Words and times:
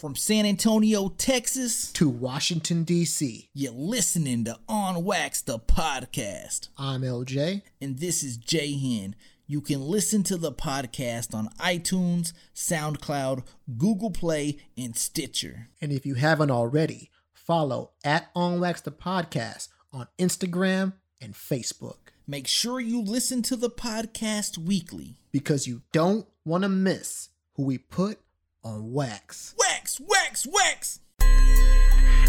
From 0.00 0.16
San 0.16 0.46
Antonio, 0.46 1.10
Texas, 1.10 1.92
to 1.92 2.08
Washington, 2.08 2.84
D.C. 2.84 3.50
you're 3.52 3.70
listening 3.70 4.44
to 4.46 4.58
On 4.66 5.04
Wax, 5.04 5.42
the 5.42 5.58
podcast. 5.58 6.68
I'm 6.78 7.02
LJ. 7.02 7.60
And 7.82 7.98
this 7.98 8.22
is 8.22 8.38
Jay 8.38 8.72
Hen. 8.78 9.14
You 9.46 9.60
can 9.60 9.82
listen 9.82 10.22
to 10.22 10.38
the 10.38 10.52
podcast 10.52 11.34
on 11.34 11.50
iTunes, 11.60 12.32
SoundCloud, 12.54 13.42
Google 13.76 14.10
Play, 14.10 14.56
and 14.74 14.96
Stitcher. 14.96 15.68
And 15.82 15.92
if 15.92 16.06
you 16.06 16.14
haven't 16.14 16.50
already, 16.50 17.10
follow 17.34 17.90
at 18.02 18.30
On 18.34 18.58
Wax 18.58 18.80
the 18.80 18.92
Podcast 18.92 19.68
on 19.92 20.08
Instagram 20.18 20.94
and 21.20 21.34
Facebook 21.34 21.98
Make 22.26 22.46
sure 22.46 22.80
you 22.80 23.02
listen 23.02 23.42
to 23.42 23.56
the 23.56 23.68
podcast 23.68 24.56
weekly. 24.56 25.16
because 25.30 25.66
you 25.66 25.82
don't 25.92 26.26
want 26.46 26.62
to 26.62 26.70
miss 26.70 27.28
who 27.56 27.64
we 27.64 27.76
put 27.76 28.18
on 28.62 28.92
wax. 28.92 29.54
Wax, 29.58 29.69
wax, 29.98 30.46
wax! 30.46 31.00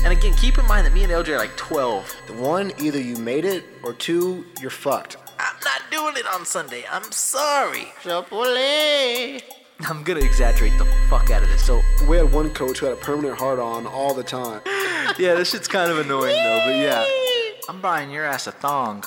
And 0.04 0.12
again, 0.12 0.34
keep 0.34 0.58
in 0.58 0.66
mind 0.66 0.88
that 0.88 0.94
me 0.94 1.04
and 1.04 1.12
LJ 1.12 1.30
are 1.30 1.38
like 1.38 1.56
12. 1.58 2.16
The 2.28 2.34
one, 2.34 2.72
either 2.80 3.00
you 3.00 3.18
made 3.18 3.46
it, 3.46 3.64
or 3.84 3.94
two, 3.94 4.46
you're 4.60 4.72
fucked. 4.72 5.18
I'm 5.38 5.56
not 5.64 5.82
doing 5.92 6.16
it 6.18 6.26
on 6.34 6.46
Sunday. 6.46 6.84
I'm 6.90 7.12
sorry. 7.12 7.92
Chapole. 8.02 9.44
I'm 9.88 10.04
gonna 10.04 10.20
exaggerate 10.22 10.78
the 10.78 10.86
fuck 11.10 11.30
out 11.30 11.44
of 11.44 11.50
this. 11.50 11.64
So, 11.64 11.82
We 12.08 12.18
had 12.18 12.32
one 12.32 12.52
coach 12.52 12.80
who 12.80 12.86
had 12.88 12.94
a 12.94 13.00
permanent 13.00 13.38
hard 13.38 13.60
on 13.60 13.86
all 13.86 14.14
the 14.14 14.24
time. 14.24 14.62
yeah, 15.20 15.36
this 15.36 15.52
shit's 15.52 15.68
kind 15.68 15.91
of 15.91 16.00
annoying 16.00 16.36
though, 16.36 16.62
but 16.66 16.76
yeah. 16.76 17.05
I'm 17.70 17.82
buying 17.82 18.12
your 18.12 18.26
ass 18.26 18.48
a 18.48 18.52
thong. 18.52 19.04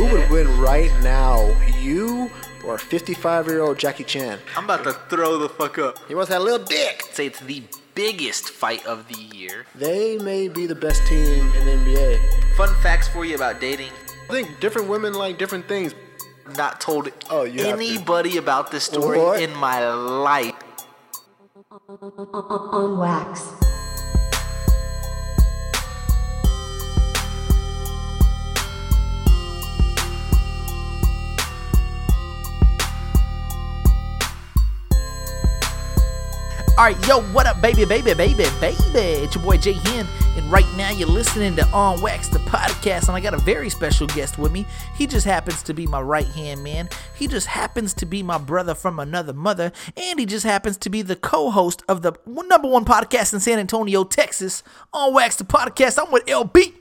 Who 0.00 0.06
would 0.06 0.30
win 0.30 0.58
right 0.60 0.90
now, 1.02 1.54
you 1.78 2.30
or 2.64 2.78
55 2.78 3.46
year 3.48 3.60
old 3.60 3.78
Jackie 3.78 4.02
Chan? 4.04 4.38
I'm 4.56 4.64
about 4.64 4.82
to 4.84 4.94
throw 5.10 5.36
the 5.36 5.50
fuck 5.50 5.76
up. 5.78 5.98
He 6.08 6.14
wants 6.14 6.30
that 6.30 6.40
little 6.40 6.64
dick. 6.64 7.02
Say 7.12 7.26
it's 7.26 7.40
the 7.40 7.62
biggest 7.94 8.48
fight 8.48 8.86
of 8.86 9.06
the 9.08 9.20
year. 9.36 9.66
They 9.74 10.16
may 10.16 10.48
be 10.48 10.64
the 10.64 10.74
best 10.74 11.06
team 11.06 11.52
in 11.54 11.66
the 11.66 11.72
NBA. 11.72 12.54
Fun 12.56 12.74
facts 12.82 13.08
for 13.08 13.26
you 13.26 13.34
about 13.34 13.60
dating. 13.60 13.90
I 14.30 14.32
think 14.32 14.58
different 14.58 14.88
women 14.88 15.12
like 15.12 15.36
different 15.36 15.68
things. 15.68 15.94
Not 16.56 16.80
told 16.80 17.10
Oh, 17.28 17.42
you 17.44 17.62
have 17.66 17.78
to. 17.78 17.84
anybody 17.84 18.38
about 18.38 18.70
this 18.70 18.84
story 18.84 19.18
What? 19.18 19.42
in 19.42 19.54
my 19.54 19.86
life. 19.92 20.54
on 21.90 22.96
wax. 22.96 23.52
All 36.80 36.86
right, 36.86 37.06
yo, 37.06 37.20
what 37.34 37.44
up, 37.44 37.60
baby, 37.60 37.84
baby, 37.84 38.14
baby, 38.14 38.46
baby? 38.58 38.78
It's 38.94 39.34
your 39.34 39.44
boy 39.44 39.58
Jay 39.58 39.74
Hen, 39.74 40.06
and 40.34 40.50
right 40.50 40.64
now 40.78 40.88
you're 40.88 41.10
listening 41.10 41.54
to 41.56 41.66
On 41.72 42.00
Wax, 42.00 42.28
the 42.28 42.38
podcast, 42.38 43.08
and 43.08 43.10
I 43.10 43.20
got 43.20 43.34
a 43.34 43.36
very 43.36 43.68
special 43.68 44.06
guest 44.06 44.38
with 44.38 44.50
me. 44.50 44.64
He 44.96 45.06
just 45.06 45.26
happens 45.26 45.62
to 45.64 45.74
be 45.74 45.86
my 45.86 46.00
right 46.00 46.26
hand 46.28 46.64
man. 46.64 46.88
He 47.14 47.26
just 47.26 47.48
happens 47.48 47.92
to 47.92 48.06
be 48.06 48.22
my 48.22 48.38
brother 48.38 48.74
from 48.74 48.98
another 48.98 49.34
mother, 49.34 49.72
and 49.94 50.18
he 50.18 50.24
just 50.24 50.46
happens 50.46 50.78
to 50.78 50.88
be 50.88 51.02
the 51.02 51.16
co-host 51.16 51.82
of 51.86 52.00
the 52.00 52.14
number 52.24 52.66
one 52.68 52.86
podcast 52.86 53.34
in 53.34 53.40
San 53.40 53.58
Antonio, 53.58 54.02
Texas, 54.02 54.62
On 54.94 55.12
Wax, 55.12 55.36
the 55.36 55.44
podcast. 55.44 56.02
I'm 56.02 56.10
with 56.10 56.24
LB. 56.24 56.72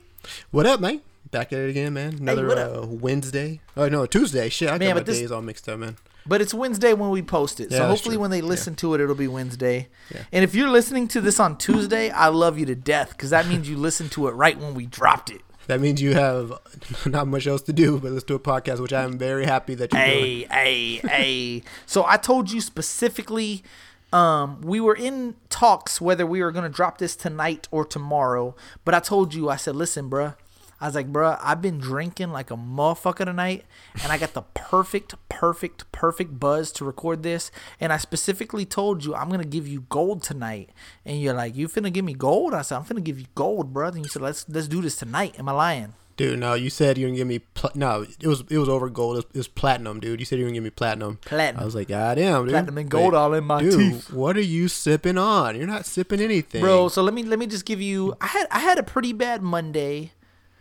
What 0.52 0.66
up, 0.66 0.80
man? 0.80 1.02
Back 1.30 1.52
at 1.52 1.60
it 1.60 1.72
again, 1.72 1.94
man. 1.94 2.20
Another 2.22 2.50
up? 2.52 2.84
uh, 2.84 2.88
Wednesday. 2.88 3.60
Oh, 3.76 3.90
no, 3.90 4.06
Tuesday. 4.06 4.48
Shit, 4.48 4.70
I 4.70 4.78
Man, 4.78 4.92
got 4.92 4.96
my 4.96 5.04
this- 5.04 5.20
days 5.20 5.32
all 5.34 5.42
mixed 5.42 5.68
up, 5.68 5.78
man. 5.78 5.98
But 6.26 6.42
it's 6.42 6.54
Wednesday 6.54 6.94
when 6.94 7.10
we 7.10 7.22
post 7.22 7.60
it. 7.60 7.72
Yeah, 7.72 7.80
so 7.80 7.88
hopefully 7.88 8.16
true. 8.16 8.22
when 8.22 8.32
they 8.32 8.40
Yeah. 8.40 8.46
listen 8.46 8.76
to 8.76 8.94
it, 8.94 9.02
it'll 9.02 9.16
be 9.16 9.28
Wednesday. 9.28 9.88
Yeah. 10.14 10.22
And 10.32 10.44
if 10.44 10.54
you're 10.54 10.70
listening 10.70 11.08
to 11.10 11.22
this 11.22 11.40
on 11.40 11.58
Tuesday, 11.58 12.10
I 12.12 12.28
love 12.28 12.60
you 12.60 12.66
to 12.68 12.76
death 12.76 13.10
because 13.12 13.30
that 13.32 13.48
means 13.48 13.68
you 13.70 13.78
listened 13.88 14.12
to 14.12 14.28
it 14.28 14.32
right 14.32 14.58
when 14.60 14.74
we 14.76 14.86
dropped 14.86 15.30
it. 15.32 15.42
That 15.68 15.80
means 15.82 16.02
you 16.02 16.14
have 16.14 16.52
not 17.06 17.28
much 17.28 17.46
else 17.48 17.62
to 17.64 17.74
do 17.74 18.00
but 18.00 18.12
let's 18.12 18.24
do 18.24 18.36
a 18.36 18.40
podcast, 18.40 18.80
which 18.80 18.94
I 18.94 19.04
am 19.04 19.18
very 19.18 19.46
happy 19.46 19.76
that 19.76 19.94
you're 19.94 20.04
doing. 20.04 20.14
Hey, 20.20 20.48
hey, 20.52 20.96
hey. 21.08 21.64
So 21.86 22.06
I 22.08 22.18
told 22.18 22.52
you 22.52 22.60
specifically, 22.62 23.64
um, 24.12 24.62
we 24.62 24.80
were 24.82 24.96
in 24.96 25.36
talks 25.50 26.02
whether 26.02 26.26
we 26.26 26.42
were 26.42 26.52
gonna 26.52 26.70
drop 26.70 26.98
this 26.98 27.16
tonight 27.16 27.68
or 27.72 27.86
tomorrow. 27.86 28.56
But 28.84 28.94
I 28.96 29.00
told 29.00 29.34
you, 29.36 29.50
I 29.50 29.56
said, 29.56 29.76
listen, 29.76 30.10
bruh. 30.10 30.36
I 30.82 30.86
was 30.86 30.96
like, 30.96 31.12
bruh, 31.12 31.38
I've 31.42 31.62
been 31.62 31.78
drinking 31.78 32.32
like 32.32 32.52
a 32.52 32.56
motherfucker 32.56 33.26
tonight, 33.26 33.66
and 34.02 34.12
I 34.12 34.18
got 34.18 34.34
the 34.34 34.44
perfect, 34.54 35.16
perfect, 35.28 35.92
perfect 35.92 36.40
buzz 36.40 36.72
to 36.74 36.86
record 36.86 37.24
this. 37.24 37.52
And 37.80 37.92
I 37.92 37.98
specifically 37.98 38.66
told 38.66 39.04
you 39.04 39.16
I'm 39.16 39.30
gonna 39.30 39.44
give 39.44 39.68
you 39.68 39.82
gold 39.90 40.24
tonight, 40.24 40.70
and 41.06 41.22
you're 41.22 41.34
like, 41.34 41.56
you 41.56 41.68
finna 41.68 41.92
give 41.92 42.06
me 42.06 42.14
gold? 42.14 42.54
I 42.54 42.62
said, 42.62 42.78
I'm 42.78 42.86
finna 42.86 43.04
give 43.04 43.20
you 43.20 43.28
gold, 43.36 43.74
brother. 43.74 43.98
And 43.98 44.06
you 44.06 44.10
said, 44.10 44.22
let's 44.22 44.48
let's 44.48 44.68
do 44.68 44.82
this 44.82 44.96
tonight. 44.96 45.38
Am 45.38 45.50
I 45.50 45.52
lying? 45.54 45.94
Dude, 46.20 46.38
no, 46.38 46.54
you 46.54 46.70
said 46.70 46.98
you 46.98 47.06
were 47.06 47.12
gonna 47.12 47.18
give 47.18 47.28
me 47.28 47.40
pl- 47.40 47.72
no. 47.76 48.06
It 48.20 48.28
was 48.28 48.44
it 48.50 48.58
was 48.58 48.68
over 48.68 48.90
gold. 48.90 49.16
It 49.16 49.20
was, 49.20 49.26
it 49.36 49.38
was 49.38 49.48
platinum, 49.48 50.02
dude. 50.02 50.20
You 50.20 50.26
said 50.26 50.38
you 50.38 50.44
were 50.44 50.50
gonna 50.50 50.56
give 50.58 50.64
me 50.66 50.70
platinum. 50.70 51.18
Platinum. 51.22 51.62
I 51.62 51.66
was 51.66 51.76
like, 51.76 51.88
God 51.88 52.16
damn, 52.16 52.44
dude. 52.44 52.52
Platinum 52.52 52.78
and 52.78 52.90
gold 52.90 53.14
all 53.14 53.34
in 53.34 53.46
my 53.46 53.62
dude, 53.62 53.80
teeth. 53.80 54.12
What 54.12 54.36
are 54.36 54.42
you 54.42 54.68
sipping 54.68 55.18
on? 55.18 55.56
You're 55.56 55.66
not 55.66 55.86
sipping 55.86 56.20
anything, 56.20 56.60
bro. 56.60 56.90
So 56.90 57.04
let 57.04 57.14
me 57.14 57.24
let 57.24 57.40
me 57.40 57.48
just 57.48 57.64
give 57.64 57.82
you. 57.82 58.16
I 58.20 58.28
had 58.28 58.48
I 58.52 58.60
had 58.60 58.78
a 58.78 58.84
pretty 58.84 59.14
bad 59.14 59.42
Monday. 59.42 60.12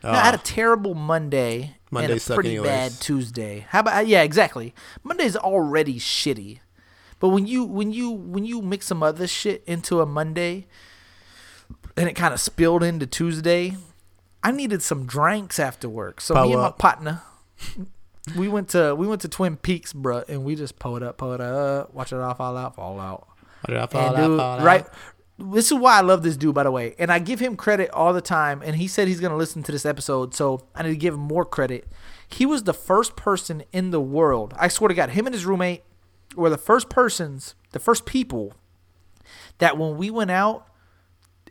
No, 0.03 0.11
I 0.11 0.17
had 0.17 0.33
a 0.33 0.37
ah. 0.37 0.41
terrible 0.43 0.95
Monday 0.95 1.75
and 1.91 2.11
a 2.11 2.19
pretty 2.19 2.51
anyways. 2.51 2.69
bad 2.69 2.91
Tuesday. 2.93 3.65
How 3.69 3.81
about 3.81 4.07
yeah, 4.07 4.21
exactly. 4.21 4.73
Monday's 5.03 5.35
already 5.35 5.99
shitty, 5.99 6.59
but 7.19 7.29
when 7.29 7.47
you 7.47 7.65
when 7.65 7.91
you 7.91 8.11
when 8.11 8.45
you 8.45 8.61
mix 8.61 8.87
some 8.87 9.03
other 9.03 9.27
shit 9.27 9.63
into 9.65 9.99
a 10.01 10.05
Monday, 10.05 10.67
and 11.97 12.07
it 12.07 12.13
kind 12.13 12.33
of 12.33 12.39
spilled 12.39 12.83
into 12.83 13.05
Tuesday, 13.05 13.75
I 14.43 14.51
needed 14.51 14.81
some 14.81 15.05
drinks 15.05 15.59
after 15.59 15.89
work. 15.89 16.21
So 16.21 16.35
me 16.35 16.53
and 16.53 16.61
my 16.61 16.71
partner, 16.71 17.21
we 18.37 18.47
went 18.47 18.69
to 18.69 18.95
we 18.95 19.07
went 19.07 19.21
to 19.21 19.27
Twin 19.27 19.57
Peaks, 19.57 19.91
bruh, 19.91 20.27
and 20.29 20.45
we 20.45 20.55
just 20.55 20.79
pulled 20.79 21.03
up, 21.03 21.17
pulled 21.17 21.41
up, 21.41 21.93
watch 21.93 22.13
it 22.13 22.19
all 22.19 22.33
fall 22.35 22.55
out, 22.55 22.75
fall 22.75 22.99
out. 22.99 23.27
What 23.65 23.73
did 23.73 23.77
I 23.77 23.85
And 23.85 23.91
fall 23.91 24.15
out, 24.15 24.15
dude, 24.15 24.39
fall 24.39 24.59
out? 24.59 24.61
right. 24.61 24.87
This 25.41 25.71
is 25.71 25.73
why 25.73 25.97
I 25.97 26.01
love 26.01 26.21
this 26.21 26.35
dude, 26.35 26.53
by 26.53 26.63
the 26.63 26.71
way. 26.71 26.95
And 26.99 27.11
I 27.11 27.19
give 27.19 27.39
him 27.39 27.55
credit 27.55 27.89
all 27.91 28.13
the 28.13 28.21
time. 28.21 28.61
And 28.63 28.75
he 28.75 28.87
said 28.87 29.07
he's 29.07 29.21
going 29.21 29.31
to 29.31 29.37
listen 29.37 29.63
to 29.63 29.71
this 29.71 29.85
episode. 29.85 30.35
So 30.35 30.67
I 30.75 30.83
need 30.83 30.89
to 30.89 30.97
give 30.97 31.13
him 31.13 31.21
more 31.21 31.45
credit. 31.45 31.87
He 32.27 32.45
was 32.45 32.63
the 32.63 32.73
first 32.73 33.15
person 33.15 33.63
in 33.71 33.91
the 33.91 34.01
world. 34.01 34.53
I 34.57 34.67
swear 34.67 34.89
to 34.89 34.93
God, 34.93 35.11
him 35.11 35.25
and 35.25 35.33
his 35.33 35.45
roommate 35.45 35.83
were 36.35 36.49
the 36.49 36.57
first 36.57 36.89
persons, 36.89 37.55
the 37.71 37.79
first 37.79 38.05
people 38.05 38.53
that 39.59 39.77
when 39.77 39.97
we 39.97 40.09
went 40.09 40.31
out, 40.31 40.67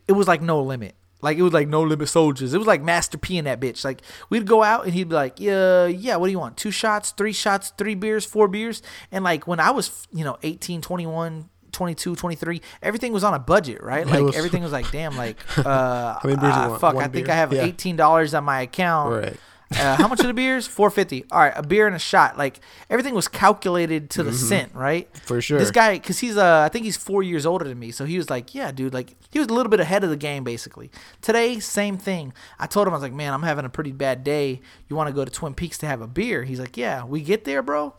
it 0.07 0.13
was 0.13 0.27
like 0.27 0.41
no 0.41 0.61
limit. 0.61 0.95
Like 1.21 1.37
it 1.37 1.41
was 1.41 1.53
like 1.53 1.67
no 1.67 1.81
limit 1.81 2.07
soldiers. 2.07 2.53
It 2.53 2.57
was 2.57 2.67
like 2.67 2.81
Master 2.81 3.17
P 3.17 3.37
in 3.37 3.45
that 3.45 3.59
bitch. 3.59 3.83
Like 3.83 4.01
we'd 4.29 4.47
go 4.47 4.63
out 4.63 4.85
and 4.85 4.93
he'd 4.93 5.09
be 5.09 5.15
like, 5.15 5.39
"Yeah, 5.39 5.85
yeah, 5.85 6.15
what 6.15 6.27
do 6.27 6.31
you 6.31 6.39
want? 6.39 6.55
Two 6.55 6.71
shots, 6.71 7.11
three 7.11 7.33
shots, 7.33 7.73
three 7.77 7.95
beers, 7.95 8.25
four 8.25 8.47
beers." 8.47 8.81
And 9.11 9.23
like 9.23 9.45
when 9.45 9.59
I 9.59 9.71
was, 9.71 10.07
you 10.13 10.23
know, 10.23 10.37
18, 10.43 10.81
21, 10.81 11.49
22, 11.71 12.15
23, 12.15 12.61
everything 12.81 13.13
was 13.13 13.23
on 13.23 13.33
a 13.33 13.39
budget, 13.39 13.81
right? 13.83 14.05
Like 14.05 14.21
was- 14.23 14.35
everything 14.35 14.63
was 14.63 14.71
like, 14.71 14.89
"Damn, 14.91 15.15
like 15.17 15.37
uh 15.57 16.19
beers 16.23 16.37
you 16.41 16.47
uh, 16.47 16.77
fuck, 16.79 16.95
I 16.95 17.07
think 17.07 17.27
beer? 17.27 17.33
I 17.33 17.37
have 17.37 17.53
Yeah. 17.53 17.67
$18 17.67 18.37
on 18.37 18.43
my 18.43 18.61
account." 18.61 19.13
Right. 19.13 19.37
uh, 19.79 19.95
how 19.97 20.07
much 20.07 20.19
are 20.19 20.25
the 20.25 20.33
beers? 20.33 20.65
Four 20.77 20.89
fifty. 20.89 21.25
All 21.31 21.39
right, 21.41 21.53
a 21.55 21.61
beer 21.61 21.85
and 21.85 21.95
a 21.95 21.99
shot. 21.99 22.39
Like 22.39 22.59
everything 22.89 23.13
was 23.13 23.27
calculated 23.27 24.09
to 24.11 24.23
the 24.23 24.33
cent, 24.33 24.73
right? 24.73 25.07
Mm-hmm. 25.13 25.25
For 25.27 25.41
sure. 25.41 25.59
This 25.59 25.69
guy, 25.69 25.93
because 25.93 26.17
he's 26.17 26.37
uh, 26.37 26.61
I 26.65 26.69
think 26.69 26.85
he's 26.85 26.97
four 26.97 27.21
years 27.21 27.45
older 27.45 27.65
than 27.67 27.77
me, 27.77 27.91
so 27.91 28.05
he 28.05 28.17
was 28.17 28.31
like, 28.31 28.55
yeah, 28.55 28.71
dude, 28.71 28.95
like 28.95 29.15
he 29.29 29.37
was 29.37 29.47
a 29.47 29.53
little 29.53 29.69
bit 29.69 29.79
ahead 29.79 30.03
of 30.03 30.09
the 30.09 30.17
game, 30.17 30.43
basically. 30.43 30.89
Today, 31.21 31.59
same 31.59 31.97
thing. 31.99 32.33
I 32.57 32.65
told 32.65 32.87
him 32.87 32.93
I 32.93 32.97
was 32.97 33.03
like, 33.03 33.13
man, 33.13 33.31
I'm 33.31 33.43
having 33.43 33.63
a 33.63 33.69
pretty 33.69 33.91
bad 33.91 34.23
day. 34.23 34.59
You 34.87 34.95
want 34.95 35.07
to 35.07 35.13
go 35.13 35.23
to 35.23 35.29
Twin 35.31 35.53
Peaks 35.53 35.77
to 35.79 35.85
have 35.85 36.01
a 36.01 36.07
beer? 36.07 36.45
He's 36.45 36.59
like, 36.59 36.75
yeah. 36.75 37.03
We 37.05 37.21
get 37.21 37.43
there, 37.43 37.61
bro. 37.61 37.93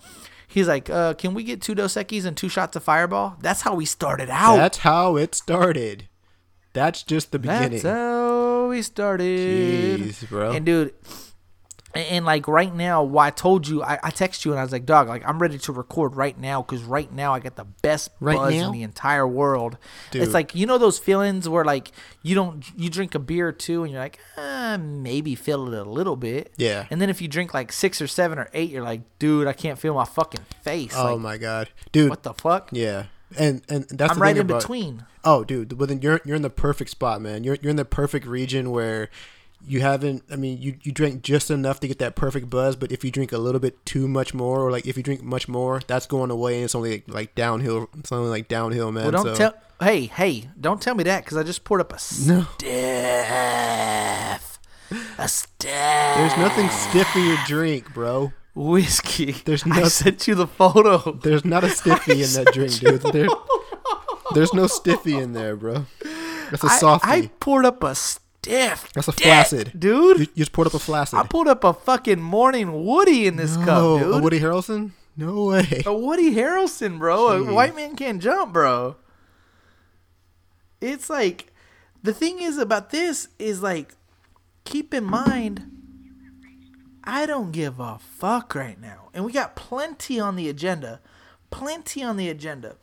He's 0.51 0.67
like, 0.67 0.91
uh, 0.91 1.15
can 1.15 1.33
we 1.33 1.45
get 1.45 1.63
two 1.63 1.77
Dos 1.77 1.95
Equis 1.95 2.25
and 2.25 2.37
two 2.37 2.49
shots 2.49 2.75
of 2.75 2.83
Fireball? 2.83 3.37
That's 3.41 3.61
how 3.63 3.77
we 3.77 3.85
started 3.85 4.29
out. 4.31 4.57
That's 4.57 4.79
how 4.79 5.15
it 5.17 5.37
started. 5.37 6.09
That's 6.73 7.05
just 7.05 7.31
the 7.31 7.39
beginning. 7.39 7.81
That's 7.81 7.85
how 7.85 8.69
we 8.69 8.83
started. 8.83 10.01
Jeez, 10.01 10.29
bro. 10.29 10.51
And 10.51 10.67
dude, 10.67 10.93
and, 11.95 12.07
and, 12.07 12.25
like 12.25 12.47
right 12.47 12.75
now, 12.75 13.03
why 13.03 13.27
I 13.27 13.31
told 13.31 13.67
you, 13.67 13.83
I, 13.83 13.99
I 14.03 14.11
text 14.11 14.45
you 14.45 14.53
and 14.53 14.61
I 14.61 14.63
was 14.63 14.73
like, 14.73 14.87
dog, 14.87 15.09
like 15.09 15.27
I'm 15.27 15.39
ready 15.41 15.59
to 15.59 15.73
record 15.73 16.17
right 16.17 16.39
now 16.39 16.63
because 16.63 16.83
right 16.85 17.11
now 17.13 17.35
I 17.35 17.41
got 17.41 17.57
the 17.57 17.65
best 17.65 18.11
Right 18.21 18.37
buzz 18.37 18.55
now? 18.55 18.67
in 18.67 18.73
the 18.73 18.83
entire 18.83 19.27
world. 19.27 19.77
Dude. 20.11 20.23
It's 20.23 20.35
like 20.35 20.55
you 20.55 20.67
know 20.67 20.79
those 20.79 20.99
feelings 20.99 21.49
where 21.49 21.65
like 21.65 21.91
you 22.23 22.35
don't 22.35 22.65
you 22.77 22.91
drink 22.91 23.15
a 23.15 23.19
beer 23.19 23.49
or 23.49 23.53
two 23.53 23.83
and 23.83 23.93
you're 23.93 24.01
like, 24.01 24.19
uh, 24.37 24.79
maybe 24.81 25.35
feel 25.35 25.73
it 25.73 25.79
a 25.87 25.91
little 25.91 26.17
bit. 26.17 26.53
Yeah. 26.57 26.87
And 26.91 27.01
then 27.01 27.11
if 27.11 27.21
you 27.21 27.29
drink 27.29 27.53
like 27.55 27.73
six 27.73 28.01
or 28.01 28.07
seven 28.07 28.39
or 28.39 28.49
eight, 28.55 28.71
you're 28.71 28.85
like, 28.85 29.01
dude, 29.19 29.47
I 29.47 29.53
can't 29.53 29.79
feel 29.79 29.95
my 29.95 30.05
fucking 30.05 30.45
face. 30.63 30.95
oh 30.97 31.13
like, 31.15 31.21
my 31.21 31.37
god, 31.39 31.71
dude. 31.93 32.11
what 32.11 32.23
the 32.23 32.35
fuck? 32.35 32.71
Yeah. 32.73 33.07
And 33.39 33.63
and 33.69 33.85
that's 33.91 34.13
I'm 34.13 34.17
the 34.17 34.21
right 34.23 34.29
thing 34.35 34.41
in 34.41 34.47
about- 34.47 34.61
between. 34.63 35.07
Oh, 35.23 35.45
dude, 35.45 35.77
but 35.77 35.89
then 35.89 36.01
you're 36.01 36.21
you're 36.25 36.37
in 36.37 36.43
the 36.43 36.51
perfect 36.51 36.91
spot, 36.91 37.21
man. 37.21 37.45
You're 37.45 37.57
you're 37.61 37.71
in 37.71 37.77
the 37.77 37.85
perfect 37.85 38.27
region 38.27 38.71
where 38.71 39.11
you 39.67 39.81
haven't. 39.81 40.23
I 40.31 40.37
mean, 40.37 40.61
you 40.61 40.77
you 40.83 40.93
drink 40.93 41.23
just 41.23 41.51
enough 41.51 41.81
to 41.81 41.89
get 41.89 41.99
that 41.99 42.17
perfect 42.17 42.51
buzz, 42.51 42.77
but 42.77 42.93
if 42.93 43.05
you 43.05 43.11
drink 43.11 43.33
a 43.33 43.39
little 43.39 43.61
bit 43.61 43.85
too 43.85 44.09
much 44.09 44.35
more, 44.35 44.61
or 44.61 44.71
like 44.71 44.87
if 44.87 44.97
you 44.97 45.03
drink 45.03 45.23
much 45.23 45.49
more, 45.49 45.81
that's 45.87 46.07
going 46.07 46.31
away, 46.31 46.57
and 46.57 46.65
it's 46.65 46.75
only 46.75 47.03
like 47.07 47.35
downhill. 47.35 47.89
It's 47.99 48.13
only 48.13 48.31
like 48.31 48.49
downhill, 48.49 48.93
man. 48.93 49.13
Well, 49.13 49.25
don't 49.25 49.37
so. 49.37 49.51
tell. 49.51 49.55
Hey, 49.81 50.07
hey, 50.07 50.51
don't 50.61 50.81
tell 50.83 50.95
me 50.95 51.05
that 51.05 51.25
because 51.25 51.39
I 51.39 51.43
just 51.43 51.65
poured 51.65 51.81
up 51.81 51.91
a 51.93 51.99
No. 52.27 52.47
stiff, 52.59 54.59
a 55.19 55.29
stiff 55.29 55.71
There's 56.17 56.37
nothing 56.37 56.69
stiff 56.69 57.17
in 57.17 57.25
your 57.27 57.39
drink, 57.47 57.95
bro. 57.95 58.33
whiskey. 58.55 59.33
There's 59.45 59.65
no, 59.65 59.77
I 59.77 59.85
sent 59.89 60.29
you 60.29 60.35
the 60.35 60.47
photo. 60.47 61.13
There's 61.13 61.45
not 61.47 61.65
a 61.65 61.71
stiffy 61.71 62.23
in 62.23 62.31
that 62.35 62.49
drink, 62.53 62.79
dude. 62.79 63.01
There, 63.13 63.29
there's 64.35 64.53
no 64.53 64.67
stiffy 64.67 65.17
in 65.17 65.33
there, 65.33 65.57
bro. 65.57 65.87
That's 66.51 66.65
a 66.65 66.69
I, 66.69 66.77
softy. 66.79 67.09
I 67.09 67.31
poured 67.41 67.65
up 67.65 67.83
a 67.83 67.95
stiff. 67.95 68.21
That's 68.43 69.09
a 69.09 69.13
dick, 69.13 69.25
flaccid, 69.25 69.73
dude. 69.79 70.19
You, 70.19 70.27
you 70.35 70.37
just 70.37 70.53
poured 70.53 70.69
up 70.69 70.75
a 70.75 70.79
flaccid. 70.79 71.19
I 71.19 71.25
pulled 71.25 71.49
up 71.49 71.65
a 71.65 71.73
fucking 71.73 72.21
morning 72.21 72.85
Woody 72.85 73.27
in 73.27 73.37
this 73.37 73.57
oh, 73.57 73.65
cup, 73.65 74.01
dude. 74.01 74.15
a 74.15 74.23
Woody 74.23 74.41
Harrelson? 74.41 74.93
No 75.17 75.45
way. 75.47 75.83
A 75.85 75.95
Woody 75.95 76.35
Harrelson, 76.35 76.99
bro. 76.99 77.29
A 77.29 77.53
white 77.53 77.77
man 77.77 77.97
can't 77.97 78.23
jump, 78.23 78.53
bro. 78.53 78.97
It's 80.81 81.11
like 81.11 81.53
the 82.03 82.15
thing 82.15 82.41
is 82.41 82.57
about 82.57 82.91
this 82.91 83.29
is 83.39 83.63
like 83.63 83.95
keep 84.65 84.95
in 84.95 85.05
mind 85.05 85.71
I 87.05 87.27
don't 87.27 87.51
give 87.51 87.81
a 87.81 87.99
fuck 87.99 88.55
right 88.55 88.81
now. 88.81 89.09
And 89.15 89.25
we 89.25 89.33
got 89.33 89.57
plenty 89.57 90.21
on 90.21 90.37
the 90.37 90.49
agenda. 90.49 91.01
Plenty 91.51 92.03
on 92.03 92.17
the 92.17 92.29
agenda. 92.29 92.77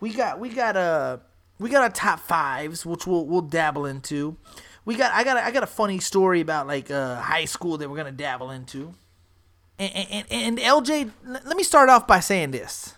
We 0.00 0.12
got 0.14 0.38
we 0.38 0.48
got 0.48 0.76
a 0.76 1.20
we 1.58 1.68
got 1.68 1.82
our 1.82 1.90
top 1.90 2.20
fives, 2.20 2.86
which 2.86 3.06
we'll 3.06 3.26
we'll 3.26 3.42
dabble 3.42 3.84
into. 3.84 4.36
We 4.88 4.94
got 4.94 5.12
I 5.12 5.22
got 5.22 5.36
a, 5.36 5.44
I 5.44 5.50
got 5.50 5.62
a 5.62 5.66
funny 5.66 5.98
story 5.98 6.40
about 6.40 6.66
like 6.66 6.90
uh, 6.90 7.16
high 7.16 7.44
school 7.44 7.76
that 7.76 7.90
we're 7.90 7.98
gonna 7.98 8.10
dabble 8.10 8.50
into. 8.50 8.94
And, 9.78 9.92
and, 9.94 10.26
and 10.30 10.58
LJ, 10.58 11.10
let 11.26 11.58
me 11.58 11.62
start 11.62 11.90
off 11.90 12.06
by 12.06 12.20
saying 12.20 12.52
this. 12.52 12.94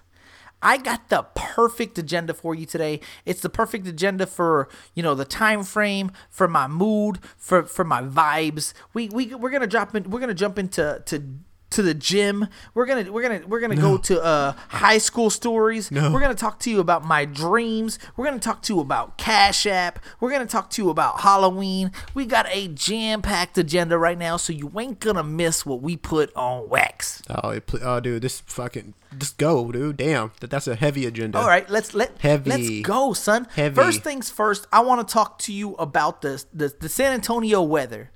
I 0.62 0.76
got 0.76 1.08
the 1.08 1.24
perfect 1.34 1.98
agenda 1.98 2.32
for 2.32 2.54
you 2.54 2.64
today. 2.64 3.00
It's 3.26 3.40
the 3.40 3.48
perfect 3.48 3.88
agenda 3.88 4.28
for 4.28 4.68
you 4.94 5.02
know 5.02 5.16
the 5.16 5.24
time 5.24 5.64
frame, 5.64 6.12
for 6.28 6.46
my 6.46 6.68
mood, 6.68 7.18
for 7.36 7.64
for 7.64 7.84
my 7.84 8.02
vibes. 8.02 8.72
We 8.94 9.08
we 9.08 9.34
we're 9.34 9.50
gonna 9.50 9.66
drop 9.66 9.92
in. 9.96 10.10
We're 10.10 10.20
gonna 10.20 10.32
jump 10.32 10.60
into 10.60 11.02
to 11.06 11.24
to 11.70 11.82
the 11.82 11.94
gym. 11.94 12.48
We're 12.74 12.86
gonna 12.86 13.10
we're 13.10 13.22
gonna 13.22 13.42
we're 13.46 13.60
gonna 13.60 13.76
go 13.76 13.96
to 13.96 14.22
uh 14.22 14.52
high 14.68 14.98
school 14.98 15.30
stories. 15.30 15.90
No. 15.90 16.12
We're 16.12 16.20
gonna 16.20 16.34
talk 16.34 16.58
to 16.60 16.70
you 16.70 16.80
about 16.80 17.04
my 17.04 17.24
dreams. 17.24 17.98
We're 18.16 18.26
gonna 18.26 18.38
talk 18.38 18.62
to 18.62 18.74
you 18.74 18.80
about 18.80 19.16
Cash 19.16 19.66
App. 19.66 19.98
We're 20.18 20.30
gonna 20.30 20.46
talk 20.46 20.70
to 20.70 20.82
you 20.82 20.90
about 20.90 21.20
Halloween. 21.20 21.92
We 22.14 22.26
got 22.26 22.46
a 22.50 22.68
jam 22.68 23.22
packed 23.22 23.56
agenda 23.58 23.98
right 23.98 24.18
now, 24.18 24.36
so 24.36 24.52
you 24.52 24.70
ain't 24.78 25.00
gonna 25.00 25.24
miss 25.24 25.64
what 25.64 25.80
we 25.80 25.96
put 25.96 26.34
on 26.34 26.68
wax. 26.68 27.22
Oh, 27.28 27.50
it, 27.50 27.68
oh, 27.82 28.00
dude, 28.00 28.22
this 28.22 28.40
fucking 28.40 28.94
just 29.18 29.38
go, 29.38 29.70
dude. 29.72 29.96
Damn, 29.96 30.32
that 30.40 30.50
that's 30.50 30.66
a 30.66 30.74
heavy 30.74 31.06
agenda. 31.06 31.38
All 31.38 31.46
right, 31.46 31.68
let's 31.68 31.94
let 31.94 32.18
Heavy. 32.20 32.50
let's 32.50 32.80
go, 32.80 33.12
son. 33.12 33.46
Heavy. 33.54 33.74
First 33.74 34.02
things 34.02 34.30
first, 34.30 34.66
I 34.72 34.80
want 34.80 35.06
to 35.06 35.12
talk 35.12 35.38
to 35.40 35.52
you 35.52 35.74
about 35.74 36.22
the 36.22 36.44
the, 36.52 36.74
the 36.80 36.88
San 36.88 37.12
Antonio 37.12 37.62
weather. 37.62 38.10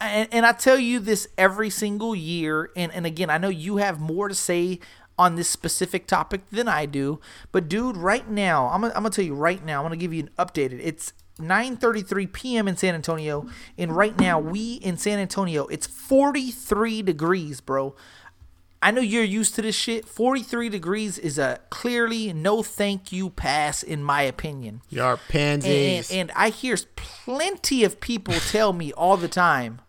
And, 0.00 0.28
and 0.30 0.46
I 0.46 0.52
tell 0.52 0.78
you 0.78 1.00
this 1.00 1.28
every 1.38 1.70
single 1.70 2.14
year, 2.14 2.70
and, 2.76 2.92
and 2.92 3.06
again, 3.06 3.30
I 3.30 3.38
know 3.38 3.48
you 3.48 3.78
have 3.78 3.98
more 3.98 4.28
to 4.28 4.34
say 4.34 4.78
on 5.18 5.36
this 5.36 5.48
specific 5.48 6.06
topic 6.06 6.48
than 6.50 6.68
I 6.68 6.84
do, 6.84 7.20
but 7.50 7.68
dude, 7.68 7.96
right 7.96 8.28
now, 8.28 8.66
I'm 8.68 8.82
gonna, 8.82 8.92
I'm 8.94 9.02
gonna 9.02 9.10
tell 9.10 9.24
you 9.24 9.34
right 9.34 9.64
now, 9.64 9.78
I'm 9.78 9.84
gonna 9.86 9.96
give 9.96 10.12
you 10.12 10.24
an 10.24 10.30
updated. 10.38 10.80
It's 10.82 11.14
9:33 11.38 12.32
p.m. 12.32 12.68
in 12.68 12.76
San 12.76 12.94
Antonio, 12.94 13.46
and 13.78 13.96
right 13.96 14.18
now 14.18 14.38
we 14.38 14.74
in 14.74 14.98
San 14.98 15.18
Antonio, 15.18 15.66
it's 15.66 15.86
43 15.86 17.02
degrees, 17.02 17.60
bro. 17.60 17.94
I 18.86 18.92
know 18.92 19.00
you're 19.00 19.24
used 19.24 19.56
to 19.56 19.62
this 19.62 19.74
shit. 19.74 20.06
43 20.06 20.68
degrees 20.68 21.18
is 21.18 21.38
a 21.38 21.58
clearly 21.70 22.32
no 22.32 22.62
thank 22.62 23.10
you 23.10 23.30
pass, 23.30 23.82
in 23.82 24.00
my 24.02 24.22
opinion. 24.22 24.80
You 24.88 25.02
are 25.02 25.12
And, 25.14 25.20
pansies. 25.28 26.10
and 26.12 26.30
I 26.36 26.50
hear 26.50 26.76
plenty 26.94 27.82
of 27.82 27.98
people 28.00 28.34
tell 28.34 28.72
me 28.72 28.92
all 28.92 29.16
the 29.16 29.26
time, 29.28 29.80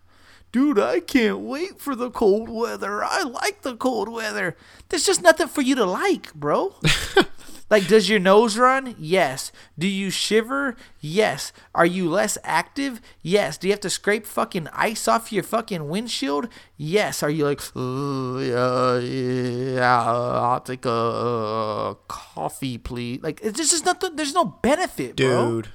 dude, 0.51 0.79
I 0.79 0.99
can't 0.99 1.39
wait 1.41 1.79
for 1.79 1.95
the 1.95 2.09
cold 2.09 2.49
weather. 2.49 3.03
I 3.03 3.21
like 3.21 3.61
the 3.61 3.75
cold 3.75 4.09
weather. 4.09 4.57
There's 4.89 5.05
just 5.05 5.21
nothing 5.21 5.47
for 5.47 5.61
you 5.61 5.75
to 5.75 5.85
like, 5.85 6.33
bro. 6.33 6.73
like, 7.69 7.87
does 7.87 8.09
your 8.09 8.19
nose 8.19 8.57
run? 8.57 8.95
Yes. 8.97 9.51
Do 9.77 9.87
you 9.87 10.09
shiver? 10.09 10.75
Yes. 11.01 11.51
Are 11.75 11.85
you 11.85 12.09
less 12.09 12.37
active? 12.43 13.01
Yes. 13.21 13.57
Do 13.57 13.67
you 13.67 13.73
have 13.73 13.81
to 13.81 13.89
scrape 13.89 14.25
fucking 14.25 14.67
ice 14.71 15.07
off 15.07 15.31
your 15.33 15.43
fucking 15.43 15.87
windshield? 15.89 16.47
Yes. 16.77 17.21
Are 17.23 17.29
you 17.29 17.43
like, 17.45 17.61
"Uh, 17.75 18.37
yeah, 18.39 18.99
yeah, 18.99 20.03
I'll 20.03 20.61
take 20.61 20.85
a, 20.85 20.89
uh, 20.91 21.93
coffee, 22.07 22.77
please? 22.77 23.21
Like, 23.21 23.41
it's 23.43 23.57
just, 23.57 23.85
nothing. 23.85 24.15
There's 24.15 24.33
no 24.33 24.45
benefit, 24.45 25.15
bro. 25.17 25.49
dude. 25.61 25.67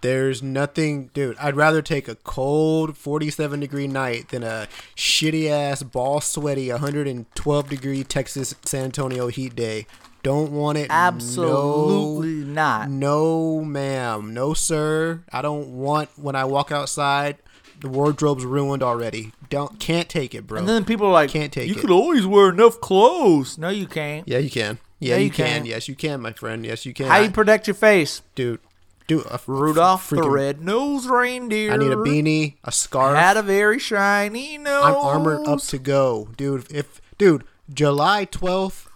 There's 0.00 0.42
nothing, 0.42 1.08
dude. 1.14 1.34
I'd 1.38 1.56
rather 1.56 1.80
take 1.80 2.08
a 2.08 2.14
cold 2.14 2.94
47 2.98 3.60
degree 3.60 3.86
night 3.86 4.28
than 4.28 4.42
a 4.42 4.68
shitty 4.94 5.48
ass, 5.48 5.82
ball 5.82 6.20
sweaty 6.20 6.70
112 6.70 7.68
degree 7.70 8.04
Texas 8.04 8.54
San 8.66 8.84
Antonio 8.84 9.28
heat 9.28 9.56
day. 9.56 9.86
Don't 10.24 10.50
want 10.52 10.78
it. 10.78 10.86
Absolutely 10.90 12.28
no, 12.46 12.52
not. 12.54 12.88
No, 12.90 13.60
ma'am. 13.60 14.32
No, 14.32 14.54
sir. 14.54 15.22
I 15.30 15.42
don't 15.42 15.76
want 15.76 16.08
when 16.16 16.34
I 16.34 16.44
walk 16.44 16.72
outside. 16.72 17.36
The 17.80 17.88
wardrobe's 17.90 18.44
ruined 18.46 18.82
already. 18.82 19.32
Don't 19.50 19.78
can't 19.78 20.08
take 20.08 20.34
it, 20.34 20.46
bro. 20.46 20.58
And 20.60 20.68
then 20.68 20.86
people 20.86 21.06
are 21.08 21.12
like, 21.12 21.28
Can't 21.30 21.52
take 21.52 21.68
you 21.68 21.74
it. 21.74 21.80
could 21.80 21.90
always 21.90 22.26
wear 22.26 22.48
enough 22.48 22.80
clothes. 22.80 23.58
No, 23.58 23.68
you 23.68 23.86
can't. 23.86 24.26
yeah, 24.26 24.38
you 24.38 24.48
can. 24.50 24.78
Yeah, 24.98 25.10
Yeah, 25.10 25.18
you, 25.18 25.24
you 25.26 25.30
can. 25.30 25.46
can. 25.58 25.66
Yes, 25.66 25.88
you 25.88 25.94
can, 25.94 26.22
my 26.22 26.32
friend. 26.32 26.64
Yes, 26.64 26.86
you 26.86 26.94
can. 26.94 27.06
How 27.08 27.18
you 27.18 27.30
protect 27.30 27.66
your 27.66 27.74
face? 27.74 28.22
dude, 28.34 28.60
dude, 29.06 29.26
a 29.26 29.38
Rudolph 29.46 30.08
the 30.08 30.22
red-nosed 30.26 31.06
reindeer. 31.10 31.72
I 31.72 31.76
need 31.76 31.92
a 31.92 31.96
beanie, 31.96 32.54
a 32.64 32.72
scarf. 32.72 33.18
Had 33.18 33.36
a 33.36 33.42
very 33.42 33.78
shiny 33.78 34.56
nose. 34.56 34.84
I'm 34.86 34.94
armored 34.94 35.46
up 35.46 35.60
to 35.60 35.78
go, 35.78 36.28
dude. 36.38 36.72
If 36.72 37.02
dude, 37.18 37.44
July 37.70 38.24
12th 38.24 38.86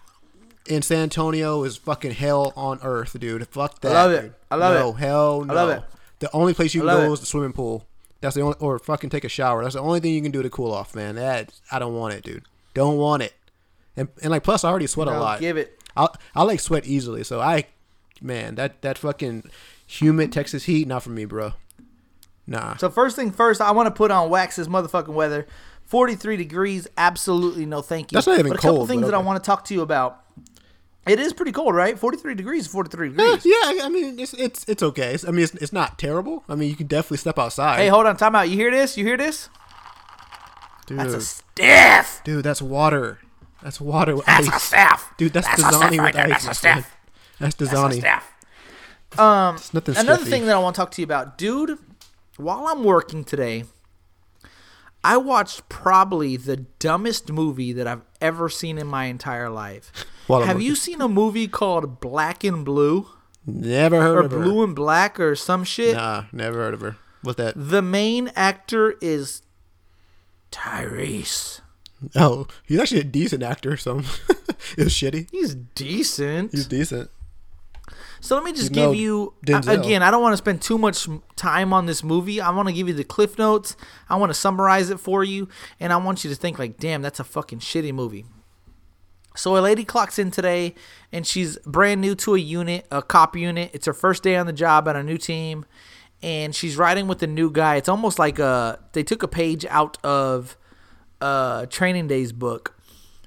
in 0.69 0.83
San 0.83 1.05
Antonio 1.05 1.65
is 1.65 1.77
fucking 1.77 2.13
hell 2.13 2.53
on 2.57 2.79
earth, 2.83 3.19
dude. 3.19 3.47
Fuck 3.49 3.81
that. 3.81 3.95
I 3.95 4.03
love 4.03 4.13
it. 4.13 4.23
dude. 4.23 4.35
I 4.51 4.57
love 4.57 4.75
no, 4.75 4.91
it. 4.91 4.97
hell 4.97 5.45
no. 5.45 5.53
I 5.53 5.57
love 5.57 5.71
it. 5.71 5.83
The 6.21 6.33
only 6.33 6.55
place 6.55 6.75
you 6.75 6.83
can 6.83 6.89
go 6.89 7.11
it. 7.11 7.13
is 7.13 7.21
the 7.21 7.27
swimming 7.27 7.53
pool. 7.53 7.87
That's 8.21 8.35
the 8.35 8.43
only, 8.43 8.57
or 8.59 8.79
fucking 8.79 9.11
take 9.11 9.25
a 9.25 9.29
shower. 9.29 9.63
That's 9.63 9.75
the 9.75 9.81
only 9.81 10.01
thing 10.01 10.13
you 10.15 10.23
can 10.23 10.33
do 10.33 10.43
to 10.43 10.51
cool 10.51 10.73
off, 10.73 10.95
man. 10.95 11.15
That 11.15 11.53
I 11.71 11.79
don't 11.79 11.95
want 11.95 12.15
it, 12.15 12.25
dude. 12.25 12.45
Don't 12.75 12.97
want 12.97 13.23
it. 13.23 13.35
And 13.97 14.09
and 14.23 14.31
like 14.31 14.43
plus 14.43 14.65
I 14.65 14.71
already 14.71 14.87
sweat 14.87 15.09
a 15.09 15.19
lot. 15.19 15.41
give 15.41 15.57
it. 15.57 15.81
I 15.97 16.09
I 16.35 16.43
like 16.43 16.61
sweat 16.61 16.87
easily, 16.87 17.25
so 17.25 17.41
I, 17.41 17.67
man, 18.21 18.57
that 18.57 18.83
that 18.83 18.99
fucking 18.99 19.51
humid 19.87 20.33
Texas 20.33 20.65
heat, 20.65 20.87
not 20.87 21.03
for 21.03 21.11
me, 21.11 21.25
bro. 21.25 21.55
Nah. 22.47 22.77
So 22.77 22.91
first 22.91 23.15
thing 23.15 23.31
first, 23.31 23.61
I 23.61 23.71
want 23.73 23.87
to 23.87 23.91
put 23.91 24.11
on 24.11 24.31
wax 24.31 24.57
this 24.57 24.69
motherfucking 24.69 25.09
weather. 25.09 25.47
43 25.85 26.37
degrees, 26.37 26.87
absolutely 26.99 27.65
no 27.65 27.81
thank 27.81 28.13
you. 28.13 28.17
That's 28.17 28.27
not 28.27 28.39
even 28.39 28.53
but 28.53 28.59
a 28.59 28.63
couple 28.63 28.87
things 28.87 29.03
but 29.03 29.09
that 29.09 29.15
I 29.15 29.19
want 29.19 29.43
to 29.43 29.47
talk 29.47 29.65
to 29.67 29.75
you 29.75 29.81
about. 29.81 30.23
It 31.07 31.19
is 31.19 31.33
pretty 31.33 31.53
cold, 31.53 31.75
right? 31.75 31.99
43 31.99 32.35
degrees, 32.35 32.67
43 32.67 33.09
Yeah, 33.09 33.15
degrees. 33.17 33.47
yeah, 33.47 33.53
I 33.65 33.81
I 33.85 33.89
mean 33.89 34.19
it's 34.19 34.35
it's 34.35 34.65
it's 34.69 34.83
okay. 34.83 35.15
It's, 35.15 35.25
I 35.27 35.31
mean 35.31 35.45
it's, 35.45 35.55
it's 35.55 35.73
not 35.73 35.99
terrible. 35.99 36.45
I 36.49 36.55
mean 36.55 36.69
you 36.69 36.77
can 36.77 36.87
definitely 36.87 37.17
step 37.19 37.39
outside. 37.39 37.79
Hey, 37.79 37.89
hold 37.89 38.07
on, 38.07 38.17
time 38.17 38.35
out. 38.35 38.49
You 38.51 38.57
hear 38.57 38.71
this? 38.71 38.97
You 38.99 39.05
hear 39.07 39.17
this? 39.17 39.49
dude, 40.87 40.99
That's 40.99 41.15
a 41.15 41.21
stiff. 41.21 42.21
dude, 42.25 42.45
that's 42.45 42.61
water. 42.63 43.19
That's 43.63 43.81
water 43.81 44.17
with 44.17 44.27
That's 44.27 44.49
a 44.49 44.55
ice. 44.55 44.63
stiff. 44.63 45.13
Dude, 45.17 45.33
that's, 45.33 45.47
That's 45.49 45.61
a 45.61 45.65
Dasani 45.65 45.87
stiff 45.89 46.01
with 46.05 46.17
ice. 46.17 46.29
That's 46.29 46.47
a 46.49 46.55
stiff. 46.55 46.97
That's 47.41 47.55
a 47.55 47.65
Dasani. 47.65 47.99
stiff. 47.99 49.19
Um, 49.19 49.57
Another 49.97 50.17
stiffy. 50.17 50.31
thing 50.31 50.47
that 50.47 50.55
I 50.57 50.59
want 50.59 50.77
to 50.77 50.81
talk 50.81 50.91
to 50.93 51.01
you 51.01 51.05
about, 51.05 51.37
dude, 51.39 51.79
while 52.37 52.67
I'm 52.69 52.85
working 52.85 53.25
today, 53.25 53.65
I 55.05 55.17
watched 55.17 55.69
probably 55.69 56.37
the 56.37 56.57
dumbest 56.57 57.31
movie 57.31 57.73
that 57.73 57.87
I've 57.87 58.05
ever 58.21 58.49
seen 58.49 58.79
in 58.79 58.87
my 58.87 59.05
entire 59.05 59.49
life. 59.49 59.93
I'm 60.29 60.43
Have 60.43 60.61
you 60.61 60.75
seen 60.75 61.01
a 61.01 61.09
movie 61.09 61.49
called 61.49 62.01
Black 62.01 62.45
and 62.45 62.65
Blue 62.65 63.07
Never 63.49 64.03
heard 64.03 64.17
or 64.17 64.21
of 64.27 64.31
her. 64.33 64.43
Blue 64.43 64.63
and 64.63 64.77
Black 64.77 65.19
or 65.19 65.35
some 65.35 65.65
shit? 65.65 65.97
Nah, 65.97 66.25
never 66.33 66.59
heard 66.59 66.75
of 66.75 66.83
her. 66.83 66.97
What's 67.23 67.39
that? 67.39 67.55
The 67.57 67.81
main 67.81 68.31
actor 68.37 68.97
is 69.01 69.43
Tyrese. 70.53 71.61
Oh, 72.15 72.47
he's 72.65 72.79
actually 72.79 73.01
a 73.01 73.05
decent 73.05 73.43
actor. 73.43 73.77
So 73.77 73.99
it 74.77 74.85
was 74.85 74.93
shitty. 74.93 75.29
He's 75.31 75.55
decent. 75.55 76.53
He's 76.53 76.67
decent. 76.67 77.11
So 78.21 78.35
let 78.35 78.45
me 78.45 78.53
just 78.53 78.71
You 78.71 78.75
give 78.75 78.95
you 78.95 79.35
Denzel. 79.47 79.79
again. 79.85 80.03
I 80.03 80.11
don't 80.11 80.23
want 80.23 80.33
to 80.33 80.37
spend 80.39 80.61
too 80.61 80.77
much 80.79 81.09
time 81.37 81.73
on 81.73 81.87
this 81.87 82.03
movie. 82.03 82.41
I 82.41 82.51
want 82.51 82.69
to 82.69 82.75
give 82.75 82.89
you 82.89 82.95
the 82.95 83.05
cliff 83.05 83.39
notes. 83.39 83.77
I 84.09 84.17
want 84.17 84.31
to 84.31 84.35
summarize 84.35 84.91
it 84.91 84.99
for 85.01 85.23
you, 85.23 85.49
and 85.79 85.93
I 85.93 85.97
want 85.97 86.25
you 86.25 86.31
to 86.31 86.37
think 86.37 86.59
like, 86.59 86.79
"Damn, 86.79 87.03
that's 87.03 87.21
a 87.21 87.25
fucking 87.25 87.61
shitty 87.61 87.93
movie." 87.95 88.27
So 89.37 89.57
a 89.57 89.61
lady 89.61 89.85
clocks 89.85 90.19
in 90.19 90.33
today, 90.33 90.75
and 91.13 91.25
she's 91.25 91.59
brand 91.59 92.01
new 92.01 92.17
to 92.17 92.35
a 92.35 92.39
unit, 92.39 92.87
a 92.91 93.03
cop 93.03 93.37
unit. 93.37 93.71
It's 93.73 93.87
her 93.87 93.93
first 93.95 94.25
day 94.25 94.37
on 94.37 94.47
the 94.47 94.53
job 94.53 94.89
at 94.89 94.97
a 94.97 95.03
new 95.05 95.17
team, 95.17 95.65
and 96.21 96.55
she's 96.55 96.77
riding 96.77 97.07
with 97.07 97.23
a 97.23 97.29
new 97.29 97.51
guy. 97.51 97.77
It's 97.77 97.89
almost 97.89 98.19
like 98.19 98.41
a 98.41 98.81
they 98.95 99.05
took 99.05 99.23
a 99.23 99.29
page 99.29 99.65
out 99.67 99.97
of 100.05 100.57
uh 101.21 101.67
Training 101.67 102.09
Day's 102.09 102.33
book. 102.33 102.75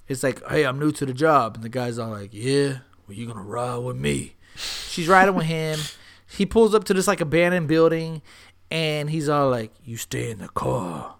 It's 0.09 0.23
like, 0.23 0.45
hey, 0.49 0.65
I'm 0.65 0.77
new 0.79 0.91
to 0.91 1.05
the 1.05 1.13
job, 1.13 1.55
and 1.55 1.63
the 1.63 1.69
guy's 1.69 1.97
all 1.97 2.09
like, 2.09 2.31
yeah, 2.33 2.79
well, 3.07 3.15
you 3.17 3.25
gonna 3.25 3.41
ride 3.41 3.77
with 3.77 3.95
me? 3.95 4.35
She's 4.55 5.07
riding 5.07 5.35
with 5.35 5.45
him. 5.45 5.79
He 6.27 6.45
pulls 6.45 6.73
up 6.73 6.83
to 6.85 6.93
this 6.93 7.07
like 7.07 7.21
abandoned 7.21 7.67
building, 7.67 8.21
and 8.69 9.09
he's 9.09 9.27
all 9.29 9.49
like, 9.49 9.73
you 9.83 9.97
stay 9.97 10.31
in 10.31 10.39
the 10.39 10.47
car. 10.49 11.15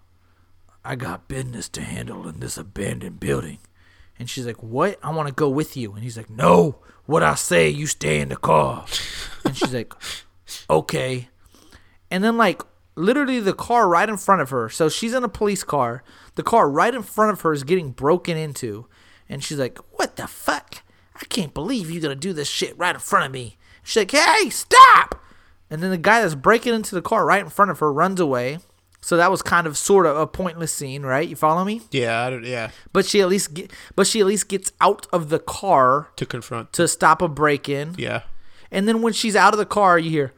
I 0.84 0.96
got 0.96 1.28
business 1.28 1.68
to 1.70 1.82
handle 1.82 2.28
in 2.28 2.40
this 2.40 2.56
abandoned 2.56 3.20
building. 3.20 3.58
And 4.18 4.28
she's 4.28 4.46
like, 4.46 4.62
What? 4.62 4.98
I 5.02 5.10
want 5.10 5.28
to 5.28 5.34
go 5.34 5.48
with 5.48 5.76
you. 5.76 5.92
And 5.92 6.02
he's 6.02 6.16
like, 6.16 6.30
No, 6.30 6.76
what 7.06 7.22
I 7.22 7.34
say, 7.34 7.68
you 7.68 7.86
stay 7.86 8.20
in 8.20 8.28
the 8.28 8.36
car. 8.36 8.86
And 9.44 9.56
she's 9.56 9.74
like, 9.74 9.92
Okay. 10.68 11.28
And 12.10 12.22
then, 12.22 12.36
like, 12.36 12.62
literally 12.94 13.40
the 13.40 13.54
car 13.54 13.88
right 13.88 14.08
in 14.08 14.16
front 14.16 14.42
of 14.42 14.50
her. 14.50 14.68
So 14.68 14.88
she's 14.88 15.14
in 15.14 15.24
a 15.24 15.28
police 15.28 15.64
car. 15.64 16.04
The 16.34 16.42
car 16.42 16.68
right 16.70 16.94
in 16.94 17.02
front 17.02 17.32
of 17.32 17.40
her 17.40 17.52
is 17.52 17.64
getting 17.64 17.90
broken 17.90 18.36
into. 18.36 18.86
And 19.28 19.42
she's 19.42 19.58
like, 19.58 19.78
What 19.98 20.16
the 20.16 20.26
fuck? 20.26 20.82
I 21.22 21.24
can't 21.26 21.54
believe 21.54 21.90
you're 21.90 22.02
going 22.02 22.14
to 22.14 22.20
do 22.20 22.32
this 22.32 22.48
shit 22.48 22.76
right 22.76 22.94
in 22.94 23.00
front 23.00 23.24
of 23.26 23.32
me. 23.32 23.56
She's 23.82 24.02
like, 24.02 24.10
Hey, 24.10 24.50
stop. 24.50 25.22
And 25.70 25.82
then 25.82 25.90
the 25.90 25.96
guy 25.98 26.20
that's 26.20 26.34
breaking 26.34 26.74
into 26.74 26.94
the 26.94 27.00
car 27.02 27.24
right 27.24 27.42
in 27.42 27.48
front 27.48 27.70
of 27.70 27.78
her 27.78 27.90
runs 27.92 28.20
away. 28.20 28.58
So 29.00 29.16
that 29.16 29.30
was 29.30 29.42
kind 29.42 29.66
of 29.66 29.76
sort 29.76 30.06
of 30.06 30.16
a 30.16 30.26
pointless 30.28 30.72
scene, 30.72 31.02
right? 31.02 31.28
You 31.28 31.34
follow 31.34 31.64
me? 31.64 31.80
Yeah, 31.90 32.24
I 32.24 32.30
don't, 32.30 32.44
yeah. 32.44 32.70
But 32.92 33.04
she 33.06 33.20
at 33.20 33.28
least 33.28 33.52
get, 33.54 33.72
but 33.96 34.06
she 34.06 34.20
at 34.20 34.26
least 34.26 34.48
gets 34.48 34.70
out 34.80 35.06
of 35.12 35.28
the 35.28 35.38
car 35.40 36.10
To 36.16 36.26
confront. 36.26 36.72
to 36.74 36.86
stop 36.86 37.20
a 37.22 37.26
break 37.28 37.68
in. 37.68 37.94
Yeah. 37.98 38.22
And 38.70 38.86
then 38.86 39.02
when 39.02 39.12
she's 39.12 39.34
out 39.34 39.54
of 39.54 39.58
the 39.58 39.66
car, 39.66 39.98
you 39.98 40.10
hear 40.10 40.32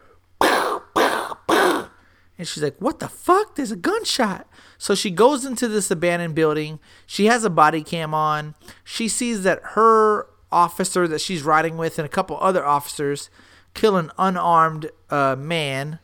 and 2.36 2.48
she's 2.48 2.62
like, 2.62 2.76
"What 2.78 2.98
the 2.98 3.08
fuck? 3.08 3.54
There's 3.54 3.70
a 3.70 3.76
gunshot." 3.76 4.48
So 4.78 4.94
she 4.94 5.10
goes 5.10 5.44
into 5.44 5.68
this 5.68 5.90
abandoned 5.90 6.34
building. 6.34 6.80
She 7.06 7.26
has 7.26 7.44
a 7.44 7.50
body 7.50 7.82
cam 7.82 8.12
on. 8.12 8.54
She 8.82 9.08
sees 9.08 9.42
that 9.44 9.60
her 9.74 10.26
officer 10.50 11.08
that 11.08 11.20
she's 11.20 11.42
riding 11.42 11.76
with 11.76 11.98
and 11.98 12.06
a 12.06 12.08
couple 12.08 12.38
other 12.40 12.64
officers 12.64 13.30
kill 13.74 13.96
an 13.96 14.10
unarmed 14.18 14.90
uh, 15.10 15.36
man. 15.36 15.98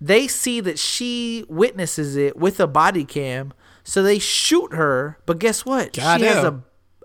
They 0.00 0.26
see 0.28 0.60
that 0.60 0.78
she 0.78 1.44
witnesses 1.48 2.16
it 2.16 2.36
with 2.36 2.60
a 2.60 2.66
body 2.66 3.04
cam, 3.04 3.54
so 3.82 4.02
they 4.02 4.18
shoot 4.18 4.74
her. 4.74 5.18
But 5.24 5.38
guess 5.38 5.64
what? 5.64 5.94
She 5.94 6.26
has 6.26 6.44
a 6.44 6.62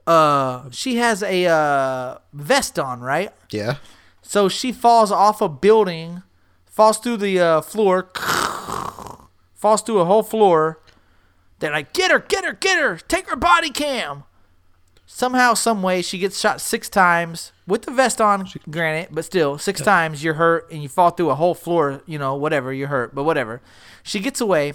uh, 0.07 0.69
she 0.71 0.95
has 0.97 1.23
a 1.23 1.45
uh, 1.45 2.17
vest 2.33 2.77
on, 2.77 2.99
right? 3.01 3.31
Yeah. 3.51 3.77
So 4.21 4.49
she 4.49 4.71
falls 4.71 5.11
off 5.11 5.41
a 5.41 5.49
building, 5.49 6.23
falls 6.65 6.97
through 6.97 7.17
the 7.17 7.39
uh, 7.39 7.61
floor, 7.61 8.09
falls 9.53 9.81
through 9.81 9.99
a 9.99 10.05
whole 10.05 10.23
floor. 10.23 10.81
They're 11.59 11.71
like, 11.71 11.93
get 11.93 12.11
her, 12.11 12.19
get 12.19 12.43
her, 12.43 12.53
get 12.53 12.79
her, 12.79 12.97
take 12.97 13.29
her 13.29 13.35
body 13.35 13.69
cam. 13.69 14.23
Somehow, 15.13 15.53
some 15.53 15.83
way, 15.83 16.01
she 16.01 16.17
gets 16.17 16.39
shot 16.39 16.61
six 16.61 16.87
times 16.87 17.51
with 17.67 17.83
the 17.83 17.91
vest 17.91 18.21
on, 18.21 18.47
granted, 18.69 19.09
but 19.13 19.25
still, 19.25 19.57
six 19.57 19.81
times 19.81 20.23
you're 20.23 20.35
hurt 20.35 20.71
and 20.71 20.81
you 20.81 20.87
fall 20.87 21.11
through 21.11 21.29
a 21.29 21.35
whole 21.35 21.53
floor, 21.53 22.01
you 22.05 22.17
know, 22.17 22.33
whatever, 22.33 22.71
you're 22.71 22.87
hurt, 22.87 23.13
but 23.13 23.23
whatever. 23.25 23.61
She 24.03 24.21
gets 24.21 24.39
away. 24.39 24.73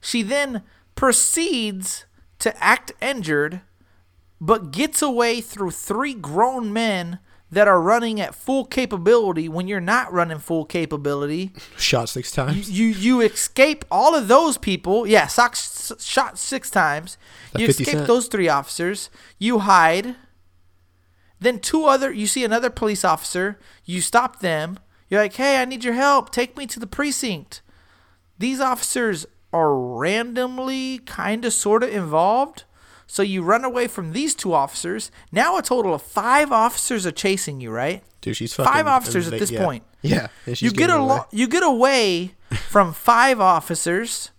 She 0.00 0.22
then 0.22 0.62
proceeds 0.94 2.06
to 2.38 2.56
act 2.62 2.92
injured, 3.02 3.60
but 4.40 4.70
gets 4.70 5.02
away 5.02 5.40
through 5.40 5.72
three 5.72 6.14
grown 6.14 6.72
men 6.72 7.18
that 7.50 7.68
are 7.68 7.80
running 7.80 8.20
at 8.20 8.34
full 8.34 8.64
capability 8.64 9.48
when 9.48 9.68
you're 9.68 9.80
not 9.80 10.12
running 10.12 10.38
full 10.38 10.64
capability. 10.64 11.52
Shot 11.78 12.08
six 12.08 12.32
times. 12.32 12.70
You 12.70 12.86
you 12.86 13.20
escape 13.20 13.84
all 13.90 14.14
of 14.14 14.28
those 14.28 14.58
people. 14.58 15.06
Yeah, 15.06 15.26
socks 15.28 15.92
shot 16.00 16.38
six 16.38 16.70
times. 16.70 17.16
That 17.52 17.62
You 17.62 17.68
escape 17.68 17.86
Cent? 17.88 18.06
those 18.06 18.26
three 18.28 18.48
officers. 18.48 19.10
You 19.38 19.60
hide. 19.60 20.16
Then 21.40 21.60
two 21.60 21.84
other 21.84 22.10
you 22.12 22.26
see 22.26 22.44
another 22.44 22.70
police 22.70 23.04
officer. 23.04 23.58
You 23.84 24.00
stop 24.00 24.40
them. 24.40 24.78
You're 25.08 25.20
like, 25.20 25.34
"Hey, 25.34 25.60
I 25.60 25.64
need 25.64 25.84
your 25.84 25.94
help. 25.94 26.30
Take 26.30 26.56
me 26.56 26.66
to 26.66 26.80
the 26.80 26.86
precinct." 26.86 27.62
These 28.38 28.60
officers 28.60 29.24
are 29.52 29.74
randomly 29.74 30.98
kind 30.98 31.44
of 31.44 31.52
sort 31.52 31.82
of 31.84 31.90
involved. 31.90 32.64
So 33.06 33.22
you 33.22 33.42
run 33.42 33.64
away 33.64 33.86
from 33.86 34.12
these 34.12 34.34
two 34.34 34.52
officers. 34.52 35.10
Now 35.30 35.56
a 35.56 35.62
total 35.62 35.94
of 35.94 36.02
5 36.02 36.50
officers 36.50 37.06
are 37.06 37.12
chasing 37.12 37.60
you, 37.60 37.70
right? 37.70 38.02
Dude, 38.20 38.36
she's 38.36 38.52
fucking. 38.54 38.72
Five 38.72 38.86
officers 38.86 39.32
at 39.32 39.38
this 39.38 39.50
yeah. 39.50 39.64
point. 39.64 39.84
Yeah. 40.02 40.28
you 40.46 40.72
get 40.72 40.90
a 40.90 40.96
away. 40.96 41.06
lo- 41.06 41.26
you 41.30 41.46
get 41.48 41.62
away 41.62 42.34
from 42.68 42.92
five 42.92 43.40
officers 43.40 44.30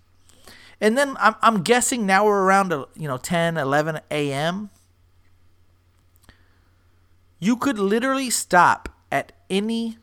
and 0.79 0.97
then 0.97 1.15
I'm, 1.19 1.35
I'm 1.41 1.63
guessing 1.63 2.05
now 2.05 2.25
we're 2.25 2.43
around 2.43 2.71
uh, 2.71 2.85
you 2.95 3.07
know 3.07 3.17
10 3.17 3.57
11 3.57 3.99
a.m 4.11 4.69
you 7.39 7.55
could 7.55 7.77
literally 7.79 8.29
stop 8.29 8.89
at 9.11 9.31
any 9.49 9.97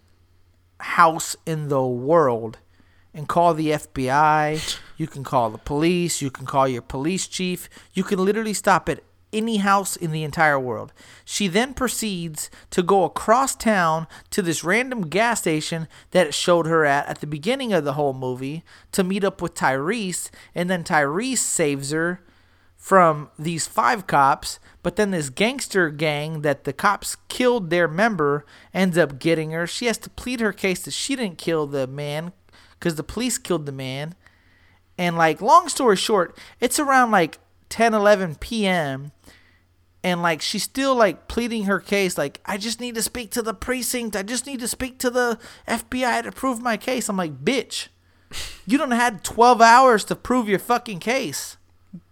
house 0.80 1.36
in 1.46 1.68
the 1.68 1.84
world 1.84 2.58
and 3.12 3.28
call 3.28 3.54
the 3.54 3.68
FBI. 3.68 4.78
You 4.96 5.06
can 5.06 5.24
call 5.24 5.50
the 5.50 5.58
police. 5.58 6.22
You 6.22 6.30
can 6.30 6.46
call 6.46 6.68
your 6.68 6.82
police 6.82 7.26
chief. 7.26 7.68
You 7.92 8.04
can 8.04 8.24
literally 8.24 8.54
stop 8.54 8.88
at 8.88 9.02
any 9.32 9.56
house 9.56 9.96
in 9.96 10.12
the 10.12 10.22
entire 10.22 10.58
world. 10.60 10.92
She 11.24 11.48
then 11.48 11.74
proceeds 11.74 12.50
to 12.70 12.82
go 12.82 13.04
across 13.04 13.56
town 13.56 14.06
to 14.30 14.40
this 14.40 14.62
random 14.62 15.08
gas 15.08 15.40
station 15.40 15.88
that 16.12 16.28
it 16.28 16.34
showed 16.34 16.66
her 16.66 16.84
at 16.84 17.06
at 17.06 17.20
the 17.20 17.26
beginning 17.26 17.72
of 17.72 17.84
the 17.84 17.94
whole 17.94 18.14
movie 18.14 18.62
to 18.92 19.04
meet 19.04 19.24
up 19.24 19.42
with 19.42 19.54
Tyrese. 19.54 20.30
And 20.54 20.70
then 20.70 20.84
Tyrese 20.84 21.38
saves 21.38 21.90
her 21.90 22.20
from 22.76 23.30
these 23.38 23.66
five 23.66 24.06
cops, 24.06 24.58
but 24.82 24.96
then 24.96 25.10
this 25.10 25.30
gangster 25.30 25.88
gang 25.88 26.42
that 26.42 26.64
the 26.64 26.72
cops 26.72 27.16
killed 27.28 27.70
their 27.70 27.88
member 27.88 28.44
ends 28.74 28.98
up 28.98 29.18
getting 29.18 29.50
her. 29.52 29.66
She 29.66 29.86
has 29.86 29.98
to 29.98 30.10
plead 30.10 30.40
her 30.40 30.52
case 30.52 30.82
that 30.82 30.90
she 30.90 31.16
didn't 31.16 31.38
kill 31.38 31.66
the 31.66 31.86
man 31.86 32.32
because 32.78 32.96
the 32.96 33.02
police 33.02 33.38
killed 33.38 33.66
the 33.66 33.72
man. 33.72 34.14
And 34.96 35.16
like 35.16 35.40
long 35.40 35.68
story 35.68 35.96
short, 35.96 36.36
it's 36.60 36.78
around 36.78 37.10
like 37.10 37.38
10 37.68 37.94
11 37.94 38.36
p.m. 38.36 39.10
and 40.04 40.22
like 40.22 40.40
she's 40.40 40.62
still 40.62 40.94
like 40.94 41.26
pleading 41.26 41.64
her 41.64 41.80
case 41.80 42.16
like 42.16 42.40
I 42.44 42.56
just 42.58 42.78
need 42.80 42.94
to 42.94 43.02
speak 43.02 43.30
to 43.32 43.42
the 43.42 43.54
precinct. 43.54 44.14
I 44.14 44.22
just 44.22 44.46
need 44.46 44.60
to 44.60 44.68
speak 44.68 44.98
to 45.00 45.10
the 45.10 45.38
FBI 45.66 46.22
to 46.22 46.30
prove 46.32 46.60
my 46.60 46.76
case. 46.76 47.08
I'm 47.08 47.16
like, 47.16 47.44
"Bitch, 47.44 47.88
you 48.66 48.78
don't 48.78 48.92
had 48.92 49.24
12 49.24 49.60
hours 49.60 50.04
to 50.04 50.14
prove 50.16 50.48
your 50.48 50.58
fucking 50.60 51.00
case." 51.00 51.56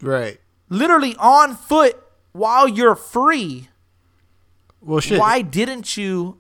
Right. 0.01 0.39
literally 0.69 1.15
on 1.19 1.55
foot 1.57 1.97
while 2.33 2.67
you're 2.69 2.95
free. 2.95 3.69
Well, 4.81 5.01
shit. 5.01 5.19
Why 5.21 5.43
didn't 5.43 5.97
you 5.97 6.39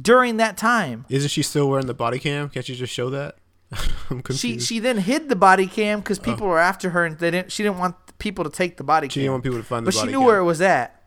during 0.00 0.36
that 0.38 0.56
time? 0.56 1.04
Isn't 1.08 1.28
she 1.30 1.42
still 1.42 1.68
wearing 1.68 1.86
the 1.86 1.94
body 1.94 2.18
cam? 2.18 2.48
Can't 2.48 2.66
you 2.68 2.74
just 2.74 2.92
show 2.92 3.10
that? 3.10 3.36
I'm 4.10 4.18
She 4.18 4.22
confused. 4.22 4.66
she 4.66 4.78
then 4.78 4.98
hid 4.98 5.28
the 5.28 5.36
body 5.36 5.66
cam 5.66 6.00
because 6.00 6.18
oh. 6.18 6.22
people 6.22 6.46
were 6.46 6.58
after 6.58 6.90
her 6.90 7.04
and 7.04 7.18
they 7.18 7.30
didn't. 7.30 7.52
She 7.52 7.62
didn't 7.62 7.78
want 7.78 7.96
people 8.18 8.44
to 8.44 8.50
take 8.50 8.76
the 8.76 8.84
body 8.84 9.08
cam. 9.08 9.12
She 9.12 9.20
didn't 9.20 9.32
want 9.32 9.44
people 9.44 9.58
to 9.58 9.64
find 9.64 9.86
the 9.86 9.90
body. 9.90 9.96
but 9.96 10.06
she 10.06 10.12
knew 10.12 10.18
cam. 10.18 10.26
where 10.26 10.38
it 10.38 10.44
was 10.44 10.60
at. 10.60 11.02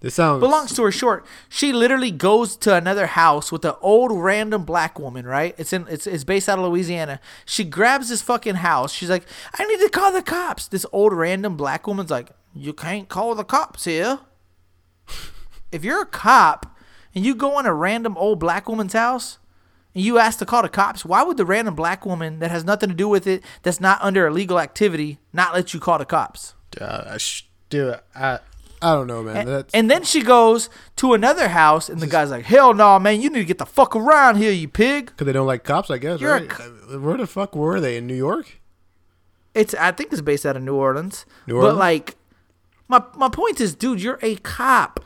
This 0.00 0.14
sounds. 0.14 0.40
But 0.40 0.50
long 0.50 0.68
story 0.68 0.92
short, 0.92 1.26
she 1.48 1.72
literally 1.72 2.12
goes 2.12 2.56
to 2.58 2.74
another 2.74 3.06
house 3.06 3.50
with 3.50 3.64
an 3.64 3.74
old 3.80 4.12
random 4.12 4.64
black 4.64 4.96
woman, 4.98 5.26
right? 5.26 5.56
It's 5.58 5.72
in 5.72 5.86
it's 5.88 6.06
it's 6.06 6.22
based 6.22 6.48
out 6.48 6.58
of 6.58 6.66
Louisiana. 6.66 7.20
She 7.44 7.64
grabs 7.64 8.08
this 8.08 8.22
fucking 8.22 8.56
house. 8.56 8.92
She's 8.92 9.10
like, 9.10 9.24
I 9.54 9.64
need 9.64 9.80
to 9.80 9.88
call 9.88 10.12
the 10.12 10.22
cops. 10.22 10.68
This 10.68 10.86
old 10.92 11.12
random 11.12 11.56
black 11.56 11.86
woman's 11.86 12.10
like, 12.10 12.30
You 12.54 12.72
can't 12.72 13.08
call 13.08 13.34
the 13.34 13.44
cops 13.44 13.86
here. 13.86 14.20
if 15.72 15.82
you're 15.82 16.02
a 16.02 16.06
cop 16.06 16.76
and 17.12 17.26
you 17.26 17.34
go 17.34 17.58
in 17.58 17.66
a 17.66 17.74
random 17.74 18.16
old 18.16 18.38
black 18.38 18.68
woman's 18.68 18.92
house 18.92 19.38
you 20.00 20.18
ask 20.18 20.38
to 20.40 20.46
call 20.46 20.62
the 20.62 20.68
cops, 20.68 21.04
why 21.04 21.22
would 21.22 21.36
the 21.36 21.44
random 21.44 21.74
black 21.74 22.04
woman 22.04 22.38
that 22.40 22.50
has 22.50 22.64
nothing 22.64 22.88
to 22.88 22.94
do 22.94 23.08
with 23.08 23.26
it, 23.26 23.42
that's 23.62 23.80
not 23.80 23.98
under 24.02 24.26
illegal 24.26 24.58
activity, 24.60 25.18
not 25.32 25.54
let 25.54 25.72
you 25.74 25.80
call 25.80 25.98
the 25.98 26.04
cops? 26.04 26.54
Uh, 26.80 27.18
dude, 27.70 27.98
I 28.14 28.40
I 28.80 28.94
don't 28.94 29.06
know, 29.06 29.22
man. 29.22 29.48
And, 29.48 29.64
and 29.74 29.90
then 29.90 30.04
she 30.04 30.22
goes 30.22 30.70
to 30.96 31.14
another 31.14 31.48
house, 31.48 31.88
and 31.88 32.00
the 32.00 32.06
guy's 32.06 32.30
like, 32.30 32.44
"Hell 32.44 32.74
no, 32.74 32.98
man! 32.98 33.20
You 33.20 33.30
need 33.30 33.40
to 33.40 33.44
get 33.44 33.58
the 33.58 33.66
fuck 33.66 33.96
around 33.96 34.36
here, 34.36 34.52
you 34.52 34.68
pig!" 34.68 35.06
because 35.06 35.26
they 35.26 35.32
don't 35.32 35.46
like 35.46 35.64
cops, 35.64 35.90
I 35.90 35.98
guess. 35.98 36.20
You're 36.20 36.32
right? 36.32 36.52
Where 37.00 37.16
the 37.16 37.26
fuck 37.26 37.56
were 37.56 37.80
they 37.80 37.96
in 37.96 38.06
New 38.06 38.14
York? 38.14 38.60
It's 39.54 39.74
I 39.74 39.90
think 39.92 40.12
it's 40.12 40.20
based 40.20 40.46
out 40.46 40.56
of 40.56 40.62
New 40.62 40.76
Orleans, 40.76 41.26
New 41.46 41.56
Orleans, 41.56 41.74
but 41.74 41.78
like, 41.78 42.16
my 42.86 43.02
my 43.16 43.28
point 43.28 43.60
is, 43.60 43.74
dude, 43.74 44.00
you're 44.00 44.20
a 44.22 44.36
cop. 44.36 45.04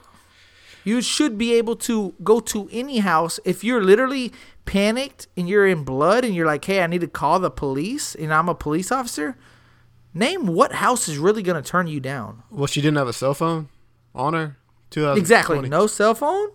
You 0.85 1.01
should 1.01 1.39
be 1.39 1.55
able 1.55 1.77
to 1.77 2.15
go 2.25 2.41
to 2.41 2.69
any 2.73 2.99
house 2.99 3.39
if 3.45 3.63
you're 3.63 3.83
literally 3.83 4.33
panicked 4.65 5.29
and 5.37 5.49
you're 5.49 5.67
in 5.67 5.85
blood 5.85 6.25
and 6.25 6.35
you're 6.35 6.47
like, 6.47 6.65
"Hey, 6.65 6.83
I 6.83 6.87
need 6.87 7.01
to 7.03 7.09
call 7.09 7.39
the 7.41 7.51
police," 7.51 8.15
and 8.15 8.33
I'm 8.33 8.49
a 8.49 8.55
police 8.55 8.91
officer. 8.93 9.37
Name 10.15 10.47
what 10.47 10.73
house 10.75 11.09
is 11.09 11.19
really 11.19 11.43
gonna 11.43 11.63
turn 11.63 11.87
you 11.87 11.99
down? 12.01 12.43
Well, 12.51 12.67
she 12.67 12.81
didn't 12.81 12.99
have 12.99 13.09
a 13.09 13.13
cell 13.13 13.35
phone 13.35 13.69
on 14.15 14.35
her. 14.35 14.57
Exactly. 14.95 15.69
No 15.69 15.87
cell 15.87 16.15
phone. 16.15 16.51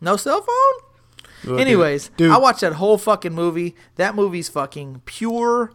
No 0.00 0.16
cell 0.16 0.42
phone. 0.42 1.58
Anyways, 1.60 2.10
dude. 2.16 2.32
I 2.32 2.38
watched 2.38 2.60
that 2.62 2.72
whole 2.74 2.98
fucking 2.98 3.32
movie. 3.32 3.76
That 3.96 4.14
movie's 4.16 4.48
fucking 4.48 5.02
pure 5.04 5.72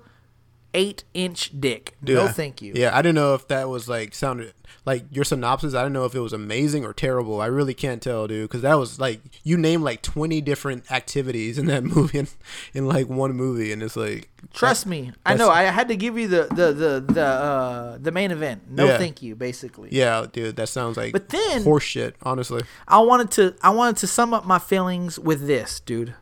eight 0.73 1.05
inch 1.13 1.51
dick. 1.59 1.95
Dude, 2.03 2.17
no, 2.17 2.25
I- 2.25 2.31
thank 2.31 2.61
you. 2.61 2.73
Yeah, 2.75 2.95
I 2.95 3.01
didn't 3.01 3.15
know 3.15 3.35
if 3.35 3.47
that 3.47 3.69
was 3.69 3.87
like 3.87 4.13
sounded 4.13 4.53
like 4.85 5.03
your 5.11 5.23
synopsis. 5.23 5.75
I 5.75 5.81
don't 5.83 5.93
know 5.93 6.05
if 6.05 6.15
it 6.15 6.19
was 6.19 6.33
amazing 6.33 6.83
or 6.85 6.93
terrible. 6.93 7.39
I 7.39 7.45
really 7.45 7.73
can't 7.73 8.01
tell, 8.01 8.27
dude, 8.27 8.49
because 8.49 8.61
that 8.63 8.75
was 8.79 8.99
like 8.99 9.21
you 9.43 9.57
named 9.57 9.83
like 9.83 10.01
twenty 10.01 10.41
different 10.41 10.91
activities 10.91 11.57
in 11.57 11.67
that 11.67 11.83
movie 11.95 12.19
in, 12.19 12.27
in 12.73 12.87
like 12.87 13.07
one 13.07 13.33
movie, 13.33 13.71
and 13.71 13.83
it's 13.83 13.95
like 13.95 14.29
Trust 14.53 14.85
that- 14.85 14.89
me, 14.89 15.11
I 15.25 15.35
know. 15.35 15.49
I 15.49 15.63
had 15.63 15.87
to 15.89 15.95
give 15.95 16.17
you 16.17 16.27
the 16.27 16.47
the 16.51 16.73
the 16.73 17.13
the 17.13 17.25
uh, 17.25 17.97
the 17.99 18.11
main 18.11 18.31
event. 18.31 18.71
No, 18.71 18.85
Yeah. 18.85 18.97
thank 18.97 19.21
you. 19.21 19.35
Basically, 19.35 19.89
Yeah, 19.91 20.25
dude, 20.31 20.55
that 20.55 20.69
sounds 20.69 20.97
like 20.97 21.13
But 21.13 21.29
then- 21.29 21.63
horse 21.63 21.83
shit. 21.83 22.15
Honestly, 22.23 22.63
I 22.87 22.99
wanted 22.99 23.29
to 23.31 23.55
I 23.61 23.69
wanted 23.69 23.97
to 23.97 24.07
sum 24.07 24.33
up 24.33 24.45
my 24.45 24.57
feelings 24.59 25.19
with 25.19 25.45
this, 25.47 25.79
dude. 25.79 26.15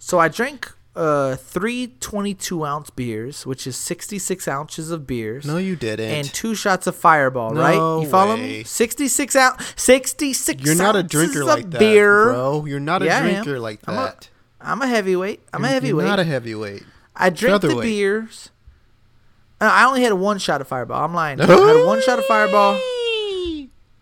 So 0.00 0.18
I 0.18 0.28
drank 0.28 0.72
uh 0.94 1.36
three 1.36 1.86
22 2.00 2.64
ounce 2.66 2.90
beers, 2.90 3.46
which 3.46 3.66
is 3.66 3.76
66 3.76 4.46
ounces 4.46 4.90
of 4.90 5.06
beers. 5.06 5.46
no, 5.46 5.56
you 5.56 5.74
didn't. 5.74 6.06
and 6.10 6.26
two 6.34 6.54
shots 6.54 6.86
of 6.86 6.94
Fireball, 6.94 7.54
No 7.54 7.60
right? 7.60 8.02
You 8.04 8.08
follow 8.10 8.34
way. 8.34 8.58
me? 8.58 8.64
66 8.64 9.34
ounce 9.36 9.72
66 9.76 10.62
You're 10.64 10.74
not 10.74 10.94
a 10.94 11.02
drinker 11.02 11.44
like 11.44 11.70
that, 11.70 11.78
beer. 11.78 12.24
bro. 12.32 12.66
You're 12.66 12.78
not 12.80 13.00
a 13.02 13.06
Yeah, 13.06 13.22
drinker 13.22 13.58
like 13.58 13.80
I'm 13.86 13.94
a- 13.94 14.02
that. 14.02 14.28
I'm 14.60 14.82
a 14.82 14.86
heavyweight. 14.86 15.40
I'm 15.52 15.64
a 15.64 15.66
You're- 15.68 15.74
heavyweight. 15.74 16.02
You're 16.02 16.10
not 16.10 16.20
a 16.20 16.24
heavyweight. 16.24 16.82
I 17.16 17.30
drank 17.30 17.62
the 17.62 17.74
beers. 17.76 18.50
Uh, 19.60 19.70
I 19.72 19.84
only 19.84 20.02
had 20.02 20.12
one 20.14 20.38
shot 20.38 20.60
of 20.60 20.68
Fireball. 20.68 21.02
I'm 21.04 21.14
lying. 21.14 21.40
I 21.40 21.46
had 21.46 21.86
one 21.86 22.02
shot 22.02 22.18
of 22.18 22.24
Fireball. 22.26 22.78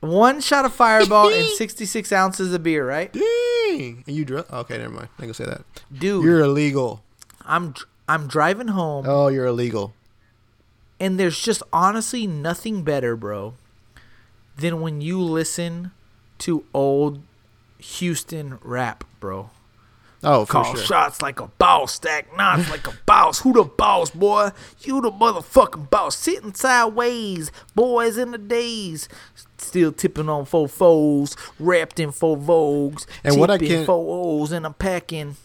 One 0.00 0.40
shot 0.40 0.64
of 0.64 0.72
Fireball 0.72 1.28
and 1.28 1.46
66 1.56 2.10
ounces 2.12 2.54
of 2.54 2.62
beer, 2.62 2.86
right? 2.86 3.12
Dang. 3.12 4.02
And 4.06 4.16
you 4.16 4.24
drunk? 4.24 4.50
Okay, 4.52 4.78
never 4.78 4.92
mind. 4.94 5.08
I 5.18 5.22
can 5.22 5.34
say 5.34 5.44
that. 5.44 5.62
Dude, 5.92 6.24
You're 6.24 6.40
illegal. 6.40 7.02
I'm 7.44 7.72
dr- 7.72 7.86
I'm 8.08 8.26
driving 8.26 8.68
home 8.68 9.04
Oh, 9.06 9.28
you're 9.28 9.46
illegal. 9.46 9.92
and 10.98 11.18
there's 11.20 11.40
just 11.40 11.62
honestly 11.72 12.26
nothing 12.26 12.82
better, 12.82 13.14
bro, 13.16 13.54
than 14.56 14.80
when 14.80 15.00
you 15.00 15.20
listen 15.20 15.92
to 16.38 16.64
old 16.74 17.22
Houston 17.78 18.58
rap, 18.62 19.04
bro. 19.20 19.50
Oh, 20.22 20.44
for 20.44 20.52
Call 20.52 20.74
sure. 20.74 20.84
shots 20.84 21.22
like 21.22 21.40
a 21.40 21.46
boss, 21.46 21.94
stack 21.94 22.36
knots 22.36 22.68
like 22.68 22.86
a 22.86 22.92
boss. 23.06 23.40
Who 23.40 23.54
the 23.54 23.64
boss, 23.64 24.10
boy? 24.10 24.50
You 24.80 25.00
the 25.00 25.10
motherfucking 25.10 25.88
boss. 25.88 26.14
Sitting 26.16 26.52
sideways, 26.52 27.50
boys 27.74 28.18
in 28.18 28.30
the 28.32 28.38
days. 28.38 29.08
Still 29.60 29.92
tipping 29.92 30.28
on 30.28 30.44
four 30.46 30.68
foes, 30.68 31.36
wrapped 31.58 32.00
in 32.00 32.10
four 32.12 32.36
vogues. 32.36 33.06
And 33.22 33.36
what 33.38 33.50
I 33.50 33.58
can't- 33.58 33.86
four 33.86 34.40
O's 34.42 34.52
and 34.52 34.64
I'm 34.66 34.74
packing. 34.74 35.36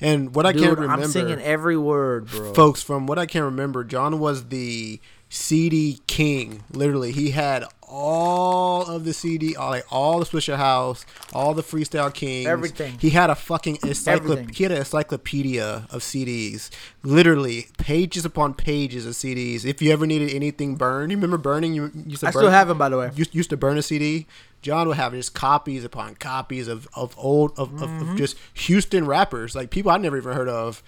And 0.00 0.34
what 0.34 0.46
I 0.46 0.52
Dude, 0.52 0.62
can't 0.62 0.78
remember, 0.78 1.02
I'm 1.04 1.10
singing 1.10 1.40
every 1.40 1.76
word, 1.76 2.26
bro. 2.28 2.52
folks, 2.54 2.82
from 2.82 3.06
what 3.06 3.18
I 3.18 3.26
can 3.26 3.42
remember, 3.42 3.82
John 3.84 4.18
was 4.20 4.44
the 4.48 5.00
CD 5.28 6.00
king. 6.06 6.62
Literally, 6.72 7.12
he 7.12 7.30
had 7.30 7.64
all 7.94 8.86
of 8.86 9.04
the 9.04 9.12
CD, 9.12 9.54
all, 9.54 9.70
like 9.70 9.84
all 9.92 10.18
the 10.18 10.24
Swisher 10.24 10.56
House, 10.56 11.04
all 11.34 11.52
the 11.52 11.62
Freestyle 11.62 12.12
Kings, 12.12 12.46
Everything. 12.46 12.96
He 12.98 13.10
had 13.10 13.28
a 13.28 13.34
fucking 13.34 13.78
encyclopedia. 13.84 14.54
He 14.54 14.62
had 14.62 14.72
an 14.72 14.78
encyclopedia 14.78 15.86
of 15.90 16.00
CDs. 16.00 16.70
Literally, 17.02 17.66
pages 17.78 18.24
upon 18.24 18.54
pages 18.54 19.04
of 19.06 19.12
CDs. 19.12 19.64
If 19.66 19.82
you 19.82 19.92
ever 19.92 20.06
needed 20.06 20.30
anything 20.34 20.76
burned, 20.76 21.10
you 21.12 21.18
remember 21.18 21.36
burning? 21.38 21.74
You 21.74 21.90
used 22.06 22.20
to 22.20 22.28
I 22.28 22.30
burn, 22.30 22.40
still 22.42 22.50
have 22.50 22.68
them, 22.68 22.78
by 22.78 22.88
the 22.88 22.96
way. 22.98 23.10
used, 23.14 23.34
used 23.34 23.50
to 23.50 23.56
burn 23.56 23.76
a 23.76 23.82
CD. 23.82 24.26
John 24.62 24.88
would 24.88 24.96
have 24.96 25.12
just 25.12 25.34
copies 25.34 25.84
upon 25.84 26.14
copies 26.14 26.68
of, 26.68 26.88
of 26.94 27.14
old 27.18 27.52
of, 27.58 27.74
of, 27.82 27.90
Mm-hmm. 27.90 28.12
of 28.12 28.16
just 28.16 28.36
Houston 28.54 29.06
rappers, 29.06 29.54
like 29.54 29.70
people 29.70 29.90
I 29.90 29.98
never 29.98 30.16
even 30.16 30.32
heard 30.34 30.48
of. 30.48 30.82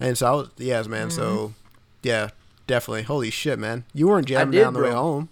And 0.00 0.16
so 0.18 0.26
I 0.26 0.30
was 0.32 0.48
yes, 0.56 0.86
man. 0.88 1.10
So 1.10 1.22
Mm-hmm. 1.22 1.52
yeah, 2.02 2.30
definitely. 2.66 3.02
Holy 3.02 3.30
shit, 3.30 3.58
man. 3.58 3.84
You 3.94 4.08
weren't 4.08 4.26
jamming 4.26 4.52
did, 4.52 4.62
down 4.62 4.72
the 4.74 4.80
way 4.80 4.90
home. 4.90 5.28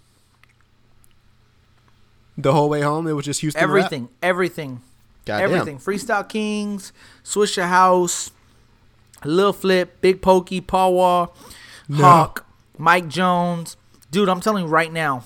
The 2.37 2.53
whole 2.53 2.69
way 2.69 2.81
home, 2.81 3.07
it 3.07 3.13
was 3.13 3.25
just 3.25 3.41
Houston 3.41 3.59
rap? 3.61 3.69
Everything, 3.69 4.09
everything, 4.21 4.81
Goddamn. 5.25 5.51
everything. 5.51 5.79
Freestyle 5.79 6.27
Kings, 6.27 6.93
Swisher 7.23 7.67
House, 7.67 8.31
Lil 9.25 9.53
Flip, 9.53 9.99
Big 10.01 10.21
Pokey, 10.21 10.61
Paul 10.61 10.93
Wall, 10.93 11.35
Hawk, 11.93 12.45
Mike 12.77 13.07
Jones. 13.07 13.75
Dude, 14.11 14.29
I'm 14.29 14.39
telling 14.39 14.65
you 14.65 14.69
right 14.69 14.93
now, 14.93 15.23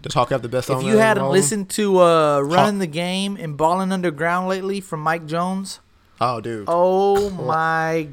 Does 0.00 0.14
Hawk 0.14 0.30
have 0.30 0.40
the 0.42 0.48
best 0.48 0.70
if 0.70 0.82
you 0.82 0.96
hadn't 0.96 1.28
listened 1.28 1.68
to 1.70 2.00
uh, 2.00 2.40
Running 2.40 2.76
Hawk- 2.76 2.80
the 2.80 2.86
Game 2.86 3.36
and 3.36 3.56
Balling 3.56 3.92
Underground 3.92 4.48
lately 4.48 4.80
from 4.80 5.00
Mike 5.00 5.26
Jones, 5.26 5.80
oh, 6.22 6.40
dude, 6.40 6.64
oh 6.68 7.28
my 7.30 8.08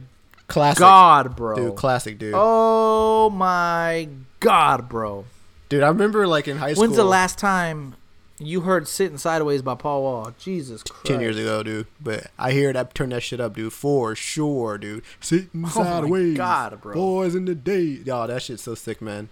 classic, 0.48 0.80
God, 0.80 1.36
bro. 1.38 1.56
dude, 1.56 1.76
classic, 1.78 2.20
dude. 2.20 2.34
Oh 2.36 3.30
my 3.30 4.10
God, 4.42 4.90
bro. 4.90 5.26
Dude, 5.70 5.84
I 5.84 5.88
remember 5.88 6.28
like 6.28 6.50
in 6.50 6.58
high 6.58 6.74
school. 6.74 6.82
When's 6.82 6.98
the 6.98 7.06
last 7.06 7.38
time 7.40 7.96
you 8.42 8.62
heard 8.62 8.88
Sitting 8.88 9.18
Sideways 9.18 9.62
by 9.62 9.76
Paul 9.76 10.04
Wall? 10.04 10.34
Jesus 10.38 10.84
Christ. 10.84 11.06
Ten 11.06 11.22
years 11.22 11.38
ago, 11.38 11.64
dude. 11.64 11.88
But 12.00 12.28
I 12.38 12.52
hear 12.52 12.74
that 12.74 12.94
turn 12.94 13.10
that 13.10 13.24
shit 13.24 13.40
up, 13.40 13.56
dude, 13.56 13.74
for 13.74 14.16
sure, 14.16 14.78
dude. 14.78 15.04
Sitting 15.20 15.66
Oh 15.66 15.70
sideways, 15.70 16.38
God, 16.38 16.82
bro. 16.82 16.94
Boys 16.94 17.36
in 17.36 17.46
the 17.46 17.56
day, 17.56 17.82
y'all. 18.06 18.28
That 18.28 18.42
shit's 18.42 18.64
so 18.64 18.76
sick, 18.76 19.02
man. 19.02 19.30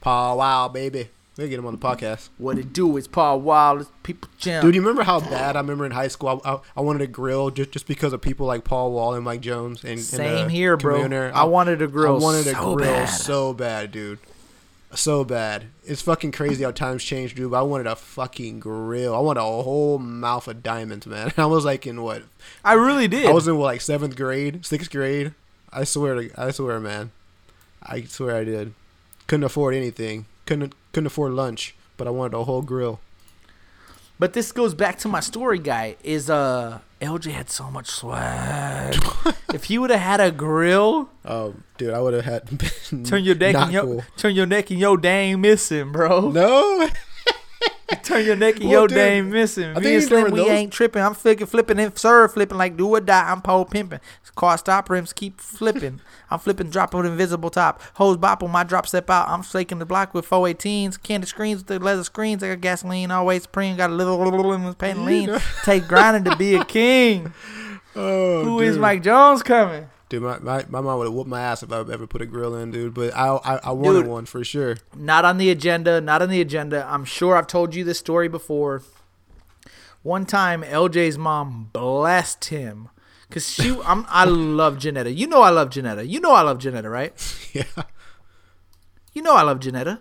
Paul 0.00 0.38
Wall, 0.38 0.68
baby. 0.68 1.10
We'll 1.38 1.46
get 1.46 1.60
him 1.60 1.66
on 1.66 1.74
the 1.74 1.78
podcast. 1.78 2.30
What 2.36 2.58
it 2.58 2.72
do? 2.72 2.96
is 2.96 3.06
Paul 3.06 3.40
Wall. 3.40 3.80
It's 3.80 3.90
people 4.02 4.28
jam. 4.38 4.60
Dude, 4.60 4.74
you 4.74 4.80
remember 4.80 5.04
how 5.04 5.20
bad 5.20 5.54
I 5.54 5.60
remember 5.60 5.86
in 5.86 5.92
high 5.92 6.08
school? 6.08 6.42
I, 6.44 6.54
I, 6.54 6.58
I 6.78 6.80
wanted 6.80 7.02
a 7.02 7.06
grill 7.06 7.50
just, 7.50 7.70
just 7.70 7.86
because 7.86 8.12
of 8.12 8.20
people 8.20 8.44
like 8.44 8.64
Paul 8.64 8.90
Wall 8.90 9.14
and 9.14 9.24
Mike 9.24 9.40
Jones. 9.40 9.84
And, 9.84 9.92
and, 9.92 10.00
Same 10.00 10.46
uh, 10.46 10.48
here, 10.48 10.76
bro. 10.76 10.96
Communer. 10.96 11.30
I 11.32 11.44
wanted 11.44 11.80
a 11.80 11.86
grill 11.86 12.16
I 12.16 12.18
wanted 12.18 12.48
a 12.48 12.54
so 12.54 12.74
grill 12.74 12.88
bad. 12.88 13.06
so 13.06 13.52
bad, 13.54 13.92
dude. 13.92 14.18
So 14.94 15.22
bad. 15.22 15.66
It's 15.84 16.00
fucking 16.00 16.32
crazy 16.32 16.64
how 16.64 16.70
times 16.70 17.04
change, 17.04 17.34
dude. 17.34 17.50
But 17.50 17.58
I 17.58 17.62
wanted 17.62 17.86
a 17.86 17.94
fucking 17.96 18.60
grill. 18.60 19.14
I 19.14 19.18
wanted 19.18 19.40
a 19.40 19.44
whole 19.44 19.98
mouth 19.98 20.48
of 20.48 20.62
diamonds, 20.62 21.06
man. 21.06 21.32
I 21.36 21.46
was 21.46 21.64
like 21.64 21.86
in 21.86 22.02
what? 22.02 22.22
I 22.64 22.72
really 22.72 23.06
did. 23.06 23.26
I 23.26 23.32
was 23.32 23.46
in 23.46 23.56
what, 23.58 23.66
like 23.66 23.80
seventh 23.82 24.16
grade, 24.16 24.64
sixth 24.64 24.90
grade. 24.90 25.34
I 25.70 25.84
swear 25.84 26.14
to, 26.14 26.30
I 26.40 26.50
swear, 26.52 26.80
man. 26.80 27.10
I 27.82 28.02
swear 28.02 28.36
I 28.36 28.44
did. 28.44 28.72
Couldn't 29.26 29.44
afford 29.44 29.74
anything. 29.74 30.24
Couldn't 30.46 30.74
couldn't 30.92 31.06
afford 31.06 31.32
lunch, 31.32 31.74
but 31.98 32.06
I 32.06 32.10
wanted 32.10 32.34
a 32.36 32.44
whole 32.44 32.62
grill. 32.62 33.00
but 34.18 34.32
this 34.32 34.52
goes 34.52 34.72
back 34.74 34.98
to 35.00 35.08
my 35.08 35.20
story, 35.20 35.58
guy. 35.58 35.96
Is 36.02 36.30
uh 36.30 36.78
LJ 37.02 37.32
had 37.32 37.50
so 37.50 37.70
much 37.70 37.88
swag. 37.88 38.96
if 39.54 39.64
he 39.64 39.78
would 39.78 39.90
have 39.90 40.00
had 40.00 40.20
a 40.20 40.30
grill, 40.30 41.08
Oh, 41.24 41.54
dude, 41.76 41.92
I 41.94 42.00
would 42.00 42.14
have 42.14 42.24
had. 42.24 42.58
been 42.90 43.04
turn 43.04 43.24
your 43.24 43.34
neck 43.34 43.54
and 43.54 43.72
your 43.72 43.82
cool. 43.84 44.04
turn 44.16 44.34
your 44.34 44.46
neck 44.46 44.70
and 44.70 44.78
your 44.80 44.96
dang 44.96 45.40
missing, 45.40 45.92
bro. 45.92 46.30
No. 46.30 46.88
Turn 48.02 48.24
your 48.24 48.36
neck 48.36 48.56
and 48.56 48.64
Well, 48.64 48.72
your 48.72 48.88
dude, 48.88 48.96
dang 48.96 49.30
missing. 49.30 49.74
I 49.74 49.80
Me 49.80 49.94
and 49.94 50.04
Slim, 50.04 50.30
we 50.30 50.40
knows- 50.40 50.48
ain't 50.50 50.72
tripping. 50.72 51.02
I'm 51.02 51.14
flipping, 51.14 51.46
flipping 51.46 51.78
and 51.80 51.96
serve 51.98 52.34
flipping 52.34 52.58
like 52.58 52.76
do 52.76 52.86
or 52.88 53.00
die. 53.00 53.30
I'm 53.30 53.40
pole 53.40 53.64
pimping. 53.64 54.00
Car 54.36 54.58
stop 54.58 54.90
rims 54.90 55.14
keep 55.14 55.40
flipping. 55.40 56.00
I'm 56.30 56.38
flipping 56.38 56.68
drop 56.68 56.92
with 56.94 57.06
invisible 57.06 57.48
top. 57.48 57.80
Hose 57.94 58.18
bopple, 58.18 58.50
my 58.50 58.62
drop 58.62 58.86
step 58.86 59.08
out. 59.08 59.28
I'm 59.28 59.42
shaking 59.42 59.78
the 59.78 59.86
block 59.86 60.12
with 60.12 60.28
418s. 60.28 61.02
Candy 61.02 61.26
screens 61.26 61.60
with 61.60 61.66
the 61.68 61.78
leather 61.78 62.04
screens. 62.04 62.42
I 62.42 62.48
got 62.48 62.60
gasoline 62.60 63.10
always 63.10 63.44
supreme. 63.44 63.76
Got 63.78 63.90
a 63.90 63.94
little 63.94 64.18
little 64.18 64.52
in 64.52 64.64
this 64.64 64.74
paint 64.74 65.04
lean. 65.06 65.30
Take 65.64 65.88
grinding 65.88 66.30
to 66.30 66.36
be 66.36 66.56
a 66.56 66.64
king. 66.66 67.32
Oh, 68.00 68.44
Who 68.44 68.60
is 68.60 68.74
dude. 68.74 68.82
Mike 68.82 69.02
Jones 69.02 69.42
coming? 69.42 69.88
Dude, 70.08 70.22
my, 70.22 70.38
my, 70.38 70.64
my 70.68 70.80
mom 70.80 70.98
would 70.98 71.06
have 71.06 71.12
whooped 71.12 71.28
my 71.28 71.40
ass 71.40 71.62
if 71.62 71.72
I 71.72 71.80
ever 71.80 72.06
put 72.06 72.22
a 72.22 72.26
grill 72.26 72.54
in, 72.54 72.70
dude. 72.70 72.94
But 72.94 73.14
I 73.14 73.28
I, 73.28 73.56
I 73.64 73.70
wanted 73.72 74.02
Dude. 74.02 74.06
one 74.10 74.24
for 74.24 74.42
sure. 74.44 74.76
Not 74.96 75.24
on 75.24 75.36
the 75.38 75.50
agenda. 75.50 76.00
Not 76.00 76.22
on 76.22 76.30
the 76.30 76.40
agenda. 76.40 76.86
I'm 76.88 77.04
sure 77.04 77.36
I've 77.36 77.46
told 77.48 77.74
you 77.74 77.84
this 77.84 77.98
story 77.98 78.28
before. 78.28 78.82
One 80.02 80.24
time, 80.24 80.62
LJ's 80.62 81.18
mom 81.18 81.70
blessed 81.72 82.46
him 82.46 82.88
because 83.28 83.50
she. 83.50 83.76
I'm. 83.84 84.06
I 84.08 84.24
love 84.24 84.78
Janetta. 84.78 85.12
You 85.12 85.26
know 85.26 85.42
I 85.42 85.50
love 85.50 85.70
Janetta. 85.70 86.06
You 86.06 86.20
know 86.20 86.32
I 86.32 86.42
love 86.42 86.58
Janetta, 86.58 86.88
right? 86.88 87.12
Yeah. 87.52 87.64
You 89.14 89.22
know 89.22 89.34
I 89.34 89.42
love 89.42 89.58
Janetta. 89.60 90.00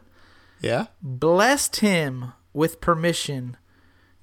Yeah. 0.62 0.88
Blessed 1.02 1.78
him 1.78 2.34
with 2.54 2.82
permission 2.82 3.58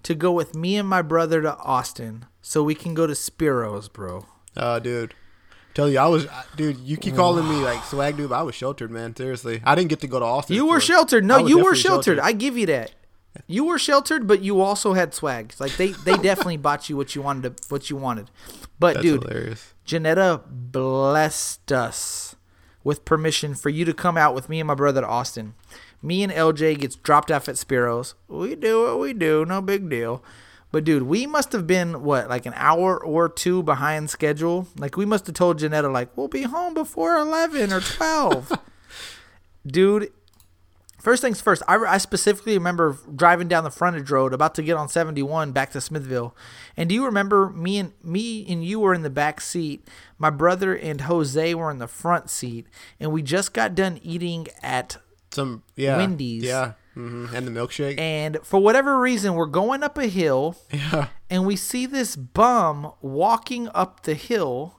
to 0.05 0.15
go 0.15 0.31
with 0.31 0.55
me 0.55 0.77
and 0.77 0.89
my 0.89 1.03
brother 1.03 1.43
to 1.43 1.57
Austin 1.59 2.27
so 2.41 2.63
we 2.63 2.75
can 2.75 2.95
go 2.95 3.07
to 3.07 3.15
Spiro's, 3.15 3.89
bro. 3.89 4.27
Oh, 4.57 4.79
dude. 4.79 5.15
Tell 5.75 5.89
you, 5.89 5.99
I 5.99 6.07
was, 6.07 6.29
dude. 6.55 6.79
You 6.79 6.97
keep 6.97 7.17
calling 7.17 7.49
me 7.49 7.57
like 7.57 7.83
swag, 7.85 8.17
dude. 8.17 8.31
But 8.31 8.37
I 8.37 8.43
was 8.43 8.55
sheltered, 8.55 8.93
man. 8.93 9.17
Seriously, 9.17 9.61
I 9.65 9.75
didn't 9.75 9.89
get 9.89 10.01
to 10.03 10.07
go 10.07 10.21
to 10.21 10.25
Austin. 10.25 10.55
You 10.55 10.67
were 10.67 10.79
sheltered. 10.79 11.25
No, 11.25 11.39
you 11.39 11.57
were 11.57 11.73
definitely 11.73 11.81
sheltered. 11.81 12.21
I 12.21 12.31
give 12.31 12.57
you 12.57 12.67
that. 12.67 12.93
You 13.49 13.65
were 13.65 13.81
sheltered, 13.81 14.29
but 14.29 14.41
you 14.43 14.61
also 14.61 14.93
had 14.93 15.13
swag. 15.13 15.53
Like 15.59 15.77
they, 15.77 15.89
they 15.89 16.17
definitely 16.17 16.59
bought 16.59 16.89
you 16.89 16.97
what 16.97 17.17
you 17.17 17.23
wanted. 17.23 17.57
To, 17.57 17.65
what 17.69 17.91
you 17.91 17.97
wanted. 17.97 18.31
But 18.79 18.95
That's 18.95 19.03
dude, 19.03 19.25
hilarious. 19.25 19.75
Janetta 19.85 20.43
blessed 20.49 21.73
us 21.73 22.37
with 22.85 23.05
permission 23.05 23.57
for 23.57 23.71
you 23.71 23.85
to 23.85 23.93
come 23.95 24.17
out 24.17 24.35
with 24.35 24.49
me 24.49 24.61
and 24.61 24.69
my 24.69 24.75
brother 24.77 25.01
to 25.01 25.07
Austin. 25.09 25.55
Me 26.05 26.23
and 26.23 26.31
LJ 26.31 26.79
gets 26.81 26.97
dropped 26.97 27.31
off 27.31 27.49
at 27.49 27.57
Spiro's. 27.57 28.15
We 28.29 28.55
do 28.57 28.83
what 28.83 29.01
we 29.01 29.15
do, 29.15 29.47
no 29.47 29.63
big 29.63 29.89
deal. 29.89 30.23
But 30.71 30.85
dude, 30.85 31.05
we 31.05 31.27
must 31.27 31.53
have 31.53 31.67
been 31.67 32.03
what, 32.03 32.29
like 32.29 32.45
an 32.45 32.53
hour 32.57 33.03
or 33.03 33.31
two 33.31 33.63
behind 33.63 34.11
schedule. 34.11 34.69
Like 34.77 34.99
we 34.99 35.07
must 35.07 35.27
have 35.27 35.35
told 35.35 35.61
Janetta, 35.61 35.89
like 35.89 36.15
we'll 36.15 36.29
be 36.29 36.43
home 36.43 36.75
before 36.75 37.17
eleven 37.17 37.73
or 37.73 37.81
twelve. 37.81 38.53
dude, 39.67 40.13
first 41.01 41.23
things 41.23 41.41
first. 41.41 41.63
I, 41.67 41.77
I 41.77 41.97
specifically 41.97 42.53
remember 42.53 42.99
driving 43.17 43.49
down 43.49 43.65
the 43.65 43.71
frontage 43.71 44.11
road, 44.11 44.35
about 44.35 44.55
to 44.57 44.63
get 44.63 44.77
on 44.77 44.91
seventy 44.91 45.23
one 45.23 45.53
back 45.53 45.71
to 45.71 45.81
Smithville. 45.81 46.37
And 46.77 46.91
do 46.91 46.95
you 46.95 47.07
remember 47.07 47.49
me 47.49 47.79
and 47.79 47.93
me 48.03 48.45
and 48.47 48.63
you 48.63 48.79
were 48.79 48.93
in 48.93 49.03
the 49.03 49.11
back 49.11 49.41
seat? 49.41 49.89
My 50.19 50.29
brother 50.29 50.77
and 50.77 51.03
Jose 51.03 51.55
were 51.55 51.71
in 51.71 51.79
the 51.79 51.89
front 51.89 52.29
seat, 52.29 52.67
and 53.01 53.11
we 53.11 53.23
just 53.23 53.55
got 53.55 53.75
done 53.75 54.01
eating 54.03 54.49
at 54.63 54.99
Some 55.35 55.63
yeah, 55.77 55.97
Wendy's. 55.99 56.43
Yeah, 56.45 56.73
hmm 56.95 57.27
and 57.35 57.47
the 57.47 57.51
milkshake. 57.51 57.99
and 57.99 58.39
for 58.45 58.61
whatever 58.61 58.99
reason 59.01 59.35
we're 59.35 59.47
going 59.47 59.83
up 59.83 59.99
a 59.99 60.07
hill 60.07 60.57
yeah, 60.73 61.09
and 61.29 61.45
we 61.47 61.57
see 61.57 61.87
this 61.87 62.15
bum 62.17 62.93
walking 63.03 63.69
up 63.75 64.05
the 64.05 64.15
hill 64.15 64.79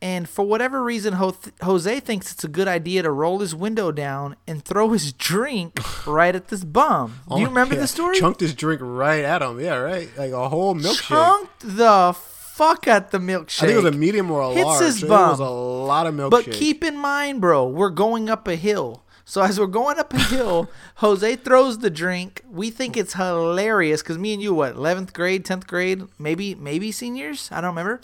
and 0.00 0.28
for 0.28 0.44
whatever 0.44 0.82
reason 0.82 1.14
Ho- 1.14 1.34
jose 1.62 2.00
thinks 2.00 2.32
it's 2.32 2.44
a 2.44 2.48
good 2.48 2.68
idea 2.68 3.02
to 3.02 3.10
roll 3.10 3.38
his 3.40 3.54
window 3.54 3.90
down 3.92 4.36
and 4.46 4.64
throw 4.64 4.90
his 4.90 5.12
drink 5.12 5.78
right 6.06 6.34
at 6.34 6.48
this 6.48 6.64
bum 6.64 7.20
do 7.28 7.38
you 7.40 7.46
Oh, 7.46 7.48
remember 7.48 7.74
yeah. 7.74 7.80
the 7.82 7.86
story 7.88 8.18
Chunked 8.18 8.40
his 8.40 8.54
drink 8.54 8.80
right 8.84 9.24
at 9.24 9.42
him. 9.42 9.58
Yeah, 9.60 9.76
right. 9.76 10.08
Like 10.16 10.32
a 10.32 10.48
whole 10.48 10.74
milkshake. 10.74 11.08
chunked 11.08 11.60
the 11.78 12.14
fuck 12.16 12.86
at 12.86 13.10
the 13.10 13.18
milkshake 13.18 13.62
I 13.62 13.66
think 13.66 13.72
it 13.78 13.84
was 13.84 13.94
a 13.94 13.98
medium 13.98 14.30
or 14.30 14.40
a 14.42 14.50
Hits 14.54 14.64
large. 14.66 14.84
his 14.84 15.02
It 15.02 15.08
was 15.08 15.40
a 15.40 15.44
lot 15.48 16.06
of 16.06 16.14
milkshake. 16.14 16.30
But 16.30 16.52
keep 16.52 16.84
in 16.84 16.96
mind, 16.96 17.40
bro, 17.40 17.66
we're 17.66 17.90
going 17.90 18.28
up 18.30 18.46
a 18.46 18.56
hill. 18.56 19.04
So 19.24 19.40
as 19.42 19.58
we're 19.58 19.66
going 19.66 19.98
up 19.98 20.12
a 20.12 20.18
hill, 20.18 20.68
Jose 20.96 21.36
throws 21.36 21.78
the 21.78 21.90
drink. 21.90 22.42
We 22.50 22.70
think 22.70 22.96
it's 22.96 23.14
hilarious 23.14 24.02
because 24.02 24.18
me 24.18 24.32
and 24.34 24.42
you, 24.42 24.52
what, 24.54 24.74
eleventh 24.74 25.12
grade, 25.12 25.44
tenth 25.44 25.66
grade, 25.66 26.02
maybe, 26.18 26.54
maybe 26.54 26.90
seniors. 26.92 27.48
I 27.52 27.60
don't 27.60 27.70
remember. 27.70 28.00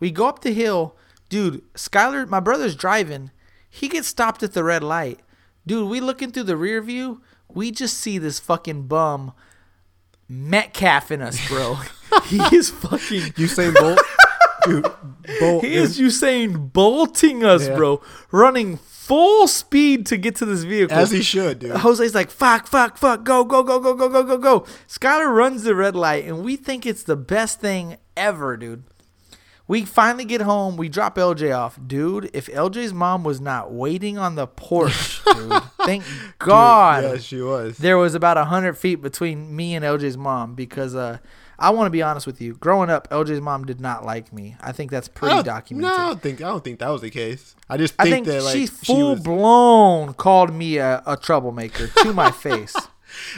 We 0.00 0.10
go 0.10 0.26
up 0.28 0.42
the 0.42 0.52
hill, 0.52 0.94
dude. 1.28 1.62
Skylar, 1.74 2.28
my 2.28 2.40
brother's 2.40 2.76
driving. 2.76 3.30
He 3.68 3.88
gets 3.88 4.08
stopped 4.08 4.42
at 4.42 4.52
the 4.52 4.64
red 4.64 4.82
light, 4.82 5.20
dude. 5.66 5.88
We 5.90 6.00
looking 6.00 6.30
through 6.30 6.44
the 6.44 6.56
rear 6.56 6.80
view. 6.80 7.20
We 7.48 7.70
just 7.70 7.98
see 7.98 8.18
this 8.18 8.38
fucking 8.38 8.86
bum 8.86 9.32
Metcalf 10.28 11.10
in 11.10 11.22
us, 11.22 11.46
bro. 11.48 11.78
he 12.26 12.38
is 12.54 12.70
fucking. 12.70 12.98
Usain 13.32 13.74
Bolt, 13.74 14.00
dude, 14.64 14.86
Bolt. 15.40 15.64
He 15.64 15.74
is 15.74 15.98
Usain 15.98 16.72
bolting 16.72 17.44
us, 17.44 17.66
Yeah. 17.66 17.76
bro. 17.76 18.02
Running 18.30 18.76
full 19.08 19.48
speed 19.48 20.06
to 20.06 20.16
get 20.18 20.36
to 20.36 20.44
this 20.44 20.62
vehicle. 20.64 20.96
as 20.96 21.10
he 21.10 21.22
should, 21.22 21.58
dude. 21.60 21.72
Jose's 21.78 22.14
like, 22.14 22.30
fuck, 22.30 22.66
fuck, 22.66 22.96
fuck, 22.98 23.24
go, 23.24 23.42
go, 23.44 23.62
go, 23.62 23.80
go, 23.80 23.94
go, 23.94 24.08
go, 24.08 24.22
go, 24.22 24.36
go. 24.38 24.60
Skylar 24.86 25.34
runs 25.34 25.62
the 25.64 25.74
red 25.74 25.96
light, 25.96 26.24
and 26.26 26.44
we 26.44 26.56
think 26.56 26.84
it's 26.86 27.02
the 27.02 27.16
best 27.16 27.60
thing 27.60 27.96
ever, 28.16 28.56
dude. 28.56 28.84
We 29.66 29.84
finally 29.84 30.24
get 30.24 30.40
home. 30.40 30.76
We 30.78 30.88
drop 30.88 31.16
LJ 31.16 31.54
off. 31.56 31.78
Dude, 31.86 32.30
if 32.32 32.46
LJ's 32.46 32.94
mom 32.94 33.22
was 33.22 33.38
not 33.38 33.70
waiting 33.72 34.16
on 34.16 34.34
the 34.34 34.46
porch, 34.46 35.22
dude, 35.34 35.62
thank 35.84 36.04
God 36.38 37.04
Yeah, 37.04 37.16
she 37.18 37.40
was. 37.42 37.76
there 37.76 37.98
was 37.98 38.14
about 38.14 38.36
100 38.38 38.78
feet 38.78 38.96
between 39.02 39.54
me 39.54 39.74
and 39.74 39.84
LJ's 39.84 40.16
mom 40.16 40.54
because 40.54 40.94
uh, 40.94 41.18
I 41.58 41.70
want 41.70 41.86
to 41.86 41.90
be 41.90 42.02
honest 42.02 42.26
with 42.26 42.40
you. 42.40 42.54
Growing 42.54 42.88
up, 42.88 43.08
LJ's 43.10 43.40
mom 43.40 43.64
did 43.64 43.80
not 43.80 44.04
like 44.04 44.32
me. 44.32 44.56
I 44.60 44.72
think 44.72 44.90
that's 44.90 45.08
pretty 45.08 45.42
documented. 45.42 45.90
No, 45.90 45.94
I 46.04 46.06
don't 46.08 46.22
think 46.22 46.40
I 46.40 46.48
don't 46.48 46.62
think 46.62 46.78
that 46.78 46.88
was 46.90 47.00
the 47.02 47.10
case. 47.10 47.56
I 47.68 47.76
just 47.76 47.94
I 47.98 48.04
think, 48.04 48.26
think 48.26 48.26
that 48.28 48.42
like 48.44 48.54
she 48.54 48.66
she 48.66 48.72
full 48.86 49.10
was. 49.12 49.20
blown 49.20 50.14
called 50.14 50.52
me 50.54 50.76
a, 50.78 51.02
a 51.06 51.16
troublemaker 51.16 51.88
to 51.88 52.12
my 52.12 52.30
face. 52.46 52.76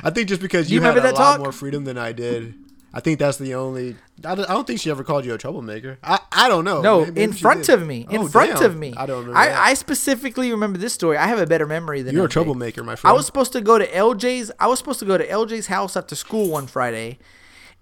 I 0.03 0.11
think 0.11 0.29
just 0.29 0.43
because 0.43 0.71
you 0.71 0.81
you, 0.81 0.83
had 0.83 0.97
a 0.99 1.03
lot 1.03 1.15
talk? 1.15 1.39
more 1.41 1.53
freedom 1.53 1.85
than 1.85 1.97
I 1.97 2.13
did. 2.13 2.55
I 2.93 2.99
think 2.99 3.21
that's 3.21 3.39
the 3.39 3.55
only. 3.55 3.95
I 4.25 4.35
don't, 4.35 4.51
I 4.51 4.53
don't 4.53 4.67
think 4.67 4.81
she 4.81 4.91
ever 4.91 5.05
called 5.05 5.25
you 5.25 5.33
a 5.33 5.39
troublemaker. 5.39 5.99
I, 6.03 6.19
I 6.33 6.49
don't 6.49 6.65
know. 6.65 6.83
No, 6.83 7.05
Maybe- 7.05 7.23
in 7.23 7.33
front 7.33 7.65
did. 7.67 7.79
of 7.81 7.87
me. 7.87 8.05
In 8.11 8.23
Oh, 8.23 8.27
front 8.29 8.57
damn. 8.57 8.65
of 8.65 8.77
me. 8.77 8.93
I 8.97 9.07
don't 9.07 9.21
remember. 9.21 9.39
I. 9.39 9.71
I 9.71 9.75
specifically 9.75 10.51
remember 10.51 10.77
this 10.77 10.93
story. 10.93 11.17
I 11.17 11.29
have 11.29 11.39
a 11.39 11.47
better 11.47 11.67
memory 11.67 12.03
than 12.03 12.15
You're 12.17 12.25
a 12.27 12.29
troublemaker, 12.29 12.83
my 12.83 12.97
friend. 12.97 13.13
I 13.13 13.17
was 13.17 13.25
supposed 13.27 13.53
to 13.53 13.61
go 13.61 13.79
to 13.79 13.87
LJ's. 13.87 14.51
I 14.59 14.67
was 14.67 14.79
supposed 14.81 14.99
to 14.99 15.07
go 15.07 15.17
to 15.17 15.27
LJ's 15.27 15.69
house 15.69 15.97
after 15.97 16.17
school 16.17 16.49
one 16.51 16.67
Friday, 16.67 17.21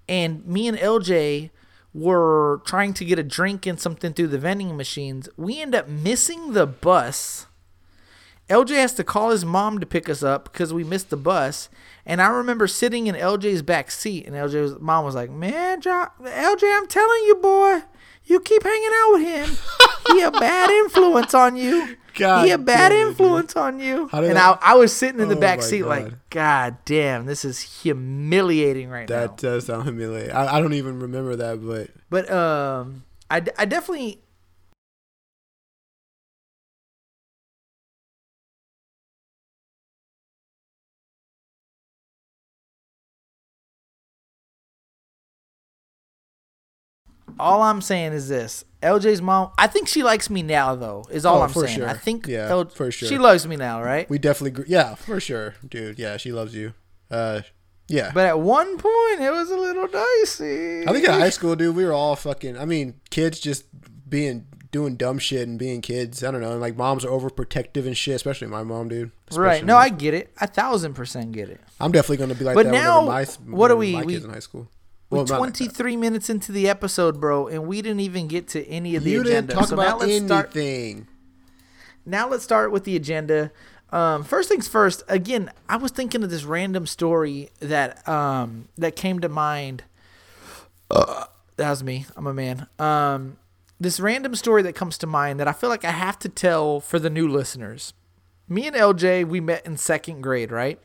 and 0.09 0.47
me 0.47 0.68
and 0.68 0.79
LJ 0.79 1.51
were 1.94 2.61
trying 2.64 2.94
to 2.94 3.05
get 3.05 3.18
a 3.18 3.23
drink 3.23 3.66
and 3.66 3.81
something 3.81 4.12
through 4.12 4.29
the 4.29 4.38
vending 4.38 4.77
machines. 4.77 5.29
We 5.37 5.61
end 5.61 5.75
up 5.75 5.88
missing 5.88 6.53
the 6.53 6.66
bus. 6.66 7.47
LJ 8.49 8.71
has 8.77 8.94
to 8.94 9.05
call 9.05 9.31
his 9.31 9.44
mom 9.44 9.79
to 9.79 9.87
pick 9.87 10.09
us 10.09 10.23
up 10.23 10.51
because 10.51 10.73
we 10.73 10.83
missed 10.83 11.11
the 11.11 11.16
bus. 11.16 11.68
And 12.07 12.23
I 12.23 12.29
remember 12.29 12.66
sitting 12.66 13.07
in 13.07 13.14
LJ's 13.14 13.61
back 13.62 13.90
seat, 13.90 14.27
and 14.27 14.35
LJ's 14.35 14.81
mom 14.81 15.05
was 15.05 15.14
like, 15.14 15.31
"Man, 15.31 15.81
John, 15.83 16.09
LJ, 16.23 16.62
I'm 16.75 16.87
telling 16.87 17.25
you, 17.27 17.35
boy, 17.37 17.83
you 18.25 18.40
keep 18.40 18.62
hanging 18.62 18.90
out 19.03 19.12
with 19.12 19.23
him. 19.23 19.57
He 20.09 20.23
a 20.23 20.31
bad 20.31 20.71
influence 20.71 21.35
on 21.35 21.57
you. 21.57 21.97
God 22.18 22.44
he 22.44 22.50
a 22.50 22.59
bad 22.59 22.90
damn 22.90 22.92
it, 22.92 23.00
dude. 23.00 23.09
influence 23.11 23.57
on 23.57 23.81
you." 23.81 24.09
And 24.12 24.38
I, 24.38 24.59
I 24.61 24.74
was 24.74 24.94
sitting 24.94 25.20
in 25.20 25.28
the 25.28 25.37
Oh 25.37 25.40
back 25.40 25.62
seat, 25.62 25.81
God. 25.81 25.88
like, 25.88 26.12
"God 26.31 26.76
damn, 26.85 27.26
this 27.26 27.44
is 27.44 27.61
humiliating 27.83 28.90
right 28.90 29.09
That 29.09 29.14
now." 29.14 29.26
That 29.28 29.37
does 29.37 29.66
sound 29.66 29.85
humiliating. 29.85 30.33
I, 30.35 30.57
I 30.57 30.61
don't 30.61 30.74
even 30.74 31.00
remember 31.00 31.37
that, 31.37 31.64
but 31.64 31.90
But 32.11 32.31
um, 32.31 33.04
I, 33.31 33.42
I 33.57 33.64
definitely 33.64 34.20
all 47.40 47.62
I'm 47.62 47.81
saying 47.81 48.12
is 48.12 48.29
this: 48.29 48.64
LJ's 48.83 49.20
mom. 49.22 49.51
I 49.59 49.66
think 49.66 49.88
she 49.88 50.03
likes 50.03 50.29
me 50.31 50.42
now, 50.42 50.74
though. 50.74 51.05
Is 51.11 51.24
all 51.24 51.38
Oh, 51.38 51.42
I'm 51.42 51.51
for 51.51 51.66
saying. 51.66 51.79
sure. 51.79 51.88
I 51.88 51.94
think 51.94 52.27
Yeah, 52.27 52.48
L- 52.48 52.66
for 52.68 52.90
sure. 52.90 53.09
she 53.09 53.18
loves 53.18 53.46
me 53.46 53.57
now, 53.57 53.83
right? 53.83 54.09
we 54.11 54.18
definitely. 54.18 54.64
Yeah, 54.68 54.94
for 54.94 55.20
sure, 55.20 55.55
dude. 55.68 55.98
Yeah, 55.98 56.16
she 56.16 56.33
loves 56.33 56.55
you. 56.55 56.74
Uh, 57.11 57.42
yeah. 57.88 58.11
But 58.12 58.27
at 58.27 58.38
one 58.40 58.77
point, 58.79 59.20
it 59.20 59.31
was 59.33 59.51
a 59.51 59.57
little 59.57 59.87
dicey. 59.87 60.87
I 60.87 60.92
think 60.92 61.05
in 61.07 61.11
high 61.12 61.31
school, 61.31 61.57
dude, 61.57 61.74
we 61.74 61.85
were 61.85 61.92
all 61.92 62.16
fucking. 62.16 62.59
I 62.59 62.64
mean, 62.64 63.01
kids 63.11 63.40
just 63.40 63.64
being 64.09 64.46
doing 64.70 64.96
dumb 64.96 65.18
shit 65.18 65.48
and 65.48 65.59
being 65.59 65.81
kids. 65.81 66.22
I 66.22 66.31
don't 66.31 66.42
know. 66.42 66.53
And 66.53 66.61
like 66.61 66.77
moms 66.77 67.03
are 67.05 67.09
overprotective 67.11 67.87
and 67.87 67.96
shit, 67.96 68.14
especially 68.16 68.48
my 68.48 68.62
mom, 68.62 68.88
dude. 68.88 69.11
right? 69.33 69.64
No, 69.64 69.74
my- 69.74 69.81
I 69.85 69.88
get 69.88 70.12
it. 70.12 70.31
A 70.42 70.46
thousand 70.46 70.92
percent 70.94 71.33
get 71.33 71.48
it. 71.48 71.61
I'm 71.81 71.90
definitely 71.92 72.18
gonna 72.18 72.35
be 72.35 72.44
like 72.44 72.55
But 72.55 72.64
that. 72.66 72.72
now, 72.72 73.01
my, 73.07 73.24
what 73.46 73.70
are 73.70 73.77
we- 73.77 73.92
My 73.94 74.03
we- 74.03 74.12
kids 74.14 74.27
in 74.27 74.31
high 74.33 74.40
school. 74.40 74.68
We're 75.11 75.18
Well, 75.18 75.27
not 75.27 75.40
like 75.40 75.53
that. 75.55 75.59
23 75.75 75.97
minutes 75.97 76.29
into 76.29 76.53
the 76.53 76.68
episode, 76.68 77.21
bro, 77.21 77.47
and 77.49 77.66
we 77.66 77.81
didn't 77.83 78.01
even 78.01 78.29
get 78.29 78.47
to 78.49 78.66
any 78.68 78.94
of 78.97 79.05
the 79.05 79.11
You 79.11 79.21
agenda. 79.23 79.40
didn't 79.55 79.59
talk 79.59 79.68
so 79.68 79.77
now 79.77 79.83
about 79.83 80.01
let's 80.01 80.25
start. 80.25 80.55
anything. 80.57 81.07
Now 82.05 82.29
let's 82.29 82.44
start 82.44 82.73
with 82.73 82.85
the 82.85 82.94
agenda. 82.97 83.51
Um, 83.90 84.23
first 84.23 84.49
things 84.51 84.68
first. 84.68 85.03
Again, 85.09 85.51
I 85.68 85.77
was 85.77 85.92
thinking 85.92 86.23
of 86.23 86.29
this 86.31 86.44
random 86.44 86.87
story 86.87 87.49
that 87.61 88.07
um, 88.07 88.68
that 88.77 88.97
came 88.97 89.18
to 89.21 89.29
mind. 89.31 89.85
Uh, 90.90 91.25
that 91.57 91.71
was 91.71 91.83
me. 91.83 92.05
I'm 92.16 92.27
a 92.27 92.35
man. 92.35 92.66
Um, 92.79 93.38
this 93.81 94.01
random 94.01 94.35
story 94.35 94.62
that 94.62 94.75
comes 94.75 94.99
to 94.99 95.07
mind 95.07 95.40
that 95.40 95.49
I 95.49 95.53
feel 95.53 95.71
like 95.71 95.85
I 95.85 95.90
have 95.92 96.18
to 96.21 96.29
tell 96.29 96.81
for 96.81 96.99
the 96.99 97.09
new 97.11 97.29
listeners. 97.29 97.94
Me 98.49 98.66
and 98.66 98.75
LJ, 98.77 99.27
we 99.27 99.40
met 99.40 99.64
in 99.66 99.77
second 99.77 100.21
grade, 100.23 100.51
right? 100.51 100.79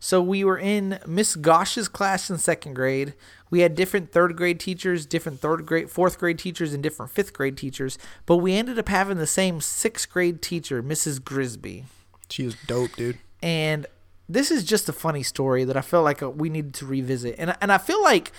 So 0.00 0.22
we 0.22 0.44
were 0.44 0.58
in 0.58 0.98
Miss 1.06 1.36
Gosh's 1.36 1.88
class 1.88 2.30
in 2.30 2.38
second 2.38 2.74
grade. 2.74 3.14
We 3.50 3.60
had 3.60 3.74
different 3.74 4.10
third 4.10 4.36
grade 4.36 4.58
teachers, 4.58 5.04
different 5.06 5.40
third 5.40 5.66
grade, 5.66 5.90
fourth 5.90 6.18
grade 6.18 6.38
teachers, 6.38 6.72
and 6.72 6.82
different 6.82 7.12
fifth 7.12 7.32
grade 7.32 7.56
teachers. 7.56 7.98
But 8.26 8.38
we 8.38 8.54
ended 8.54 8.78
up 8.78 8.88
having 8.88 9.18
the 9.18 9.26
same 9.26 9.60
sixth 9.60 10.10
grade 10.10 10.40
teacher, 10.40 10.82
Mrs. 10.82 11.22
Grisby. 11.22 11.84
She 12.30 12.44
was 12.44 12.56
dope, 12.66 12.96
dude. 12.96 13.18
And 13.42 13.86
this 14.28 14.50
is 14.50 14.64
just 14.64 14.88
a 14.88 14.92
funny 14.92 15.22
story 15.22 15.64
that 15.64 15.76
I 15.76 15.82
feel 15.82 16.02
like 16.02 16.22
uh, 16.22 16.30
we 16.30 16.48
needed 16.48 16.74
to 16.74 16.86
revisit. 16.86 17.34
And 17.38 17.54
and 17.60 17.70
I 17.70 17.78
feel 17.78 18.02
like 18.02 18.32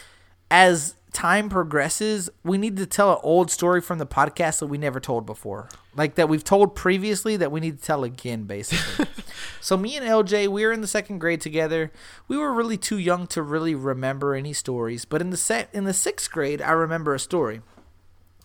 as 0.50 0.96
time 1.14 1.48
progresses, 1.48 2.30
we 2.44 2.58
need 2.58 2.76
to 2.78 2.86
tell 2.86 3.12
an 3.12 3.20
old 3.24 3.52
story 3.52 3.80
from 3.80 4.00
the 4.00 4.06
podcast 4.06 4.60
that 4.60 4.68
we 4.68 4.78
never 4.78 5.00
told 5.00 5.26
before. 5.26 5.70
Like 5.96 6.16
that 6.16 6.28
we've 6.28 6.44
told 6.44 6.76
previously 6.76 7.38
that 7.38 7.52
we 7.52 7.60
need 7.60 7.78
to 7.78 7.84
tell 7.84 8.04
again 8.04 8.44
basically. 8.44 9.06
so 9.62 9.78
me 9.78 9.96
and 9.96 10.06
LJ, 10.06 10.48
we 10.48 10.66
were 10.66 10.72
in 10.72 10.82
the 10.82 10.88
second 10.88 11.20
grade 11.20 11.40
together. 11.40 11.92
We 12.28 12.38
were 12.38 12.52
really 12.52 12.78
too 12.78 12.98
young 12.98 13.28
to 13.28 13.42
really 13.42 13.76
remember 13.76 14.34
any 14.34 14.54
stories, 14.54 15.06
but 15.06 15.22
in 15.22 15.30
the 15.30 15.38
set 15.38 15.70
in 15.72 15.84
the 15.84 15.92
6th 15.92 16.30
grade, 16.32 16.62
I 16.62 16.72
remember 16.72 17.14
a 17.14 17.20
story. 17.20 17.62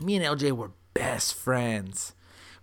Me 0.00 0.16
and 0.16 0.24
LJ 0.24 0.52
were 0.52 0.70
best 0.94 1.34
friends. 1.34 2.14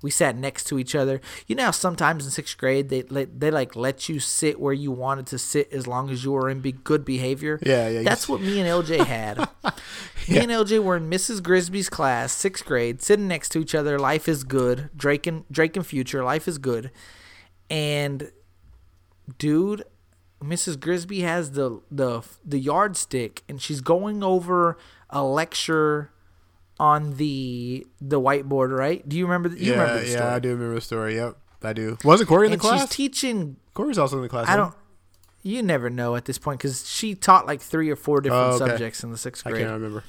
We 0.06 0.12
sat 0.12 0.36
next 0.36 0.66
to 0.66 0.78
each 0.78 0.94
other. 0.94 1.20
You 1.48 1.56
know 1.56 1.66
how 1.66 1.72
sometimes 1.72 2.26
in 2.26 2.32
sixth 2.32 2.60
grade 2.60 2.90
they 2.90 3.02
they 3.02 3.50
like 3.50 3.76
let 3.76 4.08
you 4.08 4.20
sit 4.20 4.60
where 4.60 4.72
you 4.72 4.92
wanted 4.92 5.26
to 5.28 5.40
sit 5.40 5.74
as 5.74 5.88
long 5.88 6.12
as 6.12 6.24
you 6.24 6.32
were 6.32 6.48
in 6.48 6.60
be 6.60 6.74
good 6.74 7.04
behavior. 7.04 7.58
Yeah, 7.66 7.90
yeah, 7.90 8.04
That's 8.04 8.30
what 8.30 8.40
me 8.40 8.60
and 8.60 8.70
LJ 8.70 9.04
had. 9.04 9.50
Me 10.28 10.40
and 10.40 10.52
LJ 10.52 10.84
were 10.84 10.98
in 10.98 11.08
Mrs. 11.08 11.42
Grisby's 11.42 11.88
class, 11.88 12.34
sixth 12.34 12.66
grade, 12.66 13.02
sitting 13.02 13.28
next 13.28 13.50
to 13.50 13.60
each 13.60 13.76
other. 13.76 14.00
Life 14.00 14.28
is 14.28 14.44
good. 14.44 14.90
Drake 14.96 15.28
and 15.28 15.44
Drake 15.52 15.76
and 15.76 15.86
Future. 15.86 16.24
Life 16.24 16.48
is 16.48 16.58
good. 16.58 16.90
And 17.70 18.32
dude, 19.38 19.84
Mrs. 20.44 20.80
Grisby 20.80 21.22
has 21.22 21.52
the 21.52 21.82
the 21.90 22.22
the 22.44 22.60
yardstick, 22.60 23.44
and 23.50 23.60
she's 23.60 23.82
going 23.82 24.24
over 24.24 24.78
a 25.10 25.24
lecture 25.24 26.12
on 26.80 27.16
the 27.18 27.86
the 28.02 28.20
whiteboard. 28.20 28.76
Right? 28.78 29.08
Do 29.08 29.18
you 29.18 29.26
remember? 29.26 29.50
The, 29.50 29.60
you 29.60 29.74
yeah, 29.74 29.82
remember 29.82 30.04
the 30.04 30.12
yeah. 30.12 30.36
I 30.36 30.40
do 30.40 30.50
remember 30.50 30.76
the 30.76 30.82
story. 30.82 31.16
Yep, 31.16 31.38
I 31.64 31.74
do. 31.74 31.98
Wasn't 32.04 32.28
Corey 32.30 32.48
in 32.48 32.52
the 32.52 32.56
and 32.56 32.62
she's 32.62 32.70
class? 32.72 32.90
teaching. 32.90 33.58
Corey's 33.74 33.98
also 33.98 34.18
in 34.18 34.24
the 34.24 34.30
class. 34.30 34.48
I 34.48 34.56
don't. 34.56 34.74
You 35.44 35.62
never 35.62 35.90
know 35.92 36.16
at 36.16 36.26
this 36.26 36.38
point 36.40 36.60
because 36.60 36.90
she 36.90 37.14
taught 37.14 37.46
like 37.46 37.62
three 37.62 37.90
or 37.92 37.96
four 37.96 38.20
different 38.20 38.44
Oh, 38.54 38.56
okay. 38.56 38.66
subjects 38.72 39.04
in 39.04 39.12
the 39.12 39.18
sixth 39.18 39.44
grade. 39.44 39.58
I 39.58 39.60
can't 39.60 39.74
remember. 39.74 40.04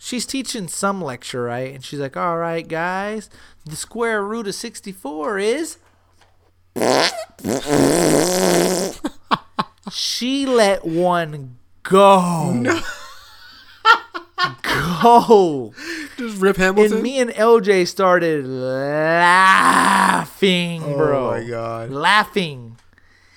she's 0.00 0.26
teaching 0.26 0.66
some 0.66 1.00
lecture, 1.00 1.44
right? 1.44 1.72
And 1.72 1.84
she's 1.84 2.00
like, 2.00 2.16
"All 2.16 2.36
right, 2.38 2.66
guys, 2.66 3.30
the 3.64 3.76
square 3.76 4.24
root 4.24 4.48
of 4.48 4.54
sixty-four 4.56 5.38
is." 5.38 5.78
she 9.92 10.44
let 10.46 10.84
one 10.84 11.58
go. 11.84 12.82
Go. 14.62 15.72
Just 16.16 16.40
Rip 16.40 16.56
Hamilton. 16.56 16.94
And 16.94 17.02
me 17.02 17.20
and 17.20 17.30
LJ 17.30 17.86
started 17.88 18.46
laughing, 18.46 19.62
oh 20.84 20.96
bro. 20.96 21.30
my 21.30 21.44
god. 21.44 21.90
Laughing. 21.90 22.76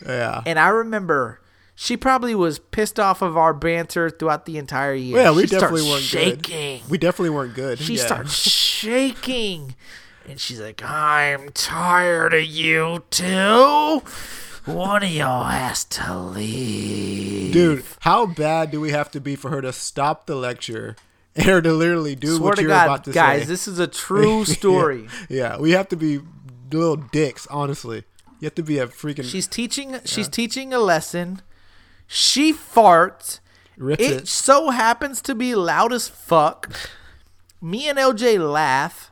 Yeah. 0.06 0.44
And 0.46 0.60
I 0.60 0.70
remember 0.70 1.42
she 1.76 1.96
probably 1.96 2.34
was 2.34 2.58
pissed 2.60 3.00
off 3.00 3.22
of 3.22 3.38
our 3.38 3.54
banter 3.54 4.10
throughout 4.10 4.46
the 4.46 4.58
entire 4.58 4.96
year. 4.96 5.18
yeah, 5.18 5.32
we 5.32 5.44
she 5.44 5.50
definitely 5.50 5.88
weren't 5.90 6.04
shaking. 6.04 6.80
good. 6.82 6.90
We 6.90 6.98
definitely 6.98 7.30
weren't 7.30 7.54
good. 7.54 7.78
She 7.80 7.96
yeah. 7.96 8.06
starts 8.06 8.34
shaking. 8.34 9.76
And 10.28 10.40
she's 10.40 10.60
like, 10.60 10.84
I'm 10.84 11.50
tired 11.50 12.34
of 12.34 12.44
you 12.44 13.04
two. 13.12 14.02
One 14.68 15.02
of 15.04 15.10
y'all 15.10 15.46
has 15.46 15.86
to 15.86 16.14
leave. 16.20 17.54
Dude, 17.54 17.84
how 18.02 18.26
bad 18.26 18.70
do 18.72 18.82
we 18.82 18.92
have 18.92 19.10
to 19.12 19.22
be 19.22 19.36
for 19.36 19.50
her 19.50 19.62
to 19.62 19.72
stop 19.72 20.26
the 20.26 20.36
lecture 20.36 20.96
and 21.36 21.46
her 21.46 21.62
to 21.62 21.72
literally 21.72 22.16
do 22.16 22.36
Swear 22.36 22.50
what 22.50 22.60
you're 22.60 22.68
God, 22.68 22.86
about 22.86 23.04
to 23.06 23.12
guys, 23.12 23.34
say? 23.36 23.40
Guys, 23.40 23.48
this 23.48 23.68
is 23.68 23.80
a 23.80 23.88
true 23.88 24.44
story. 24.46 25.08
yeah, 25.30 25.58
we 25.58 25.72
have 25.72 25.88
to 25.90 25.96
be 25.96 26.20
little 26.72 26.98
dicks, 26.98 27.48
honestly. 27.48 28.04
You 28.40 28.46
have 28.48 28.56
to 28.56 28.64
be 28.64 28.78
a 28.78 28.88
freaking 28.88 29.24
She's 29.24 29.48
teaching 29.48 30.00
she's 30.06 30.28
teaching 30.28 30.74
a 30.74 30.80
lesson. 30.80 31.42
She 32.06 32.54
farts. 32.54 33.40
rips 33.78 34.04
It 34.04 34.12
it. 34.12 34.28
so 34.28 34.70
happens 34.72 35.22
to 35.24 35.34
be 35.34 35.56
loud 35.56 35.94
as 35.94 36.08
fuck. 36.10 36.72
Me 37.62 37.88
and 37.88 37.98
LJ 37.98 38.38
laugh. 38.52 39.12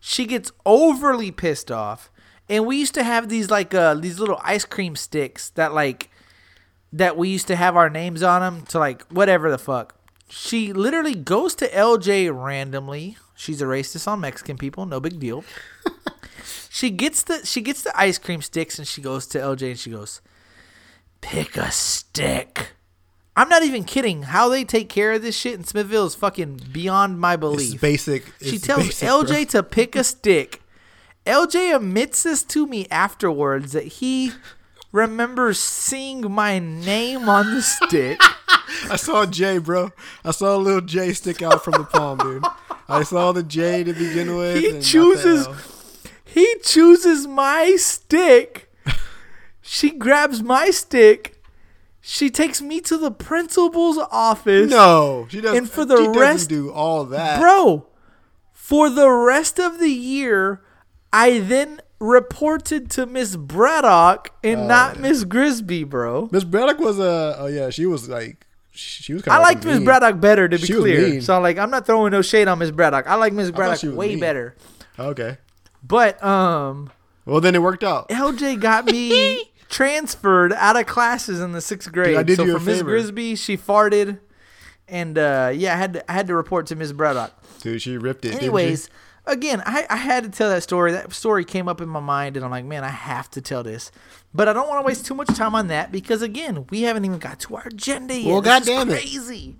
She 0.00 0.26
gets 0.26 0.50
overly 0.66 1.30
pissed 1.30 1.70
off. 1.70 2.10
And 2.48 2.66
we 2.66 2.76
used 2.76 2.94
to 2.94 3.02
have 3.04 3.28
these 3.28 3.50
like 3.50 3.74
uh 3.74 3.94
these 3.94 4.18
little 4.18 4.40
ice 4.42 4.64
cream 4.64 4.96
sticks 4.96 5.50
that 5.50 5.74
like 5.74 6.10
that 6.92 7.16
we 7.16 7.28
used 7.28 7.46
to 7.48 7.56
have 7.56 7.76
our 7.76 7.90
names 7.90 8.22
on 8.22 8.40
them 8.40 8.66
to 8.66 8.78
like 8.78 9.02
whatever 9.12 9.50
the 9.50 9.58
fuck. 9.58 9.94
She 10.30 10.72
literally 10.72 11.14
goes 11.14 11.54
to 11.56 11.68
LJ 11.68 12.30
randomly. 12.34 13.16
She's 13.34 13.62
a 13.62 13.66
racist 13.66 14.08
on 14.08 14.20
Mexican 14.20 14.56
people, 14.58 14.84
no 14.86 14.98
big 15.00 15.18
deal. 15.20 15.44
she 16.70 16.90
gets 16.90 17.22
the 17.22 17.44
she 17.46 17.60
gets 17.60 17.82
the 17.82 17.98
ice 17.98 18.18
cream 18.18 18.42
sticks 18.42 18.78
and 18.78 18.86
she 18.88 19.00
goes 19.02 19.26
to 19.28 19.38
LJ 19.38 19.70
and 19.70 19.78
she 19.78 19.90
goes, 19.90 20.20
"Pick 21.20 21.56
a 21.56 21.70
stick." 21.70 22.72
I'm 23.36 23.48
not 23.48 23.62
even 23.62 23.84
kidding. 23.84 24.22
How 24.24 24.48
they 24.48 24.64
take 24.64 24.88
care 24.88 25.12
of 25.12 25.22
this 25.22 25.36
shit 25.36 25.54
in 25.54 25.62
Smithville 25.62 26.06
is 26.06 26.16
fucking 26.16 26.60
beyond 26.72 27.20
my 27.20 27.34
It's 27.34 27.40
belief. 27.40 27.80
basic. 27.80 28.24
She 28.42 28.58
tells 28.58 28.86
basic, 28.86 29.08
LJ 29.08 29.26
bro. 29.28 29.44
to 29.44 29.62
pick 29.62 29.94
a 29.94 30.02
stick. 30.02 30.57
LJ 31.28 31.76
admits 31.76 32.22
this 32.22 32.42
to 32.44 32.66
me 32.66 32.86
afterwards 32.90 33.72
that 33.72 33.84
he 33.84 34.32
remembers 34.92 35.58
seeing 35.58 36.30
my 36.32 36.58
name 36.58 37.28
on 37.28 37.54
the 37.54 37.62
stick. 37.62 38.20
I 38.90 38.96
saw 38.96 39.26
J, 39.26 39.58
bro. 39.58 39.92
I 40.24 40.30
saw 40.30 40.56
a 40.56 40.58
little 40.58 40.80
J 40.80 41.12
stick 41.12 41.42
out 41.42 41.62
from 41.62 41.72
the 41.72 41.84
palm, 41.84 42.18
dude. 42.18 42.44
I 42.88 43.02
saw 43.02 43.32
the 43.32 43.42
J 43.42 43.84
to 43.84 43.92
begin 43.92 44.36
with. 44.36 44.56
He 44.58 44.66
and 44.66 44.74
not 44.74 44.82
the 44.82 44.88
chooses 44.88 45.48
he 46.28 46.56
chooses 46.62 47.26
my 47.26 47.76
stick. 47.76 48.70
She 49.62 49.90
grabs 49.90 50.42
my 50.42 50.70
stick. 50.70 51.42
She 52.00 52.30
takes 52.30 52.60
me 52.62 52.80
to 52.82 52.96
the 52.96 53.10
principal's 53.10 53.98
office. 54.10 54.70
No, 54.70 55.26
she 55.30 55.40
doesn't. 55.40 55.56
And 55.58 55.70
for 55.70 55.84
the 55.84 56.10
rest- 56.10 56.48
do 56.48 56.70
all 56.70 57.04
that, 57.06 57.40
Bro, 57.40 57.86
for 58.52 58.88
the 58.88 59.10
rest 59.10 59.58
of 59.58 59.78
the 59.78 59.90
year, 59.90 60.62
I 61.12 61.38
then 61.38 61.80
reported 62.00 62.90
to 62.92 63.06
Miss 63.06 63.36
Braddock 63.36 64.32
and 64.44 64.62
Oh, 64.62 64.66
not 64.66 64.98
Miss 65.00 65.24
Grisby, 65.24 65.88
bro. 65.88 66.28
Miss 66.30 66.44
Braddock 66.44 66.78
was 66.78 66.98
a. 66.98 67.36
Oh 67.38 67.46
yeah, 67.46 67.70
she 67.70 67.86
was 67.86 68.08
like. 68.08 68.46
She 68.70 69.12
was 69.12 69.22
kind 69.22 69.36
I 69.36 69.42
liked 69.42 69.64
Miss 69.64 69.80
Braddock 69.82 70.20
better, 70.20 70.48
to 70.48 70.56
be 70.56 70.64
She 70.64 70.72
clear. 70.72 71.20
So, 71.20 71.40
like, 71.40 71.58
I'm 71.58 71.68
not 71.68 71.84
throwing 71.84 72.12
no 72.12 72.22
shade 72.22 72.46
on 72.46 72.60
Miss 72.60 72.70
Braddock. 72.70 73.08
I 73.08 73.16
like 73.16 73.32
Miss 73.32 73.50
Braddock 73.50 73.82
way 73.96 74.10
mean. 74.10 74.20
better. 74.20 74.54
Okay. 74.96 75.38
But, 75.82 76.22
um, 76.22 76.92
Well, 77.24 77.40
then 77.40 77.56
it 77.56 77.62
worked 77.62 77.82
out. 77.82 78.08
LJ 78.08 78.60
got 78.60 78.84
me 78.84 79.50
transferred 79.68 80.52
out 80.52 80.76
of 80.76 80.86
classes 80.86 81.40
in 81.40 81.50
the 81.50 81.60
sixth 81.60 81.90
grade. 81.90 82.16
I 82.16 82.22
did 82.22 82.36
so 82.36 82.44
you 82.44 82.56
for 82.56 82.64
Miss. 82.64 82.82
Grisby, 82.82 83.36
she 83.36 83.56
farted, 83.56 84.20
and 84.86 85.18
uh, 85.18 85.50
yeah, 85.52 85.74
I 85.74 85.76
had 85.76 85.94
to, 85.94 86.10
I 86.10 86.14
had 86.14 86.28
to 86.28 86.36
report 86.36 86.66
to 86.68 86.76
Miss 86.76 86.92
Braddock. 86.92 87.32
Dude, 87.60 87.82
she 87.82 87.98
ripped 87.98 88.24
it. 88.24 88.34
Anyways, 88.36 88.90
again, 89.28 89.62
I, 89.64 89.86
I 89.88 89.96
had 89.96 90.24
to 90.24 90.30
tell 90.30 90.50
that 90.50 90.62
story. 90.62 90.92
That 90.92 91.12
story 91.12 91.44
came 91.44 91.68
up 91.68 91.80
in 91.80 91.88
my 91.88 92.00
mind, 92.00 92.36
and 92.36 92.44
I'm 92.44 92.50
like, 92.50 92.64
man, 92.64 92.84
I 92.84 92.88
have 92.88 93.30
to 93.32 93.40
tell 93.40 93.62
this. 93.62 93.92
But 94.34 94.48
I 94.48 94.52
don't 94.52 94.68
want 94.68 94.82
to 94.82 94.86
waste 94.86 95.06
too 95.06 95.14
much 95.14 95.28
time 95.28 95.54
on 95.54 95.68
that 95.68 95.92
because, 95.92 96.22
again, 96.22 96.66
we 96.70 96.82
haven't 96.82 97.04
even 97.04 97.18
got 97.18 97.40
to 97.40 97.56
our 97.56 97.66
agenda 97.66 98.18
yet. 98.18 98.32
Well, 98.32 98.42
goddamn 98.42 98.90
it. 98.90 99.00
crazy. 99.00 99.56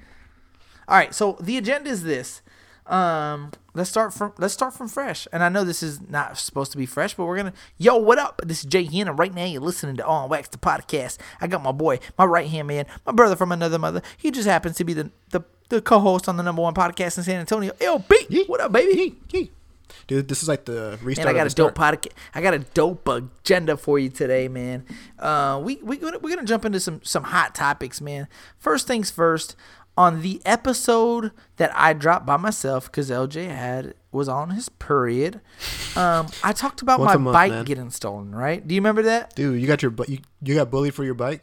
All 0.88 0.96
right, 0.96 1.14
so 1.14 1.36
the 1.40 1.56
agenda 1.58 1.90
is 1.90 2.02
this. 2.02 2.42
Um, 2.86 3.52
let's 3.74 3.90
start 3.90 4.14
from 4.14 4.32
let's 4.38 4.54
start 4.54 4.72
from 4.72 4.88
fresh. 4.88 5.28
And 5.30 5.44
I 5.44 5.50
know 5.50 5.62
this 5.62 5.82
is 5.82 6.00
not 6.00 6.38
supposed 6.38 6.72
to 6.72 6.78
be 6.78 6.86
fresh, 6.86 7.12
but 7.14 7.26
we're 7.26 7.36
gonna. 7.36 7.52
Yo, 7.76 7.96
what 7.96 8.18
up? 8.18 8.40
This 8.44 8.60
is 8.60 8.64
Jay 8.64 8.84
Hinn, 8.86 9.08
and 9.08 9.18
right 9.18 9.34
now 9.34 9.44
you're 9.44 9.60
listening 9.60 9.96
to 9.96 10.06
On 10.06 10.30
Wax 10.30 10.48
the 10.48 10.56
podcast. 10.56 11.18
I 11.40 11.46
got 11.46 11.62
my 11.62 11.72
boy, 11.72 12.00
my 12.16 12.24
right 12.24 12.48
hand 12.48 12.68
man, 12.68 12.86
my 13.04 13.12
brother 13.12 13.36
from 13.36 13.52
another 13.52 13.78
mother. 13.78 14.00
He 14.16 14.30
just 14.30 14.48
happens 14.48 14.76
to 14.76 14.84
be 14.84 14.94
the 14.94 15.10
the, 15.30 15.42
the 15.68 15.82
co-host 15.82 16.28
on 16.28 16.38
the 16.38 16.42
number 16.42 16.62
one 16.62 16.72
podcast 16.72 17.18
in 17.18 17.24
San 17.24 17.40
Antonio. 17.40 17.72
LB, 17.72 18.48
what 18.48 18.60
up, 18.62 18.72
baby? 18.72 19.20
Dude, 20.06 20.28
this 20.28 20.42
is 20.42 20.48
like 20.48 20.64
the 20.64 20.98
restart. 21.02 21.28
And 21.28 21.36
I 21.36 21.38
got 21.38 21.50
a 21.50 21.54
dope 21.54 21.74
podcast. 21.74 22.12
I 22.34 22.40
got 22.40 22.54
a 22.54 22.60
dope 22.60 23.08
agenda 23.08 23.76
for 23.76 23.98
you 23.98 24.08
today, 24.08 24.48
man. 24.48 24.84
Uh, 25.18 25.60
we 25.62 25.76
we 25.82 25.96
gonna, 25.96 26.18
we're 26.18 26.34
gonna 26.34 26.46
jump 26.46 26.64
into 26.64 26.80
some 26.80 27.00
some 27.02 27.24
hot 27.24 27.54
topics, 27.54 28.00
man. 28.00 28.28
First 28.58 28.86
things 28.86 29.10
first. 29.10 29.56
On 29.96 30.22
the 30.22 30.40
episode 30.46 31.32
that 31.56 31.72
I 31.74 31.92
dropped 31.92 32.24
by 32.24 32.36
myself 32.36 32.86
because 32.86 33.10
LJ 33.10 33.48
had 33.48 33.94
was 34.12 34.28
on 34.28 34.50
his 34.50 34.68
period, 34.68 35.40
um, 35.96 36.28
I 36.44 36.52
talked 36.52 36.82
about 36.82 37.00
my 37.00 37.16
month, 37.16 37.34
bike 37.34 37.50
man. 37.50 37.64
getting 37.64 37.90
stolen. 37.90 38.32
Right? 38.32 38.64
Do 38.64 38.76
you 38.76 38.80
remember 38.80 39.02
that? 39.02 39.34
Dude, 39.34 39.60
you 39.60 39.66
got 39.66 39.82
your 39.82 39.92
you, 40.06 40.18
you 40.40 40.54
got 40.54 40.70
bullied 40.70 40.94
for 40.94 41.02
your 41.02 41.14
bike? 41.14 41.42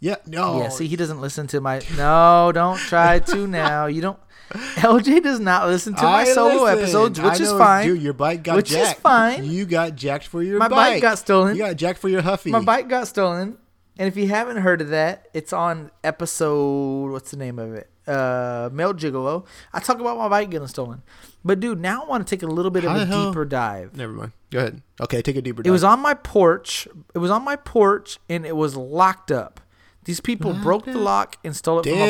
Yeah. 0.00 0.16
No. 0.26 0.60
Yeah. 0.60 0.68
See, 0.68 0.86
he 0.86 0.96
doesn't 0.96 1.20
listen 1.20 1.46
to 1.48 1.60
my. 1.60 1.82
No, 1.96 2.52
don't 2.52 2.78
try 2.78 3.18
to 3.18 3.46
now. 3.46 3.86
You 3.86 4.00
don't. 4.02 4.18
LJ 4.76 5.22
does 5.22 5.40
not 5.40 5.66
listen 5.68 5.94
to 5.94 6.02
my 6.02 6.20
I 6.20 6.24
solo 6.24 6.64
episodes, 6.64 7.20
which 7.20 7.28
I 7.32 7.34
is 7.34 7.40
know, 7.52 7.58
fine. 7.58 7.86
Dude, 7.86 8.02
your 8.02 8.12
bike 8.14 8.42
got 8.42 8.56
Which 8.56 8.72
is 8.72 8.92
fine. 8.94 9.44
You 9.44 9.66
got 9.66 9.94
jacked 9.94 10.26
for 10.26 10.42
your 10.42 10.58
My 10.58 10.68
bike. 10.68 10.94
bike 10.94 11.02
got 11.02 11.18
stolen. 11.18 11.56
You 11.56 11.62
got 11.64 11.76
jacked 11.76 11.98
for 11.98 12.08
your 12.08 12.22
Huffy. 12.22 12.50
My 12.50 12.60
bike 12.60 12.88
got 12.88 13.06
stolen, 13.08 13.58
and 13.98 14.08
if 14.08 14.16
you 14.16 14.28
haven't 14.28 14.58
heard 14.58 14.80
of 14.80 14.88
that, 14.88 15.28
it's 15.34 15.52
on 15.52 15.90
episode. 16.02 17.10
What's 17.10 17.30
the 17.30 17.36
name 17.36 17.58
of 17.58 17.74
it? 17.74 17.90
Uh, 18.06 18.70
Male 18.72 18.94
Gigolo. 18.94 19.44
I 19.72 19.80
talk 19.80 20.00
about 20.00 20.16
my 20.16 20.28
bike 20.28 20.48
getting 20.48 20.66
stolen, 20.68 21.02
but 21.44 21.60
dude, 21.60 21.78
now 21.78 22.04
I 22.04 22.06
want 22.06 22.26
to 22.26 22.30
take 22.36 22.42
a 22.42 22.46
little 22.46 22.70
bit 22.70 22.84
of 22.84 22.96
a 22.96 23.04
hell- 23.04 23.30
deeper 23.30 23.44
dive. 23.44 23.96
Never 23.96 24.12
mind. 24.14 24.32
Go 24.50 24.60
ahead. 24.60 24.80
Okay, 25.02 25.20
take 25.20 25.36
a 25.36 25.42
deeper 25.42 25.62
dive. 25.62 25.68
It 25.68 25.72
was 25.72 25.84
on 25.84 26.00
my 26.00 26.14
porch. 26.14 26.88
It 27.14 27.18
was 27.18 27.30
on 27.30 27.44
my 27.44 27.56
porch, 27.56 28.18
and 28.30 28.46
it 28.46 28.56
was 28.56 28.76
locked 28.76 29.30
up. 29.30 29.60
These 30.08 30.20
people 30.20 30.54
broke 30.54 30.86
the 30.86 30.96
lock 30.96 31.36
and 31.44 31.54
stole 31.54 31.80
it 31.80 31.84
from 31.86 31.98
my 31.98 32.06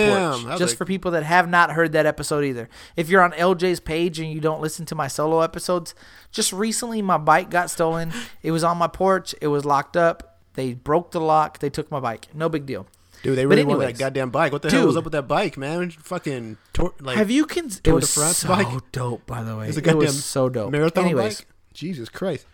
porch. 0.47 0.59
Just 0.61 0.73
like- 0.75 0.79
for 0.79 0.85
people 0.85 1.11
that 1.11 1.25
have 1.25 1.49
not 1.49 1.73
heard 1.73 1.91
that 1.93 2.07
episode 2.07 2.45
either. 2.45 2.69
If 2.95 3.09
you're 3.09 3.23
on 3.23 3.33
LJ's 3.33 3.81
page 3.81 4.21
and 4.21 4.31
you 4.33 4.39
don't 4.41 4.61
listen 4.61 4.87
to 4.87 4.95
my 4.95 5.09
solo 5.09 5.41
episodes, 5.41 5.97
just 6.31 6.53
recently 6.53 7.03
my 7.03 7.19
bike 7.19 7.51
got 7.51 7.71
stolen. 7.71 8.13
It 8.41 8.53
was 8.53 8.63
on 8.63 8.79
my 8.79 8.87
porch. 8.87 9.35
It 9.41 9.49
was 9.49 9.65
locked 9.65 9.97
up. 9.97 10.39
They 10.55 10.75
broke 10.75 11.11
the 11.11 11.21
lock. 11.21 11.59
They 11.59 11.71
took 11.71 11.91
my 11.91 11.99
bike. 11.99 12.29
No 12.33 12.49
big 12.49 12.67
deal. 12.67 12.87
Dude, 13.25 13.37
they 13.37 13.45
But 13.47 13.49
really 13.51 13.65
wanted 13.65 13.79
anyways, 13.83 13.99
that 13.99 14.05
goddamn 14.05 14.31
bike. 14.31 14.53
What 14.53 14.63
the 14.63 14.71
hell 14.71 14.87
was 14.87 14.97
up 14.97 15.03
with 15.03 15.13
that 15.15 15.27
bike, 15.27 15.57
man? 15.59 15.91
Fucking 15.91 16.57
tor- 16.73 16.95
like 17.01 17.17
have 17.17 17.33
you 17.33 17.47
con- 17.47 17.73
it 17.83 17.91
was 17.91 18.15
France 18.15 18.37
so 18.37 18.49
bike? 18.49 18.69
dope, 18.93 19.27
by 19.27 19.43
the 19.43 19.57
way. 19.57 19.67
It's 19.71 19.77
a 19.77 19.89
It 19.89 19.97
was 19.97 20.25
so 20.25 20.49
dope. 20.49 20.71
marathon 20.71 21.05
Anyways, 21.05 21.41
bike. 21.41 21.47
Jesus 21.75 22.09
Christ. 22.09 22.47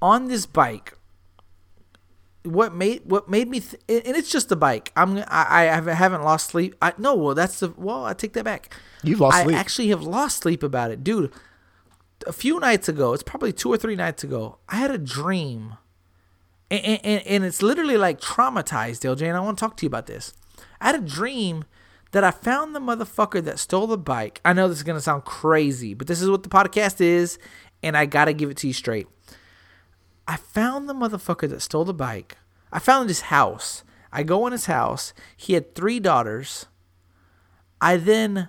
on 0.00 0.28
this 0.28 0.46
bike 0.46 0.96
what 2.42 2.74
made 2.74 3.02
what 3.04 3.28
made 3.28 3.48
me 3.48 3.60
th- 3.60 3.82
and 3.88 4.16
it's 4.16 4.30
just 4.30 4.50
a 4.50 4.56
bike 4.56 4.90
i'm 4.96 5.18
i 5.18 5.24
i 5.48 5.62
haven't- 5.64 5.96
haven't 5.96 6.22
lost 6.22 6.48
sleep 6.48 6.74
i 6.80 6.92
no 6.96 7.14
well 7.14 7.34
that's 7.34 7.60
the 7.60 7.68
well 7.76 8.04
i 8.06 8.14
take 8.14 8.32
that 8.32 8.44
back 8.44 8.72
You've 9.02 9.20
lost 9.20 9.36
i 9.36 9.44
sleep. 9.44 9.56
actually 9.56 9.88
have 9.88 10.02
lost 10.02 10.38
sleep 10.38 10.62
about 10.62 10.90
it 10.90 11.04
dude 11.04 11.30
a 12.26 12.32
few 12.32 12.58
nights 12.58 12.88
ago 12.88 13.12
it's 13.12 13.22
probably 13.22 13.52
two 13.52 13.68
or 13.70 13.76
three 13.76 13.94
nights 13.96 14.24
ago 14.24 14.56
i 14.70 14.76
had 14.76 14.90
a 14.90 14.96
dream 14.98 15.74
and, 16.70 17.00
and, 17.04 17.26
and 17.26 17.44
it's 17.44 17.62
literally 17.62 17.96
like 17.96 18.20
traumatized, 18.20 19.00
LJ. 19.00 19.22
And 19.26 19.36
I 19.36 19.40
want 19.40 19.58
to 19.58 19.60
talk 19.60 19.76
to 19.78 19.82
you 19.84 19.88
about 19.88 20.06
this. 20.06 20.32
I 20.80 20.86
had 20.86 20.94
a 20.94 21.00
dream 21.00 21.64
that 22.12 22.22
I 22.22 22.30
found 22.30 22.76
the 22.76 22.78
motherfucker 22.80 23.42
that 23.44 23.58
stole 23.58 23.88
the 23.88 23.98
bike. 23.98 24.40
I 24.44 24.52
know 24.52 24.68
this 24.68 24.76
is 24.76 24.82
gonna 24.84 25.00
sound 25.00 25.24
crazy, 25.24 25.94
but 25.94 26.06
this 26.06 26.22
is 26.22 26.30
what 26.30 26.44
the 26.44 26.48
podcast 26.48 27.00
is, 27.00 27.38
and 27.82 27.96
I 27.96 28.06
gotta 28.06 28.32
give 28.32 28.50
it 28.50 28.56
to 28.58 28.68
you 28.68 28.72
straight. 28.72 29.08
I 30.30 30.36
found 30.36 30.88
the 30.88 30.94
motherfucker 30.94 31.50
that 31.50 31.60
stole 31.60 31.84
the 31.84 31.92
bike. 31.92 32.36
I 32.72 32.78
found 32.78 33.08
his 33.08 33.22
house. 33.22 33.82
I 34.12 34.22
go 34.22 34.46
in 34.46 34.52
his 34.52 34.66
house. 34.66 35.12
He 35.36 35.54
had 35.54 35.74
three 35.74 35.98
daughters. 35.98 36.66
I 37.80 37.96
then 37.96 38.48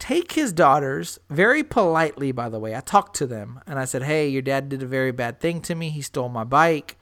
take 0.00 0.32
his 0.32 0.52
daughters 0.52 1.20
very 1.30 1.62
politely, 1.62 2.32
by 2.32 2.48
the 2.48 2.58
way. 2.58 2.74
I 2.74 2.80
talked 2.80 3.14
to 3.18 3.28
them 3.28 3.60
and 3.68 3.78
I 3.78 3.84
said, 3.84 4.02
Hey, 4.02 4.26
your 4.26 4.42
dad 4.42 4.68
did 4.68 4.82
a 4.82 4.86
very 4.86 5.12
bad 5.12 5.38
thing 5.38 5.60
to 5.60 5.76
me. 5.76 5.90
He 5.90 6.02
stole 6.02 6.28
my 6.28 6.42
bike. 6.42 6.96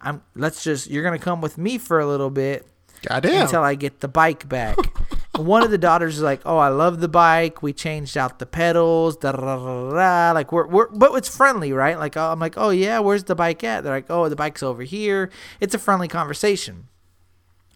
I'm 0.00 0.22
let's 0.36 0.62
just 0.62 0.88
you're 0.88 1.02
gonna 1.02 1.18
come 1.18 1.40
with 1.40 1.58
me 1.58 1.76
for 1.76 1.98
a 1.98 2.06
little 2.06 2.30
bit 2.30 2.68
Goddamn. 3.08 3.42
until 3.42 3.62
I 3.62 3.74
get 3.74 4.00
the 4.00 4.08
bike 4.08 4.48
back. 4.48 4.76
One 5.36 5.62
of 5.62 5.70
the 5.70 5.78
daughters 5.78 6.16
is 6.16 6.22
like, 6.22 6.40
"Oh, 6.46 6.56
I 6.56 6.68
love 6.68 7.00
the 7.00 7.08
bike. 7.08 7.62
We 7.62 7.72
changed 7.72 8.16
out 8.16 8.38
the 8.38 8.46
pedals, 8.46 9.16
da 9.18 9.32
da 9.32 9.40
da 9.40 9.56
da." 9.56 9.90
da." 9.90 10.32
Like 10.32 10.50
we're 10.50 10.66
we're, 10.66 10.88
but 10.88 11.12
it's 11.14 11.34
friendly, 11.34 11.72
right? 11.72 11.98
Like 11.98 12.16
I'm 12.16 12.40
like, 12.40 12.54
"Oh 12.56 12.70
yeah, 12.70 13.00
where's 13.00 13.24
the 13.24 13.34
bike 13.34 13.62
at?" 13.62 13.84
They're 13.84 13.92
like, 13.92 14.10
"Oh, 14.10 14.28
the 14.28 14.36
bike's 14.36 14.62
over 14.62 14.82
here." 14.82 15.30
It's 15.60 15.74
a 15.74 15.78
friendly 15.78 16.08
conversation. 16.08 16.88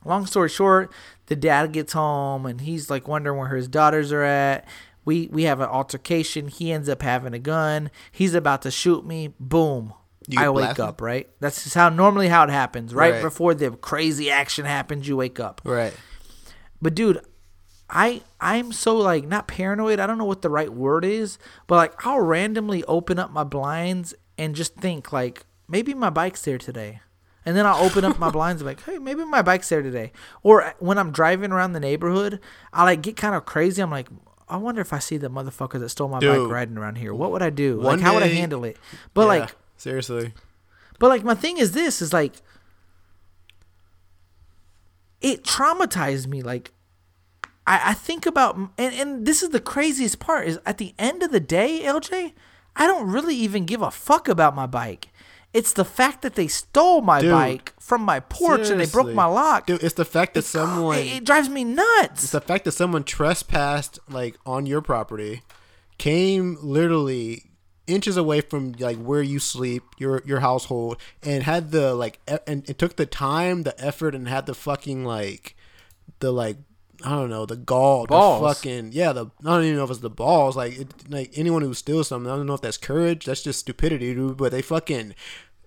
Long 0.04 0.24
story 0.24 0.48
short, 0.48 0.90
the 1.26 1.36
dad 1.36 1.72
gets 1.72 1.92
home 1.92 2.46
and 2.46 2.62
he's 2.62 2.88
like 2.88 3.06
wondering 3.06 3.38
where 3.38 3.54
his 3.54 3.68
daughters 3.68 4.12
are 4.12 4.22
at. 4.22 4.66
We 5.04 5.28
we 5.30 5.42
have 5.42 5.60
an 5.60 5.68
altercation. 5.68 6.48
He 6.48 6.72
ends 6.72 6.88
up 6.88 7.02
having 7.02 7.34
a 7.34 7.38
gun. 7.38 7.90
He's 8.10 8.34
about 8.34 8.62
to 8.62 8.70
shoot 8.70 9.04
me. 9.04 9.34
Boom. 9.38 9.92
I 10.38 10.50
wake 10.50 10.78
up, 10.78 11.00
right? 11.00 11.28
That's 11.40 11.62
just 11.64 11.74
how 11.74 11.88
normally 11.88 12.28
how 12.28 12.44
it 12.44 12.50
happens, 12.50 12.94
right? 12.94 13.14
Right. 13.14 13.22
Before 13.22 13.54
the 13.54 13.70
crazy 13.70 14.30
action 14.30 14.64
happens, 14.64 15.08
you 15.08 15.16
wake 15.16 15.40
up. 15.40 15.60
right. 15.64 15.94
But 16.82 16.94
dude, 16.94 17.20
I 17.90 18.22
I'm 18.40 18.72
so 18.72 18.96
like 18.96 19.26
not 19.26 19.48
paranoid. 19.48 20.00
I 20.00 20.06
don't 20.06 20.18
know 20.18 20.24
what 20.24 20.42
the 20.42 20.48
right 20.48 20.72
word 20.72 21.04
is, 21.04 21.38
but 21.66 21.76
like 21.76 22.06
I'll 22.06 22.20
randomly 22.20 22.84
open 22.84 23.18
up 23.18 23.32
my 23.32 23.44
blinds 23.44 24.14
and 24.38 24.54
just 24.54 24.76
think 24.76 25.12
like 25.12 25.44
maybe 25.68 25.92
my 25.94 26.10
bike's 26.10 26.42
there 26.42 26.58
today. 26.58 27.00
And 27.44 27.56
then 27.56 27.66
I'll 27.66 27.82
open 27.84 28.04
up 28.04 28.18
my 28.18 28.30
blinds 28.36 28.62
and 28.62 28.66
be 28.68 28.74
like, 28.76 28.84
hey, 28.84 28.98
maybe 28.98 29.24
my 29.24 29.42
bike's 29.42 29.68
there 29.68 29.82
today. 29.82 30.12
Or 30.42 30.62
uh, 30.62 30.72
when 30.78 30.98
I'm 30.98 31.10
driving 31.10 31.52
around 31.52 31.72
the 31.72 31.80
neighborhood, 31.80 32.38
I 32.72 32.84
like 32.84 33.02
get 33.02 33.16
kind 33.16 33.34
of 33.34 33.44
crazy. 33.46 33.82
I'm 33.82 33.90
like, 33.90 34.08
I 34.48 34.56
wonder 34.56 34.80
if 34.80 34.92
I 34.92 34.98
see 34.98 35.16
the 35.16 35.30
motherfucker 35.30 35.78
that 35.80 35.88
stole 35.88 36.08
my 36.08 36.18
Dude. 36.20 36.44
bike 36.44 36.52
riding 36.52 36.76
around 36.76 36.96
here. 36.96 37.14
What 37.14 37.30
would 37.32 37.42
I 37.42 37.50
do? 37.50 37.80
Like 37.80 38.00
how 38.00 38.14
would 38.14 38.22
I 38.22 38.28
handle 38.28 38.64
it? 38.64 38.76
But 39.14 39.22
Yeah, 39.22 39.26
like 39.26 39.54
seriously. 39.80 40.34
but 40.98 41.08
like 41.08 41.24
my 41.24 41.34
thing 41.34 41.58
is 41.58 41.72
this 41.72 42.02
is 42.02 42.12
like 42.12 42.34
it 45.20 45.44
traumatized 45.44 46.26
me. 46.26 46.42
Like 46.42 46.72
I, 47.66 47.90
I 47.90 47.94
think 47.94 48.26
about 48.26 48.56
and, 48.56 48.72
and 48.94 49.26
this 49.26 49.42
is 49.42 49.50
the 49.50 49.60
craziest 49.60 50.18
part 50.18 50.46
is 50.46 50.58
at 50.66 50.78
the 50.78 50.94
end 50.98 51.22
of 51.22 51.30
the 51.30 51.40
day, 51.40 51.80
LJ, 51.84 52.32
I 52.76 52.86
don't 52.86 53.10
really 53.10 53.36
even 53.36 53.64
give 53.64 53.82
a 53.82 53.90
fuck 53.90 54.28
about 54.28 54.54
my 54.54 54.66
bike. 54.66 55.08
It's 55.52 55.72
the 55.72 55.84
fact 55.84 56.22
that 56.22 56.36
they 56.36 56.46
stole 56.46 57.00
my 57.00 57.20
Dude. 57.20 57.32
bike 57.32 57.74
from 57.80 58.02
my 58.02 58.20
porch 58.20 58.70
and 58.70 58.80
they 58.80 58.86
broke 58.86 59.12
my 59.12 59.24
lock. 59.24 59.66
Dude, 59.66 59.82
it's 59.82 59.94
the 59.94 60.04
fact 60.04 60.34
that 60.34 60.42
someone 60.42 60.98
it, 60.98 61.16
it 61.16 61.24
drives 61.24 61.48
me 61.48 61.64
nuts. 61.64 62.22
it's 62.22 62.32
the 62.32 62.40
fact 62.40 62.64
that 62.66 62.72
someone 62.72 63.02
trespassed 63.02 63.98
like 64.08 64.36
on 64.46 64.66
your 64.66 64.80
property, 64.80 65.42
came 65.98 66.56
literally 66.62 67.49
inches 67.90 68.16
away 68.16 68.40
from 68.40 68.72
like 68.78 68.96
where 68.98 69.22
you 69.22 69.38
sleep, 69.38 69.82
your 69.98 70.22
your 70.24 70.40
household, 70.40 70.98
and 71.22 71.42
had 71.42 71.70
the 71.70 71.94
like 71.94 72.20
e- 72.30 72.36
and 72.46 72.68
it 72.68 72.78
took 72.78 72.96
the 72.96 73.06
time, 73.06 73.62
the 73.64 73.78
effort, 73.84 74.14
and 74.14 74.28
had 74.28 74.46
the 74.46 74.54
fucking 74.54 75.04
like 75.04 75.56
the 76.20 76.32
like 76.32 76.56
I 77.04 77.10
don't 77.10 77.30
know 77.30 77.46
the 77.46 77.56
gall, 77.56 78.06
Balls. 78.06 78.40
the 78.40 78.48
fucking 78.48 78.92
yeah, 78.92 79.12
the 79.12 79.26
I 79.26 79.44
don't 79.44 79.64
even 79.64 79.76
know 79.76 79.84
if 79.84 79.90
it's 79.90 80.00
the 80.00 80.10
balls. 80.10 80.56
Like 80.56 80.78
it, 80.78 81.10
like 81.10 81.30
anyone 81.34 81.62
who 81.62 81.74
steals 81.74 82.08
something, 82.08 82.30
I 82.30 82.36
don't 82.36 82.46
know 82.46 82.54
if 82.54 82.60
that's 82.60 82.76
courage, 82.78 83.24
that's 83.24 83.42
just 83.42 83.60
stupidity, 83.60 84.14
dude. 84.14 84.36
But 84.36 84.52
they 84.52 84.62
fucking 84.62 85.14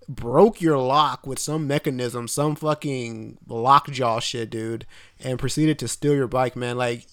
broke 0.08 0.62
your 0.62 0.78
lock 0.78 1.26
with 1.26 1.40
some 1.40 1.66
mechanism, 1.68 2.28
some 2.28 2.56
fucking 2.56 3.38
lockjaw 3.48 4.20
shit, 4.20 4.50
dude, 4.50 4.86
and 5.24 5.40
proceeded 5.40 5.80
to 5.80 5.88
steal 5.88 6.14
your 6.14 6.28
bike, 6.28 6.56
man. 6.56 6.78
Like, 6.78 7.08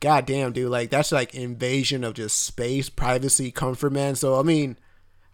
goddamn, 0.00 0.52
dude, 0.52 0.70
like 0.70 0.90
that's 0.90 1.12
like 1.12 1.34
invasion 1.34 2.04
of 2.04 2.14
just 2.14 2.42
space, 2.44 2.88
privacy, 2.88 3.50
comfort, 3.50 3.92
man. 3.92 4.14
So 4.14 4.38
I 4.38 4.42
mean, 4.42 4.76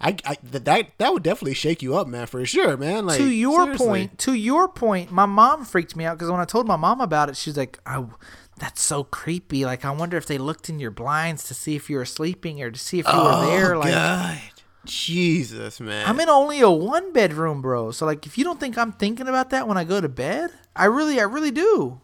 I, 0.00 0.16
I 0.24 0.36
that 0.42 0.98
that 0.98 1.12
would 1.12 1.22
definitely 1.22 1.54
shake 1.54 1.82
you 1.82 1.96
up, 1.96 2.06
man, 2.06 2.26
for 2.26 2.44
sure, 2.44 2.76
man. 2.76 3.06
Like 3.06 3.18
to 3.18 3.28
your 3.30 3.64
seriously. 3.64 3.86
point, 3.86 4.18
to 4.20 4.34
your 4.34 4.68
point, 4.68 5.10
my 5.10 5.26
mom 5.26 5.64
freaked 5.64 5.96
me 5.96 6.04
out 6.04 6.18
because 6.18 6.30
when 6.30 6.40
I 6.40 6.44
told 6.44 6.66
my 6.66 6.76
mom 6.76 7.00
about 7.00 7.28
it, 7.28 7.36
she's 7.36 7.56
like, 7.56 7.78
"Oh, 7.86 8.10
that's 8.58 8.82
so 8.82 9.04
creepy. 9.04 9.64
Like, 9.64 9.84
I 9.84 9.90
wonder 9.90 10.16
if 10.16 10.26
they 10.26 10.38
looked 10.38 10.68
in 10.68 10.78
your 10.78 10.90
blinds 10.90 11.44
to 11.44 11.54
see 11.54 11.76
if 11.76 11.88
you 11.88 11.96
were 11.96 12.04
sleeping 12.04 12.60
or 12.62 12.70
to 12.70 12.78
see 12.78 12.98
if 12.98 13.06
you 13.06 13.14
were 13.14 13.32
oh, 13.32 13.46
there." 13.46 13.78
Like, 13.78 13.88
Oh, 13.88 13.96
God, 13.96 14.40
Jesus, 14.84 15.80
man. 15.80 16.06
I'm 16.06 16.20
in 16.20 16.28
only 16.28 16.60
a 16.60 16.70
one 16.70 17.12
bedroom, 17.12 17.62
bro. 17.62 17.90
So 17.90 18.04
like, 18.06 18.26
if 18.26 18.36
you 18.36 18.44
don't 18.44 18.60
think 18.60 18.76
I'm 18.76 18.92
thinking 18.92 19.28
about 19.28 19.50
that 19.50 19.66
when 19.68 19.78
I 19.78 19.84
go 19.84 20.00
to 20.00 20.08
bed, 20.08 20.50
I 20.76 20.86
really, 20.86 21.20
I 21.20 21.24
really 21.24 21.50
do. 21.50 22.00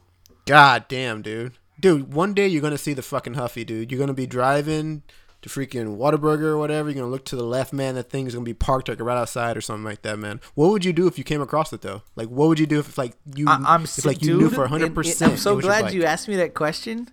God 0.47 0.87
damn, 0.89 1.23
dude. 1.23 1.59
Dude, 1.81 2.13
one 2.13 2.35
day 2.35 2.47
you're 2.47 2.61
gonna 2.61 2.77
see 2.79 2.93
the 2.93 3.03
fucking 3.03 3.35
Huffy, 3.35 3.65
dude. 3.65 3.91
You're 3.91 3.99
gonna 3.99 4.13
be 4.13 4.27
driving 4.27 5.03
to 5.43 5.49
freaking 5.49 5.97
Whataburger 5.97 6.43
or 6.43 6.59
whatever. 6.59 6.91
You're 6.91 6.97
gonna 7.01 7.11
look 7.11 7.25
to 7.27 7.37
the 7.37 7.45
left, 7.45 7.73
man. 7.73 7.95
That 7.95 8.11
thing's 8.11 8.35
gonna 8.35 8.45
be 8.45 8.53
parked 8.53 8.89
like 8.89 9.01
right 9.01 9.17
outside 9.17 9.57
or 9.57 9.63
something 9.63 9.85
like 9.85 10.03
that, 10.03 10.19
man. 10.19 10.41
What 10.55 10.71
would 10.71 10.85
you 10.85 10.93
do 10.93 11.07
if 11.07 11.17
you 11.17 11.25
came 11.25 11.41
across 11.41 11.73
it 11.73 11.81
though? 11.81 12.03
Like, 12.17 12.29
what 12.29 12.49
would 12.49 12.59
you 12.59 12.67
do 12.67 12.81
if 12.81 12.99
like 12.99 13.15
you, 13.35 13.49
I, 13.49 13.55
I'm 13.67 13.85
if 13.85 14.05
like 14.05 14.21
you 14.21 14.33
dude, 14.33 14.41
knew 14.41 14.51
for 14.51 14.67
hundred 14.67 14.87
and 14.87 14.95
percent? 14.95 15.33
I'm 15.33 15.39
so 15.39 15.59
glad 15.59 15.95
you 15.95 16.05
asked 16.05 16.29
me 16.29 16.37
that 16.37 16.55
question. 16.55 17.09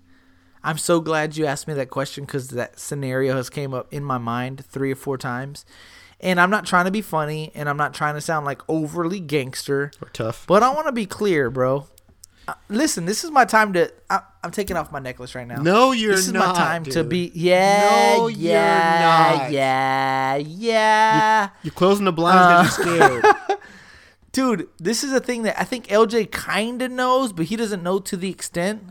I'm 0.63 0.77
so 0.77 0.99
glad 0.99 1.37
you 1.37 1.45
asked 1.45 1.67
me 1.67 1.73
that 1.75 1.89
question 1.89 2.25
because 2.25 2.49
that 2.49 2.77
scenario 2.77 3.35
has 3.35 3.49
came 3.49 3.73
up 3.73 3.93
in 3.93 4.03
my 4.03 4.17
mind 4.17 4.65
three 4.65 4.91
or 4.91 4.95
four 4.95 5.17
times, 5.17 5.65
and 6.19 6.41
I'm 6.41 6.49
not 6.49 6.65
trying 6.65 6.85
to 6.85 6.91
be 6.91 7.01
funny, 7.01 7.51
and 7.55 7.69
I'm 7.69 7.77
not 7.77 7.93
trying 7.93 8.15
to 8.15 8.21
sound 8.21 8.45
like 8.45 8.61
overly 8.67 9.21
gangster, 9.21 9.91
or 10.01 10.09
Tough. 10.09 10.45
but 10.45 10.63
I 10.63 10.73
want 10.73 10.87
to 10.87 10.91
be 10.91 11.05
clear, 11.05 11.49
bro. 11.49 11.87
Uh, 12.47 12.53
listen, 12.69 13.05
this 13.05 13.23
is 13.25 13.31
my 13.31 13.43
time 13.43 13.73
to. 13.73 13.91
I, 14.09 14.21
I'm 14.43 14.51
taking 14.51 14.77
off 14.77 14.91
my 14.91 14.99
necklace 14.99 15.35
right 15.35 15.45
now. 15.47 15.61
No, 15.61 15.91
you're 15.91 16.11
not. 16.11 16.15
This 16.15 16.27
is 16.27 16.33
not, 16.33 16.55
my 16.55 16.61
time 16.61 16.83
to 16.85 17.03
be. 17.03 17.31
Yeah, 17.35 18.15
No, 18.17 18.27
you're 18.27 18.53
not. 18.53 19.51
yeah, 19.51 20.35
yeah. 20.37 21.49
You're 21.63 21.73
closing 21.73 22.05
the 22.05 22.13
blinds 22.13 22.77
because 22.77 22.97
you're 22.97 23.03
Uh, 23.25 23.33
scared. 23.33 23.59
Dude, 24.31 24.69
this 24.77 25.03
is 25.03 25.11
a 25.13 25.19
thing 25.19 25.43
that 25.43 25.59
I 25.59 25.63
think 25.63 25.87
LJ 25.87 26.31
kind 26.31 26.81
of 26.81 26.91
knows, 26.91 27.33
but 27.33 27.47
he 27.47 27.55
doesn't 27.55 27.81
know 27.83 27.99
to 27.99 28.15
the 28.15 28.29
extent. 28.29 28.83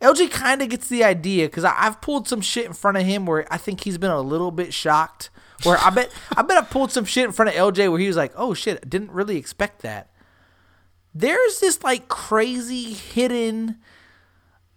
LJ 0.00 0.30
kind 0.30 0.62
of 0.62 0.68
gets 0.68 0.88
the 0.88 1.02
idea 1.02 1.46
because 1.46 1.64
I've 1.64 2.00
pulled 2.00 2.28
some 2.28 2.40
shit 2.40 2.64
in 2.66 2.72
front 2.72 2.96
of 2.96 3.02
him 3.02 3.26
where 3.26 3.52
I 3.52 3.56
think 3.56 3.82
he's 3.82 3.98
been 3.98 4.12
a 4.12 4.20
little 4.20 4.52
bit 4.52 4.72
shocked. 4.72 5.30
Where 5.64 5.76
I 5.78 5.90
bet 5.90 6.12
I 6.36 6.42
bet 6.42 6.56
I 6.56 6.62
pulled 6.62 6.92
some 6.92 7.04
shit 7.04 7.24
in 7.24 7.32
front 7.32 7.48
of 7.48 7.54
LJ 7.56 7.90
where 7.90 7.98
he 7.98 8.06
was 8.06 8.16
like, 8.16 8.32
"Oh 8.36 8.54
shit, 8.54 8.88
didn't 8.88 9.10
really 9.10 9.36
expect 9.36 9.82
that." 9.82 10.08
There's 11.20 11.60
this 11.60 11.82
like 11.82 12.08
crazy 12.08 12.92
hidden 12.92 13.78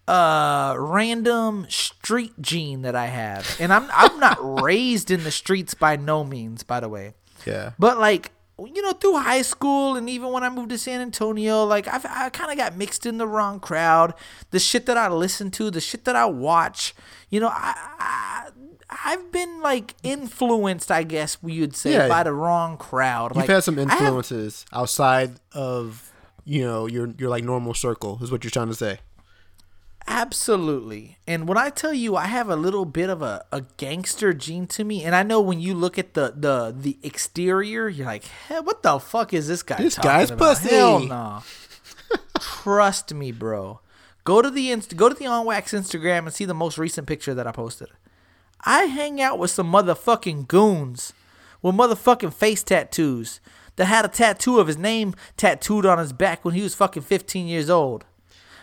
uh 0.08 0.76
random 0.78 1.66
street 1.70 2.34
gene 2.42 2.82
that 2.82 2.96
I 2.96 3.06
have. 3.06 3.56
And 3.60 3.72
I'm 3.72 3.88
I'm 3.94 4.20
not 4.20 4.38
raised 4.64 5.12
in 5.12 5.24
the 5.24 5.32
streets 5.32 5.74
by 5.74 5.96
no 5.96 6.24
means, 6.24 6.64
by 6.64 6.80
the 6.80 6.90
way. 6.90 7.14
yeah. 7.46 7.72
But 7.78 8.00
like 8.00 8.32
you 8.64 8.82
know, 8.84 8.92
through 8.94 9.18
high 9.18 9.42
school 9.42 9.96
and 9.96 10.08
even 10.10 10.32
when 10.32 10.44
I 10.44 10.50
moved 10.50 10.70
to 10.70 10.78
San 10.78 11.02
Antonio, 11.02 11.64
like 11.64 11.88
I've, 11.88 12.06
I 12.06 12.30
kind 12.30 12.52
of 12.52 12.58
got 12.58 12.78
mixed 12.78 13.08
in 13.08 13.18
the 13.18 13.26
wrong 13.28 13.60
crowd. 13.60 14.14
The 14.52 14.60
shit 14.60 14.86
that 14.86 14.98
I 14.98 15.08
listen 15.10 15.50
to, 15.52 15.72
the 15.72 15.82
shit 15.82 16.06
that 16.06 16.16
I 16.16 16.26
watch, 16.26 16.94
you 17.32 17.40
know, 17.40 17.48
I, 17.52 17.74
I 18.00 18.50
I've 19.06 19.32
been 19.32 19.62
like 19.62 19.96
influenced, 20.04 20.92
I 20.92 21.02
guess 21.04 21.38
you'd 21.44 21.76
say, 21.76 21.94
Yeah. 21.94 22.08
by 22.08 22.22
the 22.24 22.34
wrong 22.34 22.78
crowd. 22.78 23.32
You've 23.32 23.38
like, 23.38 23.50
had 23.50 23.64
some 23.64 23.80
I 23.80 23.82
have- 23.84 23.92
influences 23.94 24.66
outside 24.74 25.32
of 25.54 26.11
you 26.46 26.62
know 26.64 26.88
your 26.88 27.10
your 27.18 27.30
like 27.30 27.44
normal 27.44 27.74
circle 27.74 28.20
is 28.22 28.32
what 28.32 28.44
you're 28.44 28.52
trying 28.52 28.68
to 28.70 28.76
say. 28.76 29.00
Absolutely. 30.08 31.18
And 31.28 31.48
when 31.48 31.58
I 31.58 31.70
tell 31.70 31.94
you 31.94 32.16
I 32.16 32.26
have 32.26 32.50
a 32.50 32.56
little 32.56 32.86
bit 32.86 33.10
of 33.10 33.22
a, 33.22 33.46
a 33.52 33.62
gangster 33.78 34.34
gene 34.34 34.66
to 34.68 34.84
me, 34.84 35.04
and 35.04 35.16
I 35.16 35.24
know 35.24 35.40
when 35.40 35.62
you 35.62 35.74
look 35.74 35.98
at 36.00 36.16
the 36.16 36.34
the, 36.36 36.74
the 36.78 36.98
exterior, 37.04 37.88
you're 37.88 38.08
like, 38.08 38.26
hey, 38.48 38.60
what 38.60 38.82
the 38.84 39.00
fuck 39.00 39.34
is 39.34 39.48
this 39.48 39.62
guy 39.64 39.78
This 39.78 39.96
talking 39.96 40.10
guy's 40.12 40.32
about? 40.32 40.56
pussy. 40.58 40.70
Hell 40.76 41.00
no. 41.02 41.44
Trust 42.40 43.14
me, 43.14 43.32
bro. 43.32 43.80
Go 44.24 44.42
to 44.42 44.50
the 44.50 44.72
inst- 44.72 44.98
go 44.98 45.08
to 45.10 45.16
the 45.16 45.28
on 45.28 45.46
wax 45.46 45.72
Instagram 45.74 46.20
and 46.20 46.34
see 46.34 46.46
the 46.46 46.54
most 46.54 46.78
recent 46.78 47.08
picture 47.08 47.34
that 47.34 47.48
I 47.48 47.52
posted. 47.52 47.90
I 48.64 48.84
hang 48.86 49.22
out 49.22 49.40
with 49.40 49.52
some 49.52 49.72
motherfucking 49.72 50.48
goons 50.48 51.14
with 51.62 51.76
motherfucking 51.76 52.34
face 52.34 52.64
tattoos 52.64 53.40
that 53.82 53.88
had 53.88 54.06
a 54.06 54.10
tattoo 54.10 54.60
of 54.60 54.68
his 54.68 54.78
name 54.78 55.16
tattooed 55.38 55.88
on 55.88 55.98
his 55.98 56.14
back 56.14 56.46
when 56.46 56.54
he 56.54 56.62
was 56.62 56.76
fucking 56.76 57.02
15 57.02 57.48
years 57.48 57.68
old. 57.68 58.06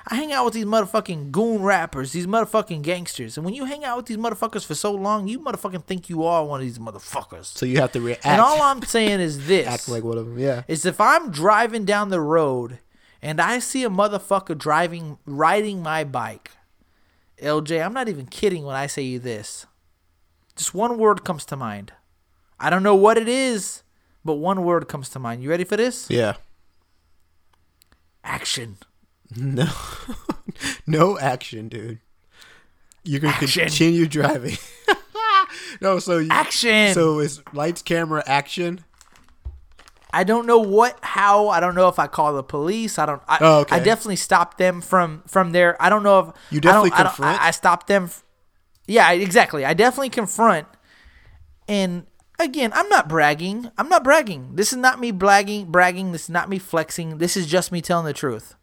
I 0.07 0.15
hang 0.15 0.33
out 0.33 0.45
with 0.45 0.55
these 0.55 0.65
motherfucking 0.65 1.33
goon 1.33 1.61
rappers, 1.61 2.13
these 2.13 2.29
motherfucking 2.29 2.83
gangsters. 2.83 3.37
And 3.37 3.45
when 3.45 3.53
you 3.53 3.65
hang 3.65 3.85
out 3.85 3.97
with 3.97 4.07
these 4.07 4.17
motherfuckers 4.17 4.65
for 4.65 4.77
so 4.77 4.93
long, 4.93 5.27
you 5.27 5.41
motherfucking 5.41 5.83
think 5.87 6.09
you 6.09 6.23
are 6.23 6.45
one 6.45 6.61
of 6.61 6.67
these 6.67 6.79
motherfuckers. 6.79 7.47
So 7.47 7.67
you 7.67 7.81
have 7.81 7.91
to 7.93 8.01
react. 8.01 8.25
and 8.25 8.41
all 8.41 8.63
I'm 8.63 8.81
saying 8.83 9.19
is 9.19 9.47
this 9.49 9.67
act 9.67 9.89
like 9.89 10.05
one 10.05 10.19
of 10.19 10.27
them. 10.27 10.39
Yeah. 10.39 10.63
is 10.69 10.87
if 10.87 11.01
I'm 11.01 11.33
driving 11.33 11.85
down 11.85 12.11
the 12.11 12.21
road 12.21 12.79
and 13.21 13.41
I 13.41 13.59
see 13.59 13.83
a 13.83 13.91
motherfucker 13.91 14.57
driving 14.57 15.19
riding 15.27 15.83
my 15.83 16.05
bike, 16.05 16.53
LJ, 17.43 17.85
I'm 17.85 17.93
not 17.93 18.09
even 18.09 18.27
kidding 18.27 18.63
when 18.63 18.77
I 18.77 18.87
say 18.87 19.03
you 19.03 19.19
this. 19.19 19.67
Just 20.55 20.75
one 20.75 20.97
word 20.97 21.25
comes 21.25 21.45
to 21.47 21.57
mind. 21.57 21.93
I 22.61 22.71
don't 22.71 22.85
know 22.85 22.95
what 22.95 23.19
it 23.19 23.29
is, 23.29 23.83
but 24.29 24.35
one 24.35 24.63
word 24.63 24.89
comes 24.89 25.09
to 25.09 25.19
mind. 25.19 25.43
You 25.43 25.49
ready 25.49 25.65
for 25.65 25.75
this? 25.79 26.07
Yeah. 26.11 26.35
Action. 28.23 28.77
No. 29.35 29.69
no 30.87 31.19
action, 31.19 31.69
dude. 31.71 31.99
You 33.05 33.21
can 33.21 33.31
Action. 33.31 33.63
continue 33.63 34.07
driving. 34.07 34.59
no, 35.81 35.99
so 35.99 36.19
you, 36.19 36.29
Action. 36.31 36.93
So 36.93 37.21
it's 37.21 37.41
lights, 37.55 37.81
camera, 37.81 38.23
action. 38.27 38.85
I 40.13 40.25
don't 40.25 40.45
know 40.47 40.59
what, 40.59 40.99
how. 41.03 41.49
I 41.49 41.59
don't 41.61 41.75
know 41.75 41.89
if 41.89 41.99
I 41.99 42.07
call 42.07 42.35
the 42.35 42.43
police. 42.43 42.99
I 42.99 43.07
don't. 43.07 43.23
I, 43.27 43.39
Oh, 43.41 43.59
okay. 43.61 43.77
I 43.77 43.79
definitely 43.79 44.17
stopped 44.17 44.59
them 44.59 44.83
from 44.83 45.23
from 45.27 45.53
there. 45.53 45.81
I 45.81 45.89
don't 45.89 46.03
know 46.03 46.19
if 46.21 46.27
You 46.51 46.61
definitely 46.61 46.93
I 46.93 47.03
confront? 47.05 47.41
I, 47.41 47.49
I 47.49 47.51
stopped 47.51 47.87
them. 47.87 48.05
f- 48.05 48.25
Yeah, 48.87 49.11
exactly. 49.13 49.65
I 49.65 49.73
definitely 49.73 50.11
confront. 50.11 50.67
And 51.67 52.07
again, 52.39 52.71
I'm 52.75 52.89
not 52.89 53.09
bragging. 53.09 53.71
I'm 53.79 53.89
not 53.89 54.05
bragging. 54.05 54.55
This 54.55 54.73
is 54.73 54.79
not 54.79 55.01
me 55.01 55.11
bragging. 55.11 55.71
Bragging. 55.71 56.13
This 56.13 56.25
is 56.25 56.31
not 56.31 56.49
me 56.49 56.59
flexing. 56.59 57.19
This 57.19 57.37
is 57.37 57.47
just 57.47 57.73
me 57.73 57.81
telling 57.81 58.07
the 58.07 58.13
truth. 58.13 58.55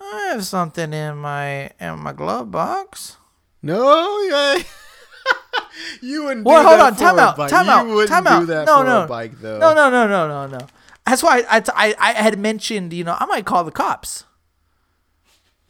I 0.00 0.30
have 0.32 0.44
something 0.44 0.92
in 0.92 1.16
my 1.16 1.70
in 1.80 1.98
my 2.00 2.12
glove 2.12 2.50
box. 2.50 3.16
No, 3.62 4.20
yeah. 4.28 4.62
you 6.02 6.24
wouldn't 6.24 6.44
Well, 6.44 6.62
do 6.62 6.68
hold 6.68 6.80
that 6.80 6.92
on. 6.92 6.96
Time 6.96 7.18
out. 7.18 7.36
bike. 7.36 7.50
Time 7.50 7.68
out. 7.68 8.06
Time 8.08 8.26
out. 8.26 8.46
no, 8.66 8.82
no. 8.82 9.06
bike, 9.08 9.40
though. 9.40 9.58
No, 9.58 9.72
no, 9.72 9.88
no, 9.88 10.06
no, 10.06 10.28
no, 10.28 10.58
no. 10.58 10.66
That's 11.06 11.22
why 11.22 11.44
I, 11.48 11.62
I, 11.74 11.94
I 11.98 12.12
had 12.12 12.38
mentioned, 12.38 12.92
you 12.92 13.04
know, 13.04 13.16
I 13.18 13.24
might 13.26 13.46
call 13.46 13.64
the 13.64 13.70
cops. 13.70 14.24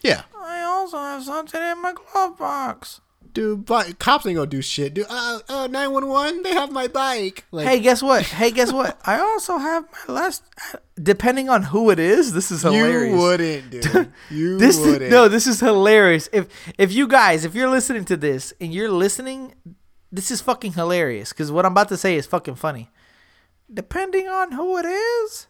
Yeah. 0.00 0.22
I 0.38 0.60
also 0.62 0.98
have 0.98 1.22
something 1.24 1.60
in 1.60 1.80
my 1.82 1.92
glove 1.92 2.36
box. 2.38 3.00
Dude, 3.34 3.66
bike, 3.66 3.98
cops 3.98 4.24
ain't 4.26 4.36
gonna 4.36 4.46
do 4.46 4.62
shit. 4.62 4.94
Dude, 4.94 5.06
uh, 5.10 5.40
uh, 5.48 5.66
911, 5.66 6.42
they 6.44 6.52
have 6.54 6.70
my 6.70 6.86
bike. 6.86 7.44
Like, 7.50 7.66
Hey, 7.66 7.80
guess 7.80 8.00
what? 8.02 8.22
Hey, 8.24 8.52
guess 8.52 8.72
what? 8.72 8.98
I 9.04 9.18
also 9.18 9.58
have 9.58 9.84
my 10.08 10.14
last. 10.14 10.44
Depending 11.02 11.48
on 11.48 11.64
who 11.64 11.90
it 11.90 11.98
is, 11.98 12.32
this 12.32 12.52
is 12.52 12.62
hilarious. 12.62 13.12
you 13.12 13.18
wouldn't, 13.20 13.70
dude. 13.70 14.12
You 14.30 14.56
This 14.58 14.78
wouldn't. 14.78 15.10
no, 15.10 15.26
this 15.28 15.46
is 15.48 15.58
hilarious. 15.60 16.28
If 16.32 16.46
if 16.78 16.92
you 16.92 17.08
guys, 17.08 17.44
if 17.44 17.54
you're 17.56 17.68
listening 17.68 18.04
to 18.06 18.16
this 18.16 18.52
and 18.60 18.72
you're 18.72 18.88
listening, 18.90 19.54
this 20.12 20.30
is 20.30 20.40
fucking 20.40 20.74
hilarious 20.74 21.30
because 21.30 21.50
what 21.50 21.66
I'm 21.66 21.72
about 21.72 21.88
to 21.88 21.96
say 21.96 22.14
is 22.14 22.26
fucking 22.26 22.54
funny. 22.54 22.90
Depending 23.72 24.28
on 24.28 24.52
who 24.52 24.78
it 24.78 24.84
is, 24.86 25.48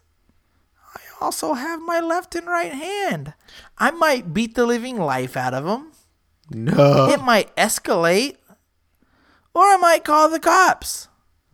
I 0.95 1.01
also 1.21 1.53
have 1.53 1.81
my 1.81 1.99
left 1.99 2.33
and 2.33 2.47
right 2.47 2.73
hand. 2.73 3.35
I 3.77 3.91
might 3.91 4.33
beat 4.33 4.55
the 4.55 4.65
living 4.65 4.97
life 4.97 5.37
out 5.37 5.53
of 5.53 5.65
them. 5.65 5.91
No. 6.49 7.09
It 7.09 7.21
might 7.21 7.55
escalate, 7.55 8.37
or 9.53 9.63
I 9.63 9.77
might 9.77 10.03
call 10.03 10.29
the 10.29 10.39
cops. 10.39 11.07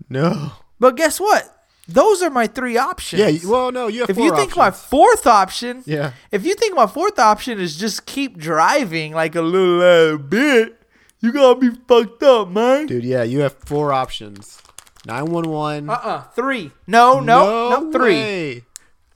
no. 0.09 0.51
But 0.79 0.95
guess 0.97 1.19
what? 1.19 1.47
Those 1.87 2.23
are 2.23 2.31
my 2.31 2.47
three 2.47 2.75
options. 2.77 3.21
Yeah, 3.43 3.49
well, 3.49 3.71
no, 3.71 3.87
you 3.87 4.01
have 4.01 4.09
if 4.09 4.17
you 4.17 4.35
think 4.35 4.55
my 4.57 4.71
fourth 4.71 5.27
option, 5.27 5.83
Yeah. 5.85 6.13
if 6.31 6.43
you 6.45 6.55
think 6.55 6.75
my 6.75 6.87
fourth 6.87 7.19
option 7.19 7.59
is 7.59 7.75
just 7.77 8.05
keep 8.07 8.37
driving 8.37 9.13
like 9.13 9.35
a 9.35 9.41
little 9.43 9.81
uh, 9.81 10.17
bit, 10.17 10.81
you 11.19 11.31
gotta 11.31 11.59
be 11.59 11.69
fucked 11.87 12.23
up, 12.23 12.49
man. 12.49 12.87
Dude, 12.87 13.03
yeah, 13.03 13.21
you 13.23 13.41
have 13.41 13.53
four 13.65 13.93
options. 13.93 14.59
911. 15.05 15.89
Uh 15.89 15.93
uh 15.93 16.21
three. 16.35 16.71
No, 16.87 17.19
no, 17.19 17.69
no, 17.69 17.91
three. 17.91 18.13
way. 18.15 18.63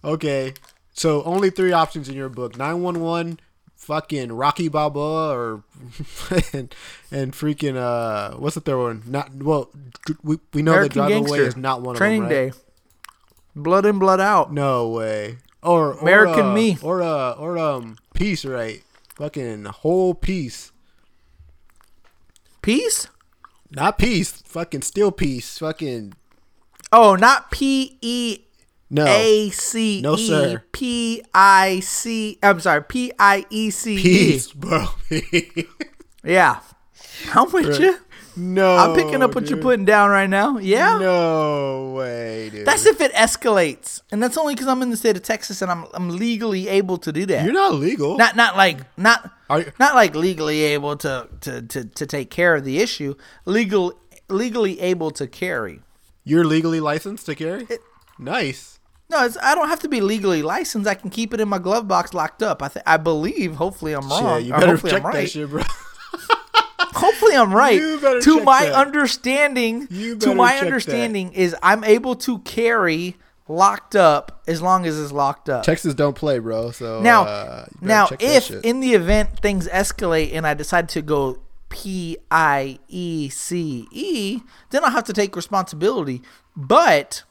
Okay. 0.03 0.53
So 0.93 1.23
only 1.23 1.49
three 1.49 1.71
options 1.71 2.09
in 2.09 2.15
your 2.15 2.30
book. 2.30 2.57
911, 2.57 3.39
fucking 3.86 4.31
Rocky 4.31 4.67
Balboa 4.67 5.36
or 5.36 5.63
and, 6.53 6.73
and 7.11 7.33
freaking 7.33 7.77
uh 7.77 8.36
what's 8.38 8.55
the 8.55 8.61
third 8.61 8.81
one? 8.81 9.03
Not 9.05 9.33
well 9.36 9.69
we, 10.23 10.39
we 10.53 10.61
know 10.63 10.71
that 10.71 10.77
American 10.77 10.97
Drive 10.99 11.09
Gangster. 11.09 11.36
Away 11.36 11.47
is 11.47 11.55
not 11.57 11.81
one 11.81 11.95
of 11.95 11.97
Training 11.97 12.23
them, 12.23 12.31
right? 12.31 12.51
Day. 12.51 12.59
Blood 13.55 13.86
in, 13.86 13.99
blood 13.99 14.19
out. 14.19 14.51
No 14.51 14.89
way. 14.89 15.38
Or, 15.63 15.93
or 15.93 15.99
American 15.99 16.47
uh, 16.47 16.53
Me. 16.53 16.77
Or 16.81 17.01
uh 17.01 17.33
or 17.33 17.57
um 17.57 17.97
Peace, 18.13 18.43
right? 18.43 18.83
Fucking 19.15 19.65
whole 19.65 20.13
piece. 20.13 20.71
Peace? 22.61 23.07
Not 23.71 23.97
peace, 23.97 24.31
fucking 24.45 24.81
still 24.81 25.11
peace. 25.11 25.59
Fucking 25.59 26.13
Oh, 26.91 27.15
not 27.15 27.51
P 27.51 27.97
E 28.01 28.44
no. 28.89 29.05
A 29.07 29.49
C 29.49 30.01
No, 30.01 30.15
E 30.15 30.27
sir. 30.27 30.63
P 30.71 31.23
I 31.33 31.79
C. 31.81 32.38
I'm 32.43 32.59
sorry, 32.59 32.83
P 32.83 33.11
I 33.19 33.45
E 33.49 33.69
C. 33.71 33.97
Peace, 34.01 34.51
bro. 34.51 34.86
Yeah. 36.23 36.59
I'm 37.33 37.51
with 37.51 37.79
you. 37.79 37.97
no. 38.36 38.75
I'm 38.75 38.95
picking 38.95 39.21
up 39.21 39.36
what 39.36 39.47
you're 39.49 39.61
putting 39.61 39.86
down 39.86 40.09
right 40.09 40.29
now. 40.29 40.57
Yeah. 40.57 40.97
No 40.97 41.93
way, 41.95 42.49
dude. 42.49 42.65
That's 42.65 42.86
if 42.86 42.99
it 42.99 43.13
escalates, 43.13 44.01
and 44.11 44.21
that's 44.23 44.38
only 44.38 44.55
because 44.55 44.67
I'm 44.67 44.81
in 44.81 44.89
the 44.89 44.97
state 44.97 45.15
of 45.15 45.23
Texas 45.23 45.61
and 45.61 45.71
I'm 45.71 45.86
I'm 45.93 46.09
legally 46.09 46.67
able 46.67 46.97
to 46.97 47.11
do 47.11 47.25
that. 47.27 47.43
You're 47.45 47.53
not 47.53 47.75
legal. 47.75 48.17
not 48.17 48.36
not 48.36 48.57
like 48.57 48.79
not 48.97 49.31
Are 49.49 49.61
you- 49.61 49.71
not 49.79 49.93
like 49.95 50.15
legally 50.15 50.61
able 50.63 50.97
to, 50.97 51.27
to 51.41 51.61
to 51.61 51.86
to 51.86 52.05
take 52.07 52.29
care 52.31 52.55
of 52.55 52.65
the 52.65 52.79
issue. 52.79 53.13
Legal 53.45 53.93
legally 54.27 54.79
able 54.81 55.11
to 55.11 55.27
carry. 55.27 55.81
You're 56.23 56.43
legally 56.45 56.79
licensed 56.79 57.27
to 57.27 57.36
carry. 57.36 57.67
nice. 58.17 58.74
No, 59.09 59.23
it's, 59.25 59.37
I 59.41 59.53
don't 59.53 59.69
have 59.69 59.81
to 59.81 59.89
be 59.89 60.01
legally 60.01 60.41
licensed. 60.41 60.87
I 60.87 60.95
can 60.95 61.09
keep 61.09 61.33
it 61.33 61.39
in 61.39 61.47
my 61.47 61.59
glove 61.59 61.87
box 61.87 62.13
locked 62.13 62.41
up. 62.41 62.63
I 62.63 62.69
th- 62.69 62.83
I 62.87 62.97
believe. 62.97 63.55
Hopefully, 63.55 63.93
I'm 63.93 64.09
wrong. 64.09 64.39
Shit, 64.39 64.47
you 64.47 64.53
better 64.53 64.67
hopefully, 64.71 64.91
check 64.91 65.03
I'm 65.03 65.07
right. 65.11 65.21
that 65.21 65.29
shit, 65.29 65.49
bro. 65.49 65.63
Hopefully, 66.95 67.35
I'm 67.35 67.53
right. 67.53 67.79
You 67.79 67.99
better 67.99 68.21
to 68.21 68.41
my 68.43 68.65
that. 68.65 68.73
understanding, 68.73 69.87
to 70.19 70.33
my 70.33 70.57
understanding 70.57 71.33
is 71.33 71.55
I'm 71.61 71.83
able 71.83 72.15
to 72.17 72.39
carry 72.39 73.17
locked 73.47 73.95
up 73.95 74.41
as 74.47 74.61
long 74.61 74.85
as 74.85 74.99
it's 74.99 75.11
locked 75.11 75.49
up. 75.49 75.63
Texas 75.63 75.93
don't 75.93 76.15
play, 76.15 76.39
bro. 76.39 76.71
So 76.71 77.01
Now, 77.01 77.23
uh, 77.23 77.65
now, 77.81 78.07
that 78.07 78.21
if 78.21 78.49
in 78.49 78.79
the 78.79 78.93
event 78.93 79.39
things 79.39 79.67
escalate 79.67 80.33
and 80.33 80.47
I 80.47 80.53
decide 80.53 80.89
to 80.89 81.01
go 81.01 81.39
P 81.69 82.17
I 82.31 82.79
E 82.87 83.29
C 83.29 83.87
E, 83.91 84.39
then 84.71 84.83
I'll 84.83 84.91
have 84.91 85.03
to 85.05 85.13
take 85.13 85.35
responsibility. 85.35 86.21
But 86.55 87.23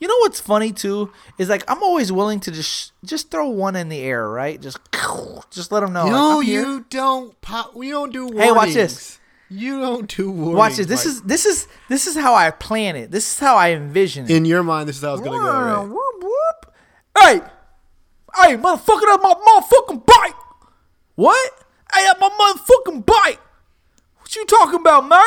you 0.00 0.08
know 0.08 0.16
what's 0.18 0.40
funny 0.40 0.72
too 0.72 1.12
is 1.38 1.48
like 1.48 1.64
I'm 1.68 1.82
always 1.82 2.10
willing 2.12 2.40
to 2.40 2.50
just 2.50 2.92
just 3.04 3.30
throw 3.30 3.48
one 3.48 3.76
in 3.76 3.88
the 3.88 4.00
air, 4.00 4.28
right? 4.28 4.60
Just 4.60 4.78
just 5.50 5.72
let 5.72 5.80
them 5.80 5.92
know. 5.92 6.08
no, 6.08 6.40
I'm 6.40 6.46
you 6.46 6.84
don't. 6.90 7.40
Pop, 7.40 7.74
we 7.74 7.90
don't 7.90 8.12
do. 8.12 8.26
Warnings. 8.26 8.44
Hey, 8.44 8.52
watch 8.52 8.72
this. 8.72 9.18
You 9.50 9.80
don't 9.80 10.14
do 10.14 10.30
warnings. 10.30 10.56
Watch 10.56 10.76
this. 10.76 10.86
This 10.86 11.06
is 11.06 11.22
this 11.22 11.46
is 11.46 11.68
this 11.88 12.06
is 12.06 12.16
how 12.16 12.34
I 12.34 12.50
plan 12.50 12.96
it. 12.96 13.10
This 13.10 13.32
is 13.32 13.38
how 13.38 13.56
I 13.56 13.70
envision 13.70 14.24
it. 14.24 14.30
in 14.30 14.44
your 14.44 14.62
mind. 14.62 14.88
This 14.88 14.96
is 14.96 15.02
how 15.02 15.14
it's 15.14 15.22
gonna 15.22 15.38
go. 15.38 15.44
Right? 15.44 15.82
Whoop, 15.88 16.22
whoop. 16.22 16.74
Hey, 17.20 17.40
hey, 18.42 18.56
motherfucker, 18.56 19.02
that's 19.06 19.22
my 19.22 19.34
motherfucking 19.34 20.04
bike. 20.04 20.34
What? 21.14 21.52
Hey, 21.94 22.04
that's 22.04 22.20
my 22.20 22.28
motherfucking 22.28 23.06
bike. 23.06 23.40
What 24.18 24.34
you 24.34 24.44
talking 24.46 24.80
about, 24.80 25.08
man? 25.08 25.22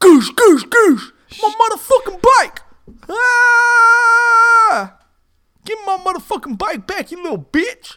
Goose, 0.00 0.30
goose, 0.30 0.64
goose. 0.64 1.12
My 1.40 1.52
motherfucking 1.60 2.20
bike. 2.38 2.60
Ah! 3.08 4.96
Give 5.64 5.78
my 5.86 5.98
motherfucking 5.98 6.58
bike 6.58 6.86
back, 6.86 7.10
you 7.10 7.22
little 7.22 7.38
bitch. 7.52 7.96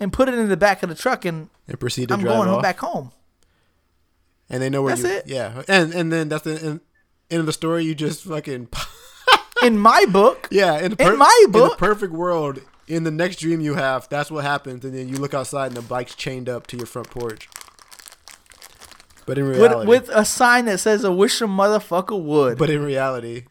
And 0.00 0.12
put 0.12 0.28
it 0.28 0.34
in 0.34 0.48
the 0.48 0.56
back 0.56 0.82
of 0.82 0.88
the 0.88 0.94
truck, 0.94 1.24
and 1.24 1.50
And 1.68 1.78
proceed 1.78 2.08
to 2.08 2.14
I'm 2.14 2.20
drive 2.20 2.36
going 2.36 2.48
off. 2.48 2.62
back 2.62 2.78
home. 2.78 3.12
And 4.50 4.62
they 4.62 4.70
know 4.70 4.82
where 4.82 4.96
That's 4.96 5.08
you. 5.08 5.18
it. 5.18 5.26
Yeah, 5.26 5.62
and 5.68 5.92
and 5.92 6.10
then 6.10 6.28
that's 6.30 6.42
the 6.44 6.52
end, 6.54 6.80
end 7.30 7.40
of 7.40 7.46
the 7.46 7.52
story. 7.52 7.84
You 7.84 7.94
just 7.94 8.24
fucking. 8.24 8.68
In 9.62 9.76
my 9.76 10.04
book, 10.08 10.46
Yeah, 10.52 10.78
in, 10.78 10.92
the 10.94 11.02
In 11.08 11.18
my 11.18 11.40
in 11.44 11.50
the 11.50 11.58
book- 11.58 11.78
perfect 11.78 12.12
world, 12.12 12.60
in 12.86 13.02
the 13.02 13.10
next 13.10 13.40
dream 13.40 13.60
you 13.60 13.74
have, 13.74 14.08
that's 14.08 14.30
what 14.30 14.44
happens, 14.44 14.84
and 14.84 14.94
then 14.96 15.08
you 15.08 15.16
look 15.16 15.34
outside 15.34 15.66
and 15.66 15.76
the 15.76 15.82
bike's 15.82 16.14
chained 16.14 16.48
up 16.48 16.68
to 16.68 16.76
your 16.76 16.86
front 16.86 17.10
porch. 17.10 17.48
But 19.26 19.36
in 19.36 19.48
reality, 19.48 19.86
with, 19.88 20.06
with 20.06 20.16
a 20.16 20.24
sign 20.24 20.64
that 20.66 20.78
says, 20.78 21.04
"I 21.04 21.08
wish 21.10 21.40
a 21.40 21.44
motherfucker 21.46 22.18
would." 22.22 22.56
but 22.56 22.70
in 22.70 22.82
reality, 22.84 23.44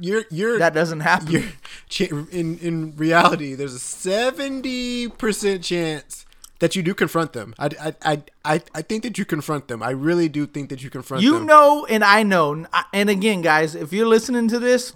you're 0.00 0.24
you're 0.30 0.58
that 0.58 0.74
doesn't 0.74 1.00
happen. 1.00 1.52
in 2.00 2.58
in 2.58 2.96
reality, 2.96 3.54
there's 3.54 3.74
a 3.74 3.78
seventy 3.78 5.08
percent 5.08 5.62
chance 5.64 6.26
that 6.58 6.74
you 6.74 6.82
do 6.82 6.92
confront 6.94 7.32
them. 7.32 7.54
I, 7.58 7.68
I, 7.80 7.94
I, 8.02 8.22
I, 8.44 8.62
I 8.74 8.82
think 8.82 9.04
that 9.04 9.16
you 9.16 9.24
confront 9.24 9.68
them. 9.68 9.82
I 9.82 9.90
really 9.90 10.28
do 10.28 10.46
think 10.46 10.70
that 10.70 10.82
you 10.82 10.90
confront 10.90 11.22
You 11.22 11.34
them. 11.34 11.42
You 11.42 11.46
know, 11.46 11.86
and 11.86 12.02
I 12.02 12.22
know. 12.22 12.66
And 12.92 13.08
again, 13.08 13.42
guys, 13.42 13.74
if 13.74 13.92
you're 13.92 14.08
listening 14.08 14.48
to 14.48 14.58
this 14.58 14.92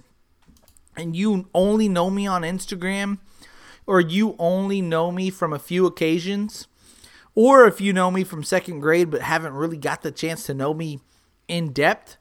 and 0.97 1.15
you 1.15 1.49
only 1.55 1.89
know 1.89 2.11
me 2.11 2.27
on 2.27 2.43
Instagram, 2.43 3.19
or 3.87 4.01
you 4.01 4.37
only 4.39 4.81
know 4.81 5.11
me 5.11 5.31
from 5.31 5.53
a 5.53 5.59
few 5.59 5.87
occasions, 5.87 6.67
or 7.35 7.67
if 7.67 7.81
you 7.81 7.93
know 7.93 8.11
me 8.11 8.25
from 8.25 8.43
second 8.43 8.81
grade 8.81 9.11
but 9.11 9.23
haven't 9.23 9.55
really 9.55 9.77
got 9.77 10.03
the 10.03 10.11
chance 10.11 10.45
to 10.47 10.55
know 10.55 10.75
me 10.75 11.01
in 11.49 11.73
depth, 11.73 12.17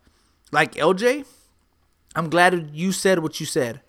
like 0.51 0.73
LJ, 0.73 1.25
I'm 2.15 2.29
glad 2.29 2.71
you 2.73 2.91
said 2.91 3.19
what 3.19 3.39
you 3.39 3.45
said. 3.45 3.81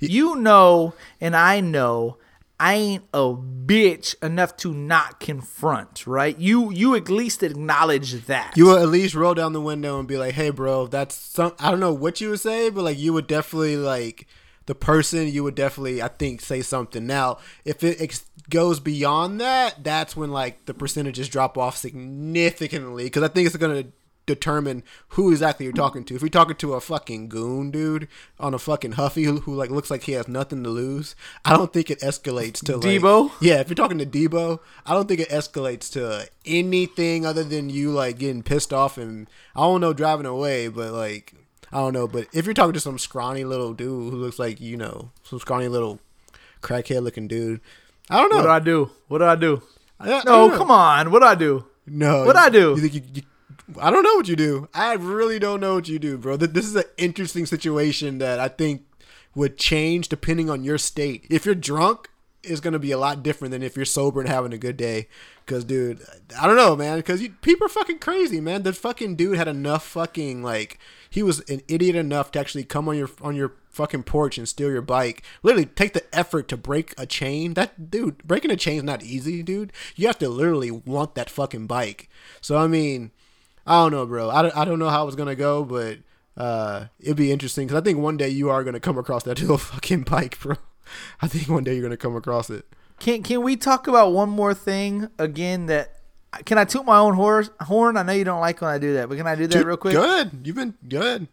You 0.00 0.36
know, 0.36 0.94
and 1.20 1.34
I 1.34 1.60
know 1.60 2.18
I 2.58 2.74
ain't 2.74 3.04
a 3.12 3.34
bitch 3.34 4.14
enough 4.22 4.56
to 4.58 4.72
not 4.72 5.18
confront, 5.18 6.06
right? 6.06 6.38
You 6.38 6.70
you 6.70 6.94
at 6.94 7.08
least 7.08 7.42
acknowledge 7.42 8.26
that. 8.26 8.56
You 8.56 8.66
would 8.66 8.82
at 8.82 8.88
least 8.88 9.14
roll 9.14 9.34
down 9.34 9.52
the 9.52 9.60
window 9.60 9.98
and 9.98 10.06
be 10.06 10.16
like, 10.16 10.34
"Hey, 10.34 10.50
bro, 10.50 10.86
that's 10.86 11.14
some." 11.14 11.54
I 11.58 11.70
don't 11.70 11.80
know 11.80 11.92
what 11.92 12.20
you 12.20 12.30
would 12.30 12.40
say, 12.40 12.70
but 12.70 12.84
like 12.84 12.98
you 12.98 13.12
would 13.12 13.26
definitely 13.26 13.76
like 13.76 14.26
the 14.66 14.74
person. 14.74 15.28
You 15.28 15.42
would 15.44 15.56
definitely, 15.56 16.00
I 16.00 16.08
think, 16.08 16.40
say 16.40 16.62
something. 16.62 17.06
Now, 17.06 17.38
if 17.64 17.82
it 17.82 18.00
ex- 18.00 18.26
goes 18.48 18.78
beyond 18.78 19.40
that, 19.40 19.82
that's 19.82 20.16
when 20.16 20.30
like 20.30 20.66
the 20.66 20.74
percentages 20.74 21.28
drop 21.28 21.58
off 21.58 21.76
significantly 21.76 23.04
because 23.04 23.24
I 23.24 23.28
think 23.28 23.46
it's 23.46 23.56
gonna 23.56 23.84
determine 24.26 24.82
who 25.08 25.30
exactly 25.30 25.64
you're 25.64 25.72
talking 25.72 26.04
to. 26.04 26.14
If 26.14 26.22
you're 26.22 26.28
talking 26.28 26.56
to 26.56 26.74
a 26.74 26.80
fucking 26.80 27.28
goon 27.28 27.70
dude 27.70 28.08
on 28.40 28.54
a 28.54 28.58
fucking 28.58 28.92
huffy 28.92 29.24
who, 29.24 29.40
who 29.40 29.54
like 29.54 29.70
looks 29.70 29.90
like 29.90 30.04
he 30.04 30.12
has 30.12 30.28
nothing 30.28 30.62
to 30.64 30.70
lose, 30.70 31.14
I 31.44 31.56
don't 31.56 31.72
think 31.72 31.90
it 31.90 32.00
escalates 32.00 32.64
to 32.64 32.76
like, 32.76 32.84
Debo? 33.00 33.32
Yeah, 33.40 33.60
if 33.60 33.68
you're 33.68 33.74
talking 33.74 33.98
to 33.98 34.06
Debo, 34.06 34.60
I 34.86 34.94
don't 34.94 35.06
think 35.08 35.20
it 35.20 35.28
escalates 35.28 35.90
to 35.92 36.28
anything 36.46 37.26
other 37.26 37.44
than 37.44 37.68
you 37.70 37.90
like 37.90 38.18
getting 38.18 38.42
pissed 38.42 38.72
off 38.72 38.96
and 38.98 39.28
I 39.54 39.60
don't 39.60 39.80
know 39.80 39.92
driving 39.92 40.26
away, 40.26 40.68
but 40.68 40.92
like 40.92 41.34
I 41.72 41.78
don't 41.78 41.92
know. 41.92 42.06
But 42.08 42.28
if 42.32 42.44
you're 42.44 42.54
talking 42.54 42.72
to 42.74 42.80
some 42.80 42.98
scrawny 42.98 43.44
little 43.44 43.74
dude 43.74 44.12
who 44.12 44.18
looks 44.18 44.38
like 44.38 44.60
you 44.60 44.76
know 44.76 45.10
some 45.22 45.38
scrawny 45.38 45.68
little 45.68 46.00
crackhead 46.62 47.02
looking 47.02 47.28
dude, 47.28 47.60
I 48.08 48.18
don't 48.20 48.30
know. 48.30 48.36
what 48.38 48.42
do 48.44 48.50
I 48.50 48.60
do? 48.60 48.90
What 49.08 49.18
do 49.18 49.24
I 49.24 49.36
do? 49.36 49.62
I- 50.00 50.12
I 50.12 50.22
No, 50.24 50.48
don't 50.48 50.56
come 50.56 50.70
on. 50.70 51.10
What 51.10 51.20
do 51.20 51.26
I 51.26 51.34
do? 51.34 51.64
No. 51.86 52.24
What'd 52.24 52.40
I 52.40 52.48
do? 52.48 52.70
You 52.70 52.76
think 52.80 52.94
you, 52.94 53.02
you, 53.14 53.22
I 53.80 53.90
don't 53.90 54.02
know 54.02 54.14
what 54.16 54.28
you 54.28 54.36
do. 54.36 54.68
I 54.74 54.92
really 54.94 55.38
don't 55.38 55.60
know 55.60 55.74
what 55.76 55.88
you 55.88 55.98
do, 55.98 56.18
bro. 56.18 56.36
Th- 56.36 56.50
This 56.50 56.66
is 56.66 56.76
an 56.76 56.84
interesting 56.98 57.46
situation 57.46 58.18
that 58.18 58.38
I 58.38 58.48
think 58.48 58.82
would 59.34 59.56
change 59.56 60.08
depending 60.08 60.50
on 60.50 60.64
your 60.64 60.78
state. 60.78 61.26
If 61.30 61.46
you're 61.46 61.54
drunk, 61.54 62.08
it's 62.42 62.60
gonna 62.60 62.78
be 62.78 62.90
a 62.90 62.98
lot 62.98 63.22
different 63.22 63.52
than 63.52 63.62
if 63.62 63.74
you're 63.74 63.86
sober 63.86 64.20
and 64.20 64.28
having 64.28 64.52
a 64.52 64.58
good 64.58 64.76
day. 64.76 65.08
Cause, 65.46 65.64
dude, 65.64 66.02
I 66.40 66.46
don't 66.46 66.56
know, 66.56 66.76
man. 66.76 67.00
Cause 67.02 67.20
you, 67.22 67.30
people 67.40 67.66
are 67.66 67.70
fucking 67.70 67.98
crazy, 68.00 68.40
man. 68.40 68.62
The 68.64 68.72
fucking 68.74 69.16
dude 69.16 69.36
had 69.38 69.48
enough 69.48 69.84
fucking 69.86 70.42
like 70.42 70.78
he 71.08 71.22
was 71.22 71.40
an 71.48 71.62
idiot 71.68 71.96
enough 71.96 72.32
to 72.32 72.40
actually 72.40 72.64
come 72.64 72.86
on 72.88 72.98
your 72.98 73.08
on 73.22 73.34
your 73.34 73.54
fucking 73.70 74.02
porch 74.04 74.36
and 74.36 74.46
steal 74.46 74.70
your 74.70 74.82
bike. 74.82 75.22
Literally 75.42 75.66
take 75.66 75.94
the 75.94 76.04
effort 76.14 76.48
to 76.48 76.56
break 76.58 76.92
a 76.98 77.06
chain. 77.06 77.54
That 77.54 77.90
dude, 77.90 78.18
breaking 78.24 78.50
a 78.50 78.56
chain 78.56 78.76
is 78.78 78.84
not 78.84 79.02
easy, 79.02 79.42
dude. 79.42 79.72
You 79.96 80.06
have 80.06 80.18
to 80.18 80.28
literally 80.28 80.70
want 80.70 81.14
that 81.14 81.30
fucking 81.30 81.66
bike. 81.66 82.08
So 82.42 82.56
I 82.58 82.66
mean, 82.66 83.10
I 83.66 83.82
don't 83.82 83.92
know, 83.92 84.06
bro. 84.06 84.30
I 84.30 84.42
don't, 84.42 84.56
I 84.56 84.64
don't 84.64 84.78
know 84.78 84.90
how 84.90 85.06
it's 85.06 85.16
gonna 85.16 85.34
go, 85.34 85.64
but 85.64 85.98
uh, 86.36 86.86
it'd 87.00 87.16
be 87.16 87.32
interesting 87.32 87.66
because 87.66 87.80
I 87.80 87.84
think 87.84 87.98
one 87.98 88.16
day 88.16 88.28
you 88.28 88.50
are 88.50 88.62
gonna 88.64 88.80
come 88.80 88.98
across 88.98 89.22
that 89.24 89.40
little 89.40 89.58
fucking 89.58 90.02
bike, 90.02 90.38
bro. 90.40 90.56
I 91.22 91.28
think 91.28 91.48
one 91.48 91.64
day 91.64 91.74
you're 91.74 91.82
gonna 91.82 91.96
come 91.96 92.16
across 92.16 92.50
it. 92.50 92.66
Can 93.00 93.22
can 93.22 93.42
we 93.42 93.56
talk 93.56 93.86
about 93.86 94.12
one 94.12 94.28
more 94.28 94.54
thing 94.54 95.08
again 95.18 95.66
that 95.66 96.00
can 96.44 96.58
I 96.58 96.64
toot 96.64 96.84
my 96.84 96.98
own 96.98 97.14
horn? 97.14 97.48
Horn. 97.60 97.96
I 97.96 98.02
know 98.02 98.12
you 98.12 98.24
don't 98.24 98.40
like 98.40 98.60
when 98.60 98.70
I 98.70 98.78
do 98.78 98.94
that, 98.94 99.08
but 99.08 99.16
can 99.16 99.26
I 99.26 99.34
do 99.34 99.46
that 99.46 99.56
Dude, 99.56 99.66
real 99.66 99.76
quick? 99.76 99.94
Good. 99.94 100.30
You've 100.44 100.56
been 100.56 100.74
good. 100.88 101.28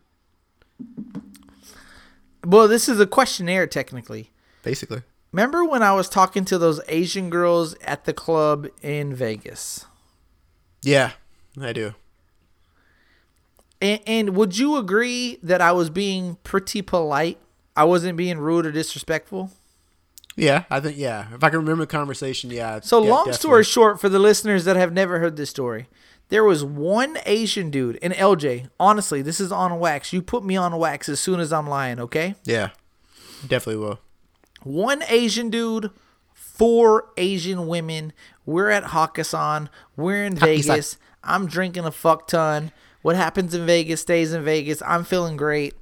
Well, 2.46 2.68
this 2.68 2.90
is 2.90 3.00
a 3.00 3.06
questionnaire 3.06 3.68
technically. 3.68 4.32
Basically. 4.64 5.04
Remember 5.32 5.64
when 5.64 5.82
I 5.82 5.94
was 5.94 6.10
talking 6.10 6.44
to 6.46 6.58
those 6.58 6.82
Asian 6.88 7.30
girls 7.30 7.76
at 7.82 8.06
the 8.06 8.14
club 8.14 8.68
in 8.82 9.16
Vegas? 9.16 9.86
Yeah, 10.82 11.12
I 11.60 11.72
do. 11.72 11.94
And, 13.82 14.00
and 14.06 14.30
would 14.36 14.58
you 14.58 14.78
agree 14.78 15.40
that 15.44 15.60
I 15.60 15.72
was 15.72 15.90
being 15.90 16.38
pretty 16.44 16.82
polite? 16.82 17.40
I 17.76 17.84
wasn't 17.84 18.18
being 18.18 18.38
rude 18.38 18.66
or 18.66 18.72
disrespectful. 18.72 19.52
Yeah, 20.36 20.64
I 20.70 20.80
think 20.80 20.98
yeah. 20.98 21.28
If 21.34 21.44
I 21.44 21.50
can 21.50 21.60
remember 21.60 21.84
the 21.84 21.88
conversation, 21.88 22.52
yeah. 22.52 22.80
So 22.82 23.04
yeah, 23.04 23.10
long 23.10 23.26
definitely. 23.26 23.38
story 23.38 23.64
short, 23.64 24.00
for 24.00 24.08
the 24.08 24.20
listeners 24.20 24.66
that 24.66 24.76
have 24.76 24.94
never 24.94 25.20
heard 25.20 25.36
this 25.36 25.50
story, 25.50 25.88
there 26.30 26.44
was 26.44 26.64
one 26.64 27.18
Asian 27.26 27.70
dude 27.70 27.98
in 27.98 28.14
LJ. 28.14 28.70
Honestly, 28.80 29.22
this 29.22 29.42
is 29.42 29.52
on 29.52 29.78
wax. 29.80 30.14
You 30.14 30.22
put 30.22 30.46
me 30.46 30.56
on 30.56 30.78
wax 30.78 31.10
as 31.10 31.20
soon 31.20 31.40
as 31.40 31.52
I'm 31.52 31.68
lying, 31.68 32.00
okay? 32.00 32.36
Yeah, 32.46 32.70
definitely 33.46 33.84
will. 33.84 34.00
One 34.64 35.04
Asian 35.10 35.50
dude, 35.50 35.92
four 36.34 37.10
Asian 37.18 37.68
women. 37.68 38.14
We're 38.46 38.70
at 38.70 38.86
Hakkasan. 38.86 39.68
We're 39.98 40.24
in 40.24 40.36
Vegas. 40.36 40.98
I'm 41.24 41.48
drinking 41.48 41.86
a 41.86 41.92
fuck 41.92 42.28
ton. 42.28 42.72
What 43.02 43.16
happens 43.16 43.54
in 43.54 43.66
Vegas 43.66 44.02
stays 44.02 44.34
in 44.34 44.44
Vegas. 44.44 44.82
I'm 44.86 45.04
feeling 45.04 45.38
great. 45.38 45.74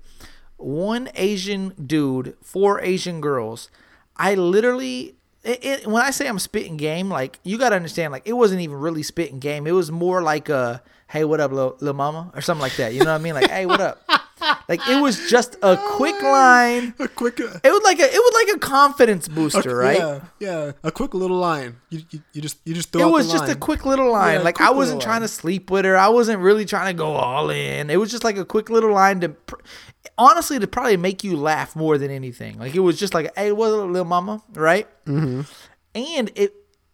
One 0.57 1.09
Asian 1.15 1.73
dude, 1.85 2.35
four 2.41 2.81
Asian 2.81 3.21
girls. 3.21 3.69
I 4.15 4.35
literally, 4.35 5.15
it, 5.43 5.63
it, 5.63 5.87
when 5.87 6.01
I 6.03 6.11
say 6.11 6.27
I'm 6.27 6.39
spitting 6.39 6.77
game, 6.77 7.09
like 7.09 7.39
you 7.43 7.57
gotta 7.57 7.75
understand, 7.75 8.11
like 8.11 8.27
it 8.27 8.33
wasn't 8.33 8.61
even 8.61 8.77
really 8.77 9.03
spitting 9.03 9.39
game. 9.39 9.67
It 9.67 9.71
was 9.71 9.91
more 9.91 10.21
like 10.21 10.49
a, 10.49 10.83
hey, 11.07 11.23
what 11.23 11.39
up, 11.39 11.51
little, 11.51 11.77
little 11.79 11.95
mama, 11.95 12.31
or 12.35 12.41
something 12.41 12.61
like 12.61 12.75
that. 12.75 12.93
You 12.93 12.99
know 12.99 13.11
what 13.11 13.21
I 13.21 13.23
mean? 13.23 13.33
Like, 13.33 13.49
hey, 13.49 13.65
what 13.65 13.79
up? 13.81 14.01
Like 14.67 14.81
it 14.87 15.01
was 15.01 15.29
just 15.29 15.55
a 15.61 15.77
quick 15.77 16.21
line. 16.21 16.93
A 16.99 17.07
quick, 17.07 17.39
uh, 17.39 17.59
It 17.63 17.71
was 17.71 17.81
like 17.83 17.99
a 17.99 18.05
it 18.05 18.13
was 18.13 18.45
like 18.45 18.55
a 18.55 18.59
confidence 18.59 19.27
booster, 19.27 19.75
right? 19.75 19.97
Yeah, 19.97 20.19
yeah. 20.39 20.71
A 20.83 20.91
quick 20.91 21.13
little 21.13 21.37
line. 21.37 21.77
You, 21.89 22.01
you, 22.09 22.21
you 22.33 22.41
just 22.41 22.57
you 22.65 22.73
just 22.73 22.91
throw. 22.91 23.07
It 23.07 23.11
was 23.11 23.31
just 23.31 23.49
a 23.49 23.55
quick 23.55 23.85
little 23.85 24.11
line. 24.11 24.35
Yeah, 24.39 24.43
like 24.43 24.61
I 24.61 24.71
wasn't 24.71 25.01
trying 25.01 25.21
line. 25.21 25.21
to 25.23 25.27
sleep 25.27 25.69
with 25.71 25.85
her. 25.85 25.97
I 25.97 26.09
wasn't 26.09 26.39
really 26.39 26.65
trying 26.65 26.87
to 26.93 26.97
go 26.97 27.11
all 27.11 27.49
in. 27.49 27.89
It 27.89 27.97
was 27.97 28.11
just 28.11 28.23
like 28.23 28.37
a 28.37 28.45
quick 28.45 28.69
little 28.69 28.91
line 28.93 29.19
to, 29.21 29.29
pr- 29.29 29.61
honestly, 30.17 30.59
to 30.59 30.67
probably 30.67 30.97
make 30.97 31.23
you 31.23 31.35
laugh 31.37 31.75
more 31.75 31.97
than 31.97 32.11
anything. 32.11 32.59
Like 32.59 32.75
it 32.75 32.79
was 32.79 32.99
just 32.99 33.13
like, 33.13 33.35
hey, 33.35 33.51
what's 33.51 33.73
up, 33.73 33.89
little 33.89 34.05
mama, 34.05 34.41
right? 34.53 34.87
Mm-hmm. 35.05 35.41
And 35.95 36.31
it, 36.35 36.53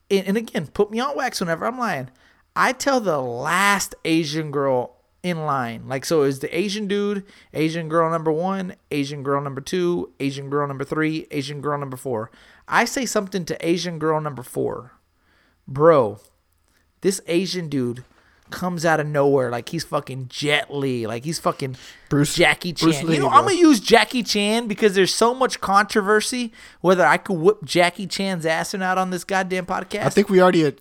and 0.10 0.28
and 0.28 0.38
again, 0.38 0.68
put 0.68 0.92
me 0.92 1.00
on 1.00 1.16
wax 1.16 1.40
whenever 1.40 1.66
I'm 1.66 1.78
lying. 1.78 2.10
I 2.56 2.72
tell 2.72 3.02
the 3.02 3.20
last 3.20 3.96
Asian 4.06 4.50
girl 4.52 4.95
in 5.26 5.44
line. 5.46 5.88
Like 5.88 6.06
so 6.06 6.22
is 6.22 6.40
the 6.40 6.56
Asian 6.58 6.88
dude, 6.88 7.24
Asian 7.52 7.90
girl 7.90 8.10
number 8.12 8.32
1, 8.32 8.76
Asian 8.92 9.24
girl 9.24 9.42
number 9.42 9.60
2, 9.60 10.12
Asian 10.20 10.52
girl 10.52 10.68
number 10.68 10.84
3, 10.84 11.26
Asian 11.32 11.62
girl 11.62 11.80
number 11.80 11.98
4. 11.98 12.30
I 12.68 12.86
say 12.86 13.08
something 13.08 13.44
to 13.46 13.68
Asian 13.68 13.98
girl 13.98 14.22
number 14.22 14.44
4. 14.44 14.92
Bro, 15.68 16.20
this 17.02 17.22
Asian 17.26 17.70
dude 17.70 18.04
comes 18.52 18.86
out 18.86 19.00
of 19.00 19.08
nowhere 19.08 19.50
like 19.50 19.70
he's 19.70 19.84
fucking 19.84 20.28
Jet 20.30 20.72
Li, 20.72 21.08
like 21.08 21.24
he's 21.26 21.40
fucking 21.40 21.76
Bruce- 22.10 22.36
Jackie 22.36 22.72
Chan. 22.74 22.86
Bruce 22.90 23.02
Lee, 23.04 23.16
you 23.16 23.22
know, 23.22 23.30
bro. 23.30 23.38
I'm 23.40 23.46
gonna 23.46 23.56
use 23.56 23.80
Jackie 23.80 24.22
Chan 24.22 24.68
because 24.68 24.94
there's 24.94 25.14
so 25.14 25.34
much 25.34 25.60
controversy 25.60 26.54
whether 26.82 27.04
I 27.04 27.18
could 27.18 27.40
whip 27.40 27.58
Jackie 27.66 28.06
Chan's 28.06 28.46
ass 28.46 28.76
or 28.76 28.78
not 28.78 29.00
on 29.00 29.10
this 29.10 29.24
goddamn 29.24 29.66
podcast. 29.66 30.06
I 30.06 30.10
think 30.10 30.30
we 30.30 30.40
already. 30.40 30.66
Uh, 30.68 30.72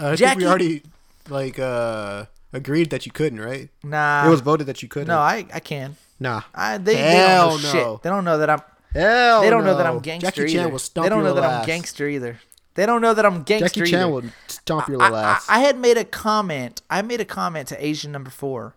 I 0.00 0.04
think 0.08 0.18
Jackie- 0.18 0.38
we 0.40 0.46
already 0.46 0.82
like 1.28 1.60
uh 1.60 2.24
agreed 2.52 2.90
that 2.90 3.06
you 3.06 3.12
couldn't, 3.12 3.40
right? 3.40 3.68
nah, 3.82 4.26
it 4.26 4.30
was 4.30 4.40
voted 4.40 4.66
that 4.66 4.82
you 4.82 4.88
couldn't. 4.88 5.08
no, 5.08 5.18
I 5.18 5.46
I 5.52 5.60
can. 5.60 5.96
nah. 6.20 6.42
I 6.54 6.78
they, 6.78 6.94
they 6.94 7.12
don't 7.12 7.62
know 7.62 7.72
no. 7.72 7.72
shit. 7.94 8.02
They 8.02 8.10
don't 8.10 8.24
know 8.24 8.38
that 8.38 8.50
I'm. 8.50 8.60
Hell 8.92 9.40
They 9.40 9.50
don't 9.50 9.64
know 9.64 9.76
that. 9.76 9.86
I'm 9.86 10.00
gangster 10.00 10.28
Jackie 10.30 10.42
either. 10.52 10.64
Chan 10.64 10.72
will 10.72 10.78
stomp 10.78 11.04
they 11.04 11.08
don't 11.08 11.24
know 11.24 11.34
that 11.34 11.40
little 11.40 11.50
I'm 11.50 11.66
gangster 11.66 12.08
either. 12.08 12.40
They 12.74 12.86
don't 12.86 13.00
know 13.00 13.14
that 13.14 13.24
I'm 13.24 13.42
gangster 13.42 13.80
Jackie 13.80 13.90
Chan 13.90 14.00
either. 14.00 14.10
will 14.10 14.24
stomp 14.48 14.88
your 14.88 14.98
little 14.98 15.16
I, 15.16 15.32
ass. 15.32 15.46
I 15.48 15.60
had 15.60 15.78
made 15.78 15.96
a 15.96 16.04
comment. 16.04 16.82
I 16.90 17.00
made 17.02 17.20
a 17.20 17.24
comment 17.24 17.68
to 17.68 17.84
Asian 17.84 18.12
number 18.12 18.30
four. 18.30 18.74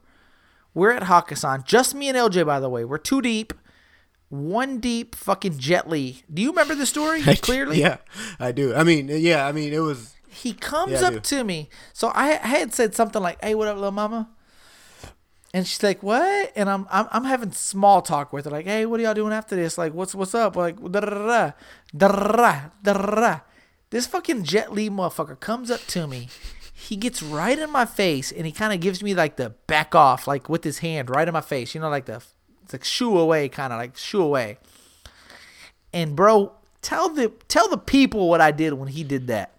We're 0.74 0.92
at 0.92 1.04
Hakkasan. 1.04 1.66
Just 1.66 1.96
me 1.96 2.10
and 2.10 2.18
LJ, 2.18 2.46
by 2.46 2.60
the 2.60 2.70
way. 2.70 2.84
We're 2.86 2.98
two 2.98 3.22
deep. 3.22 3.54
One 4.30 4.80
deep 4.80 5.16
fucking 5.16 5.60
Jet 5.60 5.90
Li. 5.90 6.24
Do 6.34 6.42
you 6.42 6.50
remember 6.50 6.76
the 6.76 6.86
story 6.86 7.22
clearly? 7.42 7.80
yeah, 7.80 7.98
I 8.40 8.52
do. 8.52 8.74
I 8.76 8.84
mean, 8.84 9.08
yeah. 9.10 9.46
I 9.46 9.52
mean, 9.52 9.72
it 9.74 9.80
was. 9.80 10.15
He 10.36 10.54
comes 10.54 11.02
Yeah, 11.02 11.08
up 11.08 11.24
to 11.24 11.44
me. 11.44 11.70
So 11.94 12.10
I, 12.10 12.32
I 12.44 12.48
had 12.48 12.74
said 12.74 12.94
something 12.96 13.22
like, 13.22 13.44
"Hey, 13.44 13.56
what 13.56 13.68
up, 13.68 13.76
little 13.76 13.92
mama?" 13.92 14.30
And 15.54 15.66
she's 15.66 15.82
like, 15.82 16.04
"What?" 16.04 16.52
And 16.56 16.70
I'm 16.70 16.86
I'm, 16.92 17.08
I'm 17.12 17.24
having 17.24 17.52
small 17.52 18.02
talk 18.02 18.34
with 18.34 18.46
her, 18.46 18.52
like, 18.52 18.66
"Hey, 18.66 18.86
what 18.86 19.00
are 19.00 19.04
y'all 19.04 19.14
doing 19.14 19.34
after 19.34 19.56
this? 19.56 19.78
Like, 19.78 19.94
what's 19.94 20.14
what's 20.14 20.36
up?" 20.36 20.56
Like, 20.56 20.76
da 20.92 21.00
da 21.00 21.52
da 21.98 22.94
da. 22.94 23.40
This 23.92 24.08
fucking 24.08 24.44
Jet 24.44 24.74
Li 24.74 24.90
motherfucker 24.90 25.40
comes 25.40 25.72
up 25.72 25.82
to 25.88 26.08
me. 26.08 26.28
He 26.74 26.98
gets 26.98 27.24
right 27.24 27.58
in 27.58 27.72
my 27.72 27.86
face, 27.86 28.32
and 28.32 28.46
he 28.46 28.52
kind 28.52 28.74
of 28.74 28.82
gives 28.82 29.02
me 29.02 29.14
like 29.16 29.38
the 29.38 29.52
back 29.68 29.96
off, 29.96 30.28
like 30.28 30.50
with 30.50 30.66
his 30.66 30.80
hand, 30.80 31.10
right 31.10 31.28
in 31.28 31.34
my 31.34 31.42
face. 31.42 31.74
You 31.74 31.80
know, 31.82 31.90
like 31.90 32.06
the 32.06 32.22
it's 32.64 32.74
like 32.74 32.84
shoo 32.84 33.18
away, 33.18 33.48
kind 33.48 33.72
of 33.72 33.80
like 33.80 33.96
shoo 33.96 34.22
away. 34.22 34.58
And 35.94 36.16
bro, 36.16 36.52
tell 36.82 37.10
the 37.10 37.32
tell 37.48 37.70
the 37.70 37.78
people 37.78 38.28
what 38.28 38.42
I 38.42 38.52
did 38.52 38.74
when 38.74 38.90
he 38.90 39.04
did 39.06 39.28
that. 39.28 39.54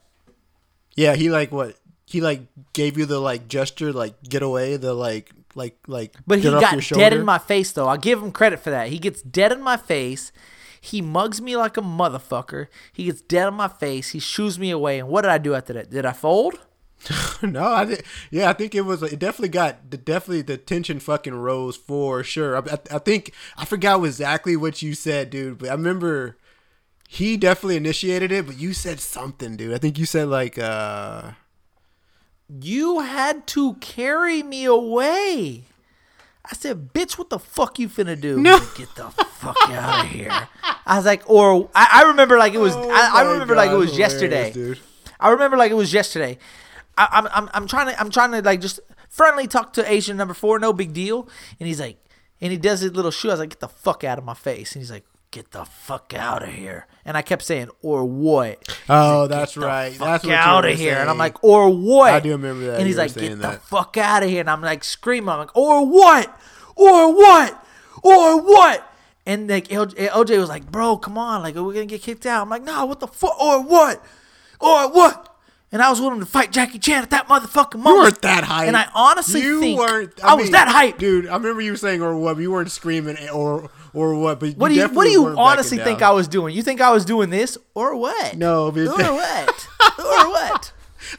Yeah, 0.97 1.15
he 1.15 1.31
like 1.31 1.53
what? 1.53 1.77
He 2.07 2.21
like 2.21 2.43
gave 2.73 2.97
you 2.97 3.07
the 3.07 3.21
like 3.21 3.49
gesture, 3.49 3.93
like 3.93 4.21
get 4.23 4.43
away, 4.43 4.77
the 4.77 4.95
like 4.95 5.31
like 5.55 5.77
like. 5.87 6.15
But 6.27 6.39
he 6.41 6.45
got 6.45 6.79
dead 6.89 7.13
in 7.13 7.25
my 7.25 7.39
face, 7.39 7.73
though. 7.73 7.89
I'll 7.89 7.97
give 7.97 8.23
him 8.23 8.33
credit 8.33 8.61
for 8.61 8.71
that. 8.71 8.89
He 8.89 8.99
gets 8.99 9.23
dead 9.23 9.53
in 9.53 9.61
my 9.61 9.77
face. 9.77 10.33
He 10.81 11.03
mugs 11.03 11.41
me 11.41 11.57
like 11.57 11.77
a 11.77 11.83
motherfucker. 11.83 12.69
He 12.93 13.05
gets 13.05 13.21
dead 13.21 13.49
in 13.49 13.55
my 13.55 13.69
face. 13.69 14.11
He 14.11 14.21
shoos 14.21 14.59
me 14.59 14.71
away. 14.71 15.01
And 15.01 15.09
what 15.09 15.23
did 15.23 15.33
I 15.33 15.39
do 15.39 15.55
after 15.55 15.73
that? 15.73 15.91
Did 15.91 16.07
I 16.07 16.13
fold? 16.13 16.61
no, 17.43 17.65
I 17.65 17.85
did. 17.85 18.05
Yeah, 18.31 18.49
I 18.51 18.53
think 18.53 18.75
it 18.75 18.83
was. 18.83 19.03
It 19.03 19.19
definitely 19.19 19.49
got 19.51 19.91
the 19.91 19.97
definitely 19.97 20.43
the 20.43 20.57
tension 20.57 21.01
fucking 21.01 21.35
rose 21.35 21.77
for 21.77 22.23
sure. 22.23 22.57
I, 22.57 22.61
I, 22.61 22.79
I 22.97 22.99
think 22.99 23.33
I 23.57 23.65
forgot 23.65 24.03
exactly 24.05 24.57
what 24.57 24.81
you 24.81 24.95
said, 24.95 25.31
dude. 25.31 25.59
But 25.59 25.71
I 25.71 25.73
remember 25.73 26.39
he 27.09 27.37
definitely 27.37 27.77
initiated 27.77 28.33
it. 28.33 28.47
But 28.47 28.59
you 28.59 28.73
said 28.73 29.01
something, 29.01 29.57
dude. 29.57 29.75
I 29.75 29.79
think 29.79 29.99
you 29.99 30.07
said 30.07 30.29
like, 30.29 30.59
uh 30.59 31.33
You 32.49 33.01
had 33.01 33.47
to 33.49 33.75
carry 33.75 34.43
me 34.43 34.65
away. 34.65 35.65
I 36.49 36.55
said, 36.55 36.93
bitch, 36.95 37.19
what 37.19 37.29
the 37.31 37.41
fuck 37.41 37.79
you 37.81 37.89
finna 37.89 38.21
do? 38.21 38.39
No. 38.41 38.59
Get 38.77 38.95
the 38.95 39.11
fuck 39.11 39.57
out 39.69 40.05
of 40.05 40.11
here. 40.13 40.31
I 40.87 40.97
was 40.97 41.05
like, 41.05 41.29
or 41.29 41.69
I, 41.75 41.89
I 41.93 42.03
remember 42.09 42.39
like 42.39 42.55
it 42.55 42.59
was, 42.61 42.73
Oh 42.77 42.89
I, 42.89 43.23
I 43.23 43.33
remember 43.33 43.57
like 43.57 43.71
it 43.73 43.77
was 43.77 43.99
yesterday. 43.99 44.53
dude. 44.53 44.79
I 45.19 45.31
remember 45.31 45.57
like 45.57 45.73
it 45.73 45.75
was 45.75 45.93
yesterday. 45.93 46.39
I, 46.97 47.09
I'm, 47.11 47.27
I'm, 47.33 47.51
I'm 47.53 47.67
trying 47.67 47.89
to, 47.89 48.01
I'm 48.01 48.11
trying 48.11 48.31
to 48.33 48.43
like 48.43 48.61
just 48.61 48.79
friendly 49.09 49.49
talk 49.49 49.73
to 49.73 49.91
Asian 49.91 50.17
number 50.17 50.35
four, 50.35 50.59
no 50.61 50.73
big 50.73 50.93
deal. 50.93 51.29
And 51.59 51.67
he's 51.67 51.81
like, 51.81 51.99
and 52.41 52.53
he 52.53 52.59
does 52.59 52.81
his 52.81 52.93
little 52.93 53.11
shoo. 53.11 53.29
I 53.31 53.33
was 53.33 53.41
like, 53.41 53.49
get 53.51 53.61
the 53.61 53.69
fuck 53.69 54.05
out 54.05 54.19
of 54.19 54.25
my 54.25 54.35
face. 54.35 54.75
And 54.75 54.83
he's 54.83 54.91
like, 54.91 55.05
get 55.33 55.51
the 55.51 55.65
fuck 55.65 56.13
out 56.15 56.43
of 56.45 56.51
here. 56.51 56.87
And 57.07 57.17
I 57.17 57.23
kept 57.23 57.45
saying, 57.45 57.69
or 57.83 58.05
what? 58.05 58.67
Oh, 58.89 59.29
that's 59.29 59.57
right. 59.57 59.93
Fuck 59.93 60.07
That's 60.07 60.25
what 60.25 60.35
out 60.35 60.65
of 60.65 60.77
here. 60.77 60.97
And 60.97 61.09
I'm 61.09 61.17
like, 61.17 61.43
or 61.45 61.71
what? 61.71 62.13
I 62.13 62.19
do 62.19 62.33
remember 62.33 62.67
that. 62.67 62.79
And 62.79 62.87
he's 62.87 62.99
like, 62.99 63.15
get 63.15 63.39
that. 63.39 63.53
the 63.53 63.59
fuck 63.61 63.97
out 63.97 64.25
of 64.25 64.29
here. 64.29 64.41
And 64.41 64.51
I'm 64.51 64.61
like, 64.61 64.83
screaming. 64.83 65.29
I'm 65.29 65.39
like, 65.39 65.57
or 65.57 65.87
what? 65.87 66.29
Or 66.75 67.15
what? 67.15 67.65
Or 68.03 68.43
what? 68.43 68.93
And 69.25 69.49
like 69.49 69.69
LJ 69.69 70.39
was 70.39 70.49
like, 70.49 70.71
bro, 70.71 70.97
come 70.97 71.17
on. 71.17 71.43
Like, 71.43 71.55
we're 71.55 71.63
we 71.63 71.75
going 71.75 71.87
to 71.87 71.95
get 71.95 72.03
kicked 72.03 72.27
out? 72.27 72.43
I'm 72.43 72.51
like, 72.51 72.65
nah, 72.65 72.85
what 72.85 72.99
the 72.99 73.07
fuck? 73.07 73.41
Or 73.41 73.63
what? 73.63 74.05
Or 74.61 74.91
what? 74.91 75.37
And 75.71 75.83
I 75.83 75.91
was 75.91 76.01
willing 76.01 76.21
to 76.21 76.27
fight 76.27 76.51
Jackie 76.51 76.79
Chan 76.79 77.03
at 77.05 77.11
that 77.11 77.29
motherfucking 77.29 77.75
moment. 77.75 77.87
You 77.87 78.03
weren't 78.03 78.23
that 78.23 78.45
hype. 78.45 78.67
And 78.67 78.77
I 78.77 78.89
honestly 78.95 79.43
you 79.43 79.61
think 79.61 79.79
weren't. 79.79 80.25
I, 80.25 80.35
was 80.35 80.45
mean, 80.45 80.53
that 80.53 80.69
hype. 80.69 80.99
dude. 80.99 81.27
I 81.29 81.37
remember 81.37 81.61
you 81.61 81.77
saying 81.77 82.03
or 82.03 82.17
what? 82.17 82.39
You 82.39 82.51
weren't 82.51 82.71
screaming 82.71 83.17
or 83.31 83.71
or 83.97 84.15
what? 84.15 84.39
But 84.39 84.57
What 84.57 84.69
do 84.69 84.75
you 84.75 84.87
What 84.89 85.05
do 85.05 85.11
you 85.11 85.27
honestly 85.39 85.79
think 85.79 86.01
down. 86.01 86.11
I 86.11 86.13
was 86.13 86.29
doing? 86.29 86.55
You 86.55 86.63
think 86.63 86.81
I 86.81 86.91
was 86.93 87.05
doing 87.05 87.31
this 87.31 87.57
or 87.75 87.97
what? 87.97 88.37
No, 88.37 88.71
but- 88.71 88.87
or 88.87 89.13
what? 89.13 89.69
or 89.99 90.29
what? 90.31 90.73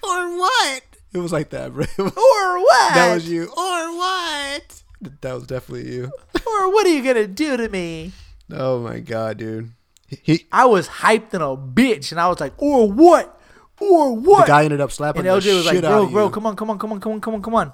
or 0.03 0.37
what? 0.37 0.81
It 1.13 1.17
was 1.17 1.31
like 1.31 1.49
that, 1.49 1.73
bro. 1.73 1.85
Or 1.97 2.59
what? 2.59 2.93
that 2.93 3.13
was 3.13 3.27
you. 3.27 3.45
Or 3.45 3.97
what? 3.97 4.83
That 5.21 5.33
was 5.33 5.47
definitely 5.47 5.91
you. 5.91 6.11
Or 6.47 6.71
what 6.71 6.85
are 6.85 6.89
you 6.89 7.03
gonna 7.03 7.27
do 7.27 7.57
to 7.57 7.67
me? 7.67 8.13
Oh 8.51 8.79
my 8.79 8.99
god, 8.99 9.37
dude. 9.37 9.71
He, 10.07 10.19
he 10.23 10.47
I 10.51 10.65
was 10.65 10.87
hyped 10.87 11.33
in 11.33 11.41
a 11.41 11.57
bitch, 11.57 12.11
and 12.11 12.21
I 12.21 12.29
was 12.29 12.39
like, 12.39 12.53
or 12.57 12.89
what? 12.89 13.39
Or 13.79 14.15
what? 14.15 14.45
the 14.45 14.51
guy 14.51 14.63
ended 14.63 14.81
up 14.81 14.91
slapping 14.91 15.27
and 15.27 15.27
the 15.27 15.49
LJ 15.49 15.55
was 15.55 15.65
like, 15.65 15.75
shit 15.75 15.85
out 15.85 15.89
bro, 15.89 16.03
of 16.05 16.11
bro, 16.11 16.25
you. 16.25 16.29
come 16.31 16.45
on, 16.45 16.55
come 16.55 16.69
on, 16.69 16.79
come 16.79 16.91
on, 16.93 16.99
come 16.99 17.11
on, 17.13 17.21
come 17.21 17.33
on, 17.35 17.41
come 17.41 17.55
on. 17.55 17.73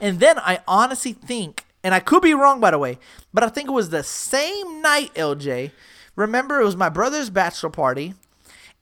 And 0.00 0.18
then 0.20 0.38
I 0.38 0.60
honestly 0.66 1.12
think, 1.12 1.64
and 1.88 1.94
I 1.94 2.00
could 2.00 2.20
be 2.20 2.34
wrong 2.34 2.60
by 2.60 2.70
the 2.70 2.78
way, 2.78 2.98
but 3.32 3.42
I 3.42 3.48
think 3.48 3.66
it 3.66 3.72
was 3.72 3.88
the 3.88 4.02
same 4.02 4.82
night, 4.82 5.10
LJ. 5.14 5.70
Remember, 6.16 6.60
it 6.60 6.64
was 6.64 6.76
my 6.76 6.90
brother's 6.90 7.30
bachelor 7.30 7.70
party, 7.70 8.12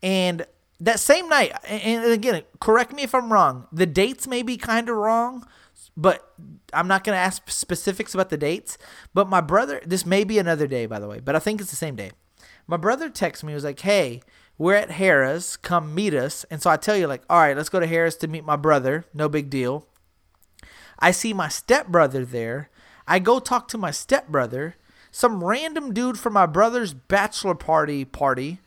and 0.02 0.44
that 0.80 0.98
same 0.98 1.28
night, 1.28 1.52
and 1.68 2.04
again, 2.04 2.42
correct 2.59 2.92
me 2.92 3.04
if 3.04 3.14
I'm 3.14 3.32
wrong. 3.32 3.68
The 3.70 3.86
dates 3.86 4.26
may 4.26 4.42
be 4.42 4.57
kind 4.57 4.88
of 4.88 4.96
wrong, 4.96 5.46
but 5.96 6.34
I'm 6.72 6.88
not 6.88 7.04
gonna 7.04 7.16
ask 7.16 7.48
specifics 7.48 8.12
about 8.12 8.30
the 8.30 8.36
dates. 8.36 8.76
But 9.14 9.28
my 9.28 9.40
brother, 9.40 9.80
this 9.86 10.04
may 10.04 10.24
be 10.24 10.40
another 10.40 10.66
day, 10.66 10.86
by 10.86 10.98
the 10.98 11.07
way, 11.07 11.20
but 11.20 11.36
I 11.36 11.38
think 11.38 11.61
it's 11.61 11.70
the 11.70 11.76
same 11.76 11.94
day. 11.94 12.11
My 12.66 12.76
brother 12.76 13.09
texted 13.09 13.44
me, 13.44 13.52
he 13.52 13.54
was 13.54 13.62
like, 13.62 13.78
"Hey, 13.78 14.20
we're 14.59 14.74
at 14.74 14.90
Harrah's. 14.90 15.57
Come 15.57 15.94
meet 15.94 16.12
us." 16.12 16.44
And 16.50 16.61
so 16.61 16.70
I 16.70 16.76
tell 16.76 16.96
you, 16.96 17.07
like, 17.07 17.22
"All 17.30 17.38
right, 17.38 17.57
let's 17.57 17.68
go 17.68 17.78
to 17.78 17.86
Harrah's 17.86 18.16
to 18.16 18.26
meet 18.26 18.44
my 18.44 18.57
brother. 18.57 19.04
No 19.14 19.28
big 19.28 19.48
deal." 19.48 19.86
I 20.98 21.12
see 21.12 21.32
my 21.32 21.48
stepbrother 21.48 22.24
there. 22.24 22.68
I 23.07 23.18
go 23.18 23.38
talk 23.38 23.68
to 23.68 23.78
my 23.78 23.90
stepbrother. 23.90 24.76
Some 25.11 25.42
random 25.44 25.94
dude 25.94 26.18
from 26.18 26.34
my 26.34 26.46
brother's 26.46 26.92
bachelor 26.92 27.54
party 27.54 28.04
party 28.04 28.61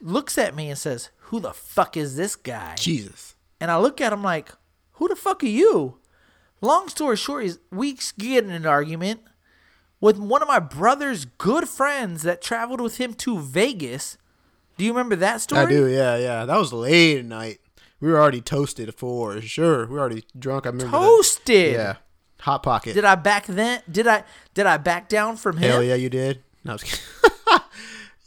looks 0.00 0.36
at 0.38 0.54
me 0.56 0.70
and 0.70 0.78
says, 0.78 1.10
"Who 1.30 1.40
the 1.40 1.52
fuck 1.52 1.96
is 1.96 2.16
this 2.16 2.34
guy?" 2.36 2.74
Jesus. 2.76 3.34
And 3.60 3.70
I 3.70 3.78
look 3.78 4.00
at 4.00 4.12
him 4.12 4.22
like, 4.22 4.52
"Who 4.92 5.08
the 5.08 5.16
fuck 5.16 5.42
are 5.42 5.46
you?" 5.46 5.98
Long 6.60 6.88
story 6.88 7.16
short 7.16 7.44
is 7.44 7.60
we 7.70 7.96
get 8.18 8.44
in 8.44 8.50
an 8.50 8.66
argument 8.66 9.20
with 10.00 10.16
one 10.18 10.42
of 10.42 10.48
my 10.48 10.58
brother's 10.58 11.24
good 11.24 11.68
friends 11.68 12.22
that 12.22 12.42
traveled 12.42 12.80
with 12.80 12.96
him 12.96 13.14
to 13.14 13.38
Vegas. 13.38 14.16
Do 14.76 14.84
you 14.84 14.92
remember 14.92 15.16
that 15.16 15.40
story? 15.40 15.62
I 15.62 15.66
do, 15.68 15.86
yeah, 15.86 16.16
yeah. 16.16 16.44
That 16.44 16.56
was 16.58 16.72
late 16.72 17.18
at 17.18 17.24
night. 17.24 17.60
We 18.00 18.08
were 18.08 18.18
already 18.20 18.40
toasted 18.40 18.94
for 18.94 19.40
sure. 19.40 19.86
We 19.86 19.94
were 19.94 20.00
already 20.00 20.24
drunk. 20.38 20.66
I 20.66 20.70
remember. 20.70 20.92
that. 20.92 20.98
Toasted. 21.04 21.72
Yeah. 21.72 21.96
Hot 22.40 22.62
pocket. 22.62 22.94
Did 22.94 23.04
I 23.04 23.14
back 23.16 23.46
then? 23.46 23.82
Did 23.90 24.06
I 24.06 24.24
did 24.54 24.66
I 24.66 24.76
back 24.76 25.08
down 25.08 25.36
from 25.36 25.56
him? 25.56 25.70
Hell 25.70 25.82
yeah, 25.82 25.94
you 25.94 26.08
did. 26.08 26.42
No, 26.64 26.72
I 26.72 26.74
was 26.74 26.82
kidding. 26.82 27.00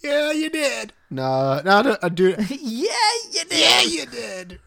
yeah, 0.04 0.32
you 0.32 0.50
did. 0.50 0.94
No, 1.10 1.62
no, 1.64 1.82
no, 1.82 1.98
uh, 2.02 2.10
dude. 2.10 2.38
yeah, 2.50 2.88
you 3.32 3.46
did. 3.46 3.52
Yeah, 3.52 3.82
you 3.82 4.06
did. 4.06 4.60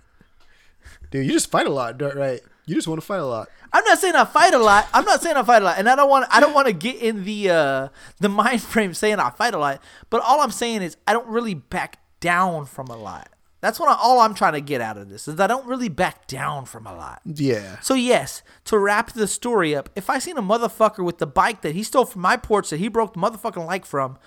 Dude, 1.10 1.26
you 1.26 1.32
just 1.32 1.50
fight 1.50 1.66
a 1.66 1.70
lot, 1.70 2.00
right? 2.00 2.40
You 2.66 2.74
just 2.74 2.88
want 2.88 3.00
to 3.00 3.06
fight 3.06 3.20
a 3.20 3.26
lot. 3.26 3.48
I'm 3.72 3.84
not 3.84 3.98
saying 3.98 4.14
I 4.14 4.24
fight 4.24 4.54
a 4.54 4.58
lot. 4.58 4.88
I'm 4.94 5.04
not 5.04 5.20
saying 5.20 5.36
I 5.36 5.42
fight 5.42 5.60
a 5.60 5.64
lot, 5.64 5.78
and 5.78 5.88
I 5.88 5.96
don't 5.96 6.08
want 6.08 6.26
I 6.30 6.40
don't 6.40 6.54
want 6.54 6.68
to 6.68 6.72
get 6.72 6.96
in 6.96 7.24
the 7.24 7.50
uh, 7.50 7.88
the 8.20 8.28
mind 8.30 8.62
frame 8.62 8.94
saying 8.94 9.18
I 9.18 9.30
fight 9.30 9.52
a 9.52 9.58
lot. 9.58 9.82
But 10.10 10.22
all 10.22 10.40
I'm 10.40 10.52
saying 10.52 10.82
is 10.82 10.96
I 11.06 11.12
don't 11.12 11.26
really 11.26 11.54
back 11.54 11.98
down 12.20 12.66
from 12.66 12.86
a 12.86 12.96
lot. 12.96 13.28
That's 13.64 13.80
what 13.80 13.88
I, 13.88 13.96
all 13.98 14.20
I'm 14.20 14.34
trying 14.34 14.52
to 14.52 14.60
get 14.60 14.82
out 14.82 14.98
of 14.98 15.08
this 15.08 15.26
is 15.26 15.40
I 15.40 15.46
don't 15.46 15.66
really 15.66 15.88
back 15.88 16.26
down 16.26 16.66
from 16.66 16.86
a 16.86 16.94
lot. 16.94 17.22
Yeah. 17.24 17.80
So 17.80 17.94
yes, 17.94 18.42
to 18.66 18.78
wrap 18.78 19.12
the 19.12 19.26
story 19.26 19.74
up, 19.74 19.88
if 19.96 20.10
I 20.10 20.18
seen 20.18 20.36
a 20.36 20.42
motherfucker 20.42 21.02
with 21.02 21.16
the 21.16 21.26
bike 21.26 21.62
that 21.62 21.74
he 21.74 21.82
stole 21.82 22.04
from 22.04 22.20
my 22.20 22.36
porch 22.36 22.68
that 22.68 22.78
he 22.78 22.88
broke 22.88 23.14
the 23.14 23.20
motherfucking 23.20 23.66
leg 23.66 23.86
from, 23.86 24.18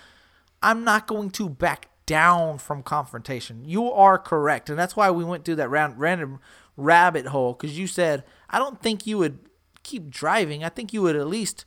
I'm 0.63 0.83
not 0.83 1.05
going 1.05 1.29
to 1.29 1.49
back 1.49 1.87
down 2.07 2.57
from 2.57 2.81
confrontation. 2.81 3.63
You 3.63 3.91
are 3.91 4.17
correct, 4.17 4.71
and 4.71 4.79
that's 4.79 4.95
why 4.95 5.11
we 5.11 5.23
went 5.23 5.45
through 5.45 5.57
that 5.57 5.69
round, 5.69 5.99
random 5.99 6.39
rabbit 6.75 7.27
hole 7.27 7.53
because 7.53 7.77
you 7.77 7.85
said 7.85 8.23
I 8.49 8.57
don't 8.57 8.81
think 8.81 9.05
you 9.05 9.19
would 9.19 9.37
keep 9.83 10.09
driving. 10.09 10.63
I 10.63 10.69
think 10.69 10.93
you 10.93 11.03
would 11.03 11.15
at 11.15 11.27
least 11.27 11.65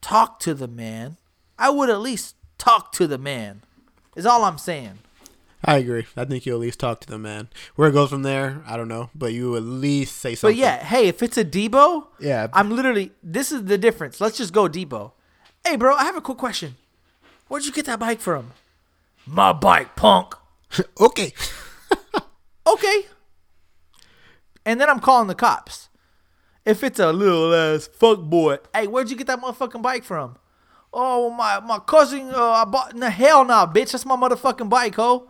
talk 0.00 0.38
to 0.40 0.54
the 0.54 0.68
man. 0.68 1.16
I 1.58 1.68
would 1.68 1.90
at 1.90 2.00
least 2.00 2.36
talk 2.58 2.92
to 2.92 3.08
the 3.08 3.18
man. 3.18 3.64
Is 4.14 4.24
all 4.24 4.44
I'm 4.44 4.58
saying. 4.58 5.00
I 5.66 5.78
agree. 5.78 6.06
I 6.16 6.24
think 6.24 6.46
you 6.46 6.54
at 6.54 6.60
least 6.60 6.78
talk 6.78 7.00
to 7.00 7.08
them, 7.08 7.22
man. 7.22 7.48
Where 7.74 7.88
it 7.88 7.92
goes 7.92 8.10
from 8.10 8.22
there, 8.22 8.62
I 8.66 8.76
don't 8.76 8.88
know, 8.88 9.10
but 9.14 9.32
you 9.32 9.56
at 9.56 9.62
least 9.64 10.16
say 10.18 10.34
something. 10.36 10.56
But 10.56 10.60
yeah, 10.60 10.84
hey, 10.84 11.08
if 11.08 11.22
it's 11.22 11.36
a 11.36 11.44
Debo, 11.44 12.06
Yeah. 12.20 12.46
I'm 12.52 12.70
literally. 12.70 13.12
This 13.22 13.50
is 13.50 13.64
the 13.64 13.76
difference. 13.76 14.20
Let's 14.20 14.36
just 14.38 14.52
go 14.52 14.68
Debo. 14.68 15.12
Hey, 15.66 15.76
bro, 15.76 15.94
I 15.96 16.04
have 16.04 16.16
a 16.16 16.20
quick 16.20 16.38
question. 16.38 16.76
Where'd 17.48 17.64
you 17.64 17.72
get 17.72 17.86
that 17.86 17.98
bike 17.98 18.20
from? 18.20 18.52
My 19.26 19.52
bike, 19.52 19.96
punk. 19.96 20.34
okay. 21.00 21.32
Okay. 22.68 23.06
And 24.64 24.80
then 24.80 24.90
I'm 24.90 24.98
calling 24.98 25.28
the 25.28 25.36
cops. 25.36 25.88
If 26.64 26.82
it's 26.82 26.98
a 26.98 27.12
little 27.12 27.54
ass 27.54 27.86
fuck 27.86 28.18
boy, 28.22 28.58
hey, 28.74 28.88
where'd 28.88 29.08
you 29.08 29.16
get 29.16 29.28
that 29.28 29.40
motherfucking 29.40 29.82
bike 29.82 30.02
from? 30.02 30.36
Oh, 30.92 31.30
my 31.30 31.60
my 31.60 31.78
cousin, 31.78 32.32
uh, 32.34 32.42
I 32.50 32.64
bought. 32.64 32.96
No, 32.96 33.08
hell 33.08 33.44
nah, 33.44 33.72
bitch. 33.72 33.92
That's 33.92 34.04
my 34.04 34.16
motherfucking 34.16 34.68
bike, 34.68 34.96
ho. 34.96 35.28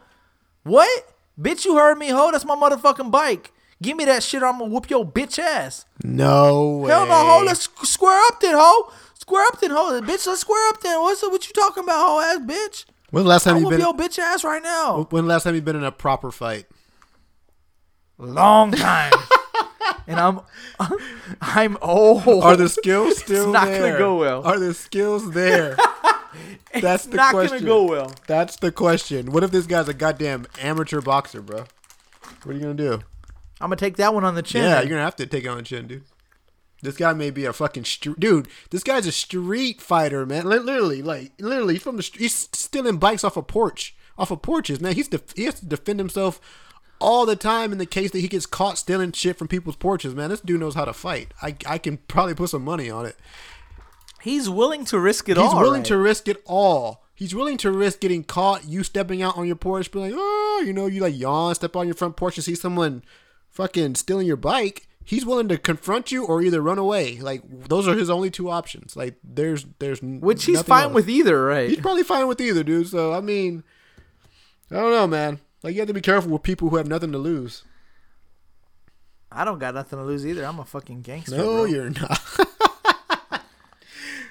What? 0.66 1.14
Bitch, 1.40 1.64
you 1.64 1.76
heard 1.76 1.96
me, 1.96 2.08
ho. 2.08 2.30
That's 2.32 2.44
my 2.44 2.56
motherfucking 2.56 3.10
bike. 3.12 3.52
Give 3.80 3.96
me 3.96 4.04
that 4.06 4.22
shit 4.24 4.42
or 4.42 4.46
I'm 4.46 4.58
gonna 4.58 4.72
whoop 4.72 4.90
your 4.90 5.04
bitch 5.04 5.38
ass. 5.38 5.84
No 6.02 6.78
way. 6.78 6.90
Hell 6.90 7.06
no, 7.06 7.14
ho. 7.14 7.42
Let's 7.44 7.68
square 7.88 8.20
up 8.28 8.40
then, 8.40 8.54
ho. 8.56 8.90
Square 9.14 9.44
up 9.46 9.60
then, 9.60 9.70
ho. 9.70 10.00
Bitch, 10.00 10.26
let's 10.26 10.40
square 10.40 10.68
up 10.70 10.80
then. 10.80 11.00
What's 11.00 11.22
up? 11.22 11.30
What 11.30 11.46
you 11.46 11.52
talking 11.52 11.84
about, 11.84 12.04
ho 12.04 12.20
ass 12.20 12.38
bitch? 12.38 12.84
When's 13.10 13.24
the 13.24 13.28
last 13.28 13.44
time 13.44 13.54
I'll 13.54 13.60
you 13.60 13.66
whoop 13.66 13.72
been? 13.72 13.80
your 13.80 13.94
bitch 13.94 14.18
ass 14.18 14.42
right 14.42 14.62
now. 14.62 15.06
When 15.10 15.24
the 15.24 15.28
last 15.28 15.44
time 15.44 15.54
you 15.54 15.60
been 15.62 15.76
in 15.76 15.84
a 15.84 15.92
proper 15.92 16.32
fight? 16.32 16.66
Long 18.18 18.72
time. 18.72 19.12
and 20.06 20.18
I'm 20.18 20.40
I'm 21.40 21.76
old. 21.82 22.26
Are 22.26 22.56
the 22.56 22.68
skills 22.68 23.18
still 23.18 23.44
it's 23.44 23.52
not 23.52 23.66
there? 23.66 23.82
gonna 23.82 23.98
go 23.98 24.16
well. 24.16 24.42
Are 24.42 24.58
the 24.58 24.74
skills 24.74 25.30
there? 25.32 25.76
That's 26.80 27.06
the 27.06 27.16
not 27.16 27.32
question. 27.32 27.58
gonna 27.58 27.66
go 27.66 27.84
well. 27.84 28.12
That's 28.26 28.56
the 28.56 28.72
question. 28.72 29.32
What 29.32 29.42
if 29.42 29.50
this 29.50 29.66
guy's 29.66 29.88
a 29.88 29.94
goddamn 29.94 30.46
amateur 30.60 31.00
boxer, 31.00 31.40
bro? 31.40 31.64
What 32.42 32.46
are 32.46 32.52
you 32.52 32.60
gonna 32.60 32.74
do? 32.74 32.92
I'm 33.60 33.68
gonna 33.68 33.76
take 33.76 33.96
that 33.96 34.12
one 34.14 34.24
on 34.24 34.34
the 34.34 34.42
chin. 34.42 34.62
Yeah, 34.64 34.80
you're 34.80 34.90
gonna 34.90 35.02
have 35.02 35.16
to 35.16 35.26
take 35.26 35.44
it 35.44 35.48
on 35.48 35.56
the 35.58 35.62
chin, 35.62 35.86
dude. 35.86 36.04
This 36.82 36.96
guy 36.96 37.12
may 37.14 37.30
be 37.30 37.46
a 37.46 37.52
fucking 37.52 37.84
street 37.84 38.20
dude. 38.20 38.48
This 38.70 38.82
guy's 38.82 39.06
a 39.06 39.12
street 39.12 39.80
fighter, 39.80 40.26
man. 40.26 40.44
Literally, 40.46 41.02
like 41.02 41.32
literally 41.40 41.74
he's 41.74 41.82
from 41.82 41.96
the 41.96 42.02
street. 42.02 42.22
He's 42.22 42.48
stealing 42.52 42.98
bikes 42.98 43.24
off 43.24 43.36
a 43.36 43.42
porch, 43.42 43.96
off 44.18 44.30
of 44.30 44.42
porches, 44.42 44.80
man. 44.80 44.94
He's 44.94 45.08
def- 45.08 45.34
he 45.34 45.44
has 45.44 45.58
to 45.60 45.66
defend 45.66 45.98
himself 45.98 46.40
all 46.98 47.24
the 47.26 47.36
time 47.36 47.72
in 47.72 47.78
the 47.78 47.86
case 47.86 48.10
that 48.10 48.20
he 48.20 48.28
gets 48.28 48.46
caught 48.46 48.78
stealing 48.78 49.12
shit 49.12 49.36
from 49.38 49.48
people's 49.48 49.76
porches, 49.76 50.14
man. 50.14 50.30
This 50.30 50.40
dude 50.40 50.60
knows 50.60 50.74
how 50.74 50.84
to 50.84 50.92
fight. 50.92 51.32
I 51.40 51.56
I 51.66 51.78
can 51.78 51.96
probably 52.08 52.34
put 52.34 52.50
some 52.50 52.64
money 52.64 52.90
on 52.90 53.06
it. 53.06 53.16
He's 54.26 54.50
willing 54.50 54.84
to 54.86 54.98
risk 54.98 55.28
it 55.28 55.36
He's 55.36 55.44
all. 55.46 55.52
He's 55.52 55.60
willing 55.60 55.80
right? 55.82 55.86
to 55.86 55.96
risk 55.96 56.26
it 56.26 56.42
all 56.46 57.04
He's 57.14 57.34
willing 57.34 57.56
to 57.58 57.72
risk 57.72 58.00
getting 58.00 58.24
caught, 58.24 58.66
you 58.68 58.82
stepping 58.82 59.22
out 59.22 59.38
on 59.38 59.46
your 59.46 59.56
porch, 59.56 59.90
be 59.90 59.98
like, 60.00 60.12
oh, 60.14 60.62
you 60.66 60.74
know, 60.74 60.84
you 60.86 61.00
like 61.00 61.16
yawn, 61.16 61.54
step 61.54 61.74
on 61.74 61.86
your 61.86 61.94
front 61.94 62.14
porch 62.14 62.36
and 62.36 62.44
see 62.44 62.54
someone 62.54 63.02
fucking 63.48 63.94
stealing 63.94 64.26
your 64.26 64.36
bike. 64.36 64.86
He's 65.02 65.24
willing 65.24 65.48
to 65.48 65.56
confront 65.56 66.12
you 66.12 66.26
or 66.26 66.42
either 66.42 66.60
run 66.60 66.76
away. 66.76 67.18
Like 67.18 67.40
those 67.68 67.88
are 67.88 67.94
his 67.94 68.10
only 68.10 68.30
two 68.30 68.50
options. 68.50 68.96
Like 68.96 69.14
there's 69.24 69.64
there's 69.78 70.02
Which 70.02 70.44
he's 70.44 70.60
fine 70.60 70.84
else. 70.84 70.94
with 70.94 71.08
either, 71.08 71.42
right? 71.42 71.70
He's 71.70 71.80
probably 71.80 72.02
fine 72.02 72.28
with 72.28 72.40
either, 72.40 72.62
dude. 72.62 72.88
So 72.88 73.14
I 73.14 73.22
mean, 73.22 73.62
I 74.70 74.74
don't 74.74 74.90
know, 74.90 75.06
man. 75.06 75.40
Like 75.62 75.72
you 75.72 75.80
have 75.80 75.88
to 75.88 75.94
be 75.94 76.02
careful 76.02 76.32
with 76.32 76.42
people 76.42 76.68
who 76.68 76.76
have 76.76 76.88
nothing 76.88 77.12
to 77.12 77.18
lose. 77.18 77.62
I 79.32 79.44
don't 79.44 79.58
got 79.58 79.74
nothing 79.74 79.98
to 79.98 80.04
lose 80.04 80.26
either. 80.26 80.44
I'm 80.44 80.58
a 80.58 80.64
fucking 80.66 81.00
gangster. 81.00 81.36
No, 81.38 81.44
bro. 81.44 81.64
you're 81.64 81.90
not. 81.90 82.20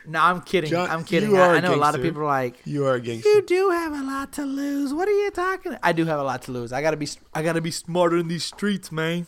No, 0.08 0.20
I'm 0.22 0.42
kidding. 0.42 0.70
John, 0.70 0.90
I'm 0.90 1.04
kidding. 1.04 1.36
I, 1.36 1.42
I 1.42 1.58
a 1.58 1.62
know 1.62 1.74
a 1.74 1.78
lot 1.78 1.96
of 1.96 2.02
people 2.02 2.22
are 2.22 2.26
like, 2.26 2.62
you 2.66 2.86
are 2.86 2.96
a 2.96 3.02
gangster. 3.02 3.28
you 3.30 3.42
do 3.42 3.70
have 3.72 3.94
a 3.94 4.04
lot 4.04 4.32
to 4.34 4.46
lose. 4.46 4.94
What 4.94 5.08
are 5.08 5.12
you 5.12 5.32
talking? 5.32 5.78
I 5.84 5.92
do 5.94 6.06
have 6.06 6.20
a 6.20 6.24
lot 6.24 6.42
to 6.44 6.52
lose. 6.52 6.72
I 6.72 6.82
gotta 6.82 6.98
be. 6.98 7.08
I 7.34 7.42
gotta 7.44 7.62
be 7.62 7.72
smarter 7.72 8.18
in 8.18 8.28
these 8.28 8.44
streets, 8.44 8.92
man. 8.92 9.28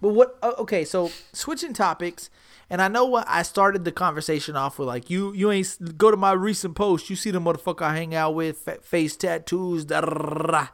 But 0.00 0.10
what? 0.10 0.38
uh, 0.42 0.52
Okay, 0.58 0.84
so 0.84 1.10
switching 1.32 1.72
topics, 1.72 2.28
and 2.68 2.82
I 2.82 2.88
know 2.88 3.04
what 3.04 3.24
I 3.28 3.42
started 3.42 3.84
the 3.84 3.92
conversation 3.92 4.56
off 4.56 4.78
with. 4.78 4.88
Like 4.88 5.08
you, 5.10 5.32
you 5.32 5.50
ain't 5.50 5.96
go 5.96 6.10
to 6.10 6.16
my 6.16 6.32
recent 6.32 6.74
post. 6.74 7.08
You 7.08 7.16
see 7.16 7.30
the 7.30 7.40
motherfucker 7.40 7.82
I 7.82 7.94
hang 7.96 8.14
out 8.14 8.34
with, 8.34 8.68
face 8.82 9.16
tattoos, 9.16 9.84
da, 9.84 10.00
da, 10.00 10.10
da, 10.10 10.46
da. 10.50 10.66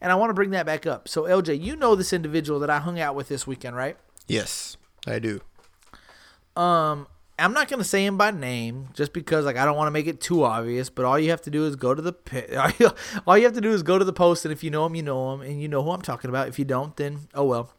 and 0.00 0.10
I 0.10 0.16
want 0.16 0.30
to 0.30 0.34
bring 0.34 0.50
that 0.50 0.66
back 0.66 0.86
up. 0.86 1.06
So 1.08 1.22
LJ, 1.22 1.62
you 1.62 1.76
know 1.76 1.94
this 1.94 2.12
individual 2.12 2.58
that 2.60 2.70
I 2.70 2.80
hung 2.80 2.98
out 2.98 3.14
with 3.14 3.28
this 3.28 3.46
weekend, 3.46 3.76
right? 3.76 3.96
Yes, 4.26 4.76
I 5.06 5.20
do. 5.20 5.40
Um, 6.56 7.06
I'm 7.38 7.52
not 7.52 7.68
gonna 7.68 7.84
say 7.84 8.04
him 8.04 8.18
by 8.18 8.30
name 8.30 8.88
just 8.92 9.12
because 9.12 9.44
like 9.44 9.56
I 9.56 9.64
don't 9.64 9.76
want 9.76 9.86
to 9.88 9.92
make 9.92 10.06
it 10.06 10.20
too 10.20 10.44
obvious. 10.44 10.90
But 10.90 11.04
all 11.04 11.18
you 11.18 11.30
have 11.30 11.42
to 11.42 11.50
do 11.50 11.66
is 11.66 11.76
go 11.76 11.94
to 11.94 12.02
the 12.02 12.94
all 13.26 13.38
you 13.38 13.44
have 13.44 13.54
to 13.54 13.60
do 13.60 13.72
is 13.72 13.82
go 13.82 13.98
to 13.98 14.04
the 14.04 14.12
post, 14.12 14.44
and 14.44 14.52
if 14.52 14.62
you 14.62 14.70
know 14.70 14.86
him, 14.86 14.94
you 14.94 15.02
know 15.02 15.34
him, 15.34 15.40
and 15.40 15.60
you 15.60 15.68
know 15.68 15.82
who 15.82 15.90
I'm 15.90 16.02
talking 16.02 16.28
about. 16.28 16.48
If 16.48 16.58
you 16.58 16.64
don't, 16.64 16.96
then 16.96 17.20
oh 17.34 17.44
well. 17.44 17.72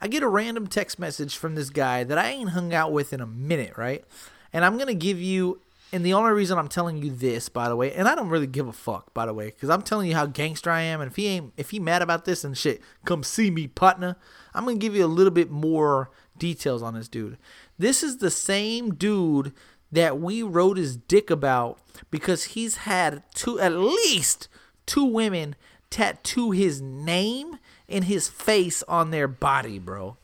I 0.00 0.08
get 0.08 0.22
a 0.22 0.28
random 0.28 0.66
text 0.66 0.98
message 0.98 1.36
from 1.36 1.54
this 1.54 1.70
guy 1.70 2.04
that 2.04 2.18
I 2.18 2.28
ain't 2.30 2.50
hung 2.50 2.74
out 2.74 2.92
with 2.92 3.12
in 3.12 3.20
a 3.20 3.26
minute, 3.26 3.76
right? 3.76 4.04
And 4.52 4.64
I'm 4.64 4.78
gonna 4.78 4.94
give 4.94 5.20
you. 5.20 5.60
And 5.92 6.04
the 6.04 6.14
only 6.14 6.32
reason 6.32 6.58
I'm 6.58 6.66
telling 6.66 6.96
you 6.96 7.10
this, 7.10 7.48
by 7.48 7.68
the 7.68 7.76
way, 7.76 7.92
and 7.92 8.08
I 8.08 8.16
don't 8.16 8.28
really 8.28 8.48
give 8.48 8.66
a 8.66 8.72
fuck, 8.72 9.14
by 9.14 9.26
the 9.26 9.34
way, 9.34 9.46
because 9.46 9.70
I'm 9.70 9.82
telling 9.82 10.08
you 10.08 10.16
how 10.16 10.26
gangster 10.26 10.68
I 10.68 10.80
am. 10.80 11.00
And 11.00 11.08
if 11.08 11.14
he 11.14 11.28
ain't, 11.28 11.52
if 11.56 11.70
he 11.70 11.78
mad 11.78 12.02
about 12.02 12.24
this 12.24 12.42
and 12.42 12.58
shit, 12.58 12.80
come 13.04 13.22
see 13.22 13.50
me, 13.50 13.68
partner. 13.68 14.16
I'm 14.54 14.64
gonna 14.64 14.76
give 14.76 14.96
you 14.96 15.04
a 15.04 15.06
little 15.06 15.30
bit 15.30 15.50
more 15.50 16.10
details 16.36 16.82
on 16.82 16.94
this 16.94 17.08
dude. 17.08 17.38
This 17.78 18.02
is 18.02 18.18
the 18.18 18.30
same 18.30 18.94
dude 18.94 19.52
that 19.90 20.20
we 20.20 20.42
wrote 20.42 20.76
his 20.76 20.96
dick 20.96 21.30
about 21.30 21.78
because 22.10 22.44
he's 22.44 22.78
had 22.78 23.22
two, 23.34 23.60
at 23.60 23.72
least 23.74 24.48
two 24.86 25.04
women 25.04 25.56
tattoo 25.90 26.50
his 26.50 26.80
name 26.80 27.58
and 27.88 28.04
his 28.04 28.28
face 28.28 28.82
on 28.84 29.10
their 29.10 29.28
body, 29.28 29.78
bro. 29.78 30.16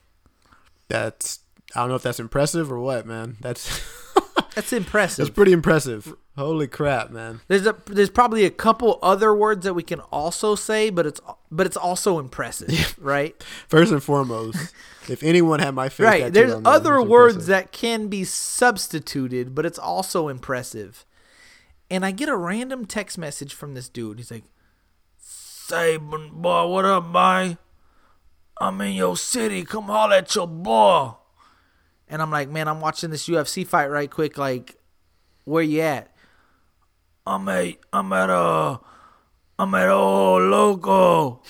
That's 0.89 1.41
I 1.75 1.81
don't 1.81 1.91
know 1.91 1.95
if 1.95 2.03
that's 2.03 2.19
impressive 2.21 2.73
or 2.73 2.81
what, 2.81 3.07
man. 3.07 3.37
That's 3.41 3.81
That's 4.55 4.73
impressive. 4.73 5.17
that's 5.27 5.35
pretty 5.35 5.53
impressive. 5.53 6.15
Holy 6.41 6.67
crap, 6.67 7.11
man. 7.11 7.43
There's 7.49 7.67
a 7.67 7.77
there's 7.85 8.09
probably 8.09 8.47
a 8.47 8.51
couple 8.51 8.99
other 9.03 9.35
words 9.35 9.63
that 9.65 9.75
we 9.75 9.83
can 9.83 10.01
also 10.01 10.55
say, 10.55 10.89
but 10.89 11.05
it's 11.05 11.21
but 11.51 11.67
it's 11.67 11.77
also 11.77 12.19
impressive, 12.19 12.97
right? 12.99 13.41
First 13.69 13.93
and 13.93 14.03
foremost, 14.03 14.75
if 15.07 15.23
anyone 15.23 15.61
had 15.61 15.75
my 15.75 15.91
face, 15.91 16.07
right. 16.07 16.33
There's 16.33 16.53
them, 16.53 16.67
other 16.67 17.03
words 17.03 17.35
impressive. 17.35 17.47
that 17.49 17.73
can 17.73 18.09
be 18.09 18.25
substituted, 18.25 19.55
but 19.55 19.67
it's 19.67 19.79
also 19.79 20.29
impressive. 20.29 21.05
And 21.91 22.07
I 22.07 22.11
get 22.11 22.31
a 22.31 22.37
random 22.39 22.87
text 22.87 23.19
message 23.19 23.53
from 23.53 23.75
this 23.75 23.91
dude. 23.91 24.17
He's 24.17 24.31
like, 24.31 24.45
"Say, 25.19 25.99
boy, 25.99 26.67
what 26.69 26.87
up, 26.87 27.13
boy? 27.13 27.59
I'm 28.59 28.81
in 28.81 28.95
your 28.95 29.19
city. 29.19 29.63
Come 29.67 29.85
holler 29.85 30.17
at 30.17 30.35
your 30.35 30.49
boy." 30.49 31.11
And 32.09 32.23
I'm 32.23 32.31
like, 32.31 32.49
"Man, 32.49 32.67
I'm 32.67 32.81
watching 32.81 33.11
this 33.11 33.29
UFC 33.29 33.67
fight 33.67 33.89
right 33.89 34.11
quick. 34.11 34.39
Like, 34.39 34.77
where 35.45 35.63
you 35.63 35.83
at?" 35.83 36.10
I'm 37.27 37.49
at 37.49 37.77
I'm 37.93 38.13
at 38.13 38.31
uh 38.31 38.79
I'm 39.59 39.75
at 39.75 39.89
oh 39.89 40.37
loco. 40.39 41.43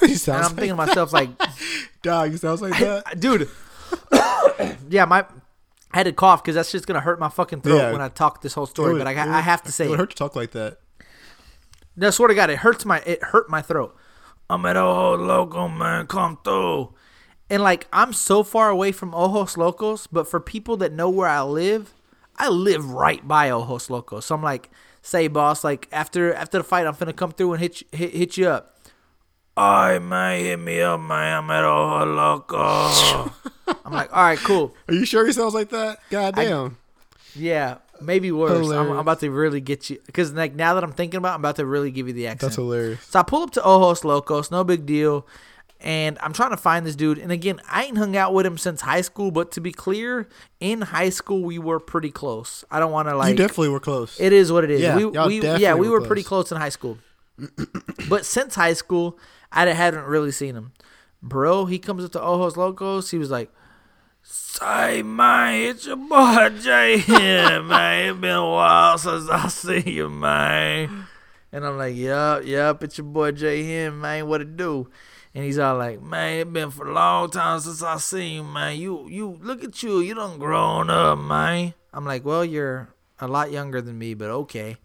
And 0.00 0.10
I'm 0.28 0.54
thinking 0.54 0.76
like 0.76 0.88
to 0.90 0.94
myself 0.94 1.12
like, 1.12 1.30
dog. 2.02 2.30
He 2.30 2.36
sounds 2.36 2.62
like 2.62 2.78
that. 2.78 3.18
dude. 3.18 3.48
yeah, 4.88 5.04
my 5.04 5.24
I 5.90 5.96
had 5.98 6.04
to 6.04 6.12
cough 6.12 6.42
because 6.42 6.54
that's 6.54 6.70
just 6.70 6.86
gonna 6.86 7.00
hurt 7.00 7.18
my 7.18 7.28
fucking 7.28 7.62
throat 7.62 7.76
Yeah. 7.76 7.92
when 7.92 8.00
I 8.00 8.08
talk 8.08 8.42
this 8.42 8.54
whole 8.54 8.66
story. 8.66 8.92
Would- 8.94 8.98
but 9.00 9.06
I, 9.06 9.12
would- 9.26 9.34
I 9.34 9.40
have 9.40 9.62
to 9.64 9.72
say 9.72 9.86
It 9.86 9.90
would 9.90 9.98
hurt 9.98 10.10
to 10.10 10.16
talk 10.16 10.36
like 10.36 10.52
that. 10.52 10.78
No, 11.96 12.10
swear 12.10 12.28
to 12.28 12.34
God, 12.34 12.50
it 12.50 12.58
hurts 12.58 12.84
my 12.84 13.02
it 13.06 13.22
hurt 13.22 13.50
my 13.50 13.60
throat. 13.62 13.96
I'm 14.50 14.64
at 14.66 14.76
Ojos 14.76 15.20
Loco, 15.26 15.68
man. 15.68 16.06
Come 16.06 16.38
through. 16.44 16.94
And 17.50 17.62
like 17.62 17.88
I'm 17.92 18.12
so 18.12 18.42
far 18.44 18.70
away 18.70 18.92
from 18.92 19.14
Ojos 19.14 19.56
Locos, 19.56 20.06
but 20.06 20.28
for 20.28 20.38
people 20.38 20.76
that 20.78 20.92
know 20.92 21.10
where 21.10 21.28
I 21.28 21.42
live, 21.42 21.92
I 22.36 22.48
live 22.48 22.90
right 22.92 23.26
by 23.26 23.50
Ojos 23.50 23.90
Locos. 23.90 24.26
So 24.26 24.34
I'm 24.34 24.42
like, 24.42 24.70
say 25.08 25.28
boss, 25.28 25.64
like 25.64 25.88
after 25.90 26.34
after 26.34 26.58
the 26.58 26.64
fight, 26.64 26.86
I'm 26.86 26.94
finna 26.94 27.16
come 27.16 27.32
through 27.32 27.54
and 27.54 27.62
hit 27.62 27.80
you, 27.80 27.86
hit, 27.92 28.14
hit 28.14 28.36
you 28.36 28.48
up. 28.48 28.76
Alright, 29.56 30.00
man, 30.00 30.40
hit 30.40 30.58
me 30.58 30.80
up, 30.82 31.00
man. 31.00 31.38
I'm 31.38 31.50
at 31.50 31.64
Ojos 31.64 32.06
Loco. 32.16 32.56
Uh. 32.58 33.28
I'm 33.84 33.92
like, 33.92 34.12
all 34.14 34.22
right, 34.22 34.38
cool. 34.38 34.74
Are 34.86 34.94
you 34.94 35.04
sure 35.04 35.26
he 35.26 35.32
sounds 35.32 35.54
like 35.54 35.70
that? 35.70 35.98
God 36.10 36.36
damn. 36.36 36.76
Yeah, 37.34 37.78
maybe 38.00 38.30
worse. 38.30 38.70
I'm, 38.70 38.90
I'm 38.90 38.98
about 38.98 39.20
to 39.20 39.30
really 39.30 39.60
get 39.60 39.90
you 39.90 39.98
because 40.06 40.32
like 40.32 40.54
now 40.54 40.74
that 40.74 40.84
I'm 40.84 40.92
thinking 40.92 41.18
about, 41.18 41.32
it, 41.32 41.34
I'm 41.34 41.40
about 41.40 41.56
to 41.56 41.66
really 41.66 41.90
give 41.90 42.06
you 42.06 42.14
the 42.14 42.26
accent. 42.28 42.40
That's 42.40 42.56
hilarious. 42.56 43.02
So 43.04 43.20
I 43.20 43.22
pull 43.22 43.42
up 43.42 43.50
to 43.52 43.62
Ojos 43.62 44.04
Locos, 44.04 44.50
no 44.50 44.62
big 44.62 44.86
deal. 44.86 45.26
And 45.80 46.18
I'm 46.20 46.32
trying 46.32 46.50
to 46.50 46.56
find 46.56 46.84
this 46.84 46.96
dude. 46.96 47.18
And 47.18 47.30
again, 47.30 47.60
I 47.70 47.84
ain't 47.84 47.96
hung 47.98 48.16
out 48.16 48.34
with 48.34 48.44
him 48.44 48.58
since 48.58 48.80
high 48.80 49.00
school, 49.00 49.30
but 49.30 49.52
to 49.52 49.60
be 49.60 49.70
clear, 49.70 50.28
in 50.58 50.80
high 50.80 51.10
school 51.10 51.44
we 51.44 51.58
were 51.58 51.78
pretty 51.78 52.10
close. 52.10 52.64
I 52.70 52.80
don't 52.80 52.90
want 52.90 53.08
to 53.08 53.16
like 53.16 53.30
you 53.30 53.36
definitely 53.36 53.68
were 53.68 53.80
close. 53.80 54.18
it 54.20 54.32
is 54.32 54.50
what 54.50 54.64
it 54.64 54.70
is. 54.70 54.80
Yeah, 54.80 54.96
we, 54.96 55.04
we 55.06 55.40
yeah, 55.40 55.74
we 55.74 55.88
were 55.88 56.00
were 56.00 56.06
pretty 56.06 56.24
close 56.24 56.50
in 56.50 56.58
high 56.58 56.68
school. 56.68 56.98
but 58.08 58.26
since 58.26 58.56
high 58.56 58.72
school, 58.72 59.18
I 59.52 59.66
hadn't 59.66 60.04
really 60.04 60.32
seen 60.32 60.56
him. 60.56 60.72
Bro, 61.22 61.66
he 61.66 61.78
comes 61.78 62.04
up 62.04 62.12
to 62.12 62.20
Ojos 62.22 62.56
Locos. 62.56 63.10
He 63.10 63.18
was 63.18 63.30
like, 63.30 63.50
Say, 64.22 65.02
man, 65.02 65.54
it's 65.62 65.86
your 65.86 65.96
boy 65.96 66.48
Jay 66.60 66.98
here, 66.98 67.62
man. 67.62 68.10
It's 68.10 68.18
been 68.18 68.34
a 68.34 68.48
while 68.48 68.98
since 68.98 69.28
I 69.28 69.48
see 69.48 69.90
you, 69.90 70.10
man. 70.10 71.06
And 71.50 71.64
I'm 71.64 71.78
like, 71.78 71.96
yup, 71.96 72.44
yup, 72.44 72.82
it's 72.82 72.98
your 72.98 73.06
boy 73.06 73.32
Jay 73.32 73.62
here, 73.62 73.90
man. 73.90 74.26
What 74.28 74.42
it 74.42 74.56
do? 74.56 74.90
And 75.38 75.44
he's 75.44 75.60
all 75.60 75.78
like, 75.78 76.02
man, 76.02 76.40
it 76.40 76.52
been 76.52 76.72
for 76.72 76.88
a 76.88 76.92
long 76.92 77.30
time 77.30 77.60
since 77.60 77.80
I 77.80 77.98
seen 77.98 78.34
you, 78.34 78.42
man. 78.42 78.76
You, 78.76 79.08
you, 79.08 79.38
look 79.40 79.62
at 79.62 79.80
you. 79.84 80.00
You 80.00 80.16
done 80.16 80.36
grown 80.40 80.90
up, 80.90 81.16
man. 81.16 81.74
I'm 81.94 82.04
like, 82.04 82.24
well, 82.24 82.44
you're 82.44 82.88
a 83.20 83.28
lot 83.28 83.52
younger 83.52 83.80
than 83.80 83.96
me, 83.96 84.14
but 84.14 84.30
okay. 84.30 84.78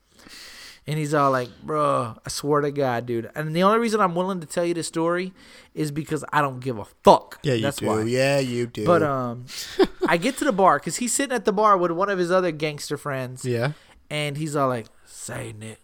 And 0.86 1.00
he's 1.00 1.12
all 1.12 1.32
like, 1.32 1.50
bro, 1.64 2.20
I 2.24 2.30
swear 2.30 2.62
to 2.62 2.72
God, 2.72 3.08
dude. 3.08 3.32
And 3.34 3.56
the 3.56 3.64
only 3.64 3.80
reason 3.80 4.00
I'm 4.00 4.14
willing 4.14 4.42
to 4.42 4.46
tell 4.46 4.64
you 4.64 4.76
this 4.76 4.86
story 4.86 5.34
is 5.74 5.90
because 5.90 6.24
I 6.32 6.42
don't 6.42 6.60
give 6.60 6.78
a 6.78 6.86
fuck. 7.04 7.40
yeah, 7.42 7.56
you 7.56 7.64
That's 7.64 7.78
do. 7.78 7.88
why. 7.88 8.04
Yeah, 8.04 8.38
you 8.38 8.68
do. 8.68 8.86
But 8.86 9.02
um, 9.02 9.48
I 10.08 10.18
get 10.18 10.38
to 10.38 10.46
the 10.46 10.52
bar 10.52 10.78
because 10.78 10.98
he's 10.98 11.14
sitting 11.14 11.36
at 11.36 11.46
the 11.46 11.52
bar 11.52 11.80
with 11.80 11.90
one 11.90 12.12
of 12.12 12.20
his 12.20 12.30
other 12.30 12.52
gangster 12.52 12.98
friends, 12.98 13.44
yeah. 13.44 13.72
and 14.08 14.38
he's 14.38 14.56
all 14.56 14.70
like, 14.70 14.86
"Say, 15.04 15.52
Nick, 15.58 15.80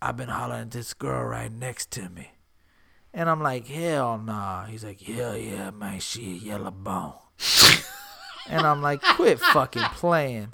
I've 0.00 0.16
been 0.16 0.30
hollering 0.30 0.62
at 0.62 0.70
this 0.70 0.94
girl 0.94 1.22
right 1.22 1.52
next 1.52 1.90
to 1.90 2.08
me," 2.08 2.30
and 3.16 3.30
I'm 3.30 3.42
like, 3.42 3.66
"Hell 3.66 4.18
nah." 4.18 4.66
He's 4.66 4.84
like, 4.84 5.08
"Yeah, 5.08 5.34
yeah, 5.34 5.70
man, 5.70 5.98
she 6.00 6.32
a 6.32 6.34
yellow 6.34 6.70
bone," 6.70 7.14
and 8.48 8.64
I'm 8.64 8.82
like, 8.82 9.00
"Quit 9.00 9.40
fucking 9.40 9.82
playing." 9.94 10.52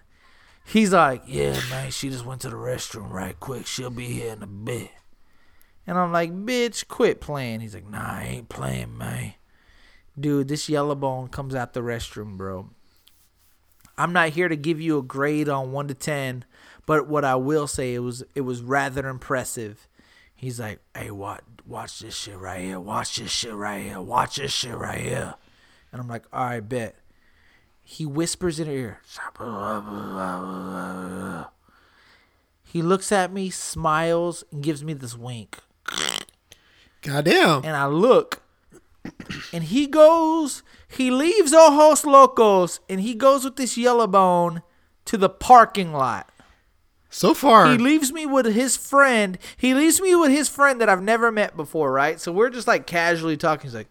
He's 0.64 0.92
like, 0.92 1.24
"Yeah, 1.26 1.60
man, 1.68 1.90
she 1.90 2.08
just 2.08 2.24
went 2.24 2.40
to 2.42 2.50
the 2.50 2.56
restroom 2.56 3.10
right 3.10 3.38
quick. 3.38 3.66
She'll 3.66 3.90
be 3.90 4.06
here 4.06 4.32
in 4.32 4.42
a 4.42 4.46
bit." 4.46 4.92
And 5.88 5.98
I'm 5.98 6.12
like, 6.12 6.32
"Bitch, 6.32 6.86
quit 6.86 7.20
playing." 7.20 7.60
He's 7.60 7.74
like, 7.74 7.90
"Nah, 7.90 7.98
I 7.98 8.22
ain't 8.22 8.48
playing, 8.48 8.96
man." 8.96 9.34
Dude, 10.18 10.46
this 10.46 10.68
yellow 10.68 10.94
bone 10.94 11.28
comes 11.28 11.56
out 11.56 11.72
the 11.72 11.80
restroom, 11.80 12.36
bro. 12.36 12.70
I'm 13.98 14.12
not 14.12 14.30
here 14.30 14.48
to 14.48 14.56
give 14.56 14.80
you 14.80 14.98
a 14.98 15.02
grade 15.02 15.48
on 15.48 15.72
one 15.72 15.88
to 15.88 15.94
ten, 15.94 16.44
but 16.86 17.08
what 17.08 17.24
I 17.24 17.34
will 17.34 17.66
say 17.66 17.94
it 17.94 18.00
was 18.00 18.22
it 18.36 18.42
was 18.42 18.62
rather 18.62 19.08
impressive. 19.08 19.88
He's 20.36 20.60
like, 20.60 20.78
"Hey, 20.94 21.10
watch 21.10 21.42
watch 21.66 22.00
this 22.00 22.16
shit 22.16 22.38
right 22.38 22.60
here. 22.60 22.80
Watch 22.80 23.16
this 23.16 23.30
shit 23.30 23.54
right 23.54 23.82
here. 23.82 24.00
Watch 24.00 24.36
this 24.36 24.52
shit 24.52 24.76
right 24.76 25.00
here." 25.00 25.34
And 25.90 26.00
I'm 26.00 26.08
like, 26.08 26.24
"All 26.32 26.44
right, 26.44 26.60
bet." 26.60 26.96
He 27.82 28.06
whispers 28.06 28.60
in 28.60 28.66
her 28.68 28.72
ear. 28.72 29.00
He 32.62 32.80
looks 32.80 33.12
at 33.12 33.32
me, 33.32 33.50
smiles, 33.50 34.44
and 34.50 34.62
gives 34.62 34.82
me 34.82 34.94
this 34.94 35.16
wink. 35.16 35.58
Goddamn. 37.02 37.64
And 37.64 37.76
I 37.76 37.86
look, 37.86 38.42
and 39.52 39.64
he 39.64 39.86
goes, 39.86 40.62
he 40.88 41.10
leaves 41.10 41.52
Ojos 41.52 42.04
Locos, 42.04 42.80
and 42.88 43.00
he 43.00 43.14
goes 43.14 43.44
with 43.44 43.56
this 43.56 43.76
yellow 43.76 44.06
bone 44.06 44.62
to 45.06 45.16
the 45.18 45.28
parking 45.28 45.92
lot. 45.92 46.30
So 47.14 47.34
far, 47.34 47.70
He 47.70 47.76
leaves 47.76 48.10
me 48.10 48.24
with 48.24 48.46
his 48.46 48.74
friend. 48.74 49.36
He 49.58 49.74
leaves 49.74 50.00
me 50.00 50.14
with 50.16 50.30
his 50.30 50.48
friend 50.48 50.80
that 50.80 50.88
I've 50.88 51.02
never 51.02 51.30
met 51.30 51.54
before, 51.54 51.92
right? 51.92 52.18
So 52.18 52.32
we're 52.32 52.48
just 52.48 52.66
like 52.66 52.86
casually 52.86 53.36
talking. 53.36 53.64
He's 53.68 53.74
like, 53.74 53.90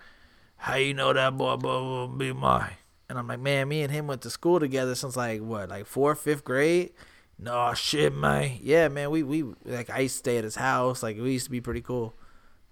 "How 0.57 0.75
you 0.75 0.95
know 0.95 1.13
that 1.13 1.37
boy, 1.37 1.55
boy 1.57 1.81
will 1.83 2.07
be 2.07 2.33
my?" 2.33 2.71
And 3.07 3.19
I'm 3.19 3.27
like, 3.27 3.39
"Man, 3.39 3.67
me 3.69 3.83
and 3.83 3.91
him 3.91 4.07
went 4.07 4.23
to 4.23 4.31
school 4.31 4.59
together 4.59 4.95
since 4.95 5.15
like 5.15 5.39
what, 5.39 5.69
like 5.69 5.85
fourth, 5.85 6.21
fifth 6.21 6.43
grade." 6.43 6.93
No 7.37 7.73
shit, 7.75 8.11
man. 8.13 8.57
Yeah, 8.61 8.87
man. 8.87 9.11
We 9.11 9.21
we 9.21 9.43
like 9.65 9.91
I 9.91 9.99
used 9.99 10.15
to 10.15 10.19
stay 10.19 10.37
at 10.39 10.43
his 10.43 10.55
house. 10.55 11.03
Like 11.03 11.17
we 11.17 11.33
used 11.33 11.45
to 11.45 11.51
be 11.51 11.61
pretty 11.61 11.81
cool. 11.81 12.15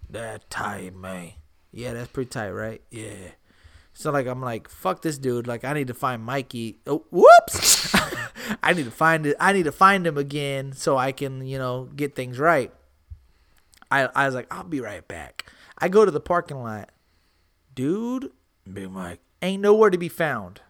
That 0.09 0.49
tight, 0.49 0.95
man. 0.95 1.33
Yeah, 1.71 1.93
that's 1.93 2.09
pretty 2.11 2.29
tight, 2.29 2.49
right? 2.49 2.81
Yeah. 2.89 3.33
So 3.93 4.09
like 4.11 4.25
I'm 4.25 4.41
like, 4.41 4.67
fuck 4.67 5.03
this 5.03 5.19
dude. 5.19 5.45
Like 5.45 5.63
I 5.63 5.73
need 5.73 5.87
to 5.87 5.93
find 5.93 6.23
Mikey. 6.23 6.79
Oh, 6.87 7.05
whoops. 7.11 7.93
I 8.63 8.73
need 8.73 8.85
to 8.85 8.91
find 8.91 9.25
it. 9.25 9.35
I 9.39 9.53
need 9.53 9.63
to 9.63 9.71
find 9.71 10.05
him 10.05 10.17
again 10.17 10.73
so 10.73 10.97
I 10.97 11.11
can, 11.11 11.45
you 11.45 11.57
know, 11.57 11.89
get 11.95 12.15
things 12.15 12.39
right. 12.39 12.71
I 13.91 14.09
I 14.15 14.25
was 14.25 14.35
like, 14.35 14.53
I'll 14.53 14.63
be 14.63 14.81
right 14.81 15.07
back. 15.07 15.45
I 15.77 15.87
go 15.87 16.05
to 16.05 16.11
the 16.11 16.19
parking 16.19 16.61
lot. 16.61 16.91
Dude, 17.73 18.31
Big 18.71 18.91
Mike 18.91 19.21
ain't 19.41 19.61
nowhere 19.61 19.89
to 19.89 19.97
be 19.97 20.09
found. 20.09 20.61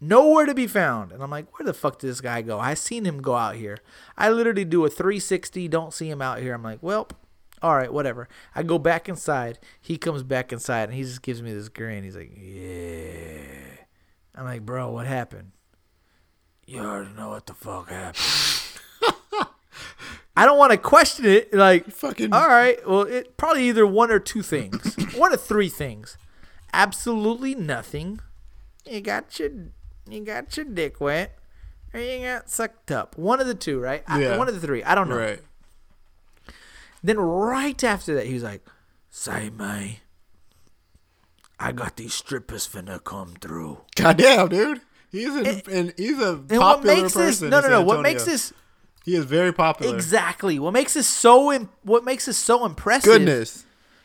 Nowhere 0.00 0.46
to 0.46 0.54
be 0.54 0.66
found. 0.66 1.10
And 1.10 1.22
I'm 1.22 1.30
like, 1.30 1.58
where 1.58 1.66
the 1.66 1.74
fuck 1.74 1.98
did 1.98 2.08
this 2.08 2.20
guy 2.20 2.42
go? 2.42 2.60
I 2.60 2.74
seen 2.74 3.04
him 3.04 3.20
go 3.20 3.34
out 3.34 3.56
here. 3.56 3.78
I 4.16 4.30
literally 4.30 4.64
do 4.64 4.84
a 4.84 4.90
360, 4.90 5.66
don't 5.68 5.92
see 5.92 6.08
him 6.08 6.22
out 6.22 6.38
here. 6.38 6.54
I'm 6.54 6.62
like, 6.62 6.78
well, 6.82 7.08
all 7.62 7.74
right, 7.74 7.92
whatever. 7.92 8.28
I 8.54 8.62
go 8.62 8.78
back 8.78 9.08
inside. 9.08 9.58
He 9.80 9.98
comes 9.98 10.22
back 10.22 10.52
inside 10.52 10.84
and 10.84 10.94
he 10.94 11.02
just 11.02 11.22
gives 11.22 11.42
me 11.42 11.52
this 11.52 11.68
grin. 11.68 12.04
He's 12.04 12.16
like, 12.16 12.32
yeah. 12.36 13.84
I'm 14.34 14.44
like, 14.44 14.64
bro, 14.64 14.92
what 14.92 15.06
happened? 15.06 15.50
You 16.68 16.80
already 16.80 17.10
know 17.16 17.30
what 17.30 17.46
the 17.46 17.54
fuck 17.54 17.88
happened. 17.88 18.16
I 20.36 20.44
don't 20.44 20.58
want 20.58 20.70
to 20.72 20.76
question 20.78 21.24
it. 21.24 21.52
Like, 21.54 21.90
Fucking- 21.90 22.32
all 22.34 22.46
right. 22.46 22.78
Well, 22.86 23.02
it 23.02 23.38
probably 23.38 23.68
either 23.70 23.86
one 23.86 24.10
or 24.10 24.18
two 24.18 24.42
things. 24.42 24.94
one 25.16 25.32
of 25.32 25.40
three 25.42 25.70
things. 25.70 26.18
Absolutely 26.74 27.54
nothing. 27.54 28.20
You 28.84 29.00
got 29.00 29.38
your 29.38 29.50
you 30.08 30.20
got 30.24 30.54
your 30.56 30.66
dick 30.66 31.00
wet, 31.00 31.38
or 31.94 32.00
you 32.00 32.20
got 32.24 32.50
sucked 32.50 32.90
up. 32.90 33.16
One 33.16 33.40
of 33.40 33.46
the 33.46 33.54
two, 33.54 33.80
right? 33.80 34.04
I- 34.06 34.20
Yeah. 34.20 34.36
one 34.36 34.46
of 34.48 34.54
the 34.54 34.60
three. 34.66 34.82
I 34.84 34.94
don't 34.94 35.08
know. 35.08 35.16
right. 35.16 35.40
Then 37.02 37.18
right 37.18 37.82
after 37.82 38.14
that, 38.14 38.26
he 38.26 38.34
was 38.34 38.42
like, 38.42 38.62
"Say, 39.10 39.48
man, 39.50 39.96
I 41.58 41.72
got 41.72 41.96
these 41.96 42.12
strippers 42.12 42.68
finna 42.68 43.02
come 43.02 43.34
through." 43.40 43.80
Goddamn, 43.96 44.48
dude. 44.48 44.80
He's 45.10 45.34
an, 45.34 45.62
and 45.70 45.94
he's 45.96 46.18
a 46.20 46.34
And 46.34 46.58
what 46.58 46.76
popular 46.76 46.96
makes 47.02 47.14
person. 47.14 47.50
this 47.50 47.50
no, 47.50 47.60
no, 47.60 47.68
no? 47.68 47.82
What 47.82 48.02
makes 48.02 48.24
this 48.24 48.52
He 49.04 49.14
is 49.14 49.24
very 49.24 49.52
popular. 49.52 49.94
exactly? 49.94 50.58
What 50.58 50.72
makes 50.72 50.94
this 50.94 51.06
so? 51.06 51.56
What 51.82 52.04
makes 52.04 52.26
this 52.26 52.36
so 52.36 52.64
impressive? 52.66 53.10
Goodness. 53.12 53.64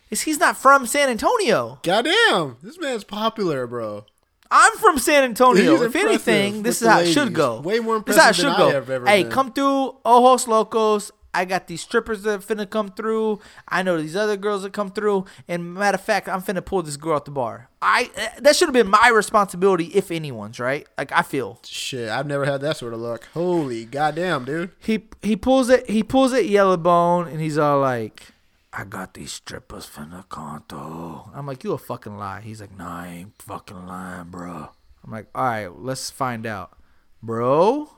is 0.10 0.22
he's 0.22 0.40
not 0.40 0.56
from 0.58 0.86
San 0.86 1.10
Antonio. 1.10 1.80
Goddamn. 1.84 2.58
This 2.64 2.80
man's 2.80 3.04
popular, 3.04 3.68
bro. 3.68 4.06
I'm 4.50 4.78
from 4.78 5.00
San 5.00 5.24
Antonio. 5.24 5.72
He's 5.72 5.82
if 5.82 5.96
anything, 5.96 6.62
this 6.64 6.82
is 6.82 6.88
how 6.88 7.00
it 7.00 7.12
should 7.12 7.34
go. 7.34 7.60
Way 7.62 7.80
more 7.80 8.00
This 8.00 8.16
is 8.16 8.22
how 8.22 8.30
it 8.30 8.30
impressive 8.30 8.36
should 8.36 8.46
than 8.54 8.56
I 8.56 8.58
go. 8.58 8.70
have 8.70 8.90
ever 8.90 9.06
hey, 9.08 9.24
been. 9.24 9.32
come 9.32 9.52
through 9.52 9.96
Ojos 10.06 10.48
Locos. 10.48 11.12
I 11.34 11.46
got 11.46 11.68
these 11.68 11.82
strippers 11.82 12.24
that 12.24 12.42
finna 12.42 12.70
come 12.70 12.90
through. 12.90 13.40
I 13.68 13.82
know 13.84 14.00
these 14.00 14.16
other 14.16 14.38
girls 14.38 14.64
that 14.64 14.74
come 14.74 14.92
through. 14.92 15.26
And 15.48 15.74
matter 15.74 15.96
of 15.96 16.02
fact, 16.02 16.30
I'm 16.30 16.42
finna 16.42 16.64
pull 16.64 16.84
this 16.84 16.98
girl 16.98 17.16
out 17.16 17.26
the 17.26 17.32
bar. 17.32 17.70
I 17.82 18.12
that 18.40 18.56
should 18.56 18.68
have 18.68 18.74
been 18.74 18.90
my 18.90 19.12
responsibility, 19.14 19.86
if 19.88 20.12
anyone's, 20.12 20.60
right? 20.60 20.88
Like 20.98 21.12
I 21.12 21.22
feel 21.22 21.60
Shit, 21.66 22.10
I've 22.10 22.28
never 22.28 22.46
had 22.46 22.62
that 22.62 22.78
sort 22.78 22.94
of 22.94 23.00
luck. 23.00 23.28
Holy 23.34 23.86
goddamn, 23.86 24.46
dude. 24.46 24.72
he 24.80 25.06
he 25.22 25.36
pulls 25.36 25.70
it 25.70 25.90
he 25.90 26.04
pulls 26.04 26.34
it 26.34 26.46
Yellow 26.46 26.78
bone, 26.78 27.28
and 27.28 27.42
he's 27.42 27.58
all 27.58 27.80
like, 27.80 28.28
I 28.72 28.86
got 28.86 29.14
these 29.16 29.32
strippers 29.32 29.88
finna 29.88 30.28
come 30.30 30.64
through. 30.70 31.24
I'm 31.34 31.46
like, 31.46 31.64
you 31.64 31.74
a 31.74 31.78
fucking 31.78 32.18
lie. 32.18 32.42
He's 32.42 32.62
like, 32.62 32.78
nah, 32.78 33.02
I 33.02 33.08
ain't 33.08 33.42
fucking 33.42 33.86
lying, 33.86 34.30
bro. 34.30 34.70
I'm 35.04 35.12
like, 35.12 35.28
all 35.36 35.44
right, 35.44 35.68
let's 35.68 36.10
find 36.10 36.46
out, 36.46 36.78
bro, 37.22 37.90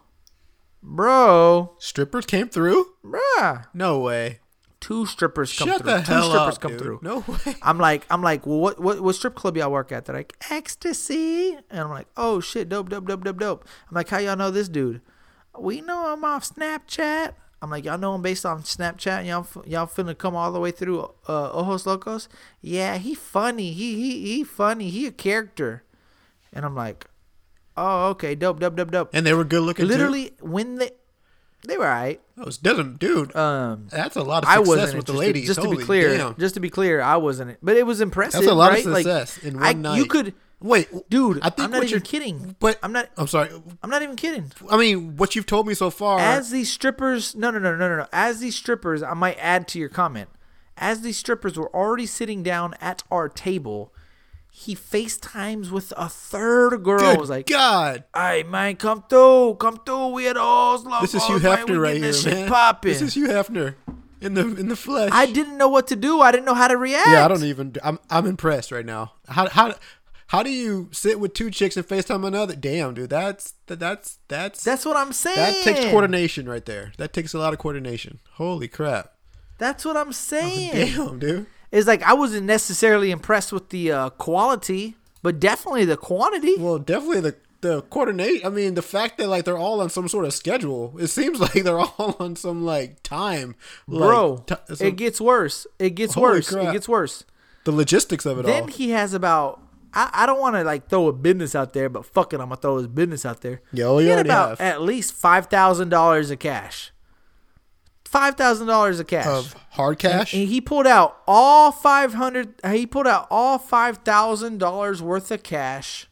bro, 0.85 1.73
Strippers 1.79 2.25
came 2.25 2.47
through? 2.49 2.85
bruh. 3.03 3.65
No 3.73 3.99
way. 3.99 4.39
Two 4.79 5.05
strippers 5.07 5.57
come 5.57 5.67
Shut 5.69 5.81
through. 5.81 5.91
the 5.93 5.97
Two 5.99 6.21
strippers 6.21 6.55
up, 6.55 6.61
come 6.61 6.71
dude. 6.73 6.79
through. 6.79 6.99
No 7.01 7.19
way. 7.27 7.55
I'm 7.63 7.79
like, 7.79 8.05
I'm 8.11 8.21
like, 8.21 8.45
well, 8.45 8.59
what, 8.59 8.79
what, 8.79 9.01
what 9.01 9.15
strip 9.15 9.33
club 9.33 9.57
y'all 9.57 9.71
work 9.71 9.91
at? 9.91 10.05
They're 10.05 10.15
like, 10.15 10.35
ecstasy, 10.51 11.57
and 11.71 11.79
I'm 11.79 11.89
like, 11.89 12.07
oh 12.15 12.39
shit, 12.39 12.69
dope, 12.69 12.89
dope, 12.89 13.07
dope, 13.07 13.23
dope, 13.23 13.39
dope. 13.39 13.67
I'm 13.89 13.95
like, 13.95 14.09
how 14.09 14.19
y'all 14.19 14.35
know 14.35 14.51
this 14.51 14.69
dude? 14.69 15.01
We 15.57 15.81
know 15.81 16.13
him 16.13 16.23
off 16.23 16.47
Snapchat. 16.53 17.33
I'm 17.61 17.71
like, 17.71 17.85
y'all 17.85 17.97
know 17.97 18.13
him 18.13 18.21
based 18.21 18.45
on 18.45 18.61
Snapchat. 18.61 19.25
Y'all, 19.25 19.47
y'all 19.65 19.87
finna 19.87 20.15
come 20.15 20.35
all 20.35 20.51
the 20.51 20.59
way 20.59 20.69
through 20.69 20.99
uh, 21.27 21.51
Ojos 21.51 21.87
Locos. 21.87 22.29
Yeah, 22.61 22.97
he 22.97 23.15
funny. 23.15 23.71
He, 23.71 23.95
he, 23.95 24.21
he 24.35 24.43
funny. 24.43 24.89
He 24.91 25.07
a 25.07 25.11
character. 25.11 25.83
And 26.53 26.63
I'm 26.63 26.75
like, 26.75 27.05
oh, 27.77 28.09
okay, 28.09 28.35
dope, 28.35 28.59
dope, 28.59 28.75
dope, 28.75 28.91
dope. 28.91 29.09
And 29.13 29.25
they 29.25 29.33
were 29.33 29.43
good 29.43 29.61
looking 29.61 29.87
Literally, 29.87 30.31
when 30.41 30.75
they, 30.75 30.91
they 31.67 31.77
were 31.77 31.85
alright. 31.85 32.21
too? 32.35 32.43
Oh, 32.43 32.47
it 32.47 32.59
doesn't, 32.61 32.99
dude. 32.99 33.35
Um, 33.35 33.87
that's 33.89 34.15
a 34.15 34.23
lot 34.23 34.43
of 34.43 34.49
I 34.49 34.55
success 34.55 34.67
wasn't 34.67 34.97
with 34.97 35.05
the 35.07 35.13
ladies. 35.13 35.47
Just 35.47 35.61
to 35.61 35.69
be 35.69 35.77
clear, 35.77 36.17
damn. 36.17 36.35
just 36.37 36.53
to 36.55 36.59
be 36.59 36.69
clear, 36.69 37.01
I 37.01 37.17
wasn't. 37.17 37.57
But 37.61 37.77
it 37.77 37.85
was 37.85 38.01
impressive. 38.01 38.41
That's 38.41 38.51
a 38.51 38.55
lot 38.55 38.71
right? 38.71 38.85
of 38.85 38.91
Like, 38.91 39.03
success 39.03 39.37
in 39.39 39.55
one 39.55 39.63
I, 39.63 39.73
night. 39.73 39.97
You 39.97 40.05
could, 40.05 40.33
Wait, 40.61 40.87
dude. 41.09 41.39
I 41.41 41.49
think 41.49 41.65
I'm 41.65 41.71
not 41.71 41.77
what 41.79 41.83
even 41.83 41.89
you're- 41.89 42.01
kidding. 42.01 42.55
But 42.59 42.79
I'm 42.81 42.91
not. 42.93 43.09
I'm 43.17 43.27
sorry. 43.27 43.49
I'm 43.83 43.89
not 43.89 44.01
even 44.01 44.15
kidding. 44.15 44.51
I 44.69 44.77
mean, 44.77 45.17
what 45.17 45.35
you've 45.35 45.45
told 45.45 45.67
me 45.67 45.73
so 45.73 45.89
far. 45.89 46.17
As 46.19 46.49
these 46.49 46.71
strippers, 46.71 47.35
no, 47.35 47.51
no, 47.51 47.59
no, 47.59 47.75
no, 47.75 47.89
no, 47.89 47.97
no. 47.97 48.07
As 48.13 48.39
these 48.39 48.55
strippers, 48.55 49.03
I 49.03 49.13
might 49.13 49.37
add 49.39 49.67
to 49.69 49.79
your 49.79 49.89
comment. 49.89 50.29
As 50.77 51.01
these 51.01 51.17
strippers 51.17 51.57
were 51.57 51.73
already 51.75 52.05
sitting 52.05 52.41
down 52.41 52.73
at 52.81 53.03
our 53.11 53.29
table, 53.29 53.93
he 54.57 54.73
FaceTimes 54.73 55.69
with 55.69 55.91
a 55.97 56.07
third 56.07 56.81
girl. 56.81 56.99
good 56.99 57.19
was 57.19 57.29
like, 57.29 57.45
God. 57.47 58.05
"Hey 58.15 58.43
man, 58.43 58.77
come 58.77 59.03
through, 59.09 59.55
come 59.55 59.81
through. 59.85 60.07
We 60.07 60.29
at 60.29 60.37
Oslo. 60.37 61.01
This 61.01 61.13
is 61.13 61.25
Hugh. 61.25 61.39
Hefner 61.39 61.79
right 61.79 61.97
here, 61.97 62.05
this 62.05 62.25
man. 62.25 62.47
Popping. 62.47 62.93
This 62.93 63.01
is 63.01 63.15
Hugh 63.15 63.27
Hefner 63.27 63.75
in 64.21 64.33
the 64.33 64.55
in 64.55 64.69
the 64.69 64.77
flesh. 64.77 65.09
I 65.13 65.25
didn't 65.25 65.57
know 65.57 65.67
what 65.67 65.87
to 65.87 65.97
do. 65.97 66.21
I 66.21 66.31
didn't 66.31 66.45
know 66.45 66.53
how 66.53 66.69
to 66.69 66.77
react. 66.77 67.09
Yeah, 67.09 67.25
I 67.25 67.27
don't 67.27 67.43
even. 67.43 67.75
I'm 67.83 67.99
I'm 68.09 68.25
impressed 68.25 68.71
right 68.71 68.85
now. 68.85 69.11
How 69.27 69.49
how 69.49 69.75
how 70.27 70.41
do 70.41 70.49
you 70.49 70.87
sit 70.93 71.19
with 71.19 71.33
two 71.33 71.51
chicks 71.51 71.75
and 71.75 71.85
FaceTime 71.85 72.25
another? 72.25 72.55
Damn, 72.55 72.93
dude, 72.93 73.09
that's 73.09 73.55
that, 73.65 73.79
that's 73.79 74.19
that's 74.29 74.63
That's 74.63 74.85
what 74.85 74.95
I'm 74.95 75.11
saying. 75.11 75.35
that 75.35 75.63
takes 75.65 75.91
coordination 75.91 76.47
right 76.47 76.65
there. 76.65 76.93
That 76.97 77.11
takes 77.11 77.33
a 77.33 77.39
lot 77.39 77.51
of 77.51 77.59
coordination. 77.59 78.19
Holy 78.35 78.69
crap! 78.69 79.15
That's 79.57 79.83
what 79.83 79.97
I'm 79.97 80.09
oh, 80.09 80.11
saying. 80.11 80.95
Damn, 80.95 81.19
dude. 81.19 81.47
It's 81.75 81.87
like 81.87 82.01
I 82.03 82.13
wasn't 82.13 82.45
necessarily 82.45 83.11
impressed 83.11 83.51
with 83.51 83.69
the 83.69 83.91
uh, 83.91 84.09
quality, 84.11 84.95
but 85.21 85.39
definitely 85.41 85.83
the 85.83 85.97
quantity. 85.97 86.55
Well, 86.57 86.79
definitely 86.79 87.19
the 87.19 87.35
the 87.59 87.81
coordinate. 87.81 88.45
I 88.45 88.49
mean, 88.49 88.75
the 88.75 88.81
fact 88.81 89.17
that 89.17 89.27
like 89.27 89.43
they're 89.43 89.57
all 89.57 89.81
on 89.81 89.89
some 89.89 90.07
sort 90.07 90.23
of 90.23 90.33
schedule. 90.33 90.95
It 90.97 91.07
seems 91.07 91.39
like 91.45 91.51
they're 91.65 91.79
all 91.79 92.15
on 92.19 92.37
some 92.37 92.63
like 92.63 93.03
time, 93.03 93.55
like, 93.89 93.99
Bro, 94.07 94.43
ti- 94.47 94.75
some- 94.75 94.87
it 94.87 94.95
gets 94.95 95.19
worse. 95.19 95.67
It 95.77 95.91
gets 95.95 96.15
worse. 96.15 96.49
crap. 96.49 96.69
It 96.69 96.71
gets 96.71 96.87
worse. 96.87 97.25
the 97.65 97.71
logistics 97.73 98.25
of 98.25 98.39
it 98.39 98.45
Then 98.45 98.53
all. 98.53 98.67
Then 98.67 98.69
he 98.69 98.91
has 98.91 99.13
about. 99.13 99.61
I, 99.93 100.09
I 100.13 100.25
don't 100.25 100.39
want 100.39 100.55
to 100.55 100.63
like 100.63 100.89
throw 100.89 101.07
a 101.07 101.13
business 101.13 101.55
out 101.55 101.73
there, 101.73 101.89
but 101.89 102.05
fuck 102.05 102.31
it, 102.33 102.39
I'm 102.39 102.47
gonna 102.47 102.57
throw 102.57 102.77
his 102.77 102.87
business 102.87 103.25
out 103.25 103.41
there. 103.41 103.61
You 103.73 103.97
he 103.97 104.07
had 104.07 104.25
about 104.25 104.59
have. 104.59 104.61
at 104.61 104.81
least 104.81 105.13
five 105.13 105.47
thousand 105.47 105.89
dollars 105.89 106.31
of 106.31 106.39
cash. 106.39 106.91
Five 108.15 108.35
thousand 108.35 108.67
dollars 108.67 108.99
of 109.01 109.07
cash. 109.07 109.25
of 109.25 109.53
hard 109.71 109.99
cash. 109.99 110.33
And 110.33 110.47
he 110.47 110.61
pulled 110.61 110.87
out 110.87 111.17
all 111.27 111.71
five 111.73 112.13
hundred. 112.13 112.53
He 112.65 112.85
pulled 112.85 113.07
out 113.07 113.27
all 113.29 113.57
five 113.57 113.97
thousand 113.99 114.57
dollars 114.57 115.01
worth 115.01 115.29
of 115.31 115.43
cash 115.43 116.07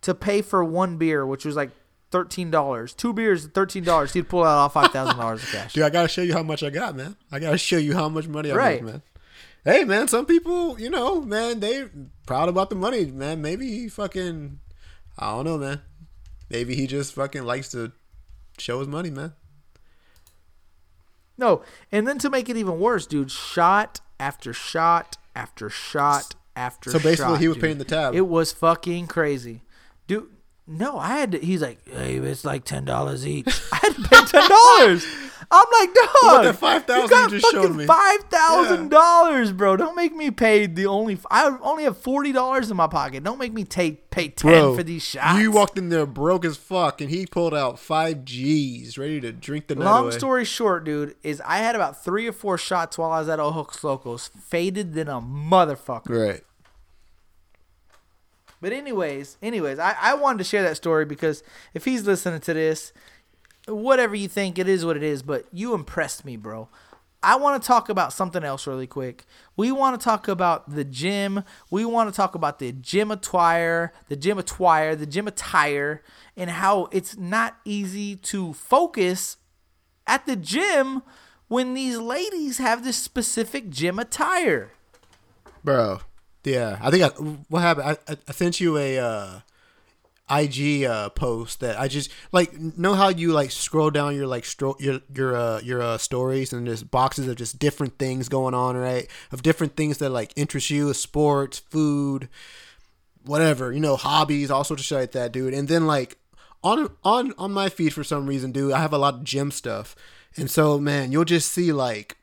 to 0.00 0.12
pay 0.12 0.42
for 0.42 0.64
one 0.64 0.96
beer, 0.96 1.24
which 1.24 1.44
was 1.44 1.54
like 1.54 1.70
thirteen 2.10 2.50
dollars. 2.50 2.94
Two 2.94 3.12
beers, 3.12 3.46
thirteen 3.46 3.84
dollars. 3.84 4.12
He'd 4.12 4.28
pull 4.28 4.42
out 4.42 4.58
all 4.58 4.68
five 4.68 4.90
thousand 4.90 5.18
dollars 5.18 5.42
of 5.44 5.50
cash. 5.50 5.72
Dude, 5.72 5.84
I 5.84 5.90
gotta 5.90 6.08
show 6.08 6.22
you 6.22 6.32
how 6.32 6.42
much 6.42 6.64
I 6.64 6.70
got, 6.70 6.96
man. 6.96 7.14
I 7.30 7.38
gotta 7.38 7.58
show 7.58 7.76
you 7.78 7.94
how 7.94 8.08
much 8.08 8.26
money 8.26 8.50
I 8.50 8.56
Right. 8.56 8.82
make, 8.82 8.92
man. 8.92 9.02
Hey, 9.64 9.84
man, 9.84 10.08
some 10.08 10.26
people, 10.26 10.80
you 10.80 10.90
know, 10.90 11.20
man, 11.20 11.60
they 11.60 11.84
proud 12.26 12.48
about 12.48 12.70
the 12.70 12.76
money, 12.76 13.06
man. 13.06 13.40
Maybe 13.40 13.68
he 13.70 13.88
fucking, 13.88 14.58
I 15.18 15.30
don't 15.30 15.44
know, 15.44 15.58
man. 15.58 15.80
Maybe 16.50 16.74
he 16.74 16.86
just 16.88 17.12
fucking 17.12 17.44
likes 17.44 17.68
to 17.70 17.92
show 18.58 18.80
his 18.80 18.88
money, 18.88 19.10
man. 19.10 19.34
No, 21.38 21.62
and 21.92 22.06
then 22.06 22.18
to 22.18 22.28
make 22.28 22.48
it 22.48 22.56
even 22.56 22.80
worse, 22.80 23.06
dude, 23.06 23.30
shot 23.30 24.00
after 24.18 24.52
shot 24.52 25.16
after 25.34 25.70
shot 25.70 26.34
after. 26.56 26.90
So 26.90 26.98
basically 26.98 27.34
shot, 27.34 27.40
he 27.40 27.48
was 27.48 27.56
dude. 27.56 27.62
paying 27.62 27.78
the 27.78 27.84
tab. 27.84 28.14
It 28.14 28.26
was 28.26 28.52
fucking 28.52 29.06
crazy, 29.06 29.62
dude. 30.06 30.28
No, 30.66 30.98
I 30.98 31.18
had 31.18 31.32
to. 31.32 31.38
He's 31.38 31.62
like, 31.62 31.78
hey, 31.88 32.16
it's 32.16 32.44
like 32.44 32.64
ten 32.64 32.84
dollars 32.84 33.26
each. 33.26 33.46
I 33.72 33.76
had 33.76 33.94
to 33.94 34.02
pay 34.02 34.24
ten 34.26 34.48
dollars. 34.48 35.06
I'm 35.50 35.64
like, 35.80 35.94
dog. 35.94 36.06
What 36.22 36.42
the 36.42 36.52
5,000 36.52 37.02
you 37.02 37.08
got 37.08 37.32
you 37.32 37.38
just 37.38 37.52
showed 37.52 37.62
fucking 37.62 37.76
me. 37.78 37.86
Five 37.86 38.20
thousand 38.24 38.90
dollars, 38.90 39.52
bro. 39.52 39.78
Don't 39.78 39.96
make 39.96 40.14
me 40.14 40.30
pay 40.30 40.66
the 40.66 40.84
only. 40.86 41.18
I 41.30 41.56
only 41.62 41.84
have 41.84 41.96
forty 41.96 42.32
dollars 42.32 42.70
in 42.70 42.76
my 42.76 42.86
pocket. 42.86 43.24
Don't 43.24 43.38
make 43.38 43.54
me 43.54 43.64
take 43.64 44.10
pay 44.10 44.28
ten 44.28 44.50
Bro, 44.50 44.76
for 44.76 44.82
these 44.82 45.02
shots. 45.02 45.38
you 45.40 45.50
walked 45.50 45.78
in 45.78 45.88
there 45.88 46.04
broke 46.04 46.44
as 46.44 46.58
fuck, 46.58 47.00
and 47.00 47.08
he 47.08 47.24
pulled 47.24 47.54
out 47.54 47.78
five 47.78 48.26
G's, 48.26 48.98
ready 48.98 49.22
to 49.22 49.32
drink 49.32 49.68
the 49.68 49.74
night 49.74 49.84
Long 49.86 50.04
away. 50.04 50.18
story 50.18 50.44
short, 50.44 50.84
dude, 50.84 51.14
is 51.22 51.40
I 51.46 51.58
had 51.58 51.74
about 51.74 52.04
three 52.04 52.26
or 52.26 52.32
four 52.32 52.58
shots 52.58 52.98
while 52.98 53.10
I 53.12 53.20
was 53.20 53.28
at 53.30 53.40
Ojos 53.40 53.82
Locos, 53.82 54.28
faded 54.28 54.92
than 54.92 55.08
a 55.08 55.20
motherfucker. 55.20 56.10
Right. 56.28 56.44
But 58.60 58.72
anyways, 58.72 59.38
anyways, 59.40 59.78
I, 59.78 59.94
I 60.00 60.14
wanted 60.14 60.38
to 60.38 60.44
share 60.44 60.62
that 60.64 60.76
story 60.76 61.04
because 61.04 61.42
if 61.74 61.84
he's 61.84 62.04
listening 62.06 62.40
to 62.40 62.54
this, 62.54 62.92
whatever 63.68 64.14
you 64.14 64.28
think, 64.28 64.58
it 64.58 64.68
is 64.68 64.84
what 64.84 64.96
it 64.96 65.02
is. 65.02 65.22
But 65.22 65.46
you 65.52 65.74
impressed 65.74 66.24
me, 66.24 66.36
bro. 66.36 66.68
I 67.22 67.34
want 67.36 67.60
to 67.60 67.66
talk 67.66 67.88
about 67.88 68.12
something 68.12 68.44
else 68.44 68.66
really 68.66 68.86
quick. 68.86 69.24
We 69.56 69.72
want 69.72 69.98
to 69.98 70.04
talk 70.04 70.28
about 70.28 70.70
the 70.70 70.84
gym. 70.84 71.42
We 71.68 71.84
want 71.84 72.08
to 72.12 72.16
talk 72.16 72.36
about 72.36 72.60
the 72.60 72.70
gym 72.70 73.10
attire, 73.10 73.92
the 74.08 74.14
gym 74.14 74.38
attire, 74.38 74.94
the 74.94 75.06
gym 75.06 75.26
attire, 75.26 76.02
and 76.36 76.50
how 76.50 76.88
it's 76.92 77.16
not 77.16 77.56
easy 77.64 78.14
to 78.16 78.52
focus 78.52 79.36
at 80.06 80.26
the 80.26 80.36
gym 80.36 81.02
when 81.48 81.74
these 81.74 81.98
ladies 81.98 82.58
have 82.58 82.84
this 82.84 82.96
specific 82.96 83.68
gym 83.68 83.98
attire. 83.98 84.70
Bro. 85.64 86.00
Yeah. 86.44 86.78
I 86.80 86.90
think 86.90 87.02
I, 87.02 87.08
what 87.48 87.60
happened? 87.60 87.88
I, 87.88 88.12
I, 88.12 88.16
I 88.28 88.32
sent 88.32 88.60
you 88.60 88.76
a 88.76 88.98
uh, 88.98 89.40
IG 90.30 90.84
uh, 90.84 91.08
post 91.10 91.60
that 91.60 91.78
I 91.78 91.88
just 91.88 92.10
like 92.32 92.52
know 92.58 92.94
how 92.94 93.08
you 93.08 93.32
like 93.32 93.50
scroll 93.50 93.90
down 93.90 94.14
your 94.14 94.26
like 94.26 94.44
stro- 94.44 94.80
your 94.80 95.00
your 95.14 95.36
uh, 95.36 95.60
your 95.60 95.82
uh, 95.82 95.98
stories 95.98 96.52
and 96.52 96.66
there's 96.66 96.82
boxes 96.82 97.28
of 97.28 97.36
just 97.36 97.58
different 97.58 97.98
things 97.98 98.28
going 98.28 98.54
on, 98.54 98.76
right? 98.76 99.08
Of 99.32 99.42
different 99.42 99.76
things 99.76 99.98
that 99.98 100.10
like 100.10 100.32
interest 100.36 100.70
you, 100.70 100.92
sports, 100.94 101.58
food, 101.58 102.28
whatever, 103.24 103.72
you 103.72 103.80
know, 103.80 103.96
hobbies, 103.96 104.50
all 104.50 104.64
sorts 104.64 104.82
of 104.82 104.86
shit 104.86 104.98
like 104.98 105.12
that, 105.12 105.32
dude. 105.32 105.54
And 105.54 105.68
then 105.68 105.86
like 105.86 106.18
on 106.62 106.90
on 107.04 107.32
on 107.38 107.52
my 107.52 107.68
feed 107.68 107.94
for 107.94 108.04
some 108.04 108.26
reason, 108.26 108.52
dude, 108.52 108.72
I 108.72 108.80
have 108.80 108.92
a 108.92 108.98
lot 108.98 109.14
of 109.14 109.24
gym 109.24 109.50
stuff. 109.50 109.96
And 110.36 110.50
so, 110.50 110.78
man, 110.78 111.12
you'll 111.12 111.24
just 111.24 111.50
see 111.50 111.72
like 111.72 112.16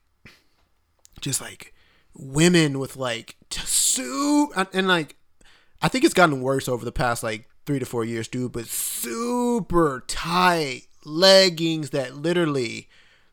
just 1.21 1.41
like 1.41 1.73
women 2.13 2.79
with 2.79 2.95
like 2.95 3.35
t- 3.49 3.61
soup 3.65 4.51
and, 4.55 4.67
and 4.73 4.87
like 4.87 5.15
I 5.81 5.87
think 5.87 6.03
it's 6.03 6.13
gotten 6.13 6.41
worse 6.41 6.67
over 6.67 6.85
the 6.85 6.91
past 6.91 7.23
like 7.23 7.47
three 7.65 7.79
to 7.79 7.85
four 7.85 8.05
years, 8.05 8.27
dude. 8.27 8.51
But 8.51 8.67
super 8.67 10.03
tight 10.07 10.83
leggings 11.03 11.91
that 11.91 12.15
literally, 12.15 12.89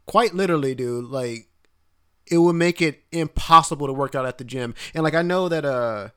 quite 0.07 0.35
literally, 0.35 0.75
dude, 0.75 1.07
like 1.07 1.49
it 2.31 2.39
would 2.39 2.55
make 2.55 2.81
it 2.81 3.03
impossible 3.13 3.87
to 3.87 3.93
work 3.93 4.15
out 4.15 4.27
at 4.27 4.39
the 4.39 4.45
gym. 4.45 4.75
And 4.95 5.05
like 5.05 5.15
I 5.15 5.23
know 5.23 5.49
that 5.49 5.65
uh 5.65 6.09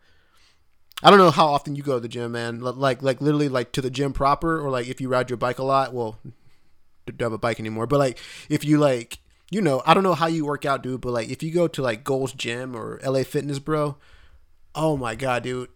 I 1.03 1.09
don't 1.09 1.19
know 1.19 1.31
how 1.31 1.47
often 1.47 1.75
you 1.75 1.83
go 1.83 1.95
to 1.95 1.99
the 1.99 2.07
gym, 2.07 2.31
man. 2.31 2.61
Like 2.61 3.01
like 3.01 3.21
literally 3.21 3.49
like 3.49 3.71
to 3.73 3.81
the 3.81 3.89
gym 3.89 4.13
proper 4.13 4.59
or 4.59 4.69
like 4.69 4.87
if 4.87 5.01
you 5.01 5.09
ride 5.09 5.29
your 5.29 5.37
bike 5.37 5.59
a 5.59 5.63
lot, 5.63 5.93
well 5.93 6.17
don't 7.05 7.21
have 7.21 7.33
a 7.33 7.37
bike 7.37 7.59
anymore. 7.59 7.87
But 7.87 7.99
like 7.99 8.19
if 8.49 8.63
you 8.63 8.77
like 8.77 9.19
you 9.51 9.61
know, 9.61 9.83
I 9.85 9.93
don't 9.93 10.03
know 10.03 10.15
how 10.15 10.27
you 10.27 10.45
work 10.45 10.65
out, 10.65 10.81
dude, 10.81 11.01
but 11.01 11.11
like 11.11 11.29
if 11.29 11.43
you 11.43 11.51
go 11.51 11.67
to 11.67 11.81
like 11.81 12.03
Gold's 12.03 12.33
Gym 12.33 12.75
or 12.75 12.99
LA 13.05 13.23
Fitness, 13.23 13.59
bro, 13.59 13.97
oh 14.73 14.97
my 14.97 15.15
god, 15.15 15.43
dude. 15.43 15.69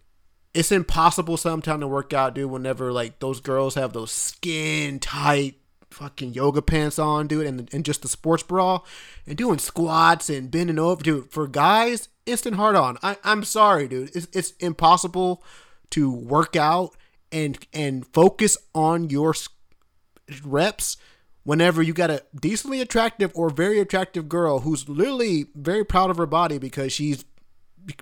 It's 0.52 0.72
impossible 0.72 1.36
sometimes 1.36 1.80
to 1.80 1.86
work 1.88 2.12
out, 2.12 2.34
dude, 2.34 2.50
whenever 2.50 2.92
like 2.92 3.20
those 3.20 3.40
girls 3.40 3.74
have 3.76 3.92
those 3.92 4.10
skin 4.10 4.98
tight 4.98 5.56
fucking 5.90 6.34
yoga 6.34 6.62
pants 6.62 6.98
on, 6.98 7.26
dude, 7.26 7.46
and, 7.46 7.72
and 7.72 7.84
just 7.84 8.02
the 8.02 8.08
sports 8.08 8.42
bra 8.42 8.80
and 9.26 9.36
doing 9.36 9.58
squats 9.58 10.30
and 10.30 10.50
bending 10.50 10.78
over, 10.78 11.02
dude. 11.02 11.30
For 11.30 11.46
guys, 11.46 12.08
instant 12.26 12.56
hard 12.56 12.76
on. 12.76 12.98
I, 13.02 13.16
I'm 13.24 13.44
sorry, 13.44 13.88
dude. 13.88 14.14
It's, 14.14 14.28
it's 14.32 14.52
impossible 14.60 15.42
to 15.90 16.10
work 16.10 16.56
out 16.56 16.96
and 17.32 17.58
and 17.72 18.06
focus 18.06 18.56
on 18.74 19.10
your 19.10 19.34
reps 20.44 20.96
whenever 21.42 21.82
you 21.82 21.92
got 21.92 22.10
a 22.10 22.22
decently 22.38 22.80
attractive 22.80 23.32
or 23.34 23.50
very 23.50 23.80
attractive 23.80 24.28
girl 24.28 24.60
who's 24.60 24.88
literally 24.88 25.46
very 25.54 25.84
proud 25.84 26.10
of 26.10 26.16
her 26.16 26.26
body 26.26 26.58
because 26.58 26.92
she's 26.92 27.24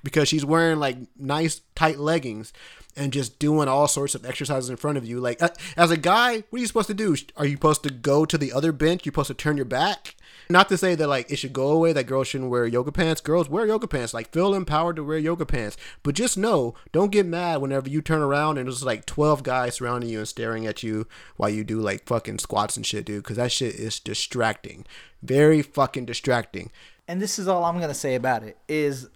because 0.03 0.29
she's 0.29 0.45
wearing 0.45 0.79
like 0.79 0.97
nice 1.17 1.61
tight 1.75 1.99
leggings 1.99 2.53
and 2.97 3.13
just 3.13 3.39
doing 3.39 3.69
all 3.69 3.89
sorts 3.89 4.15
of 4.15 4.27
exercises 4.27 4.69
in 4.69 4.77
front 4.77 4.99
of 4.99 5.07
you. 5.07 5.21
Like 5.21 5.43
uh, 5.43 5.51
as 5.77 5.91
a 5.91 5.97
guy 5.97 6.43
what 6.51 6.59
are 6.59 6.61
you 6.61 6.67
supposed 6.67 6.89
to 6.89 6.95
do? 6.95 7.17
Are 7.37 7.47
you 7.47 7.55
supposed 7.55 7.83
to 7.85 7.91
go 7.91 8.25
to 8.25 8.37
the 8.37 8.53
other 8.53 8.73
bench? 8.73 9.05
You're 9.05 9.13
supposed 9.13 9.29
to 9.29 9.35
turn 9.35 9.57
your 9.57 9.67
back? 9.67 10.17
Not 10.51 10.69
to 10.71 10.79
say 10.79 10.95
that 10.95 11.09
like 11.09 11.31
it 11.31 11.37
should 11.37 11.53
go 11.53 11.71
away 11.71 11.93
that 11.93 12.07
girls 12.07 12.29
shouldn't 12.29 12.51
wear 12.51 12.67
yoga 12.67 12.91
pants. 12.91 13.21
Girls 13.21 13.49
wear 13.49 13.67
yoga 13.67 13.87
pants. 13.87 14.15
Like 14.15 14.33
feel 14.33 14.55
empowered 14.55 14.97
to 14.97 15.05
wear 15.05 15.19
yoga 15.19 15.45
pants. 15.47 15.77
But 16.03 16.15
just 16.15 16.39
know 16.39 16.75
don't 16.91 17.13
get 17.13 17.27
mad 17.27 17.61
whenever 17.61 17.89
you 17.89 18.01
turn 18.01 18.23
around 18.23 18.59
and 18.59 18.67
there's 18.67 18.85
like 18.85 19.07
12 19.07 19.43
guys 19.43 19.77
surrounding 19.77 20.11
you 20.11 20.19
and 20.19 20.29
staring 20.29 20.67
at 20.67 20.83
you 20.83 21.07
while 21.37 21.51
you 21.51 21.65
do 21.65 21.81
like 21.81 22.07
fucking 22.07 22.39
squats 22.39 22.77
and 22.77 22.87
shit 22.87 23.05
dude 23.05 23.23
because 23.23 23.37
that 23.37 23.53
shit 23.53 23.75
is 23.75 24.01
distracting. 24.01 24.87
Very 25.23 25.63
fucking 25.63 26.07
distracting. 26.07 26.71
And 27.07 27.23
this 27.23 27.39
is 27.39 27.49
all 27.49 27.65
I'm 27.65 27.81
gonna 27.81 27.95
say 27.95 28.15
about 28.15 28.43
it 28.43 28.59
is 28.69 29.09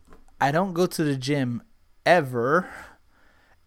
I 0.42 0.50
don't 0.50 0.72
go 0.72 0.86
to 0.86 1.04
the 1.04 1.16
gym 1.16 1.62
ever. 2.04 2.68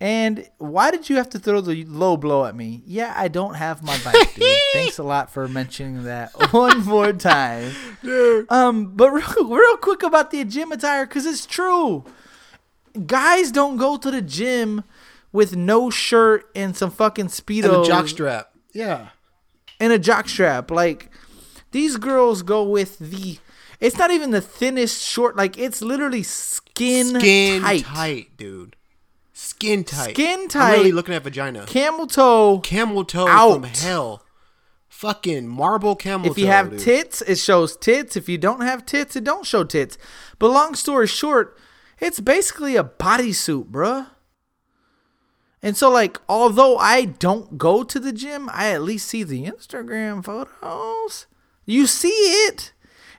And 0.02 0.50
why 0.58 0.92
did 0.92 1.10
you 1.10 1.16
have 1.16 1.30
to 1.30 1.40
throw 1.40 1.62
the 1.62 1.86
low 1.86 2.18
blow 2.18 2.44
at 2.44 2.54
me? 2.54 2.84
Yeah, 2.86 3.14
I 3.16 3.30
don't 3.30 3.54
have 3.54 3.82
my 3.82 3.98
bike, 4.04 4.36
dude. 4.36 4.58
Thanks 4.74 4.98
a 4.98 5.04
lot 5.04 5.32
for 5.32 5.48
mentioning 5.48 6.04
that 6.04 6.32
one 6.52 6.84
more 6.84 7.14
time. 7.14 7.72
Dude. 8.04 8.52
Um, 8.52 8.94
but 8.94 9.12
real, 9.12 9.46
real 9.50 9.78
quick 9.78 10.04
about 10.04 10.32
the 10.32 10.44
gym 10.44 10.74
attire, 10.74 11.06
cause 11.06 11.26
it's 11.26 11.46
true. 11.46 12.04
Guys 13.06 13.52
don't 13.52 13.78
go 13.78 13.96
to 13.96 14.12
the 14.12 14.22
gym 14.22 14.84
with 15.32 15.56
no 15.56 15.90
shirt 15.90 16.50
and 16.56 16.76
some 16.76 16.92
fucking 16.92 17.28
speedos 17.28 17.64
and 17.64 17.74
the 17.74 17.84
jock 17.84 18.08
strap 18.08 18.52
yeah 18.74 19.10
and 19.80 19.92
a 19.94 20.00
jock 20.00 20.28
strap. 20.30 20.72
Like 20.72 21.10
these 21.72 21.98
girls 21.98 22.42
go 22.42 22.64
with 22.64 23.00
the. 23.00 23.40
It's 23.80 23.98
not 23.98 24.12
even 24.12 24.32
the 24.32 24.42
thinnest 24.42 25.04
short. 25.04 25.36
Like 25.36 25.58
it's 25.58 25.82
literally 25.82 26.24
skin, 26.24 27.20
skin 27.20 27.62
tight. 27.62 27.84
tight. 27.84 28.38
dude. 28.38 28.76
Skin 29.34 29.84
tight. 29.84 30.12
Skin 30.16 30.48
tight. 30.48 30.74
I'm 30.74 30.80
really 30.80 30.92
looking 30.94 31.14
at 31.14 31.24
vagina. 31.24 31.66
camel 31.66 32.08
toe. 32.08 32.60
camel 32.60 33.04
toe 33.04 33.28
Out. 33.28 33.54
from 33.56 33.64
hell. 33.64 34.22
Fucking 34.88 35.46
marble 35.48 35.96
camel 35.98 36.32
If 36.32 36.38
you 36.38 36.46
toe, 36.46 36.52
have 36.52 36.70
dude. 36.70 36.80
tits, 36.80 37.22
it 37.22 37.38
shows 37.38 37.76
tits. 37.76 38.16
If 38.16 38.30
you 38.30 38.38
don't 38.38 38.62
have 38.62 38.86
tits, 38.86 39.18
it 39.18 39.26
don't 39.26 39.46
show 39.46 39.66
tits. 39.66 39.98
But 40.40 40.52
long 40.52 40.74
story 40.74 41.08
short, 41.08 41.58
it's 42.00 42.22
basically 42.22 42.78
a 42.78 42.84
bodysuit, 42.86 43.66
bruh. 43.72 44.08
And 45.62 45.76
so, 45.76 45.90
like, 45.90 46.20
although 46.30 46.78
I 46.78 47.06
don't 47.06 47.58
go 47.58 47.84
to 47.84 48.00
the 48.00 48.14
gym, 48.14 48.50
I 48.54 48.70
at 48.72 48.84
least 48.84 49.10
see 49.10 49.24
the 49.24 49.46
Instagram 49.46 50.24
photos. 50.24 51.26
You 51.66 51.88
see 51.88 52.08
it. 52.10 52.72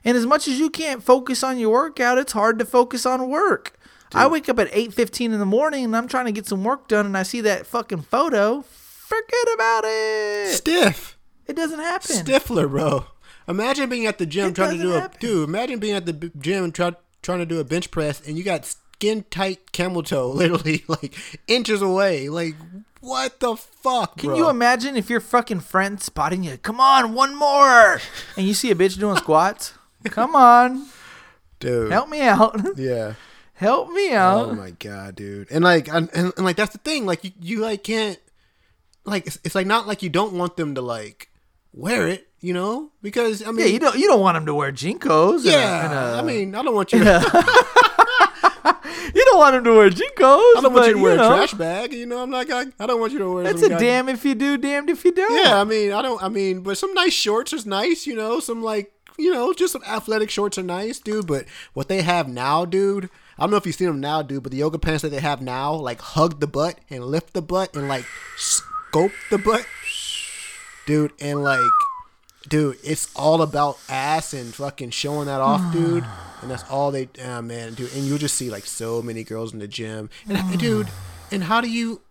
And 0.03 0.17
as 0.17 0.25
much 0.25 0.47
as 0.47 0.59
you 0.59 0.69
can't 0.69 1.03
focus 1.03 1.43
on 1.43 1.57
your 1.59 1.71
workout, 1.71 2.17
it's 2.17 2.33
hard 2.33 2.59
to 2.59 2.65
focus 2.65 3.05
on 3.05 3.29
work. 3.29 3.73
I 4.13 4.25
wake 4.27 4.47
up 4.47 4.57
at 4.59 4.69
8:15 4.71 5.33
in 5.33 5.39
the 5.39 5.45
morning 5.45 5.83
and 5.83 5.95
I'm 5.95 6.07
trying 6.07 6.25
to 6.25 6.31
get 6.31 6.47
some 6.47 6.63
work 6.63 6.87
done 6.87 7.05
and 7.05 7.17
I 7.17 7.23
see 7.23 7.41
that 7.41 7.67
fucking 7.67 8.03
photo. 8.03 8.63
Forget 8.63 9.47
about 9.53 9.83
it. 9.85 10.53
stiff. 10.53 11.17
It 11.45 11.55
doesn't 11.55 11.79
happen. 11.79 12.15
Stifler, 12.15 12.69
bro. 12.69 13.05
Imagine 13.47 13.89
being 13.89 14.05
at 14.05 14.17
the 14.17 14.25
gym 14.25 14.49
It 14.49 14.55
trying 14.55 14.71
to 14.71 14.77
do 14.77 14.83
doesn't 14.83 14.97
a 14.97 15.01
happen. 15.01 15.17
dude. 15.21 15.47
Imagine 15.49 15.79
being 15.79 15.95
at 15.95 16.05
the 16.05 16.13
gym 16.39 16.63
and 16.65 16.75
try, 16.75 16.93
trying 17.21 17.39
to 17.39 17.45
do 17.45 17.59
a 17.59 17.63
bench 17.63 17.89
press, 17.91 18.21
and 18.27 18.37
you 18.37 18.43
got 18.43 18.65
skin 18.65 19.23
tight 19.29 19.71
camel 19.71 20.03
toe, 20.03 20.29
literally 20.31 20.83
like 20.87 21.15
inches 21.47 21.81
away. 21.81 22.27
Like 22.29 22.55
what 22.99 23.39
the 23.39 23.55
fuck, 23.55 24.15
bro 24.15 24.21
Can 24.21 24.29
bro? 24.29 24.37
you 24.37 24.49
imagine 24.49 24.97
if 24.97 25.09
your 25.09 25.21
fucking 25.21 25.61
friend 25.61 26.01
spotting 26.01 26.43
you? 26.43 26.57
Come 26.57 26.79
on, 26.81 27.13
one 27.13 27.35
more. 27.35 28.01
And 28.35 28.47
you 28.47 28.53
see 28.53 28.71
a 28.71 28.75
bitch 28.75 28.99
doing 28.99 29.15
squats? 29.17 29.73
Come 30.09 30.35
on. 30.35 30.85
dude? 31.59 31.91
Help 31.91 32.09
me 32.09 32.21
out. 32.21 32.59
Yeah. 32.77 33.13
Help 33.53 33.89
me 33.89 34.13
out. 34.13 34.49
Oh 34.49 34.53
my 34.53 34.69
god, 34.69 35.15
dude. 35.15 35.49
And 35.49 35.63
like, 35.63 35.87
and, 35.87 36.09
and, 36.13 36.31
and 36.37 36.45
like 36.45 36.57
that's 36.57 36.73
the 36.73 36.77
thing. 36.77 37.07
Like 37.07 37.23
you, 37.23 37.31
you 37.41 37.59
like 37.59 37.83
can't. 37.83 38.19
Like 39.03 39.25
it's, 39.25 39.39
it's 39.43 39.55
like 39.55 39.65
not 39.65 39.87
like 39.87 40.03
you 40.03 40.09
don't 40.09 40.33
want 40.33 40.57
them 40.57 40.75
to 40.75 40.81
like 40.81 41.29
wear 41.73 42.07
it, 42.07 42.27
you 42.39 42.53
know? 42.53 42.91
Because 43.01 43.41
I 43.41 43.47
mean, 43.51 43.65
yeah, 43.65 43.73
you 43.73 43.79
don't 43.79 43.97
you 43.97 44.07
don't 44.07 44.21
want 44.21 44.35
them 44.35 44.45
to 44.45 44.53
wear 44.53 44.71
JNCOs. 44.71 45.37
and 45.39 45.47
a- 45.47 45.49
Yeah, 45.49 45.85
and 45.85 45.93
a- 45.93 46.19
I 46.19 46.21
mean, 46.21 46.53
I 46.53 46.61
don't 46.61 46.75
want 46.75 46.93
you. 46.93 47.03
To, 47.03 47.05
you 49.15 49.25
don't 49.25 49.37
want 49.39 49.55
him 49.55 49.63
to 49.63 49.71
wear 49.73 49.89
JNCOs. 49.89 50.19
I 50.19 50.61
don't 50.61 50.63
want 50.65 50.75
but, 50.75 50.87
you 50.89 50.93
to 50.93 51.01
wear 51.01 51.15
know, 51.17 51.33
a 51.33 51.37
trash 51.37 51.53
bag. 51.53 51.93
You 51.93 52.05
know, 52.05 52.21
I'm 52.21 52.29
not. 52.29 52.51
I, 52.51 52.65
I 52.79 52.85
don't 52.85 52.99
want 52.99 53.11
you 53.13 53.19
to 53.19 53.31
wear. 53.31 53.47
It's 53.47 53.63
a 53.63 53.69
damn 53.69 54.07
if 54.09 54.23
you 54.23 54.35
do, 54.35 54.57
damned 54.57 54.91
if 54.91 55.03
you 55.03 55.11
don't. 55.13 55.45
Yeah, 55.45 55.59
I 55.59 55.63
mean, 55.63 55.93
I 55.93 56.03
don't. 56.03 56.21
I 56.21 56.29
mean, 56.29 56.61
but 56.61 56.77
some 56.77 56.93
nice 56.93 57.13
shorts 57.13 57.53
is 57.53 57.65
nice. 57.65 58.05
You 58.05 58.15
know, 58.15 58.39
some 58.39 58.61
like 58.61 58.91
you 59.17 59.31
know, 59.33 59.53
just 59.53 59.73
some 59.73 59.83
athletic 59.83 60.29
shorts 60.29 60.57
are 60.57 60.63
nice, 60.63 60.99
dude. 60.99 61.27
But 61.27 61.45
what 61.73 61.87
they 61.87 62.01
have 62.01 62.27
now, 62.27 62.65
dude. 62.65 63.09
I 63.37 63.43
don't 63.43 63.51
know 63.51 63.57
if 63.57 63.65
you've 63.67 63.75
seen 63.75 63.87
them 63.87 63.99
now, 63.99 64.23
dude, 64.23 64.41
but 64.41 64.51
the 64.51 64.57
yoga 64.57 64.79
pants 64.79 65.03
that 65.03 65.09
they 65.09 65.19
have 65.19 65.41
now, 65.41 65.73
like 65.73 66.01
hug 66.01 66.39
the 66.39 66.47
butt 66.47 66.79
and 66.89 67.05
lift 67.05 67.33
the 67.33 67.41
butt 67.41 67.75
and 67.75 67.87
like 67.87 68.05
scope 68.35 69.11
the 69.29 69.37
butt, 69.37 69.65
dude, 70.87 71.13
and 71.19 71.43
like 71.43 71.59
dude, 72.47 72.77
it's 72.83 73.13
all 73.15 73.41
about 73.41 73.77
ass 73.89 74.33
and 74.33 74.53
fucking 74.53 74.91
showing 74.91 75.27
that 75.27 75.41
off, 75.41 75.71
dude. 75.73 76.05
And 76.39 76.51
that's 76.51 76.69
all 76.69 76.91
they, 76.91 77.09
ah, 77.25 77.41
man, 77.41 77.73
dude. 77.73 77.91
And 77.93 78.03
you'll 78.03 78.19
just 78.19 78.35
see 78.35 78.51
like 78.51 78.67
so 78.67 79.01
many 79.01 79.23
girls 79.23 79.53
in 79.53 79.59
the 79.59 79.67
gym. 79.67 80.11
And 80.29 80.59
dude, 80.59 80.87
and 81.31 81.43
how 81.45 81.61
do 81.61 81.69
you? 81.69 82.01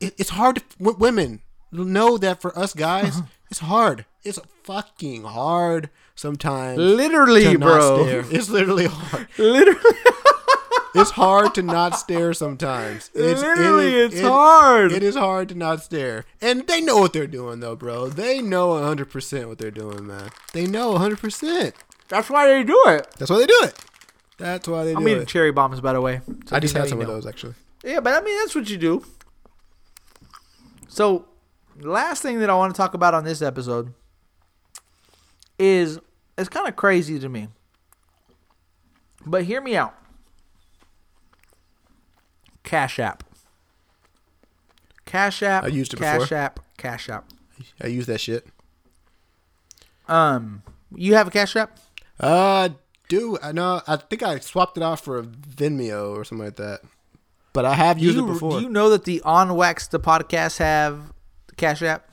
It, 0.00 0.14
it's 0.18 0.30
hard 0.30 0.56
to 0.56 0.62
w- 0.80 0.98
women 0.98 1.42
know 1.70 2.18
that 2.18 2.40
for 2.40 2.58
us 2.58 2.74
guys, 2.74 3.22
it's 3.52 3.60
hard. 3.60 4.04
It's 4.24 4.40
fucking 4.64 5.22
hard 5.22 5.90
sometimes. 6.18 6.78
Literally, 6.78 7.56
bro. 7.56 8.24
It's 8.30 8.48
literally 8.50 8.86
hard. 8.86 9.28
Literally, 9.38 9.80
It's 10.94 11.10
hard 11.12 11.54
to 11.54 11.62
not 11.62 11.98
stare 11.98 12.32
sometimes. 12.34 13.10
It's, 13.14 13.40
it 13.42 13.46
Literally, 13.46 13.94
is- 13.94 14.12
it's 14.14 14.20
it- 14.22 14.24
hard. 14.24 14.90
It 14.92 15.02
is 15.02 15.14
hard 15.14 15.48
to 15.50 15.54
not 15.54 15.82
stare. 15.82 16.24
And 16.40 16.66
they 16.66 16.80
know 16.80 16.96
what 16.98 17.12
they're 17.12 17.26
doing, 17.26 17.60
though, 17.60 17.76
bro. 17.76 18.08
They 18.08 18.40
know 18.42 18.70
100% 18.70 19.46
what 19.48 19.58
they're 19.58 19.70
doing, 19.70 20.06
man. 20.06 20.30
They 20.54 20.66
know 20.66 20.94
100%. 20.94 21.72
that's 22.08 22.30
why 22.30 22.48
they 22.48 22.64
do 22.64 22.82
it. 22.88 23.06
That's 23.18 23.30
why 23.30 23.38
they 23.38 23.46
do 23.46 23.60
it. 23.62 23.78
That's 24.38 24.66
why 24.66 24.84
they 24.84 24.92
do 24.92 24.98
it. 24.98 25.00
I'm 25.02 25.08
eating 25.08 25.22
it. 25.22 25.28
cherry 25.28 25.52
bombs, 25.52 25.80
by 25.80 25.92
the 25.92 26.00
way. 26.00 26.20
So 26.46 26.56
I 26.56 26.60
just 26.60 26.76
had 26.76 26.88
some 26.88 27.00
of 27.00 27.06
those, 27.06 27.26
actually. 27.26 27.54
Yeah, 27.84 28.00
but 28.00 28.12
I 28.14 28.20
mean 28.24 28.36
that's 28.40 28.54
what 28.54 28.68
you 28.68 28.76
do. 28.78 29.04
So, 30.88 31.26
last 31.80 32.22
thing 32.22 32.40
that 32.40 32.50
I 32.50 32.54
want 32.54 32.74
to 32.74 32.76
talk 32.76 32.94
about 32.94 33.14
on 33.14 33.24
this 33.24 33.40
episode 33.42 33.92
is 35.58 35.98
it's 36.38 36.48
kind 36.48 36.68
of 36.68 36.76
crazy 36.76 37.18
to 37.18 37.28
me. 37.28 37.48
But 39.26 39.44
hear 39.44 39.60
me 39.60 39.76
out. 39.76 39.94
Cash 42.62 42.98
App. 42.98 43.24
Cash 45.04 45.42
App. 45.42 45.64
I 45.64 45.68
used 45.68 45.92
it 45.92 45.98
Cash 45.98 46.20
before. 46.20 46.38
App. 46.38 46.60
Cash 46.76 47.08
App. 47.08 47.24
I 47.82 47.88
use 47.88 48.06
that 48.06 48.20
shit. 48.20 48.46
Um, 50.06 50.62
you 50.94 51.14
have 51.14 51.26
a 51.26 51.30
Cash 51.30 51.56
App? 51.56 51.78
Uh, 52.20 52.70
do 53.08 53.38
I 53.42 53.52
know? 53.52 53.82
I 53.86 53.96
think 53.96 54.22
I 54.22 54.38
swapped 54.38 54.76
it 54.76 54.82
out 54.82 55.00
for 55.00 55.18
a 55.18 55.22
Venmo 55.22 56.16
or 56.16 56.24
something 56.24 56.44
like 56.44 56.56
that. 56.56 56.80
But 57.52 57.64
I 57.64 57.74
have 57.74 57.98
used 57.98 58.16
you, 58.16 58.24
it 58.24 58.32
before. 58.32 58.58
do 58.58 58.64
you 58.64 58.70
know 58.70 58.90
that 58.90 59.04
the 59.04 59.20
On 59.22 59.54
Wax 59.56 59.88
the 59.88 59.98
podcast 59.98 60.58
have 60.58 61.12
Cash 61.56 61.82
App? 61.82 62.08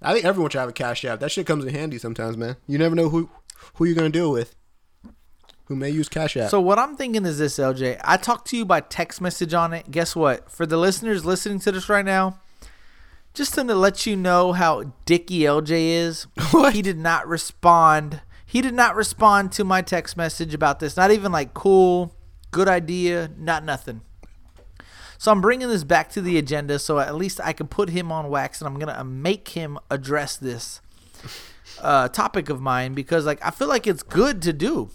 I 0.00 0.12
think 0.12 0.24
everyone 0.24 0.50
should 0.50 0.60
have 0.60 0.68
a 0.68 0.72
cash 0.72 1.04
app. 1.04 1.20
That 1.20 1.32
shit 1.32 1.46
comes 1.46 1.64
in 1.64 1.74
handy 1.74 1.98
sometimes, 1.98 2.36
man. 2.36 2.56
You 2.66 2.78
never 2.78 2.94
know 2.94 3.08
who 3.08 3.28
who 3.74 3.84
you're 3.84 3.94
gonna 3.94 4.10
deal 4.10 4.30
with. 4.30 4.54
Who 5.66 5.76
may 5.76 5.90
use 5.90 6.08
cash 6.08 6.34
app. 6.36 6.50
So 6.50 6.60
what 6.62 6.78
I'm 6.78 6.96
thinking 6.96 7.26
is 7.26 7.38
this, 7.38 7.58
LJ. 7.58 8.00
I 8.02 8.16
talked 8.16 8.48
to 8.48 8.56
you 8.56 8.64
by 8.64 8.80
text 8.80 9.20
message 9.20 9.52
on 9.52 9.74
it. 9.74 9.90
Guess 9.90 10.16
what? 10.16 10.50
For 10.50 10.64
the 10.64 10.78
listeners 10.78 11.26
listening 11.26 11.58
to 11.60 11.72
this 11.72 11.90
right 11.90 12.04
now, 12.06 12.38
just 13.34 13.52
to 13.54 13.62
let 13.62 14.06
you 14.06 14.16
know 14.16 14.52
how 14.52 14.94
dicky 15.04 15.40
LJ 15.40 15.70
is, 15.70 16.26
What? 16.52 16.72
he 16.74 16.80
did 16.80 16.96
not 16.96 17.28
respond. 17.28 18.22
He 18.46 18.62
did 18.62 18.72
not 18.72 18.96
respond 18.96 19.52
to 19.52 19.64
my 19.64 19.82
text 19.82 20.16
message 20.16 20.54
about 20.54 20.80
this. 20.80 20.96
Not 20.96 21.10
even 21.10 21.32
like 21.32 21.52
cool, 21.52 22.14
good 22.50 22.66
idea, 22.66 23.30
not 23.36 23.62
nothing. 23.62 24.00
So 25.18 25.30
I'm 25.32 25.42
bringing 25.42 25.68
this 25.68 25.84
back 25.84 26.08
to 26.12 26.22
the 26.22 26.38
agenda 26.38 26.78
so 26.78 26.98
at 26.98 27.14
least 27.14 27.40
I 27.44 27.52
can 27.52 27.66
put 27.66 27.90
him 27.90 28.10
on 28.10 28.30
wax 28.30 28.60
and 28.60 28.68
I'm 28.68 28.78
going 28.78 28.94
to 28.94 29.04
make 29.04 29.48
him 29.48 29.78
address 29.90 30.36
this 30.36 30.80
uh, 31.82 32.08
topic 32.08 32.48
of 32.48 32.60
mine 32.60 32.94
because 32.94 33.24
like 33.26 33.44
I 33.44 33.50
feel 33.50 33.68
like 33.68 33.86
it's 33.86 34.02
good 34.02 34.42
to 34.42 34.52
do. 34.52 34.90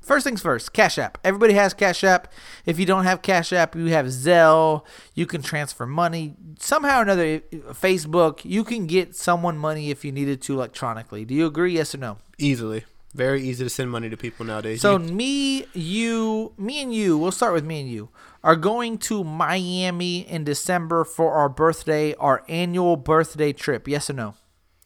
First 0.00 0.24
things 0.24 0.42
first, 0.42 0.72
Cash 0.72 0.98
App. 0.98 1.16
Everybody 1.22 1.52
has 1.54 1.74
Cash 1.74 2.02
App. 2.02 2.32
If 2.66 2.80
you 2.80 2.86
don't 2.86 3.04
have 3.04 3.22
Cash 3.22 3.52
App, 3.52 3.76
you 3.76 3.86
have 3.86 4.06
Zelle. 4.06 4.84
You 5.14 5.26
can 5.26 5.42
transfer 5.42 5.86
money. 5.86 6.34
Somehow 6.58 6.98
or 6.98 7.02
another, 7.02 7.38
Facebook, 7.70 8.44
you 8.44 8.64
can 8.64 8.88
get 8.88 9.14
someone 9.14 9.56
money 9.56 9.90
if 9.90 10.04
you 10.04 10.10
needed 10.10 10.42
to 10.42 10.54
electronically. 10.54 11.24
Do 11.24 11.34
you 11.34 11.46
agree? 11.46 11.74
Yes 11.74 11.94
or 11.94 11.98
no? 11.98 12.18
Easily. 12.36 12.84
Very 13.14 13.42
easy 13.42 13.62
to 13.62 13.70
send 13.70 13.92
money 13.92 14.10
to 14.10 14.16
people 14.16 14.44
nowadays. 14.44 14.80
So 14.80 14.92
You- 14.98 15.12
me, 15.12 15.66
you, 15.72 16.52
me 16.58 16.82
and 16.82 16.92
you, 16.92 17.16
we'll 17.16 17.30
start 17.30 17.52
with 17.52 17.64
me 17.64 17.80
and 17.82 17.88
you, 17.88 18.08
are 18.42 18.56
going 18.56 18.98
to 18.98 19.22
Miami 19.22 20.20
in 20.28 20.42
December 20.42 21.04
for 21.04 21.32
our 21.34 21.48
birthday, 21.48 22.14
our 22.14 22.42
annual 22.48 22.96
birthday 22.96 23.52
trip. 23.52 23.86
Yes 23.86 24.10
or 24.10 24.14
no? 24.14 24.34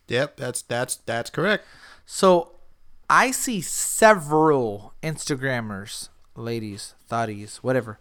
Yep, 0.09 0.37
that's 0.37 0.63
that's 0.63 0.97
that's 0.97 1.31
correct. 1.31 1.65
So 2.05 2.53
I 3.11 3.31
see 3.31 3.61
several 3.61 4.95
Instagrammers, 5.03 6.09
ladies, 6.37 6.95
thotties, 7.11 7.57
whatever, 7.57 7.99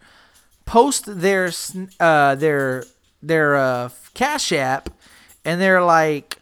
post 0.65 1.05
their 1.07 1.51
uh 1.99 2.35
their 2.35 2.83
their 3.21 3.55
uh 3.55 3.89
cash 4.13 4.51
app 4.51 4.89
and 5.43 5.59
they're 5.59 5.83
like 5.83 6.37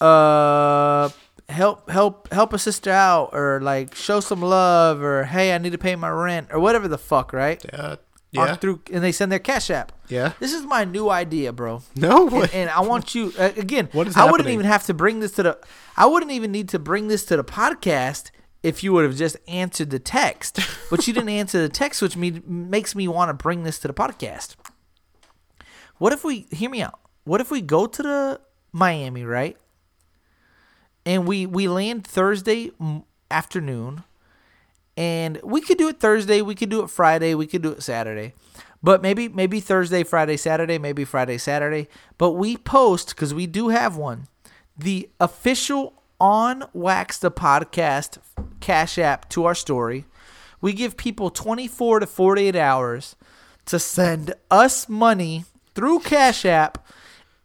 uh 0.00 1.08
help 1.48 1.90
help 1.90 2.32
help 2.32 2.52
a 2.52 2.58
sister 2.58 2.90
out 2.90 3.30
or 3.32 3.60
like 3.60 3.94
show 3.94 4.20
some 4.20 4.40
love 4.40 5.02
or 5.02 5.24
hey 5.24 5.54
I 5.54 5.58
need 5.58 5.72
to 5.72 5.78
pay 5.78 5.94
my 5.96 6.08
rent 6.08 6.48
or 6.50 6.60
whatever 6.60 6.88
the 6.88 6.98
fuck, 6.98 7.32
right? 7.32 7.62
On 7.78 7.98
yeah. 8.32 8.54
through 8.56 8.80
and 8.92 9.04
they 9.04 9.12
send 9.12 9.30
their 9.30 9.38
cash 9.38 9.70
app. 9.70 9.92
Yeah. 10.08 10.32
This 10.40 10.52
is 10.52 10.64
my 10.64 10.84
new 10.84 11.10
idea, 11.10 11.52
bro. 11.52 11.82
No 11.94 12.26
And, 12.28 12.32
way. 12.32 12.48
and 12.52 12.70
I 12.70 12.80
want 12.80 13.14
you 13.14 13.32
uh, 13.38 13.50
again. 13.56 13.88
What 13.92 14.08
is 14.08 14.16
I 14.16 14.30
wouldn't 14.30 14.48
even 14.48 14.66
have 14.66 14.84
to 14.86 14.94
bring 14.94 15.20
this 15.20 15.32
to 15.32 15.42
the. 15.42 15.58
I 15.96 16.06
wouldn't 16.06 16.32
even 16.32 16.50
need 16.52 16.68
to 16.70 16.78
bring 16.78 17.08
this 17.08 17.24
to 17.26 17.36
the 17.36 17.44
podcast 17.44 18.30
if 18.62 18.82
you 18.82 18.92
would 18.92 19.04
have 19.04 19.16
just 19.16 19.36
answered 19.48 19.90
the 19.90 19.98
text. 19.98 20.58
But 20.90 21.06
you 21.06 21.14
didn't 21.14 21.30
answer 21.30 21.60
the 21.60 21.68
text, 21.70 22.02
which 22.02 22.16
me 22.16 22.42
makes 22.46 22.94
me 22.94 23.08
want 23.08 23.30
to 23.30 23.34
bring 23.34 23.62
this 23.62 23.78
to 23.80 23.88
the 23.88 23.94
podcast. 23.94 24.56
What 25.98 26.12
if 26.12 26.22
we 26.24 26.46
hear 26.50 26.68
me 26.68 26.82
out? 26.82 27.00
What 27.24 27.40
if 27.40 27.50
we 27.50 27.60
go 27.62 27.86
to 27.86 28.02
the 28.02 28.40
Miami, 28.72 29.24
right? 29.24 29.56
And 31.06 31.26
we 31.26 31.46
we 31.46 31.66
land 31.68 32.06
Thursday 32.06 32.70
afternoon, 33.30 34.04
and 34.96 35.40
we 35.42 35.60
could 35.60 35.78
do 35.78 35.88
it 35.88 36.00
Thursday, 36.00 36.42
we 36.42 36.54
could 36.54 36.68
do 36.68 36.82
it 36.82 36.90
Friday, 36.90 37.34
we 37.34 37.46
could 37.46 37.62
do 37.62 37.72
it 37.72 37.82
Saturday. 37.82 38.34
But 38.82 39.00
maybe 39.00 39.28
maybe 39.28 39.60
Thursday, 39.60 40.02
Friday, 40.02 40.36
Saturday, 40.36 40.78
maybe 40.78 41.04
Friday, 41.04 41.38
Saturday. 41.38 41.88
But 42.18 42.32
we 42.32 42.56
post 42.56 43.10
because 43.10 43.32
we 43.32 43.46
do 43.46 43.68
have 43.68 43.96
one, 43.96 44.26
the 44.76 45.08
official 45.20 46.02
on 46.20 46.64
Wax 46.72 47.18
the 47.18 47.30
Podcast 47.30 48.18
Cash 48.60 48.98
App 48.98 49.28
to 49.30 49.44
our 49.44 49.54
story. 49.54 50.04
We 50.60 50.72
give 50.72 50.96
people 50.96 51.30
24 51.30 52.00
to 52.00 52.06
48 52.06 52.54
hours 52.56 53.16
to 53.66 53.78
send 53.78 54.34
us 54.50 54.88
money 54.88 55.44
through 55.74 56.00
Cash 56.00 56.44
App. 56.44 56.86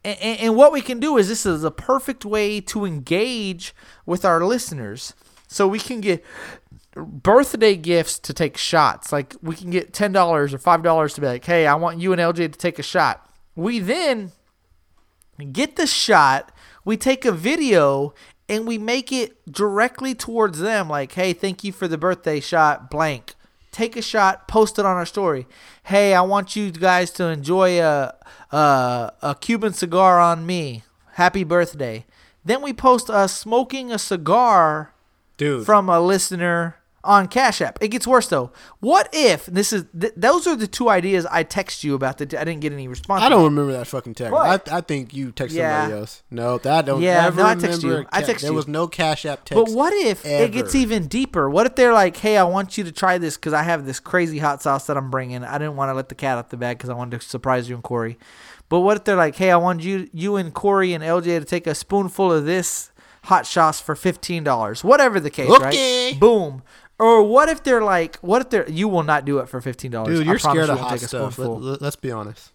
And, 0.03 0.39
and 0.39 0.55
what 0.55 0.71
we 0.71 0.81
can 0.81 0.99
do 0.99 1.17
is 1.17 1.27
this 1.27 1.45
is 1.45 1.63
a 1.63 1.71
perfect 1.71 2.25
way 2.25 2.61
to 2.61 2.85
engage 2.85 3.73
with 4.05 4.23
our 4.23 4.45
listeners. 4.45 5.13
So 5.47 5.67
we 5.67 5.79
can 5.79 6.01
get 6.01 6.23
birthday 7.05 7.75
gifts 7.75 8.19
to 8.19 8.33
take 8.33 8.57
shots. 8.57 9.11
Like 9.11 9.35
we 9.41 9.55
can 9.55 9.69
get 9.69 9.93
ten 9.93 10.11
dollars 10.11 10.53
or 10.53 10.57
five 10.57 10.83
dollars 10.83 11.13
to 11.15 11.21
be 11.21 11.27
like, 11.27 11.45
hey, 11.45 11.67
I 11.67 11.75
want 11.75 11.99
you 11.99 12.11
and 12.11 12.21
LJ 12.21 12.35
to 12.35 12.49
take 12.49 12.79
a 12.79 12.83
shot. 12.83 13.29
We 13.55 13.79
then 13.79 14.31
get 15.51 15.75
the 15.75 15.87
shot, 15.87 16.51
we 16.85 16.97
take 16.97 17.25
a 17.25 17.31
video 17.31 18.13
and 18.49 18.65
we 18.65 18.77
make 18.77 19.11
it 19.11 19.51
directly 19.51 20.15
towards 20.15 20.59
them 20.59 20.89
like, 20.89 21.11
"Hey, 21.13 21.33
thank 21.33 21.63
you 21.63 21.71
for 21.71 21.87
the 21.87 21.97
birthday 21.97 22.39
shot 22.39 22.89
blank." 22.89 23.35
Take 23.71 23.95
a 23.95 24.01
shot, 24.01 24.47
post 24.47 24.79
it 24.79 24.85
on 24.85 24.95
our 24.95 25.05
story. 25.05 25.45
Hey, 25.83 26.15
I 26.15 26.21
want 26.21 26.55
you 26.55 26.71
guys 26.71 27.11
to 27.11 27.25
enjoy 27.25 27.79
a 27.81 28.15
a, 28.51 29.11
a 29.21 29.35
Cuban 29.39 29.73
cigar 29.73 30.19
on 30.19 30.45
me. 30.45 30.83
Happy 31.13 31.43
birthday. 31.43 32.05
Then 32.45 32.61
we 32.61 32.71
post 32.71 33.09
us 33.09 33.35
smoking 33.35 33.91
a 33.91 33.99
cigar 33.99 34.93
Dude. 35.35 35.65
from 35.65 35.89
a 35.89 35.99
listener 35.99 36.77
on 37.07 37.27
Cash 37.27 37.61
App. 37.61 37.79
It 37.81 37.87
gets 37.87 38.05
worse 38.05 38.27
though. 38.27 38.51
What 38.79 39.09
if 39.13 39.47
this 39.47 39.73
is 39.73 39.85
th- 39.99 40.13
those 40.15 40.45
are 40.45 40.55
the 40.55 40.67
two 40.67 40.89
ideas 40.89 41.25
I 41.31 41.41
text 41.43 41.83
you 41.83 41.95
about 41.95 42.19
that 42.19 42.33
I 42.35 42.43
didn't 42.43 42.59
get 42.59 42.73
any 42.73 42.87
response. 42.87 43.23
I 43.23 43.29
don't 43.29 43.45
remember 43.45 43.71
that 43.71 43.87
fucking 43.87 44.13
text. 44.13 44.31
What? 44.33 44.69
I, 44.71 44.77
I 44.77 44.81
think 44.81 45.13
you 45.13 45.31
texted 45.31 45.53
Yeah. 45.53 45.81
somebody 45.83 45.99
else. 46.01 46.23
No, 46.29 46.57
that 46.59 46.85
don't 46.85 47.01
Yeah, 47.01 47.25
ever 47.25 47.41
no, 47.41 47.47
I 47.47 47.55
text 47.55 47.81
remember 47.83 48.01
you. 48.03 48.07
a 48.11 48.15
I 48.15 48.21
ca- 48.21 48.27
text 48.27 48.43
There 48.43 48.53
was 48.53 48.67
no 48.67 48.87
cash 48.87 49.25
app 49.25 49.45
text. 49.45 49.55
But 49.65 49.73
what 49.73 49.93
if 49.93 50.23
it 50.25 50.51
gets 50.51 50.75
even 50.75 51.07
deeper? 51.07 51.49
What 51.49 51.65
if 51.65 51.75
they're 51.75 51.93
like, 51.93 52.17
"Hey, 52.17 52.37
I 52.37 52.43
want 52.43 52.77
you 52.77 52.83
to 52.83 52.91
try 52.91 53.17
this 53.17 53.37
because 53.37 53.53
I 53.53 53.63
have 53.63 53.85
this 53.85 53.99
crazy 53.99 54.37
hot 54.39 54.61
sauce 54.61 54.85
that 54.87 54.97
I'm 54.97 55.09
bringing. 55.09 55.43
I 55.43 55.57
didn't 55.57 55.75
want 55.77 55.89
to 55.89 55.93
let 55.93 56.09
the 56.09 56.15
cat 56.15 56.37
out 56.37 56.49
the 56.49 56.57
bag 56.57 56.77
because 56.77 56.89
I 56.89 56.93
wanted 56.93 57.21
to 57.21 57.27
surprise 57.27 57.69
you 57.69 57.75
and 57.75 57.83
Corey." 57.83 58.17
But 58.69 58.81
what 58.81 58.97
if 58.97 59.05
they're 59.05 59.15
like, 59.15 59.37
"Hey, 59.37 59.49
I 59.51 59.55
want 59.55 59.81
you, 59.83 60.09
you 60.11 60.35
and 60.35 60.53
Corey 60.53 60.91
and 60.93 61.01
LJ 61.01 61.39
to 61.39 61.45
take 61.45 61.67
a 61.67 61.73
spoonful 61.73 62.33
of 62.33 62.43
this 62.45 62.91
hot 63.23 63.45
sauce 63.47 63.79
for 63.79 63.95
fifteen 63.95 64.43
dollars, 64.43 64.83
whatever 64.83 65.19
the 65.21 65.29
case, 65.29 65.49
Okay. 65.49 66.11
right? 66.11 66.19
Boom." 66.19 66.63
Or 66.99 67.21
what 67.23 67.47
if 67.47 67.63
they're 67.63 67.83
like, 67.83 68.17
what 68.17 68.41
if 68.41 68.49
they're 68.49 68.69
you 68.69 68.87
will 68.87 69.03
not 69.03 69.23
do 69.23 69.37
it 69.39 69.47
for 69.47 69.61
fifteen 69.61 69.91
dollars? 69.91 70.17
Dude, 70.17 70.25
you're 70.27 70.39
scared 70.39 70.69
of 70.69 70.79
hot 70.79 70.99
stuff. 70.99 71.37
Let, 71.37 71.81
us 71.81 71.95
be 71.95 72.11
honest. 72.11 72.51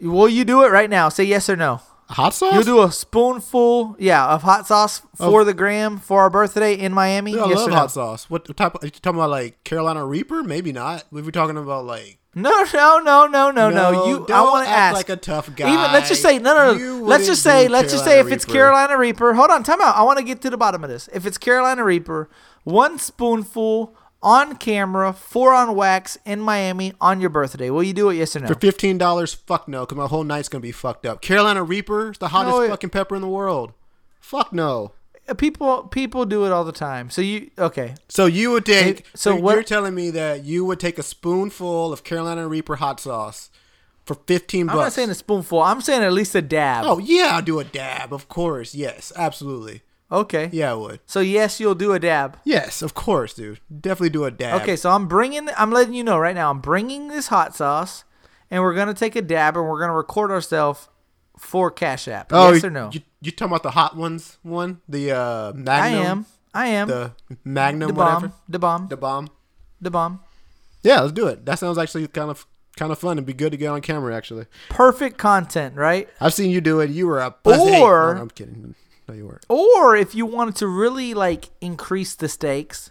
Will 0.00 0.28
you 0.28 0.44
do 0.44 0.64
it 0.64 0.70
right 0.70 0.90
now? 0.90 1.08
Say 1.08 1.24
yes 1.24 1.48
or 1.48 1.56
no. 1.56 1.80
Hot 2.10 2.32
sauce? 2.32 2.54
You'll 2.54 2.64
do 2.64 2.82
a 2.82 2.90
spoonful, 2.90 3.94
yeah, 3.98 4.26
of 4.26 4.42
hot 4.42 4.66
sauce 4.66 5.02
for 5.14 5.44
the 5.44 5.52
gram 5.52 5.98
for 5.98 6.22
our 6.22 6.30
birthday 6.30 6.72
in 6.74 6.92
Miami. 6.92 7.32
Dude, 7.32 7.42
I 7.42 7.48
yes 7.48 7.58
love 7.58 7.68
or 7.68 7.70
no? 7.70 7.76
hot 7.76 7.90
sauce. 7.90 8.30
What 8.30 8.56
type? 8.56 8.74
Of, 8.76 8.84
you 8.84 8.90
talking 8.90 9.18
about 9.18 9.30
like 9.30 9.62
Carolina 9.62 10.04
Reaper? 10.06 10.42
Maybe 10.42 10.72
not. 10.72 11.04
If 11.12 11.24
we're 11.24 11.30
talking 11.30 11.58
about 11.58 11.84
like 11.84 12.18
No, 12.34 12.64
no, 12.72 12.98
no, 12.98 13.26
no, 13.26 13.50
no, 13.50 13.70
no. 13.70 14.06
You, 14.06 14.22
I 14.24 14.26
don't 14.26 14.50
want 14.50 14.66
to 14.66 14.70
act 14.70 14.78
ask. 14.78 14.94
like 14.94 15.08
a 15.10 15.16
tough 15.16 15.54
guy. 15.54 15.68
Even 15.72 15.92
let's 15.92 16.08
just 16.08 16.22
say 16.22 16.38
no, 16.38 16.56
no, 16.56 16.78
no. 16.78 17.04
Let's 17.04 17.26
just 17.26 17.42
say, 17.42 17.68
let's 17.68 17.92
just 17.92 18.04
say 18.04 18.20
if 18.20 18.26
Carolina 18.26 18.34
it's 18.34 18.44
Carolina 18.46 18.98
Reaper. 18.98 19.34
Hold 19.34 19.50
on, 19.50 19.62
time 19.62 19.82
out. 19.82 19.94
I 19.94 20.02
want 20.02 20.18
to 20.18 20.24
get 20.24 20.40
to 20.42 20.50
the 20.50 20.56
bottom 20.56 20.82
of 20.82 20.88
this. 20.90 21.08
If 21.12 21.26
it's 21.26 21.36
Carolina 21.36 21.84
Reaper, 21.84 22.30
one 22.68 22.98
spoonful 22.98 23.94
on 24.22 24.56
camera, 24.56 25.12
four 25.12 25.54
on 25.54 25.74
wax 25.74 26.18
in 26.24 26.40
Miami 26.40 26.92
on 27.00 27.20
your 27.20 27.30
birthday. 27.30 27.70
Will 27.70 27.82
you 27.84 27.92
do 27.92 28.10
it? 28.10 28.16
Yes 28.16 28.34
or 28.36 28.40
no? 28.40 28.48
For 28.48 28.54
fifteen 28.54 28.98
dollars, 28.98 29.32
fuck 29.34 29.68
no, 29.68 29.80
because 29.86 29.96
my 29.96 30.06
whole 30.06 30.24
night's 30.24 30.48
gonna 30.48 30.62
be 30.62 30.72
fucked 30.72 31.06
up. 31.06 31.20
Carolina 31.22 31.62
Reaper, 31.62 32.10
is 32.10 32.18
the 32.18 32.28
hottest 32.28 32.56
No, 32.56 32.62
it- 32.62 32.68
fucking 32.68 32.90
pepper 32.90 33.14
in 33.14 33.22
the 33.22 33.28
world. 33.28 33.72
Fuck 34.20 34.52
no. 34.52 34.92
Uh, 35.28 35.34
people, 35.34 35.82
people 35.84 36.24
do 36.24 36.44
it 36.46 36.52
all 36.52 36.64
the 36.64 36.72
time. 36.72 37.10
So 37.10 37.20
you 37.22 37.50
okay? 37.58 37.94
So 38.08 38.26
you 38.26 38.50
would 38.50 38.64
take. 38.66 39.06
So 39.14 39.34
so 39.34 39.36
what- 39.36 39.54
you're 39.54 39.62
telling 39.62 39.94
me 39.94 40.10
that 40.10 40.44
you 40.44 40.64
would 40.64 40.80
take 40.80 40.98
a 40.98 41.02
spoonful 41.02 41.92
of 41.92 42.02
Carolina 42.02 42.48
Reaper 42.48 42.76
hot 42.76 42.98
sauce 43.00 43.50
for 44.04 44.14
fifteen 44.26 44.66
bucks. 44.66 44.74
I'm 44.76 44.82
not 44.84 44.92
saying 44.94 45.10
a 45.10 45.14
spoonful. 45.14 45.62
I'm 45.62 45.80
saying 45.80 46.02
at 46.02 46.12
least 46.12 46.34
a 46.34 46.42
dab. 46.42 46.84
Oh 46.86 46.98
yeah, 46.98 47.30
I'll 47.32 47.42
do 47.42 47.60
a 47.60 47.64
dab. 47.64 48.12
Of 48.12 48.28
course, 48.28 48.74
yes, 48.74 49.12
absolutely. 49.16 49.82
Okay. 50.10 50.48
Yeah, 50.52 50.72
I 50.72 50.74
would. 50.74 51.00
So 51.06 51.20
yes, 51.20 51.60
you'll 51.60 51.74
do 51.74 51.92
a 51.92 51.98
dab. 51.98 52.38
Yes, 52.44 52.82
of 52.82 52.94
course, 52.94 53.34
dude. 53.34 53.60
Definitely 53.80 54.10
do 54.10 54.24
a 54.24 54.30
dab. 54.30 54.62
Okay, 54.62 54.76
so 54.76 54.90
I'm 54.90 55.06
bringing. 55.08 55.48
I'm 55.56 55.70
letting 55.70 55.94
you 55.94 56.04
know 56.04 56.18
right 56.18 56.34
now. 56.34 56.50
I'm 56.50 56.60
bringing 56.60 57.08
this 57.08 57.28
hot 57.28 57.54
sauce, 57.56 58.04
and 58.50 58.62
we're 58.62 58.74
gonna 58.74 58.94
take 58.94 59.16
a 59.16 59.22
dab, 59.22 59.56
and 59.56 59.66
we're 59.66 59.80
gonna 59.80 59.94
record 59.94 60.30
ourselves 60.30 60.88
for 61.38 61.70
Cash 61.70 62.08
App. 62.08 62.32
Oh, 62.32 62.52
yes 62.52 62.64
or 62.64 62.70
no? 62.70 62.90
You, 62.92 63.00
you 63.20 63.30
talking 63.32 63.50
about 63.52 63.62
the 63.62 63.70
hot 63.70 63.96
ones? 63.96 64.38
One, 64.42 64.80
the 64.88 65.12
uh, 65.12 65.50
I 65.50 65.52
Magnum. 65.56 66.02
am. 66.06 66.26
I 66.54 66.66
am. 66.68 66.88
The 66.88 67.12
Magnum, 67.44 67.88
the 67.88 67.94
whatever. 67.94 68.20
bomb. 68.28 68.32
The 68.48 68.58
bomb. 68.58 68.88
The 68.88 68.96
bomb. 68.96 69.30
The 69.80 69.90
bomb. 69.90 70.20
Yeah, 70.82 71.00
let's 71.00 71.12
do 71.12 71.26
it. 71.28 71.44
That 71.46 71.58
sounds 71.58 71.78
actually 71.78 72.06
kind 72.08 72.30
of 72.30 72.46
kind 72.76 72.90
of 72.92 72.98
fun 72.98 73.18
and 73.18 73.26
be 73.26 73.32
good 73.34 73.50
to 73.52 73.56
get 73.58 73.68
on 73.68 73.80
camera. 73.80 74.16
Actually, 74.16 74.46
Perfect 74.68 75.18
content, 75.18 75.76
right? 75.76 76.08
I've 76.20 76.34
seen 76.34 76.50
you 76.50 76.60
do 76.60 76.80
it. 76.80 76.90
You 76.90 77.06
were 77.06 77.20
a 77.20 77.30
pussy. 77.30 77.76
Or- 77.80 78.14
No, 78.14 78.20
I'm 78.22 78.30
kidding. 78.30 78.74
No, 79.08 79.14
you 79.14 79.26
weren't. 79.26 79.46
Or 79.48 79.96
if 79.96 80.14
you 80.14 80.26
wanted 80.26 80.56
to 80.56 80.66
really 80.66 81.14
like 81.14 81.50
increase 81.60 82.14
the 82.14 82.28
stakes, 82.28 82.90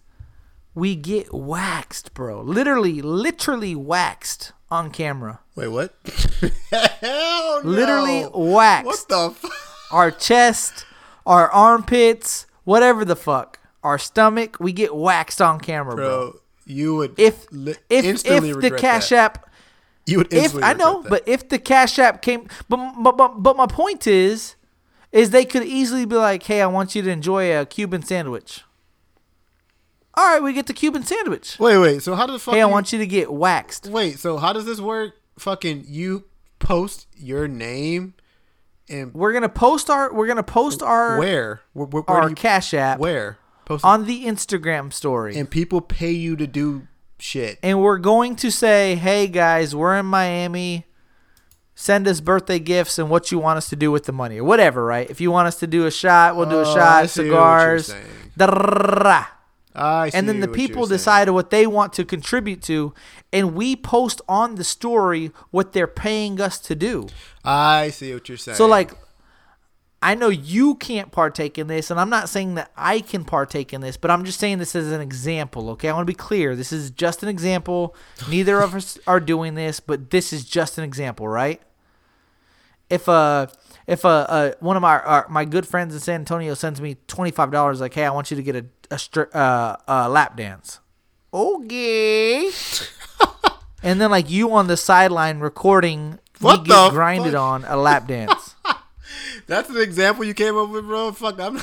we 0.73 0.95
get 0.95 1.33
waxed, 1.33 2.13
bro. 2.13 2.41
Literally, 2.41 3.01
literally 3.01 3.75
waxed 3.75 4.53
on 4.69 4.91
camera. 4.91 5.39
Wait, 5.55 5.67
what? 5.67 5.93
Hell 6.71 7.61
no. 7.63 7.69
Literally 7.69 8.27
waxed. 8.33 8.85
What 8.85 9.05
the? 9.09 9.47
F- 9.47 9.73
our 9.91 10.11
chest, 10.11 10.85
our 11.25 11.49
armpits, 11.51 12.45
whatever 12.63 13.05
the 13.05 13.15
fuck, 13.15 13.59
our 13.83 13.97
stomach, 13.97 14.57
we 14.59 14.73
get 14.73 14.95
waxed 14.95 15.41
on 15.41 15.59
camera, 15.59 15.95
bro. 15.95 16.31
bro, 16.31 16.39
you 16.65 16.95
would 16.95 17.19
If 17.19 17.47
li- 17.51 17.75
if 17.89 18.05
instantly 18.05 18.49
if 18.49 18.59
the 18.61 18.71
Cash 18.71 19.09
that. 19.09 19.17
App, 19.35 19.49
you 20.05 20.17
would 20.17 20.33
if 20.33 20.61
I 20.61 20.73
know, 20.73 21.03
but 21.03 21.23
if 21.27 21.47
the 21.47 21.59
Cash 21.59 21.97
App 21.99 22.21
came, 22.21 22.47
but 22.67 22.77
but 23.01 23.17
but 23.17 23.29
but 23.41 23.55
my 23.55 23.67
point 23.67 24.05
is, 24.07 24.55
is 25.17 25.29
they 25.31 25.45
could 25.45 25.63
easily 25.63 26.05
be 26.05 26.15
like, 26.15 26.43
hey, 26.43 26.61
I 26.61 26.67
want 26.67 26.95
you 26.95 27.01
to 27.01 27.09
enjoy 27.09 27.57
a 27.57 27.65
Cuban 27.65 28.03
sandwich. 28.03 28.63
All 30.15 30.25
right, 30.25 30.41
we 30.41 30.53
get 30.53 30.65
the 30.67 30.73
Cuban 30.73 31.03
sandwich. 31.03 31.59
wait, 31.59 31.77
wait. 31.77 32.01
So 32.03 32.15
how 32.15 32.25
does 32.25 32.35
the 32.35 32.39
fuck? 32.39 32.55
Hey, 32.55 32.61
I 32.61 32.65
want 32.65 32.91
you 32.91 32.99
to 32.99 33.07
get 33.07 33.31
waxed. 33.31 33.87
Wait, 33.87 34.17
so 34.19 34.37
how 34.37 34.51
does 34.51 34.65
this 34.65 34.79
work? 34.79 35.15
Fucking, 35.37 35.85
you 35.87 36.23
post 36.59 37.07
your 37.15 37.47
name 37.47 38.15
and 38.89 39.13
We're 39.13 39.31
gonna 39.33 39.47
post 39.49 39.89
our 39.91 40.11
we're 40.11 40.25
gonna 40.25 40.41
post 40.41 40.81
our 40.81 41.19
where? 41.19 41.61
Where, 41.73 41.85
where, 41.85 42.01
where 42.03 42.17
our 42.17 42.29
you, 42.29 42.35
Cash 42.35 42.73
App 42.73 42.97
Where? 42.97 43.37
Post 43.65 43.85
on 43.85 44.05
the 44.05 44.25
Instagram 44.25 44.91
story. 44.91 45.37
and 45.37 45.47
people 45.49 45.81
pay 45.81 46.09
you 46.11 46.35
to 46.37 46.47
do 46.47 46.87
shit. 47.19 47.59
and 47.61 47.79
we're 47.81 47.99
going 47.99 48.35
to 48.37 48.49
say, 48.49 48.95
"Hey 48.95 49.27
guys, 49.27 49.75
we're 49.75 49.99
in 49.99 50.07
Miami. 50.07 50.86
Send 51.79 52.07
us 52.07 52.21
birthday 52.21 52.57
gifts 52.57 52.97
and 52.97 53.07
what 53.07 53.31
you 53.31 53.37
want 53.37 53.57
us 53.57 53.69
to 53.69 53.75
do 53.75 53.91
with 53.91 54.05
the 54.05 54.11
money 54.11 54.39
or 54.39 54.43
whatever, 54.43 54.83
right? 54.83 55.07
If 55.11 55.21
you 55.21 55.29
want 55.29 55.47
us 55.47 55.57
to 55.59 55.67
do 55.67 55.85
a 55.85 55.91
shot, 55.91 56.35
we'll 56.35 56.49
do 56.49 56.55
a 56.55 56.65
Oh, 56.65 56.71
I 56.71 56.73
shot, 56.73 57.09
see 57.11 57.21
what 57.21 57.25
you're 57.27 57.33
cigars, 57.35 57.85
saying. 57.85 58.05
I 59.75 60.09
see 60.09 60.17
and 60.17 60.27
then 60.27 60.39
the 60.39 60.47
people 60.47 60.87
decide 60.87 61.29
what 61.29 61.51
they 61.51 61.67
want 61.67 61.93
to 61.93 62.03
contribute 62.03 62.63
to, 62.63 62.95
and 63.31 63.53
we 63.53 63.75
post 63.75 64.21
on 64.27 64.55
the 64.55 64.63
story 64.63 65.31
what 65.51 65.73
they're 65.73 65.85
paying 65.85 66.41
us 66.41 66.57
to 66.61 66.73
do. 66.73 67.09
I 67.45 67.91
see 67.91 68.11
what 68.11 68.27
you're 68.27 68.39
saying. 68.39 68.55
So 68.57 68.65
like 68.65 68.93
I 70.01 70.15
know 70.15 70.29
you 70.29 70.73
can't 70.75 71.11
partake 71.11 71.59
in 71.59 71.67
this 71.67 71.91
and 71.91 71.99
I'm 71.99 72.09
not 72.09 72.27
saying 72.27 72.55
that 72.55 72.71
I 72.75 73.01
can 73.01 73.23
partake 73.23 73.71
in 73.71 73.81
this, 73.81 73.97
but 73.97 74.09
I'm 74.09 74.25
just 74.25 74.39
saying 74.39 74.57
this 74.57 74.75
as 74.75 74.91
an 74.91 75.01
example, 75.01 75.69
okay? 75.71 75.89
I 75.89 75.93
want 75.93 76.07
to 76.07 76.11
be 76.11 76.17
clear. 76.17 76.55
This 76.55 76.73
is 76.73 76.89
just 76.89 77.21
an 77.21 77.29
example. 77.29 77.95
Neither 78.27 78.61
of 78.61 78.73
us 78.73 78.97
are 79.05 79.19
doing 79.19 79.53
this, 79.53 79.79
but 79.79 80.09
this 80.09 80.33
is 80.33 80.43
just 80.43 80.79
an 80.79 80.83
example, 80.83 81.27
right? 81.27 81.61
If 82.89 83.09
uh 83.09 83.47
if 83.85 84.05
uh, 84.05 84.09
uh 84.29 84.51
one 84.59 84.75
of 84.75 84.81
my 84.81 84.95
uh, 84.97 85.23
my 85.29 85.45
good 85.45 85.67
friends 85.67 85.93
in 85.93 85.99
San 85.99 86.21
Antonio 86.21 86.53
sends 86.53 86.79
me 86.81 86.95
$25 87.07 87.79
like, 87.79 87.93
"Hey, 87.93 88.05
I 88.05 88.11
want 88.11 88.31
you 88.31 88.37
to 88.37 88.43
get 88.43 88.55
a 88.55 88.65
a 88.89 88.95
stri- 88.95 89.33
uh, 89.35 89.77
uh 89.87 90.09
lap 90.09 90.37
dance." 90.37 90.79
Okay. 91.33 92.49
and 93.83 93.99
then 94.01 94.09
like 94.11 94.29
you 94.29 94.51
on 94.53 94.67
the 94.67 94.77
sideline 94.77 95.39
recording 95.39 96.19
What 96.39 96.61
me 96.61 96.67
get 96.67 96.91
grinded 96.91 97.33
fuck? 97.33 97.41
on 97.41 97.65
a 97.65 97.75
lap 97.77 98.07
dance. 98.07 98.55
That's 99.47 99.69
an 99.69 99.77
example 99.77 100.25
you 100.25 100.33
came 100.33 100.57
up 100.57 100.69
with, 100.69 100.85
bro. 100.85 101.11
Fuck, 101.11 101.39
I'm. 101.39 101.61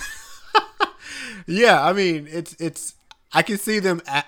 yeah, 1.46 1.84
I 1.84 1.92
mean, 1.92 2.26
it's 2.30 2.55
it's. 2.59 2.94
I 3.32 3.42
can 3.42 3.59
see 3.59 3.78
them 3.78 4.01
a- 4.09 4.24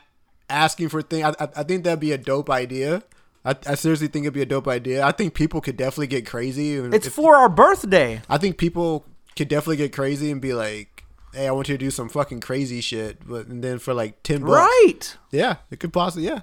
asking 0.51 0.89
for 0.89 1.01
things. 1.03 1.25
I, 1.39 1.45
I, 1.45 1.49
I 1.57 1.63
think 1.63 1.85
that'd 1.85 2.01
be 2.01 2.13
a 2.13 2.19
dope 2.19 2.51
idea. 2.51 3.03
I, 3.47 3.55
I 3.67 3.75
seriously 3.77 4.09
think 4.09 4.25
it'd 4.25 4.35
be 4.35 4.43
a 4.43 4.47
dope 4.47 4.67
idea. 4.69 5.07
I 5.07 5.13
think 5.13 5.33
people 5.35 5.61
could 5.61 5.77
definitely 5.77 6.09
get 6.09 6.27
crazy. 6.27 6.75
It's 6.75 7.07
if- 7.07 7.13
for 7.13 7.37
our 7.37 7.49
birthday. 7.49 8.21
I 8.29 8.39
think 8.39 8.59
people 8.59 9.07
could 9.37 9.49
definitely 9.49 9.77
get 9.77 9.93
crazy 9.93 10.31
and 10.33 10.41
be 10.43 10.53
like, 10.53 11.05
"Hey, 11.33 11.47
I 11.47 11.53
want 11.53 11.69
you 11.69 11.75
to 11.79 11.85
do 11.85 11.91
some 11.93 12.09
fucking 12.09 12.41
crazy 12.41 12.81
shit," 12.81 13.27
but 13.27 13.47
and 13.47 13.63
then 13.63 13.79
for 13.79 13.95
like 13.95 14.23
ten 14.25 14.41
bucks, 14.43 14.51
Right. 14.53 15.17
Yeah, 15.31 15.57
it 15.71 15.79
could 15.81 15.93
possibly. 15.93 16.27
Yeah, 16.27 16.41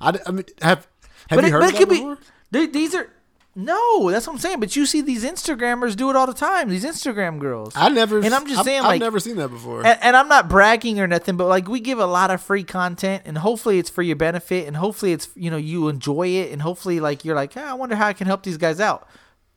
I, 0.00 0.18
I 0.26 0.30
mean, 0.32 0.44
have 0.60 0.88
have 1.28 1.36
but 1.38 1.40
you 1.42 1.46
it, 1.46 1.50
heard 1.52 1.60
but 1.60 1.68
of 1.68 1.70
it 1.70 1.72
that 1.72 1.78
could 1.78 1.88
before? 1.88 2.18
be. 2.50 2.66
These 2.66 2.94
are. 2.96 3.08
No, 3.56 4.10
that's 4.10 4.26
what 4.26 4.34
I'm 4.34 4.38
saying. 4.38 4.60
But 4.60 4.76
you 4.76 4.86
see 4.86 5.00
these 5.00 5.24
Instagrammers 5.24 5.96
do 5.96 6.08
it 6.08 6.16
all 6.16 6.26
the 6.26 6.32
time. 6.34 6.68
These 6.68 6.84
Instagram 6.84 7.38
girls. 7.40 7.72
I 7.76 7.88
never. 7.88 8.18
And 8.20 8.32
I'm 8.32 8.46
just 8.46 8.60
I've, 8.60 8.64
saying, 8.64 8.80
I've 8.80 8.86
like, 8.86 9.00
never 9.00 9.18
seen 9.18 9.36
that 9.36 9.48
before. 9.48 9.84
and, 9.84 9.98
and 10.02 10.16
I'm 10.16 10.28
not 10.28 10.48
bragging 10.48 11.00
or 11.00 11.06
nothing, 11.08 11.36
but 11.36 11.46
like 11.48 11.68
we 11.68 11.80
give 11.80 11.98
a 11.98 12.06
lot 12.06 12.30
of 12.30 12.40
free 12.40 12.62
content, 12.62 13.22
and 13.26 13.38
hopefully 13.38 13.78
it's 13.78 13.90
for 13.90 14.02
your 14.02 14.16
benefit, 14.16 14.66
and 14.68 14.76
hopefully 14.76 15.12
it's 15.12 15.28
you 15.34 15.50
know 15.50 15.56
you 15.56 15.88
enjoy 15.88 16.28
it, 16.28 16.52
and 16.52 16.62
hopefully 16.62 17.00
like 17.00 17.24
you're 17.24 17.34
like, 17.34 17.52
"Ah, 17.56 17.70
I 17.70 17.74
wonder 17.74 17.96
how 17.96 18.06
I 18.06 18.12
can 18.12 18.28
help 18.28 18.44
these 18.44 18.56
guys 18.56 18.78
out. 18.80 19.08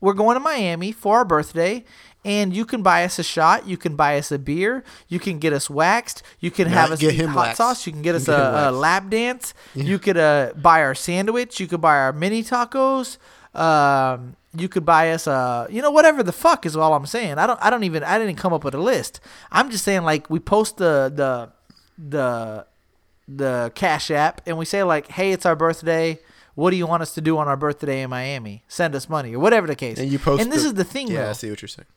We're 0.01 0.13
going 0.13 0.35
to 0.35 0.41
Miami 0.41 0.91
for 0.91 1.17
our 1.17 1.25
birthday, 1.25 1.85
and 2.25 2.53
you 2.53 2.65
can 2.65 2.81
buy 2.83 3.05
us 3.05 3.19
a 3.19 3.23
shot, 3.23 3.67
you 3.67 3.77
can 3.77 3.95
buy 3.95 4.17
us 4.17 4.33
a 4.33 4.39
beer, 4.39 4.83
you 5.07 5.17
can 5.17 5.39
get 5.39 5.53
us 5.53 5.69
waxed, 5.69 6.23
you 6.41 6.51
can 6.51 6.67
Yeah, 6.67 6.73
have 6.73 6.91
us 6.91 6.99
get 6.99 7.13
eat 7.13 7.21
him 7.21 7.29
hot 7.29 7.39
waxed. 7.45 7.57
sauce, 7.57 7.85
you 7.85 7.93
can 7.93 8.01
get 8.01 8.15
us 8.15 8.25
Get 8.25 8.37
a, 8.37 8.69
a 8.69 8.71
lap 8.71 9.09
dance, 9.09 9.53
you 9.73 9.99
could 9.99 10.17
uh, 10.17 10.51
buy 10.57 10.81
our 10.81 10.93
sandwich, 10.95 11.61
you 11.61 11.67
could 11.67 11.79
buy 11.79 11.95
our 11.95 12.11
mini 12.11 12.43
tacos. 12.43 13.17
Um, 13.53 14.35
you 14.55 14.69
could 14.69 14.85
buy 14.85 15.11
us 15.11 15.25
a, 15.27 15.67
you 15.69 15.81
know, 15.81 15.91
whatever 15.91 16.21
the 16.23 16.31
fuck 16.31 16.65
is 16.65 16.75
all 16.75 16.93
I'm 16.93 17.05
saying. 17.05 17.37
I 17.37 17.47
don't, 17.47 17.59
I 17.61 17.69
don't 17.69 17.83
even, 17.83 18.03
I 18.03 18.17
didn't 18.19 18.35
come 18.35 18.53
up 18.53 18.63
with 18.63 18.75
a 18.75 18.79
list. 18.79 19.19
I'm 19.51 19.69
just 19.71 19.83
saying 19.83 20.03
like 20.03 20.29
we 20.29 20.39
post 20.39 20.77
the 20.77 21.11
the 21.13 21.51
the 21.97 22.65
the 23.27 23.71
Cash 23.75 24.11
App 24.11 24.41
and 24.45 24.57
we 24.57 24.65
say 24.65 24.83
like, 24.83 25.07
hey, 25.09 25.31
it's 25.31 25.45
our 25.45 25.55
birthday. 25.55 26.19
What 26.55 26.69
do 26.69 26.77
you 26.77 26.85
want 26.85 27.01
us 27.01 27.13
to 27.15 27.21
do 27.21 27.37
on 27.39 27.47
our 27.47 27.57
birthday 27.57 28.01
in 28.03 28.11
Miami? 28.11 28.63
Send 28.67 28.93
us 28.95 29.09
money 29.09 29.33
or 29.33 29.39
whatever 29.39 29.65
the 29.65 29.75
case. 29.75 29.97
and 29.97 30.11
you 30.11 30.19
post. 30.19 30.41
And 30.43 30.51
this 30.51 30.63
is 30.63 30.75
the 30.75 30.83
thing 30.83 31.07
Yeah, 31.07 31.23
though. 31.23 31.29
I 31.31 31.33
see 31.33 31.49
what 31.49 31.61
you're 31.61 31.69
saying. 31.69 31.87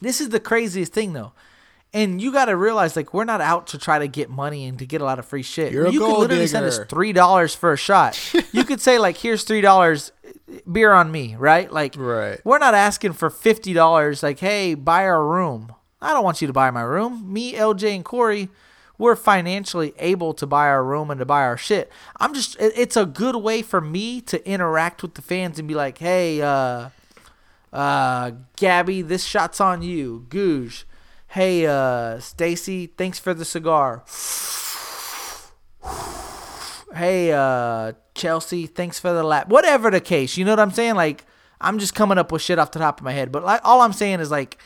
This 0.00 0.20
is 0.20 0.28
the 0.28 0.40
craziest 0.40 0.92
thing 0.92 1.12
though. 1.14 1.32
And 1.94 2.22
you 2.22 2.32
got 2.32 2.46
to 2.46 2.56
realize, 2.56 2.96
like, 2.96 3.12
we're 3.12 3.24
not 3.24 3.42
out 3.42 3.66
to 3.68 3.78
try 3.78 3.98
to 3.98 4.08
get 4.08 4.30
money 4.30 4.64
and 4.64 4.78
to 4.78 4.86
get 4.86 5.02
a 5.02 5.04
lot 5.04 5.18
of 5.18 5.26
free 5.26 5.42
shit. 5.42 5.72
You're 5.72 5.88
you 5.88 6.00
could 6.00 6.18
literally 6.18 6.46
send 6.46 6.64
us 6.64 6.78
three 6.88 7.12
dollars 7.12 7.54
for 7.54 7.72
a 7.72 7.76
shot. 7.76 8.18
you 8.52 8.64
could 8.64 8.80
say, 8.80 8.98
like, 8.98 9.18
here's 9.18 9.44
three 9.44 9.60
dollars, 9.60 10.10
beer 10.70 10.92
on 10.92 11.12
me, 11.12 11.36
right? 11.36 11.70
Like, 11.70 11.94
Right. 11.98 12.40
we're 12.44 12.58
not 12.58 12.72
asking 12.74 13.12
for 13.12 13.28
fifty 13.28 13.74
dollars. 13.74 14.22
Like, 14.22 14.38
hey, 14.38 14.74
buy 14.74 15.04
our 15.04 15.22
room. 15.26 15.72
I 16.00 16.14
don't 16.14 16.24
want 16.24 16.40
you 16.40 16.46
to 16.46 16.52
buy 16.54 16.70
my 16.70 16.80
room. 16.82 17.30
Me, 17.30 17.52
LJ, 17.52 17.94
and 17.94 18.04
Corey, 18.04 18.48
we're 18.96 19.14
financially 19.14 19.92
able 19.98 20.32
to 20.34 20.46
buy 20.46 20.68
our 20.68 20.82
room 20.82 21.10
and 21.10 21.18
to 21.20 21.26
buy 21.26 21.42
our 21.42 21.56
shit. 21.58 21.92
I'm 22.18 22.32
just, 22.32 22.56
it's 22.58 22.96
a 22.96 23.04
good 23.04 23.36
way 23.36 23.60
for 23.62 23.80
me 23.82 24.20
to 24.22 24.44
interact 24.48 25.02
with 25.02 25.14
the 25.14 25.22
fans 25.22 25.58
and 25.58 25.68
be 25.68 25.74
like, 25.74 25.98
hey, 25.98 26.40
uh, 26.40 26.88
uh, 27.72 28.32
Gabby, 28.56 29.02
this 29.02 29.24
shot's 29.24 29.60
on 29.60 29.82
you. 29.82 30.26
Googe. 30.28 30.84
Hey, 31.32 31.66
uh, 31.66 32.20
Stacy, 32.20 32.86
thanks 32.86 33.18
for 33.18 33.34
the 33.34 33.44
cigar. 33.44 34.04
hey, 36.94 37.32
uh, 37.32 37.92
Chelsea, 38.14 38.66
thanks 38.66 38.98
for 38.98 39.12
the 39.12 39.22
lap. 39.22 39.48
Whatever 39.48 39.90
the 39.90 40.00
case, 40.00 40.36
you 40.36 40.44
know 40.44 40.52
what 40.52 40.60
I'm 40.60 40.70
saying? 40.70 40.94
Like, 40.94 41.24
I'm 41.60 41.78
just 41.78 41.94
coming 41.94 42.18
up 42.18 42.32
with 42.32 42.42
shit 42.42 42.58
off 42.58 42.72
the 42.72 42.78
top 42.78 43.00
of 43.00 43.04
my 43.04 43.12
head. 43.12 43.32
But 43.32 43.44
like, 43.44 43.60
all 43.64 43.80
I'm 43.80 43.92
saying 43.92 44.20
is 44.20 44.30
like, 44.30 44.58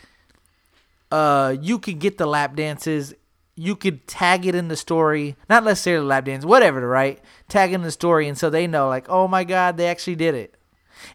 uh, 1.12 1.56
you 1.60 1.78
could 1.78 1.98
get 1.98 2.18
the 2.18 2.26
lap 2.26 2.56
dances 2.56 3.14
you 3.56 3.74
could 3.74 4.06
tag 4.06 4.46
it 4.46 4.54
in 4.54 4.68
the 4.68 4.76
story, 4.76 5.34
not 5.48 5.64
necessarily 5.64 6.06
lap 6.06 6.26
dance, 6.26 6.44
whatever, 6.44 6.86
right? 6.86 7.18
Tag 7.48 7.72
in 7.72 7.82
the 7.82 7.90
story, 7.90 8.28
and 8.28 8.36
so 8.36 8.50
they 8.50 8.66
know, 8.66 8.86
like, 8.88 9.08
oh 9.08 9.26
my 9.26 9.44
god, 9.44 9.78
they 9.78 9.86
actually 9.86 10.16
did 10.16 10.34
it. 10.34 10.54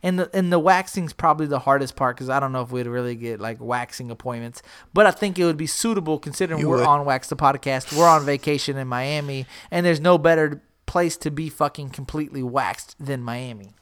And 0.03 0.19
the 0.19 0.29
and 0.33 0.51
the 0.51 0.59
waxing's 0.59 1.13
probably 1.13 1.45
the 1.47 1.59
hardest 1.59 1.95
part 1.95 2.15
because 2.15 2.29
I 2.29 2.39
don't 2.39 2.51
know 2.51 2.61
if 2.61 2.71
we'd 2.71 2.87
really 2.87 3.15
get 3.15 3.39
like 3.39 3.59
waxing 3.59 4.11
appointments, 4.11 4.61
but 4.93 5.05
I 5.05 5.11
think 5.11 5.37
it 5.39 5.45
would 5.45 5.57
be 5.57 5.67
suitable 5.67 6.19
considering 6.19 6.59
You 6.59 6.69
we're 6.69 6.77
would. 6.77 6.87
on 6.87 7.05
Wax 7.05 7.29
the 7.29 7.35
podcast. 7.35 7.95
We're 7.97 8.07
on 8.07 8.25
vacation 8.25 8.77
in 8.77 8.87
Miami, 8.87 9.45
and 9.69 9.85
there's 9.85 9.99
no 10.01 10.17
better 10.17 10.61
place 10.85 11.15
to 11.17 11.31
be 11.31 11.49
fucking 11.49 11.89
completely 11.91 12.43
waxed 12.43 12.95
than 12.99 13.21
Miami. 13.21 13.73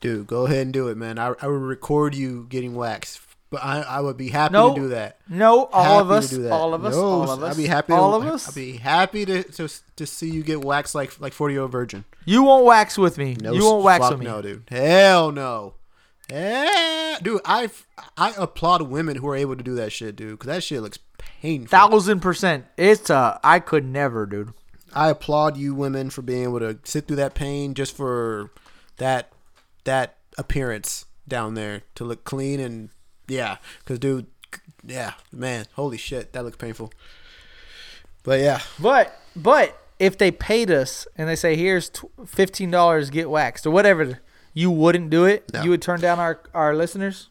Dude, 0.00 0.26
go 0.26 0.46
ahead 0.46 0.62
and 0.62 0.72
do 0.72 0.88
it, 0.88 0.96
man. 0.96 1.18
I, 1.18 1.34
I 1.42 1.46
would 1.46 1.60
record 1.60 2.14
you 2.14 2.46
getting 2.48 2.74
waxed, 2.74 3.20
but 3.50 3.62
I, 3.62 3.82
I 3.82 4.00
would 4.00 4.16
be 4.16 4.30
happy 4.30 4.54
No, 4.54 4.74
to 4.74 4.80
do 4.80 4.88
that. 4.88 5.18
No, 5.28 5.66
all 5.66 5.84
Happy 5.84 6.00
of 6.00 6.10
us, 6.10 6.38
all 6.50 6.72
of 6.72 6.84
us, 6.86 6.94
No, 6.94 7.04
all 7.04 7.30
of 7.30 7.42
us, 7.42 7.54
I'd 7.54 7.60
be 7.60 7.66
happy. 7.66 7.92
all 7.92 8.18
to, 8.18 8.26
of 8.26 8.32
us. 8.34 8.48
I'd 8.48 8.54
be 8.54 8.78
happy 8.78 9.26
to, 9.26 9.42
to 9.42 9.68
to 9.96 10.06
see 10.06 10.30
you 10.30 10.42
get 10.42 10.64
waxed 10.64 10.94
like 10.94 11.20
like 11.20 11.34
forty 11.34 11.52
year 11.52 11.62
old 11.62 11.72
virgin. 11.72 12.06
You 12.24 12.42
won't 12.42 12.64
wax 12.64 12.98
with 12.98 13.18
me. 13.18 13.36
No, 13.40 13.52
you 13.52 13.64
won't 13.64 13.84
wax 13.84 14.08
with 14.10 14.18
me. 14.20 14.26
No, 14.26 14.42
dude. 14.42 14.64
Hell 14.68 15.32
no. 15.32 15.74
Eh, 16.30 17.18
dude, 17.22 17.40
I 17.44 17.70
I 18.16 18.32
applaud 18.36 18.82
women 18.82 19.16
who 19.16 19.28
are 19.28 19.36
able 19.36 19.56
to 19.56 19.64
do 19.64 19.74
that 19.76 19.92
shit, 19.92 20.16
dude, 20.16 20.32
because 20.32 20.46
that 20.46 20.62
shit 20.62 20.80
looks 20.80 20.98
painful. 21.18 21.68
Thousand 21.68 22.20
percent. 22.20 22.66
It's 22.76 23.10
uh, 23.10 23.38
I 23.42 23.58
could 23.58 23.84
never, 23.84 24.26
dude. 24.26 24.52
I 24.92 25.08
applaud 25.08 25.56
you 25.56 25.74
women 25.74 26.10
for 26.10 26.22
being 26.22 26.44
able 26.44 26.60
to 26.60 26.78
sit 26.84 27.06
through 27.06 27.16
that 27.16 27.34
pain 27.34 27.74
just 27.74 27.96
for 27.96 28.50
that 28.98 29.32
that 29.84 30.16
appearance 30.38 31.06
down 31.26 31.54
there 31.54 31.82
to 31.96 32.04
look 32.04 32.24
clean 32.24 32.60
and 32.60 32.90
yeah, 33.26 33.56
because 33.80 33.98
dude, 33.98 34.26
yeah, 34.84 35.14
man, 35.32 35.66
holy 35.74 35.96
shit, 35.96 36.32
that 36.32 36.44
looks 36.44 36.56
painful. 36.56 36.92
But 38.22 38.40
yeah, 38.40 38.60
But 38.78 39.18
but 39.34 39.79
if 40.00 40.18
they 40.18 40.32
paid 40.32 40.70
us 40.70 41.06
and 41.16 41.28
they 41.28 41.36
say 41.36 41.54
here's 41.54 41.90
fifteen 42.26 42.70
dollars, 42.72 43.10
get 43.10 43.30
waxed 43.30 43.66
or 43.66 43.70
whatever, 43.70 44.18
you 44.54 44.70
wouldn't 44.70 45.10
do 45.10 45.24
it. 45.26 45.52
No. 45.52 45.62
You 45.62 45.70
would 45.70 45.82
turn 45.82 46.00
down 46.00 46.18
our 46.18 46.40
our 46.54 46.74
listeners. 46.74 47.28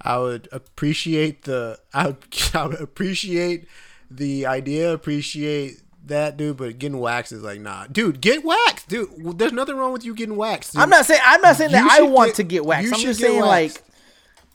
I 0.00 0.18
would 0.18 0.48
appreciate 0.50 1.44
the 1.44 1.78
I 1.92 2.08
would, 2.08 2.16
I 2.54 2.66
would 2.66 2.80
appreciate 2.80 3.68
the 4.10 4.46
idea, 4.46 4.92
appreciate 4.92 5.80
that 6.06 6.36
dude, 6.36 6.58
but 6.58 6.78
getting 6.78 6.98
waxed 6.98 7.32
is 7.32 7.42
like 7.42 7.60
nah, 7.60 7.86
dude, 7.86 8.20
get 8.20 8.44
waxed, 8.44 8.88
dude. 8.88 9.38
There's 9.38 9.52
nothing 9.52 9.76
wrong 9.76 9.92
with 9.92 10.04
you 10.04 10.14
getting 10.14 10.36
waxed. 10.36 10.72
dude. 10.72 10.82
I'm 10.82 10.90
not 10.90 11.06
saying 11.06 11.20
I'm 11.24 11.40
not 11.40 11.56
saying 11.56 11.70
You 11.70 11.76
that 11.76 11.98
I 12.00 12.02
want 12.02 12.30
get- 12.30 12.36
to 12.36 12.42
get 12.42 12.64
waxed. 12.66 12.84
you 12.86 12.92
I'm 12.92 12.98
should 12.98 13.06
just 13.06 13.20
saying 13.20 13.40
waxed. 13.40 13.76
like 13.78 13.84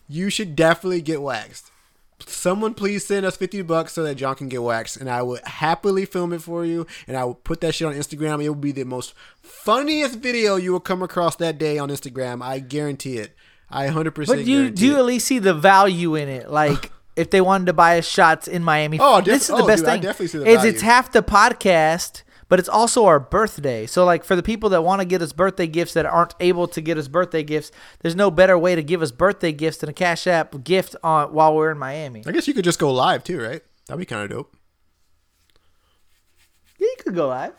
You 0.08 0.30
should 0.30 0.56
definitely 0.56 1.02
get 1.02 1.22
waxed. 1.22 1.72
Someone 2.32 2.74
please 2.74 3.06
send 3.06 3.26
us 3.26 3.36
50 3.38 3.62
bucks 3.64 3.94
so 3.94 4.04
that 4.04 4.16
John 4.16 4.36
can 4.36 4.48
get 4.50 4.62
waxed 4.64 4.98
and 4.98 5.10
I 5.10 5.22
would 5.22 5.42
happily 5.46 6.06
film 6.06 6.32
it 6.34 6.42
for 6.42 6.66
you 6.66 6.86
and 7.08 7.18
I 7.18 7.24
will 7.24 7.36
put 7.36 7.62
that 7.62 7.76
shit 7.76 7.88
on 7.88 7.94
Instagram. 7.96 8.44
It 8.44 8.48
will 8.50 8.56
be 8.56 8.72
the 8.72 8.84
most 8.86 9.14
funniest 9.42 10.20
video 10.20 10.56
you 10.56 10.72
will 10.72 10.80
come 10.80 11.02
across 11.02 11.36
that 11.38 11.58
day 11.58 11.78
on 11.78 11.90
Instagram. 11.90 12.42
I 12.42 12.60
guarantee 12.60 13.18
it. 13.18 13.36
I 13.70 13.88
100% 13.88 14.28
But 14.28 14.38
do 14.38 14.44
you 14.52 14.70
do 14.72 14.86
you 14.86 14.96
at 14.98 15.06
least 15.06 15.28
see 15.28 15.40
the 15.40 15.54
value 15.54 16.16
in 16.16 16.28
it? 16.30 16.50
Like 16.50 16.92
if 17.16 17.30
they 17.30 17.42
wanted 17.42 17.66
to 17.66 17.74
buy 17.74 18.00
us 18.00 18.08
shots 18.08 18.48
in 18.48 18.64
Miami, 18.64 18.98
Oh, 19.02 19.18
def- 19.22 19.26
this 19.26 19.42
is 19.44 19.48
the 19.50 19.64
oh, 19.64 19.68
best 19.68 19.82
dude, 19.84 19.90
I 19.90 19.92
thing. 19.94 20.02
definitely 20.02 20.28
see 20.28 20.38
the 20.40 20.46
is 20.48 20.56
value. 20.58 20.70
it's 20.72 20.82
half 20.82 21.12
the 21.12 21.22
podcast, 21.22 22.24
but 22.50 22.60
it's 22.60 22.68
also 22.68 23.06
our 23.06 23.20
birthday. 23.20 23.86
So 23.86 24.04
like 24.04 24.24
for 24.24 24.36
the 24.36 24.44
people 24.44 24.70
that 24.72 24.84
want 24.84 25.00
to 25.00 25.06
get 25.06 25.22
us 25.22 25.32
birthday 25.32 25.68
gifts 25.68 25.94
that 25.94 26.06
aren't 26.06 26.36
able 26.40 26.68
to 26.68 26.82
get 26.82 26.98
us 26.98 27.08
birthday 27.08 27.44
gifts, 27.44 27.72
there's 28.00 28.16
no 28.16 28.30
better 28.30 28.58
way 28.58 28.76
to 28.76 28.84
give 28.84 29.02
us 29.02 29.12
birthday 29.12 29.52
gifts 29.54 29.78
than 29.78 29.90
a 29.90 29.94
Cash 29.94 30.28
App 30.28 30.64
gift 30.64 30.96
on 31.04 31.32
while 31.34 31.56
we're 31.56 31.72
in 31.72 31.78
Miami. 31.78 32.24
I 32.28 32.32
guess 32.32 32.48
you 32.48 32.54
could 32.54 32.66
just 32.66 32.80
go 32.80 32.92
live 32.92 33.24
too, 33.24 33.40
right? 33.42 33.62
That'd 33.88 34.00
be 34.00 34.06
kind 34.06 34.24
of 34.24 34.30
dope. 34.30 34.56
Yeah, 36.80 36.88
you 36.88 36.96
could 37.00 37.16
go 37.16 37.28
live. 37.30 37.54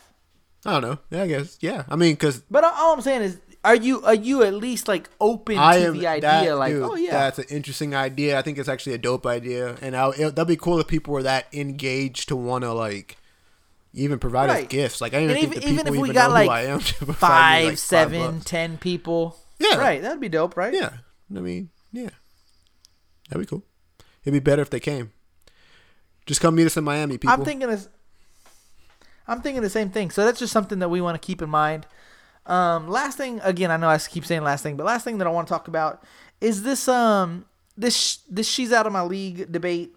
I 0.67 0.73
don't 0.79 0.83
know. 0.83 0.99
Yeah, 1.11 1.23
I 1.23 1.27
guess. 1.27 1.59
Yeah. 1.61 1.85
I 1.89 1.97
mean, 1.97 2.15
because 2.15 2.41
But 2.51 2.65
all- 2.65 2.95
I'm 2.95 3.01
saying 3.01 3.23
is, 3.23 3.39
are 3.63 3.75
you 3.77 4.03
are 4.05 4.15
you 4.15 4.43
at 4.43 4.55
least 4.55 4.89
like 4.89 5.11
open 5.21 5.59
I 5.59 5.79
to 5.79 5.87
am 5.89 5.99
the 5.99 6.07
idea? 6.07 6.31
that, 6.31 6.57
like, 6.57 6.73
dude, 6.73 6.83
oh 6.83 6.95
yeah, 6.95 7.11
that's 7.11 7.39
an 7.41 7.45
interesting 7.51 7.95
idea. 7.95 8.39
I 8.39 8.43
think 8.43 8.57
it's 8.57 8.71
actually 8.71 8.95
a 8.95 8.99
dope 8.99 9.27
idea, 9.27 9.77
and 9.83 9.95
I, 9.95 10.09
it, 10.11 10.35
that'd 10.35 10.49
be 10.49 10.57
cool 10.57 10.79
if 10.81 10.87
people 10.87 11.13
were 11.13 11.23
that 11.25 11.47
engaged 11.53 12.29
to 12.29 12.37
want 12.37 12.63
to 12.65 12.73
like 12.73 13.19
even 13.93 14.19
provide 14.19 14.51
us 14.51 14.67
gifts. 14.69 15.01
Like 15.01 15.15
I 15.15 15.21
didn't 15.21 15.31
And 15.37 15.41
think 15.41 15.53
even, 15.53 15.61
the 15.61 15.67
people 15.67 15.73
even 15.81 15.87
if 15.87 15.93
we 16.01 16.09
even 16.09 16.15
got 16.15 16.29
know 16.29 16.35
like 16.35 16.47
who 16.49 16.53
I 16.53 16.61
am. 16.63 16.79
me, 17.09 17.15
five, 17.15 17.15
like, 17.15 17.65
five 17.71 17.79
seven, 17.79 18.39
bucks. 18.39 18.77
people, 18.81 19.37
Yeah. 19.59 19.77
right, 19.79 20.01
that'd 20.03 20.21
be 20.21 20.29
dope, 20.29 20.57
right? 20.57 20.73
Yeah, 20.75 20.91
I 21.37 21.41
mean, 21.41 21.71
yeah, 21.93 22.11
that'd 23.29 23.41
be 23.45 23.47
cool. 23.47 23.65
It'd 24.25 24.33
be 24.33 24.39
better 24.51 24.63
if 24.63 24.71
they 24.71 24.81
came. 24.81 25.13
Just 26.27 26.41
come 26.41 26.55
meet 26.55 26.67
us 26.67 26.77
in 26.77 26.85
Miami, 26.85 27.19
people. 27.19 27.33
I'm 27.35 27.45
thinking 27.45 27.69
this. 27.69 27.89
I'm 29.27 29.41
thinking 29.43 29.63
the 29.63 29.71
same 29.71 29.91
thing. 29.91 30.11
So 30.11 30.25
that's 30.25 30.39
just 30.39 30.53
something 30.53 30.81
that 30.81 30.89
we 30.89 31.01
want 31.01 31.21
to 31.21 31.25
keep 31.25 31.41
in 31.41 31.51
mind. 31.51 31.87
Um, 32.47 32.89
last 32.89 33.17
thing, 33.17 33.41
again, 33.43 33.71
I 33.71 33.77
know 33.77 33.89
I 33.89 33.99
keep 33.99 34.27
saying 34.27 34.43
last 34.43 34.63
thing, 34.63 34.77
but 34.77 34.85
last 34.87 35.05
thing 35.05 35.19
that 35.19 35.27
I 35.27 35.31
want 35.31 35.47
to 35.47 35.53
talk 35.53 35.69
about 35.69 36.03
is 36.41 36.63
this 36.63 36.89
um 36.89 37.45
this 37.77 38.19
this 38.29 38.49
she's 38.49 38.73
out 38.73 38.87
of 38.87 38.93
my 38.93 39.03
league 39.03 39.51
debate. 39.53 39.95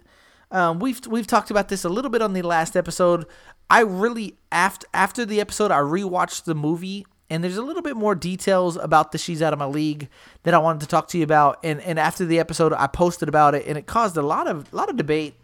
Um, 0.52 0.80
we've 0.80 1.06
we've 1.08 1.26
talked 1.26 1.50
about 1.52 1.70
this 1.70 1.84
a 1.84 1.90
little 1.90 2.12
bit 2.12 2.22
on 2.22 2.34
the 2.34 2.42
last 2.44 2.76
episode. 2.78 3.26
I 3.70 3.82
really 3.82 4.38
after 4.52 4.88
after 4.94 5.26
the 5.26 5.42
episode, 5.42 5.72
I 5.72 5.80
rewatched 5.80 6.44
the 6.44 6.56
movie, 6.56 7.06
and 7.30 7.44
there's 7.44 7.58
a 7.58 7.62
little 7.62 7.82
bit 7.82 7.96
more 7.96 8.16
details 8.16 8.78
about 8.78 9.12
the 9.12 9.18
she's 9.18 9.42
out 9.42 9.54
of 9.54 9.60
my 9.60 9.66
league 9.66 10.10
that 10.44 10.54
I 10.54 10.60
wanted 10.60 10.82
to 10.82 10.88
talk 10.88 11.08
to 11.10 11.18
you 11.18 11.24
about. 11.24 11.60
And 11.64 11.82
and 11.82 12.00
after 12.00 12.26
the 12.26 12.40
episode, 12.40 12.74
I 12.74 12.88
posted 12.88 13.30
about 13.30 13.56
it, 13.56 13.66
and 13.66 13.78
it 13.78 13.88
caused 13.88 14.18
a 14.18 14.22
lot 14.22 14.48
of 14.48 14.72
a 14.72 14.76
lot 14.76 14.90
of 14.90 14.98
debate. 14.98 15.36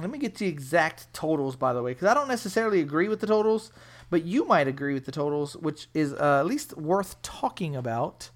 Let 0.00 0.10
me 0.10 0.18
get 0.18 0.36
the 0.36 0.46
exact 0.46 1.12
totals, 1.12 1.56
by 1.56 1.74
the 1.74 1.82
way, 1.82 1.92
because 1.92 2.08
I 2.08 2.14
don't 2.14 2.28
necessarily 2.28 2.80
agree 2.80 3.08
with 3.08 3.20
the 3.20 3.26
totals, 3.26 3.70
but 4.08 4.24
you 4.24 4.46
might 4.46 4.66
agree 4.66 4.94
with 4.94 5.04
the 5.04 5.12
totals, 5.12 5.56
which 5.56 5.88
is 5.92 6.14
uh, 6.14 6.38
at 6.40 6.46
least 6.46 6.76
worth 6.78 7.20
talking 7.20 7.76
about. 7.76 8.30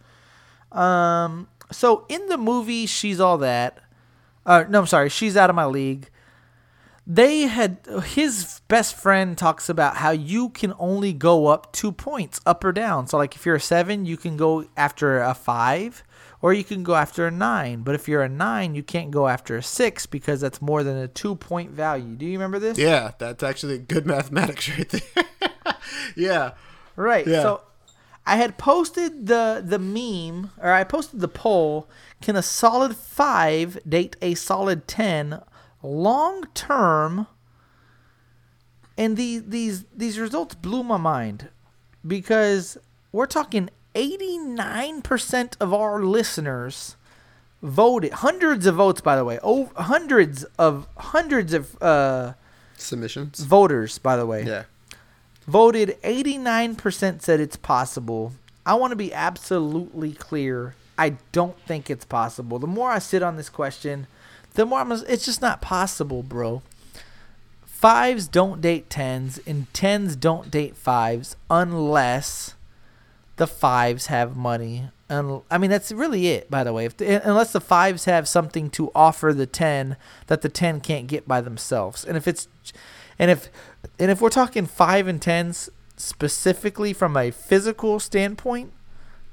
Um, 0.72 1.48
so 1.72 2.04
in 2.10 2.26
the 2.26 2.36
movie, 2.36 2.84
she's 2.84 3.18
all 3.18 3.38
that. 3.38 3.78
Uh, 4.44 4.64
no, 4.68 4.80
I'm 4.80 4.86
sorry, 4.86 5.08
she's 5.08 5.38
out 5.38 5.48
of 5.48 5.56
my 5.56 5.64
league. 5.64 6.10
They 7.06 7.42
had 7.42 7.86
his 8.04 8.60
best 8.68 8.96
friend 8.96 9.36
talks 9.36 9.68
about 9.68 9.96
how 9.96 10.10
you 10.10 10.48
can 10.48 10.72
only 10.78 11.12
go 11.12 11.48
up 11.48 11.72
two 11.72 11.92
points, 11.92 12.40
up 12.46 12.64
or 12.64 12.72
down. 12.72 13.06
So 13.06 13.18
like 13.18 13.34
if 13.36 13.44
you're 13.44 13.56
a 13.56 13.60
seven, 13.60 14.06
you 14.06 14.16
can 14.16 14.38
go 14.38 14.64
after 14.76 15.20
a 15.20 15.34
five, 15.34 16.02
or 16.40 16.54
you 16.54 16.64
can 16.64 16.82
go 16.82 16.94
after 16.94 17.26
a 17.26 17.30
nine. 17.30 17.82
But 17.82 17.94
if 17.94 18.08
you're 18.08 18.22
a 18.22 18.28
nine, 18.28 18.74
you 18.74 18.82
can't 18.82 19.10
go 19.10 19.28
after 19.28 19.56
a 19.56 19.62
six 19.62 20.06
because 20.06 20.40
that's 20.40 20.62
more 20.62 20.82
than 20.82 20.96
a 20.96 21.08
two 21.08 21.36
point 21.36 21.72
value. 21.72 22.14
Do 22.16 22.24
you 22.24 22.32
remember 22.32 22.58
this? 22.58 22.78
yeah, 22.78 23.12
that's 23.18 23.42
actually 23.42 23.78
good 23.78 24.06
mathematics 24.06 24.68
right 24.70 24.88
there. 24.88 25.24
yeah, 26.16 26.52
Right. 26.96 27.26
Yeah. 27.26 27.42
So 27.42 27.60
I 28.26 28.36
had 28.36 28.56
posted 28.56 29.26
the 29.26 29.62
the 29.64 29.78
meme 29.78 30.52
or 30.58 30.70
I 30.70 30.84
posted 30.84 31.20
the 31.20 31.28
poll, 31.28 31.88
can 32.22 32.36
a 32.36 32.42
solid 32.42 32.96
5 32.96 33.78
date 33.88 34.16
a 34.22 34.34
solid 34.34 34.88
10 34.88 35.42
long 35.84 36.44
term? 36.54 37.26
And 38.96 39.16
these 39.16 39.44
these 39.44 39.84
these 39.94 40.18
results 40.18 40.54
blew 40.54 40.82
my 40.82 40.96
mind 40.96 41.48
because 42.06 42.78
we're 43.12 43.26
talking 43.26 43.70
89% 43.94 45.56
of 45.60 45.72
our 45.74 46.02
listeners 46.02 46.96
voted 47.62 48.12
hundreds 48.12 48.66
of 48.66 48.76
votes 48.76 49.00
by 49.00 49.16
the 49.16 49.24
way. 49.24 49.38
Oh, 49.42 49.70
hundreds 49.76 50.44
of 50.58 50.86
hundreds 50.96 51.52
of 51.54 51.80
uh 51.82 52.34
submissions. 52.76 53.40
voters 53.40 53.98
by 53.98 54.16
the 54.16 54.26
way 54.26 54.44
Yeah, 54.44 54.64
voted 55.46 55.96
89% 56.02 57.22
said 57.22 57.40
it's 57.40 57.56
possible. 57.56 58.32
I 58.66 58.74
want 58.74 58.92
to 58.92 58.96
be 58.96 59.12
absolutely 59.12 60.12
clear. 60.12 60.74
I 60.96 61.16
don't 61.32 61.58
think 61.62 61.90
it's 61.90 62.04
possible. 62.04 62.58
The 62.58 62.66
more 62.66 62.90
I 62.90 62.98
sit 62.98 63.22
on 63.22 63.36
this 63.36 63.48
question, 63.48 64.06
the 64.54 64.64
more 64.64 64.80
I'm 64.80 64.92
it's 64.92 65.24
just 65.24 65.42
not 65.42 65.60
possible, 65.60 66.22
bro. 66.22 66.62
Fives 67.64 68.28
don't 68.28 68.60
date 68.60 68.88
tens, 68.88 69.38
and 69.46 69.72
tens 69.74 70.16
don't 70.16 70.50
date 70.50 70.76
fives 70.76 71.36
unless 71.50 72.54
the 73.36 73.46
fives 73.46 74.06
have 74.06 74.36
money. 74.36 74.90
Un- 75.10 75.42
I 75.50 75.58
mean, 75.58 75.70
that's 75.70 75.92
really 75.92 76.28
it, 76.28 76.50
by 76.50 76.64
the 76.64 76.72
way. 76.72 76.88
The, 76.88 77.28
unless 77.28 77.52
the 77.52 77.60
fives 77.60 78.06
have 78.06 78.26
something 78.26 78.70
to 78.70 78.90
offer 78.94 79.34
the 79.34 79.46
ten 79.46 79.96
that 80.28 80.40
the 80.40 80.48
ten 80.48 80.80
can't 80.80 81.06
get 81.08 81.28
by 81.28 81.40
themselves, 81.40 82.04
and 82.04 82.16
if 82.16 82.26
it's, 82.26 82.48
and 83.18 83.30
if, 83.30 83.50
and 83.98 84.10
if 84.10 84.20
we're 84.20 84.30
talking 84.30 84.66
five 84.66 85.06
and 85.06 85.20
tens 85.20 85.68
specifically 85.96 86.92
from 86.92 87.16
a 87.16 87.30
physical 87.30 88.00
standpoint, 88.00 88.72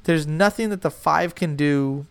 there's 0.03 0.27
nothing 0.27 0.69
that 0.69 0.81
the 0.81 0.91
five 0.91 1.35
can 1.35 1.55
do 1.55 2.05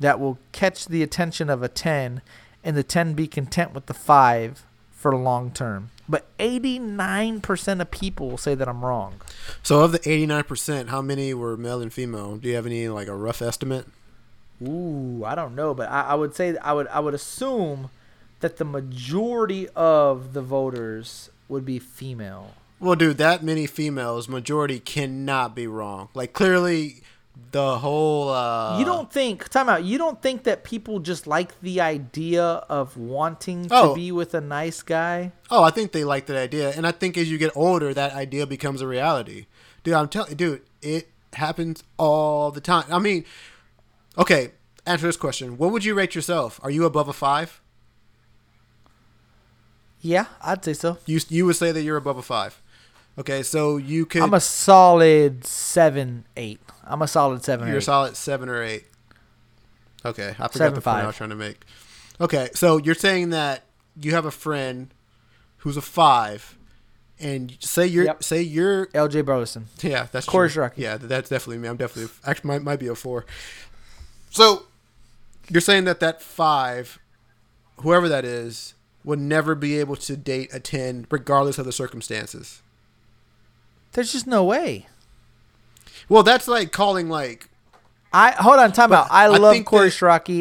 that 0.00 0.18
will 0.18 0.38
catch 0.52 0.86
the 0.86 1.02
attention 1.02 1.48
of 1.48 1.62
a 1.62 1.68
ten, 1.68 2.22
and 2.64 2.76
the 2.76 2.82
ten 2.82 3.14
be 3.14 3.26
content 3.26 3.72
with 3.72 3.86
the 3.86 3.94
five 3.94 4.64
for 4.90 5.14
long 5.14 5.50
term. 5.50 5.90
But 6.08 6.26
89% 6.38 7.80
of 7.80 7.90
people 7.92 8.30
will 8.30 8.36
say 8.36 8.56
that 8.56 8.68
I'm 8.68 8.84
wrong. 8.84 9.20
So 9.62 9.80
of 9.80 9.92
the 9.92 10.00
eighty 10.10 10.26
nine 10.26 10.42
percent, 10.44 10.88
how 10.88 11.00
many 11.00 11.32
were 11.34 11.56
male 11.56 11.80
and 11.80 11.92
female? 11.92 12.36
Do 12.36 12.48
you 12.48 12.56
have 12.56 12.66
any 12.66 12.88
like 12.88 13.08
a 13.08 13.14
rough 13.14 13.40
estimate? 13.40 13.86
Ooh, 14.62 15.22
I 15.24 15.34
don't 15.34 15.54
know, 15.54 15.72
but 15.72 15.88
I, 15.88 16.02
I 16.02 16.14
would 16.14 16.34
say 16.34 16.56
I 16.58 16.72
would 16.72 16.88
I 16.88 17.00
would 17.00 17.14
assume 17.14 17.90
that 18.40 18.56
the 18.56 18.64
majority 18.64 19.68
of 19.70 20.32
the 20.32 20.42
voters 20.42 21.30
would 21.48 21.64
be 21.64 21.78
female. 21.78 22.54
Well, 22.78 22.94
dude, 22.94 23.18
that 23.18 23.42
many 23.42 23.66
females, 23.66 24.28
majority 24.28 24.80
cannot 24.80 25.54
be 25.54 25.66
wrong. 25.66 26.08
Like 26.14 26.32
clearly, 26.32 27.02
the 27.52 27.78
whole. 27.78 28.28
uh 28.30 28.78
you 28.78 28.84
don't 28.84 29.12
think 29.12 29.48
time 29.48 29.68
out 29.68 29.82
you 29.84 29.98
don't 29.98 30.22
think 30.22 30.44
that 30.44 30.62
people 30.64 31.00
just 31.00 31.26
like 31.26 31.60
the 31.60 31.80
idea 31.80 32.42
of 32.68 32.96
wanting 32.96 33.66
to 33.68 33.74
Oh. 33.74 33.94
be 33.94 34.12
with 34.12 34.34
a 34.34 34.40
nice 34.40 34.82
guy 34.82 35.32
Oh, 35.50 35.62
I 35.64 35.70
think 35.70 35.90
they 35.92 36.04
like 36.04 36.26
that 36.26 36.36
idea, 36.36 36.70
and 36.76 36.86
I 36.86 36.92
think 36.92 37.18
as 37.18 37.28
you 37.30 37.36
get 37.38 37.50
older, 37.56 37.92
that 37.92 38.12
idea 38.14 38.46
becomes 38.46 38.80
a 38.80 38.86
reality. 38.86 39.46
Dude, 39.82 39.94
I'm 39.94 40.08
telling, 40.08 40.36
dude, 40.36 40.62
it 40.80 41.08
happens 41.32 41.82
all 41.98 42.52
the 42.52 42.60
time. 42.60 42.84
I 42.92 43.00
mean, 43.00 43.24
okay, 44.16 44.52
answer 44.86 45.06
this 45.06 45.16
question: 45.16 45.58
What 45.58 45.72
would 45.72 45.84
you 45.84 45.94
rate 45.94 46.14
yourself? 46.14 46.60
Are 46.62 46.70
you 46.70 46.84
above 46.84 47.08
a 47.08 47.12
five? 47.12 47.60
yeah 50.02 50.26
i'd 50.42 50.64
say 50.64 50.72
so 50.72 50.98
You 51.06 51.20
you 51.28 51.44
would 51.46 51.56
say 51.56 51.72
that 51.72 51.82
you're 51.82 51.96
above 51.98 52.16
a 52.16 52.22
five. 52.22 52.62
Okay, 53.18 53.42
so 53.42 53.76
you 53.76 54.06
could. 54.06 54.22
i'm 54.22 54.32
a 54.34 54.40
solid 54.40 55.44
seven 55.44 56.24
eight 56.36 56.60
i'm 56.90 57.02
a 57.02 57.08
solid 57.08 57.42
seven 57.44 57.68
You're 57.68 57.78
a 57.78 57.82
solid 57.82 58.16
seven 58.16 58.48
or 58.48 58.62
eight. 58.62 58.84
Okay, 60.04 60.28
I 60.30 60.32
forgot 60.32 60.52
Seven, 60.54 60.74
the 60.74 60.80
five. 60.80 61.04
I 61.04 61.06
was 61.08 61.16
trying 61.16 61.30
to 61.30 61.36
make. 61.36 61.64
Okay, 62.20 62.48
so 62.54 62.78
you're 62.78 62.94
saying 62.94 63.30
that 63.30 63.64
you 64.00 64.12
have 64.12 64.24
a 64.24 64.30
friend 64.30 64.92
who's 65.58 65.76
a 65.76 65.82
five, 65.82 66.56
and 67.18 67.56
say 67.60 67.86
you're 67.86 68.04
Yep. 68.06 68.22
say 68.24 68.40
you're 68.40 68.86
lj 68.88 69.22
burleson 69.26 69.66
yeah 69.82 70.06
that's 70.10 70.24
Corey 70.26 70.48
true. 70.48 70.62
Shraki. 70.64 70.78
Yeah, 70.78 70.96
that's 70.96 71.28
definitely 71.28 71.58
me. 71.58 71.68
I'm 71.68 71.76
definitely 71.76 72.10
actually 72.26 72.48
might 72.48 72.62
might 72.62 72.78
be 72.80 72.86
a 72.86 72.94
four. 72.94 73.26
So 74.30 74.64
you're 75.50 75.60
saying 75.60 75.84
that 75.84 76.00
that 76.00 76.22
five, 76.22 76.98
whoever 77.80 78.08
that 78.08 78.24
is, 78.24 78.74
would 79.04 79.18
never 79.18 79.54
be 79.54 79.78
able 79.80 79.96
to 79.96 80.16
date 80.16 80.48
a 80.54 80.60
ten, 80.60 81.06
regardless 81.10 81.58
of 81.58 81.66
the 81.66 81.72
circumstances. 81.72 82.62
there's 83.92 84.12
just 84.12 84.26
no 84.26 84.44
way 84.44 84.86
Well, 86.10 86.22
that's 86.22 86.46
like 86.46 86.72
calling 86.72 87.08
like 87.08 87.48
I 88.12 88.32
hold 88.32 88.58
on, 88.58 88.72
time 88.72 88.92
out. 88.92 89.06
I 89.10 89.24
I 89.24 89.26
love 89.28 89.64
Corey 89.64 89.88
that-. 89.88 89.94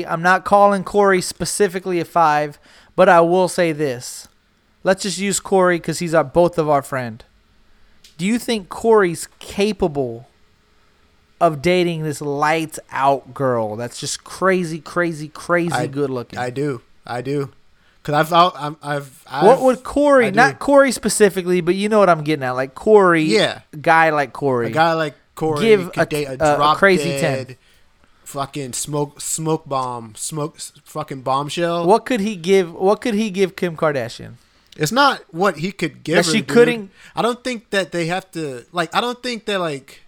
I'm 0.05 0.21
not 0.21 0.43
calling 0.43 0.83
Corey 0.83 1.21
specifically 1.21 1.99
a 1.99 2.05
five, 2.05 2.59
but 2.95 3.07
I 3.07 3.21
will 3.21 3.47
say 3.47 3.71
this. 3.71 4.27
Let's 4.83 5.03
just 5.03 5.19
use 5.19 5.39
Corey 5.39 5.77
because 5.77 5.99
he's 5.99 6.13
our 6.13 6.23
both 6.23 6.57
of 6.57 6.67
our 6.67 6.81
friend. 6.81 7.23
Do 8.17 8.25
you 8.25 8.39
think 8.39 8.67
Corey's 8.69 9.27
capable 9.39 10.27
of 11.39 11.61
dating 11.61 12.03
this 12.03 12.19
lights 12.21 12.79
out 12.91 13.33
girl 13.33 13.75
that's 13.75 13.99
just 13.99 14.23
crazy, 14.23 14.79
crazy, 14.79 15.29
crazy 15.29 15.73
I, 15.73 15.87
good 15.87 16.09
looking? 16.09 16.39
I 16.39 16.49
do, 16.49 16.81
I 17.05 17.21
do, 17.21 17.51
because 18.01 18.15
I've 18.15 18.33
out, 18.33 18.53
I'm, 18.57 18.75
I've, 18.81 19.23
I've 19.27 19.45
what 19.45 19.61
would 19.61 19.83
Corey, 19.83 20.31
not 20.31 20.59
Corey 20.59 20.91
specifically, 20.91 21.61
but 21.61 21.75
you 21.75 21.87
know 21.87 21.99
what 21.99 22.09
I'm 22.09 22.23
getting 22.23 22.43
at, 22.43 22.51
like 22.51 22.75
Corey, 22.75 23.23
Yeah. 23.23 23.61
guy 23.79 24.09
like 24.09 24.33
Corey, 24.33 24.67
a 24.67 24.71
guy 24.71 24.93
like 24.93 25.13
Corey 25.39 25.61
Give 25.65 25.91
could 25.93 26.13
a- 26.13 26.35
a, 26.43 26.71
a- 26.71 26.75
crazy 26.75 27.09
dead, 27.09 27.47
10. 27.47 27.57
fucking 28.25 28.73
smoke 28.73 29.21
smoke 29.21 29.63
bomb 29.67 30.13
smoke 30.15 30.57
fucking 30.83 31.21
bombshell. 31.21 31.87
what 31.87 32.05
could 32.05 32.19
he 32.19 32.35
give? 32.35 32.73
What 32.73 32.99
could 33.01 33.13
he 33.15 33.29
give 33.29 33.55
Kim 33.55 33.75
Kardashian? 33.77 34.33
It's 34.77 34.91
not 34.91 35.21
what 35.33 35.57
he 35.57 35.71
could 35.71 36.03
give. 36.03 36.15
That 36.17 36.25
her, 36.25 36.31
she 36.31 36.39
dude. 36.41 36.47
couldn't- 36.49 36.91
I 37.15 37.21
don't 37.21 37.43
think 37.43 37.69
that 37.71 37.91
they 37.91 38.05
have 38.07 38.29
to 38.31 38.65
like. 38.71 38.93
I 38.95 39.01
don't 39.01 39.21
think 39.23 39.45
that 39.45 39.59
like. 39.59 40.01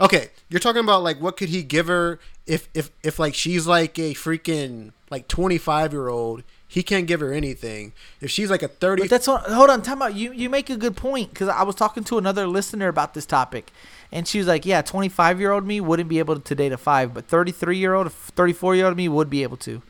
Okay, 0.00 0.28
you're 0.48 0.60
talking 0.60 0.82
about 0.84 1.02
like 1.02 1.20
what 1.20 1.36
could 1.36 1.48
he 1.48 1.62
give 1.62 1.88
her 1.88 2.20
if 2.46 2.68
if 2.74 2.90
if 3.02 3.18
like 3.18 3.34
she's 3.34 3.66
like 3.66 3.98
a 3.98 4.14
freaking 4.14 4.92
like 5.10 5.26
25 5.28 5.92
year 5.92 6.08
old. 6.08 6.42
He 6.70 6.82
can't 6.82 7.06
give 7.06 7.20
her 7.20 7.32
anything. 7.32 7.92
If 8.20 8.30
she's 8.30 8.50
like 8.50 8.62
a 8.62 8.68
30, 8.68 9.04
But 9.04 9.10
that's 9.10 9.26
what. 9.26 9.42
Hold 9.44 9.70
on, 9.70 9.80
time 9.80 10.02
out. 10.02 10.14
You 10.14 10.32
you 10.32 10.50
make 10.50 10.68
a 10.68 10.76
good 10.76 10.96
point 10.96 11.30
because 11.30 11.48
I 11.48 11.62
was 11.62 11.74
talking 11.74 12.04
to 12.04 12.18
another 12.18 12.46
listener 12.46 12.88
about 12.88 13.14
this 13.14 13.24
topic, 13.24 13.72
and 14.10 14.26
she 14.26 14.38
was 14.38 14.46
like, 14.46 14.64
"Yeah, 14.64 14.82
25 14.82 15.40
year 15.40 15.50
old 15.50 15.66
me 15.66 15.80
wouldn't 15.80 16.08
be 16.08 16.18
able 16.18 16.40
to 16.40 16.54
date 16.54 16.72
a 16.72 16.76
five, 16.76 17.14
but 17.14 17.26
33 17.26 17.76
year 17.76 17.94
old, 17.94 18.12
34 18.12 18.76
year 18.76 18.86
old 18.86 18.96
me 18.96 19.08
would 19.08 19.30
be 19.30 19.42
able 19.42 19.56
to." 19.58 19.82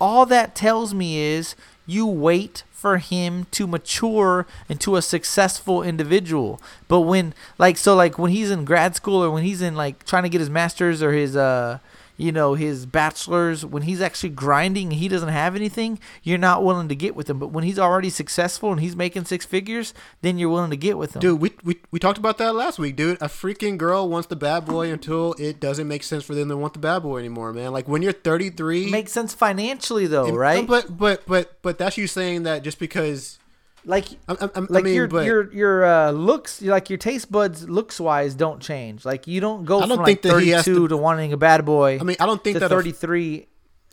All 0.00 0.26
that 0.26 0.54
tells 0.54 0.92
me 0.92 1.18
is 1.18 1.54
you 1.86 2.06
wait 2.06 2.64
for 2.82 2.98
him 2.98 3.46
to 3.52 3.66
mature 3.68 4.44
into 4.68 4.96
a 4.96 5.02
successful 5.02 5.84
individual. 5.84 6.60
But 6.88 7.02
when 7.02 7.32
like 7.56 7.76
so 7.76 7.94
like 7.94 8.18
when 8.18 8.32
he's 8.32 8.50
in 8.50 8.64
grad 8.64 8.96
school 8.96 9.22
or 9.22 9.30
when 9.30 9.44
he's 9.44 9.62
in 9.62 9.76
like 9.76 10.04
trying 10.04 10.24
to 10.24 10.28
get 10.28 10.40
his 10.40 10.50
masters 10.50 11.00
or 11.00 11.12
his 11.12 11.36
uh 11.36 11.78
you 12.16 12.30
know 12.30 12.54
his 12.54 12.84
bachelor's 12.86 13.64
when 13.64 13.82
he's 13.82 14.00
actually 14.00 14.28
grinding 14.30 14.88
and 14.88 14.94
he 15.00 15.08
doesn't 15.08 15.30
have 15.30 15.56
anything 15.56 15.98
you're 16.22 16.38
not 16.38 16.62
willing 16.62 16.88
to 16.88 16.94
get 16.94 17.16
with 17.16 17.28
him 17.28 17.38
but 17.38 17.48
when 17.48 17.64
he's 17.64 17.78
already 17.78 18.10
successful 18.10 18.70
and 18.70 18.80
he's 18.80 18.94
making 18.94 19.24
six 19.24 19.44
figures 19.46 19.94
then 20.20 20.38
you're 20.38 20.48
willing 20.50 20.70
to 20.70 20.76
get 20.76 20.98
with 20.98 21.14
him 21.16 21.20
Dude, 21.20 21.40
we, 21.40 21.50
we 21.64 21.78
we 21.90 21.98
talked 21.98 22.18
about 22.18 22.38
that 22.38 22.54
last 22.54 22.78
week, 22.78 22.96
dude. 22.96 23.16
A 23.20 23.26
freaking 23.28 23.76
girl 23.78 24.08
wants 24.08 24.28
the 24.28 24.36
bad 24.36 24.64
boy 24.66 24.90
until 24.90 25.34
it 25.38 25.60
doesn't 25.60 25.86
make 25.88 26.02
sense 26.02 26.24
for 26.24 26.34
them 26.34 26.48
to 26.48 26.56
want 26.56 26.72
the 26.72 26.78
bad 26.78 27.02
boy 27.02 27.18
anymore, 27.18 27.52
man. 27.52 27.72
Like 27.72 27.86
when 27.88 28.02
you're 28.02 28.12
33, 28.12 28.90
makes 28.90 29.12
sense 29.12 29.34
financially 29.34 30.06
though 30.06 30.26
it- 30.26 30.32
right 30.34 30.66
But 30.66 30.96
but 30.96 31.26
but 31.26 31.60
but 31.62 31.78
that's 31.78 31.96
you 31.96 32.06
saying 32.06 32.42
that 32.44 32.62
just 32.62 32.78
because 32.78 33.38
like 33.84 34.06
I, 34.28 34.34
I, 34.34 34.48
I 34.54 34.60
like 34.68 34.84
mean, 34.84 34.94
your 34.94 35.08
but 35.08 35.26
your 35.26 35.52
your 35.52 35.84
uh, 35.84 36.10
looks 36.10 36.62
like 36.62 36.90
your 36.90 36.98
taste 36.98 37.30
buds 37.30 37.68
looks 37.68 37.98
wise 37.98 38.34
don't 38.34 38.60
change 38.60 39.04
like 39.04 39.26
you 39.26 39.40
don't 39.40 39.64
go 39.64 39.80
I 39.80 39.86
don't 39.86 39.96
from 39.96 40.06
think 40.06 40.24
like 40.24 40.34
that 40.34 40.42
he 40.42 40.50
has 40.50 40.64
32 40.64 40.82
to- 40.82 40.88
to, 40.88 40.96
wanting 40.96 41.32
a 41.32 41.36
bad 41.36 41.64
boy 41.64 41.98
I 42.00 42.04
mean, 42.04 42.16
I 42.20 42.26
don't 42.26 42.42
think 42.42 42.58
that 42.58 42.68
33 42.68 43.48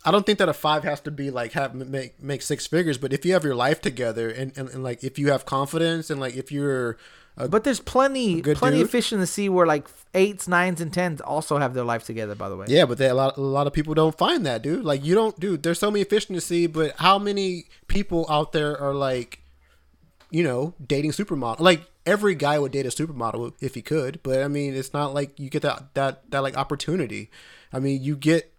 I 0.06 0.12
don't 0.12 0.26
think 0.26 0.40
that 0.40 0.48
a 0.48 0.54
five 0.54 0.84
has 0.84 1.02
to 1.02 1.12
be 1.12 1.30
like 1.30 1.54
have 1.54 1.76
make 1.76 2.22
make 2.22 2.42
six 2.42 2.66
figures. 2.66 2.98
But 2.98 3.12
if 3.12 3.26
you 3.26 3.34
have 3.34 3.44
your 3.44 3.56
life 3.56 3.82
together 3.82 4.30
and, 4.30 4.58
and, 4.58 4.70
and 4.70 4.84
like 4.84 5.04
if 5.04 5.20
you 5.20 5.32
have 5.32 5.46
confidence 5.46 6.10
and 6.10 6.22
like 6.22 6.36
if 6.38 6.52
you're 6.52 6.98
a, 7.38 7.50
but 7.50 7.64
there's 7.64 7.80
plenty 7.80 8.42
plenty 8.42 8.82
of 8.82 8.90
fish 8.90 9.12
in 9.12 9.20
the 9.20 9.28
sea 9.28 9.50
where 9.50 9.66
like 9.66 9.88
eights 10.14 10.48
nines 10.48 10.82
and 10.82 10.94
tens 10.94 11.22
also 11.22 11.58
have 11.58 11.74
their 11.74 11.84
life 11.84 12.04
together 12.06 12.36
by 12.36 12.50
the 12.50 12.56
way 12.56 12.66
yeah, 12.70 12.86
but 12.86 12.98
they, 12.98 13.08
a 13.08 13.14
lot 13.14 13.38
a 13.38 13.42
lot 13.42 13.68
of 13.68 13.74
people 13.74 13.94
don't 13.94 14.18
find 14.18 14.46
that, 14.46 14.62
dude. 14.62 14.84
Like 14.84 15.06
you 15.06 15.16
don't, 15.16 15.38
dude. 15.40 15.64
There's 15.64 15.80
so 15.80 15.92
many 15.92 16.04
fish 16.04 16.30
in 16.30 16.36
the 16.36 16.42
sea, 16.42 16.68
but 16.68 16.96
how 16.98 17.20
many 17.20 17.66
people 17.88 18.26
out 18.30 18.52
there 18.52 18.78
are 18.78 18.94
like, 18.94 19.39
you 20.32 20.44
know, 20.44 20.74
dating 20.86 21.12
supermodel? 21.12 21.60
Like 21.60 21.90
every 22.06 22.36
guy 22.36 22.60
would 22.60 22.72
date 22.72 22.86
a 22.86 22.90
supermodel 22.90 23.54
if 23.60 23.76
he 23.76 23.82
could, 23.82 24.22
but 24.24 24.42
I 24.44 24.48
mean, 24.48 24.76
it's 24.76 24.94
not 24.94 25.14
like 25.14 25.40
you 25.40 25.50
get 25.50 25.62
that 25.64 25.94
that 25.96 26.30
that 26.32 26.44
like 26.44 26.58
opportunity. 26.58 27.30
I 27.72 27.80
mean, 27.80 28.04
you 28.04 28.16
get. 28.16 28.54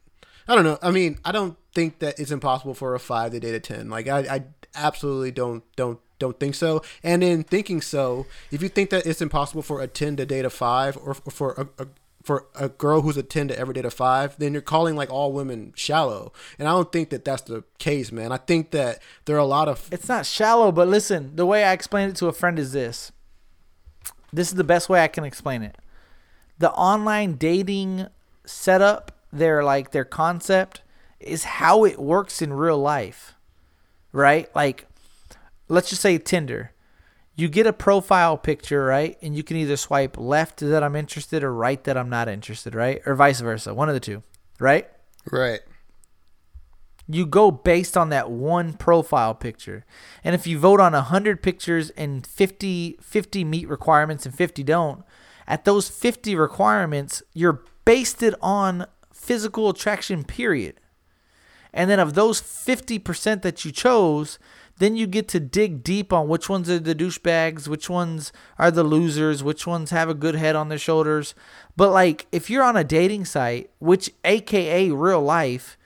I 0.48 0.54
don't 0.54 0.64
know. 0.64 0.78
I 0.82 0.90
mean, 0.90 1.18
I 1.24 1.32
don't 1.32 1.56
think 1.74 2.00
that 2.00 2.18
it's 2.18 2.30
impossible 2.30 2.74
for 2.74 2.94
a 2.94 3.00
five 3.00 3.32
to 3.32 3.40
date 3.40 3.54
a 3.54 3.60
ten. 3.60 3.88
Like 3.88 4.08
I, 4.08 4.20
I 4.20 4.44
absolutely 4.74 5.30
don't 5.30 5.64
don't 5.76 6.00
don't 6.18 6.38
think 6.38 6.54
so. 6.54 6.82
And 7.02 7.24
in 7.24 7.42
thinking 7.44 7.80
so, 7.80 8.26
if 8.50 8.62
you 8.62 8.68
think 8.68 8.90
that 8.90 9.06
it's 9.06 9.20
impossible 9.20 9.62
for 9.62 9.80
a 9.80 9.86
ten 9.86 10.16
to 10.16 10.26
date 10.26 10.44
a 10.44 10.50
five, 10.50 10.96
or 10.96 11.14
for 11.14 11.52
a, 11.78 11.82
a 11.82 11.86
for 12.30 12.46
a 12.54 12.68
girl 12.68 13.00
who's 13.00 13.16
a 13.16 13.24
ten 13.24 13.48
to 13.48 13.58
ever 13.58 13.72
date 13.72 13.84
a 13.84 13.90
five, 13.90 14.38
then 14.38 14.52
you're 14.52 14.62
calling 14.62 14.94
like 14.94 15.10
all 15.10 15.32
women 15.32 15.72
shallow. 15.74 16.32
And 16.60 16.68
I 16.68 16.70
don't 16.70 16.92
think 16.92 17.10
that 17.10 17.24
that's 17.24 17.42
the 17.42 17.64
case, 17.78 18.12
man. 18.12 18.30
I 18.30 18.36
think 18.36 18.70
that 18.70 19.00
there 19.24 19.34
are 19.34 19.40
a 19.40 19.44
lot 19.44 19.66
of 19.68 19.88
it's 19.90 20.08
not 20.08 20.26
shallow 20.26 20.72
but 20.72 20.88
listen 20.88 21.34
the 21.36 21.46
way 21.46 21.64
i 21.64 21.72
explained 21.72 22.10
it 22.12 22.16
to 22.16 22.26
a 22.26 22.32
friend 22.32 22.58
is 22.58 22.72
this 22.72 23.12
this 24.32 24.48
is 24.48 24.54
the 24.54 24.64
best 24.64 24.88
way 24.88 25.02
i 25.02 25.08
can 25.08 25.24
explain 25.24 25.62
it 25.62 25.76
the 26.58 26.70
online 26.72 27.34
dating 27.34 28.06
setup 28.44 29.12
their 29.32 29.64
like 29.64 29.90
their 29.90 30.04
concept 30.04 30.82
is 31.18 31.44
how 31.44 31.84
it 31.84 31.98
works 31.98 32.40
in 32.40 32.52
real 32.52 32.78
life 32.78 33.34
right 34.12 34.54
like 34.54 34.86
let's 35.68 35.90
just 35.90 36.02
say 36.02 36.18
tinder 36.18 36.72
you 37.36 37.48
get 37.48 37.66
a 37.66 37.72
profile 37.72 38.36
picture 38.36 38.84
right 38.84 39.16
and 39.22 39.36
you 39.36 39.42
can 39.42 39.56
either 39.56 39.76
swipe 39.76 40.18
left 40.18 40.60
that 40.60 40.82
i'm 40.82 40.96
interested 40.96 41.42
or 41.42 41.52
right 41.52 41.84
that 41.84 41.96
i'm 41.96 42.10
not 42.10 42.28
interested 42.28 42.74
right 42.74 43.00
or 43.06 43.14
vice 43.14 43.40
versa 43.40 43.72
one 43.74 43.88
of 43.88 43.94
the 43.94 44.00
two 44.00 44.22
right 44.58 44.88
right. 45.30 45.60
you 47.06 47.26
go 47.26 47.50
based 47.50 47.96
on 47.96 48.08
that 48.10 48.30
one 48.30 48.72
profile 48.72 49.34
picture. 49.34 49.84
And 50.22 50.34
if 50.34 50.46
you 50.46 50.58
vote 50.58 50.80
on 50.80 50.92
100 50.92 51.42
pictures 51.42 51.90
and 51.90 52.26
50 52.26 52.98
50 53.00 53.44
meet 53.44 53.68
requirements 53.68 54.26
and 54.26 54.34
50 54.34 54.62
don't, 54.62 55.04
at 55.46 55.64
those 55.64 55.88
50 55.88 56.36
requirements, 56.36 57.22
you're 57.34 57.64
based 57.84 58.22
it 58.22 58.34
on 58.40 58.86
physical 59.12 59.68
attraction 59.68 60.24
period. 60.24 60.80
And 61.72 61.90
then 61.90 62.00
of 62.00 62.14
those 62.14 62.40
50% 62.40 63.42
that 63.42 63.64
you 63.64 63.72
chose, 63.72 64.38
then 64.80 64.96
you 64.96 65.06
get 65.06 65.28
to 65.28 65.38
dig 65.40 65.84
deep 65.84 66.12
on 66.12 66.26
which 66.26 66.48
ones 66.48 66.68
are 66.68 66.78
the 66.80 66.94
douchebags, 66.94 67.68
which 67.68 67.88
ones 67.88 68.32
are 68.58 68.70
the 68.72 68.82
losers, 68.82 69.42
which 69.44 69.66
ones 69.66 69.90
have 69.92 70.08
a 70.08 70.14
good 70.14 70.34
head 70.34 70.56
on 70.56 70.68
their 70.68 70.78
shoulders. 70.78 71.34
But 71.76 71.90
like 71.92 72.26
if 72.32 72.50
you're 72.50 72.64
on 72.64 72.76
a 72.76 72.82
dating 72.84 73.26
site, 73.26 73.70
which 73.78 74.10
aka 74.24 74.90
real 74.90 75.22
life, 75.22 75.76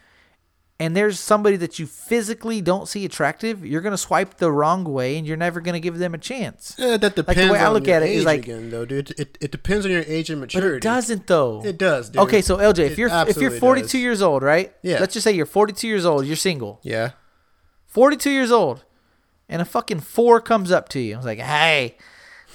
and 0.81 0.97
there's 0.97 1.21
somebody 1.21 1.57
that 1.57 1.79
you 1.79 1.87
physically 1.87 2.61
don't 2.61 2.89
see 2.89 3.05
attractive, 3.05 3.65
you're 3.65 3.81
gonna 3.81 3.97
swipe 3.97 4.39
the 4.39 4.51
wrong 4.51 4.83
way, 4.85 5.17
and 5.17 5.25
you're 5.27 5.37
never 5.37 5.61
gonna 5.61 5.79
give 5.79 5.99
them 5.99 6.15
a 6.15 6.19
chance. 6.19 6.75
Yeah, 6.77 6.97
that 6.97 7.15
the 7.15 7.23
depends 7.23 7.53
way 7.53 7.59
I 7.61 7.67
on 7.67 7.75
look 7.75 7.87
your 7.87 7.97
at 7.97 8.03
it 8.03 8.11
is 8.11 8.21
age 8.23 8.27
like- 8.27 8.43
again, 8.43 8.71
though, 8.71 8.85
dude. 8.85 9.11
It, 9.19 9.39
it 9.41 9.53
depends 9.53 9.87
on 9.87 9.93
your 9.93 10.03
age 10.07 10.31
and 10.31 10.41
maturity. 10.41 10.71
But 10.71 10.77
it 10.77 10.83
doesn't 10.83 11.27
though. 11.29 11.63
It 11.65 11.79
does, 11.79 12.11
dude. 12.11 12.23
Okay, 12.23 12.43
so 12.43 12.57
LJ, 12.57 12.79
if 12.87 12.93
It 12.93 12.99
you're 12.99 13.11
if 13.29 13.37
you're 13.37 13.53
42 13.53 13.87
does. 13.87 13.95
years 13.95 14.21
old, 14.23 14.43
right? 14.43 14.75
Yeah. 14.83 14.99
Let's 14.99 15.15
just 15.15 15.23
say 15.25 15.31
you're 15.33 15.47
42 15.47 15.87
years 15.87 16.05
old, 16.05 16.27
you're 16.27 16.37
single. 16.37 16.81
Yeah. 16.83 17.11
42 17.95 18.31
years 18.31 18.51
old, 18.51 18.85
and 19.49 19.63
a 19.63 19.65
fucking 19.65 20.01
four 20.01 20.41
comes 20.41 20.71
up 20.71 20.89
to 20.91 21.01
you. 21.01 21.15
I 21.15 21.17
was 21.17 21.25
like, 21.27 21.39
hey, 21.39 21.97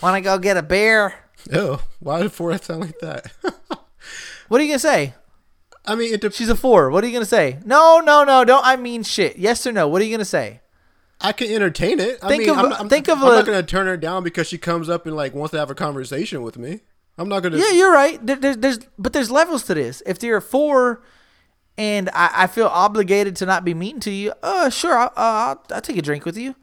want 0.02 0.16
to 0.16 0.22
go 0.22 0.38
get 0.38 0.58
a 0.58 0.62
beer? 0.62 1.16
Oh, 1.54 1.82
why 2.00 2.22
did 2.22 2.32
four 2.34 2.56
sound 2.58 2.82
like 2.82 3.00
that? 3.00 3.32
What 4.50 4.60
are 4.60 4.64
you 4.64 4.70
gonna 4.70 4.80
say? 4.80 5.14
I 5.86 5.96
mean, 5.96 6.14
it. 6.14 6.22
De- 6.22 6.32
She's 6.32 6.50
a 6.50 6.56
four. 6.56 6.90
What 6.90 7.04
are 7.04 7.08
you 7.08 7.14
gonna 7.14 7.26
say? 7.26 7.60
No, 7.66 8.00
no, 8.04 8.24
no. 8.24 8.44
Don't. 8.44 8.66
I 8.66 8.76
mean 8.76 9.04
shit. 9.04 9.38
Yes 9.38 9.66
or 9.66 9.72
no? 9.72 9.88
What 9.88 10.02
are 10.02 10.06
you 10.06 10.12
gonna 10.12 10.26
say? 10.26 10.60
I 11.22 11.32
can 11.32 11.52
entertain 11.52 12.00
it. 12.00 12.18
I 12.24 12.28
Think 12.30 12.42
mean, 12.42 12.50
of 12.52 12.58
I'm, 12.58 12.74
I'm, 12.74 12.90
think 12.90 13.08
of 13.08 13.20
I'm 13.20 13.26
a- 13.32 13.36
not 13.36 13.46
gonna 13.46 13.64
turn 13.64 13.88
her 13.88 13.96
down 13.98 14.24
because 14.24 14.48
she 14.48 14.58
comes 14.58 14.90
up 14.90 15.06
and 15.06 15.16
like 15.16 15.34
wants 15.34 15.52
to 15.52 15.60
have 15.60 15.70
a 15.72 15.76
conversation 15.76 16.42
with 16.42 16.58
me. 16.58 16.82
I'm 17.18 17.30
not 17.30 17.42
gonna. 17.44 17.58
Yeah, 17.58 17.72
you're 17.72 17.92
right. 17.94 18.24
There, 18.26 18.36
there's, 18.38 18.58
there's, 18.58 18.80
but 18.98 19.14
there's 19.14 19.30
levels 19.32 19.64
to 19.66 19.74
this. 19.76 20.02
If 20.06 20.22
you're 20.24 20.38
a 20.38 20.42
four, 20.42 21.02
and 21.80 22.10
I, 22.10 22.44
I 22.44 22.48
feel 22.48 22.68
obligated 22.68 23.38
to 23.38 23.46
not 23.46 23.64
be 23.64 23.74
mean 23.74 24.02
to 24.02 24.12
you, 24.12 24.34
uh, 24.44 24.70
sure, 24.70 24.98
I'll, 24.98 25.08
uh, 25.08 25.12
I'll, 25.16 25.64
I'll 25.72 25.82
take 25.82 25.98
a 25.98 26.02
drink 26.02 26.26
with 26.26 26.38
you. 26.38 26.56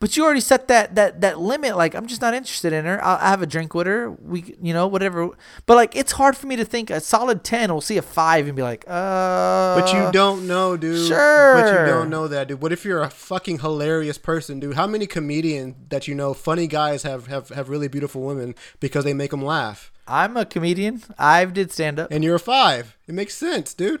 But 0.00 0.16
you 0.16 0.24
already 0.24 0.40
set 0.40 0.66
that 0.66 0.96
that 0.96 1.20
that 1.20 1.38
limit. 1.38 1.76
Like 1.76 1.94
I'm 1.94 2.08
just 2.08 2.20
not 2.20 2.34
interested 2.34 2.72
in 2.72 2.86
her. 2.86 2.98
I'll, 3.04 3.18
I 3.18 3.30
have 3.30 3.40
a 3.40 3.46
drink 3.46 3.72
with 3.72 3.86
her. 3.86 4.10
We, 4.10 4.56
you 4.60 4.74
know, 4.74 4.88
whatever. 4.88 5.30
But 5.64 5.76
like, 5.76 5.94
it's 5.94 6.10
hard 6.10 6.36
for 6.36 6.48
me 6.48 6.56
to 6.56 6.64
think 6.64 6.90
a 6.90 7.00
solid 7.00 7.44
ten 7.44 7.72
will 7.72 7.80
see 7.80 7.98
a 7.98 8.02
five 8.02 8.48
and 8.48 8.56
be 8.56 8.62
like, 8.64 8.84
uh. 8.88 9.78
But 9.78 9.92
you 9.92 10.10
don't 10.10 10.48
know, 10.48 10.76
dude. 10.76 11.06
Sure. 11.06 11.54
But 11.54 11.68
you 11.68 11.86
don't 11.86 12.10
know 12.10 12.26
that, 12.26 12.48
dude. 12.48 12.60
What 12.60 12.72
if 12.72 12.84
you're 12.84 13.00
a 13.00 13.10
fucking 13.10 13.60
hilarious 13.60 14.18
person, 14.18 14.58
dude? 14.58 14.74
How 14.74 14.88
many 14.88 15.06
comedians 15.06 15.76
that 15.90 16.08
you 16.08 16.16
know, 16.16 16.34
funny 16.34 16.66
guys, 16.66 17.04
have 17.04 17.28
have 17.28 17.50
have 17.50 17.68
really 17.68 17.86
beautiful 17.86 18.22
women 18.22 18.56
because 18.80 19.04
they 19.04 19.14
make 19.14 19.30
them 19.30 19.44
laugh? 19.44 19.92
I'm 20.08 20.36
a 20.36 20.44
comedian. 20.44 21.04
I've 21.16 21.52
did 21.52 21.70
stand 21.70 22.00
up. 22.00 22.10
And 22.10 22.24
you're 22.24 22.34
a 22.34 22.40
five. 22.40 22.96
It 23.06 23.14
makes 23.14 23.34
sense, 23.34 23.72
dude. 23.72 24.00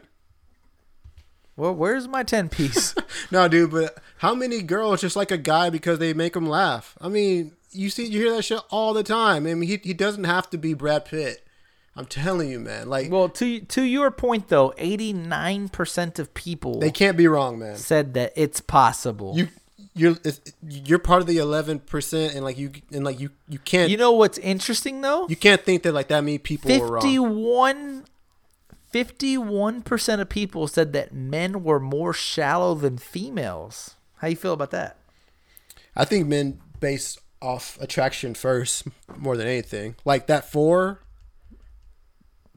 Well, 1.56 1.74
where's 1.74 2.08
my 2.08 2.22
ten 2.22 2.48
piece? 2.48 2.94
No, 3.30 3.46
dude. 3.48 3.70
But 3.70 3.98
how 4.18 4.34
many 4.34 4.62
girls 4.62 5.00
just 5.00 5.16
like 5.16 5.30
a 5.30 5.38
guy 5.38 5.70
because 5.70 5.98
they 5.98 6.12
make 6.12 6.32
them 6.34 6.46
laugh? 6.46 6.96
I 7.00 7.08
mean, 7.08 7.52
you 7.70 7.88
see, 7.88 8.04
you 8.06 8.20
hear 8.20 8.32
that 8.36 8.42
shit 8.42 8.60
all 8.70 8.92
the 8.92 9.02
time. 9.02 9.46
I 9.46 9.54
mean, 9.54 9.68
he 9.68 9.78
he 9.82 9.94
doesn't 9.94 10.24
have 10.24 10.50
to 10.50 10.58
be 10.58 10.74
Brad 10.74 11.04
Pitt. 11.04 11.46
I'm 11.96 12.06
telling 12.06 12.50
you, 12.50 12.58
man. 12.58 12.88
Like 12.88 13.10
well, 13.10 13.28
to 13.30 13.60
to 13.60 13.82
your 13.82 14.10
point 14.10 14.48
though, 14.48 14.72
eighty 14.78 15.12
nine 15.12 15.68
percent 15.68 16.18
of 16.18 16.32
people 16.34 16.78
they 16.80 16.90
can't 16.90 17.16
be 17.16 17.26
wrong, 17.28 17.58
man. 17.58 17.76
said 17.76 18.14
that 18.14 18.32
it's 18.34 18.60
possible. 18.60 19.34
You 19.36 19.48
you're 19.94 20.16
it's, 20.24 20.40
you're 20.66 20.98
part 20.98 21.20
of 21.20 21.26
the 21.26 21.36
eleven 21.38 21.78
percent, 21.80 22.34
and 22.34 22.44
like 22.44 22.56
you 22.56 22.72
and 22.92 23.04
like 23.04 23.20
you 23.20 23.30
you 23.48 23.58
can't 23.58 23.90
You 23.90 23.98
know 23.98 24.12
what's 24.12 24.38
interesting 24.38 25.02
though? 25.02 25.26
you 25.28 25.36
can't 25.36 25.62
think 25.62 25.82
that 25.82 25.92
like 25.92 26.08
that 26.08 26.22
many 26.22 26.38
people 26.38 26.70
were 26.78 26.92
wrong. 26.92 27.02
51 27.02 28.04
51% 28.92 30.20
of 30.20 30.28
people 30.28 30.68
said 30.68 30.92
that 30.92 31.14
men 31.14 31.62
were 31.64 31.80
more 31.80 32.12
shallow 32.12 32.74
than 32.74 32.98
females. 32.98 33.94
How 34.16 34.28
you 34.28 34.36
feel 34.36 34.52
about 34.52 34.70
that? 34.72 34.98
I 35.96 36.04
think 36.04 36.26
men 36.26 36.60
base 36.80 37.18
off 37.40 37.78
attraction 37.80 38.34
first 38.34 38.86
more 39.16 39.36
than 39.36 39.46
anything. 39.46 39.96
Like 40.04 40.26
that 40.28 40.50
four, 40.50 41.00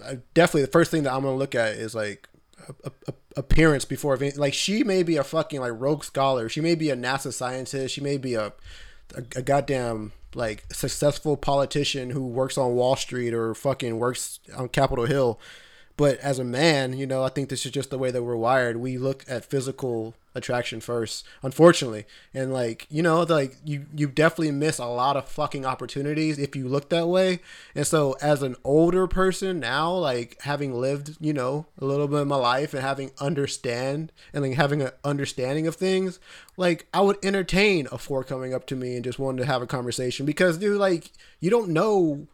uh, 0.03 0.15
definitely 0.33 0.61
the 0.61 0.71
first 0.71 0.91
thing 0.91 1.03
that 1.03 1.13
I'm 1.13 1.23
gonna 1.23 1.35
look 1.35 1.55
at 1.55 1.73
is 1.73 1.95
like 1.95 2.27
a, 2.83 2.91
a, 3.07 3.13
appearance 3.37 3.85
before. 3.85 4.17
Like 4.35 4.53
she 4.53 4.83
may 4.83 5.03
be 5.03 5.17
a 5.17 5.23
fucking 5.23 5.59
like 5.59 5.73
Rhodes 5.75 6.07
scholar. 6.07 6.49
She 6.49 6.61
may 6.61 6.75
be 6.75 6.89
a 6.89 6.95
NASA 6.95 7.33
scientist. 7.33 7.95
She 7.95 8.01
may 8.01 8.17
be 8.17 8.35
a 8.35 8.53
a, 9.13 9.23
a 9.35 9.41
goddamn 9.41 10.13
like 10.33 10.65
successful 10.73 11.37
politician 11.37 12.09
who 12.09 12.27
works 12.27 12.57
on 12.57 12.75
Wall 12.75 12.95
Street 12.95 13.33
or 13.33 13.53
fucking 13.53 13.97
works 13.97 14.39
on 14.55 14.69
Capitol 14.69 15.05
Hill. 15.05 15.39
But 15.97 16.19
as 16.19 16.39
a 16.39 16.43
man, 16.43 16.97
you 16.97 17.07
know, 17.07 17.23
I 17.23 17.29
think 17.29 17.49
this 17.49 17.65
is 17.65 17.71
just 17.71 17.89
the 17.89 17.97
way 17.97 18.11
that 18.11 18.23
we're 18.23 18.35
wired. 18.35 18.77
We 18.77 18.97
look 18.97 19.23
at 19.27 19.45
physical 19.45 20.13
attraction 20.35 20.81
first, 20.81 21.25
unfortunately. 21.41 22.05
And 22.33 22.53
like, 22.53 22.85
you 22.89 23.01
know, 23.01 23.21
like 23.23 23.55
you 23.63 23.85
you 23.95 24.07
definitely 24.07 24.51
miss 24.51 24.77
a 24.77 24.85
lot 24.85 25.15
of 25.15 25.29
fucking 25.29 25.65
opportunities 25.65 26.37
if 26.37 26.55
you 26.55 26.67
look 26.67 26.89
that 26.89 27.07
way. 27.07 27.39
And 27.73 27.87
so 27.87 28.17
as 28.21 28.43
an 28.43 28.57
older 28.63 29.07
person 29.07 29.61
now, 29.61 29.93
like 29.93 30.37
having 30.41 30.73
lived, 30.79 31.15
you 31.21 31.33
know, 31.33 31.65
a 31.79 31.85
little 31.85 32.07
bit 32.07 32.21
of 32.21 32.27
my 32.27 32.35
life 32.35 32.73
and 32.73 32.83
having 32.83 33.11
understand 33.19 34.11
and 34.33 34.43
like 34.43 34.55
having 34.55 34.81
an 34.81 34.91
understanding 35.05 35.65
of 35.65 35.75
things, 35.75 36.19
like 36.57 36.87
I 36.93 36.99
would 36.99 37.17
entertain 37.23 37.87
a 37.91 37.97
four 37.97 38.25
coming 38.25 38.53
up 38.53 38.67
to 38.67 38.75
me 38.75 38.95
and 38.95 39.03
just 39.03 39.17
wanting 39.17 39.37
to 39.37 39.45
have 39.45 39.61
a 39.61 39.67
conversation 39.67 40.25
because 40.25 40.57
dude, 40.57 40.77
like 40.77 41.11
you 41.39 41.49
don't 41.49 41.69
know 41.69 42.27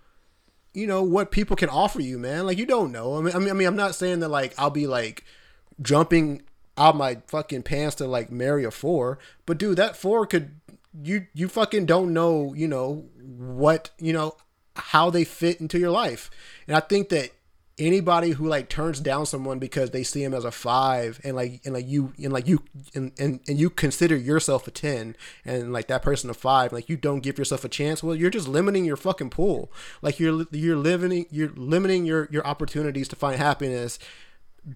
you 0.73 0.88
know 0.88 1.03
what 1.03 1.31
people 1.31 1.56
can 1.56 1.69
offer 1.69 2.02
you, 2.02 2.18
man. 2.18 2.45
Like 2.45 2.57
you 2.57 2.65
don't 2.65 2.91
know. 2.91 3.18
I 3.18 3.22
mean, 3.22 3.35
I 3.35 3.39
mean, 3.39 3.49
I 3.49 3.53
mean, 3.53 3.68
I'm 3.68 3.76
not 3.76 3.95
saying 3.95 4.19
that 4.19 4.30
like 4.30 4.53
I'll 4.57 4.69
be 4.69 4.88
like 4.88 5.23
jumping 5.81 6.43
out 6.77 6.95
my 6.95 7.18
fucking 7.27 7.64
pants 7.64 7.95
to 7.95 8.07
like 8.07 8.31
marry 8.31 8.64
a 8.64 8.72
four, 8.72 9.19
but 9.45 9.57
dude, 9.57 9.77
that 9.77 9.95
four 9.95 10.26
could 10.26 10.56
you 11.03 11.27
you 11.34 11.48
fucking 11.48 11.85
don't 11.85 12.14
know, 12.14 12.53
you 12.53 12.68
know 12.68 13.06
what 13.19 13.91
you 13.99 14.14
know 14.14 14.35
how 14.76 15.10
they 15.10 15.23
fit 15.23 15.60
into 15.60 15.80
your 15.80 15.91
life, 15.91 16.30
and 16.68 16.76
I 16.76 16.80
think 16.80 17.10
that 17.10 17.31
anybody 17.82 18.32
who 18.32 18.48
like 18.48 18.70
turns 18.70 18.99
down 18.99 19.26
someone 19.26 19.60
because 19.60 19.91
they 19.91 20.03
see 20.03 20.24
him 20.24 20.34
as 20.34 20.45
a 20.45 20.52
five 20.52 21.20
and 21.24 21.36
like 21.36 21.62
and 21.66 21.74
like 21.74 21.88
you 21.88 22.14
and 22.24 22.32
like 22.32 22.48
you 22.48 22.64
and, 22.94 23.12
and, 23.20 23.41
and 23.48 23.60
you 23.60 23.70
consider 23.70 24.16
yourself 24.16 24.68
a 24.68 24.72
10 24.72 25.16
and 25.44 25.74
like 25.74 25.88
that 25.88 26.02
person 26.02 26.30
a 26.30 26.34
five 26.34 26.72
like 26.72 26.88
you 26.88 26.95
don't 26.95 27.22
give 27.22 27.38
yourself 27.38 27.66
a 27.66 27.70
chance 27.70 28.02
well 28.02 28.16
you're 28.16 28.30
just 28.30 28.48
limiting 28.48 28.86
your 28.86 28.98
fucking 28.98 29.30
pool. 29.30 29.72
Like 30.02 30.20
you're 30.20 30.45
you're 30.52 30.78
limiting 30.78 31.26
you're 31.32 31.52
limiting 31.56 32.06
your 32.06 32.28
your 32.32 32.45
opportunities 32.45 33.08
to 33.10 33.16
find 33.16 33.38
happiness 33.38 33.99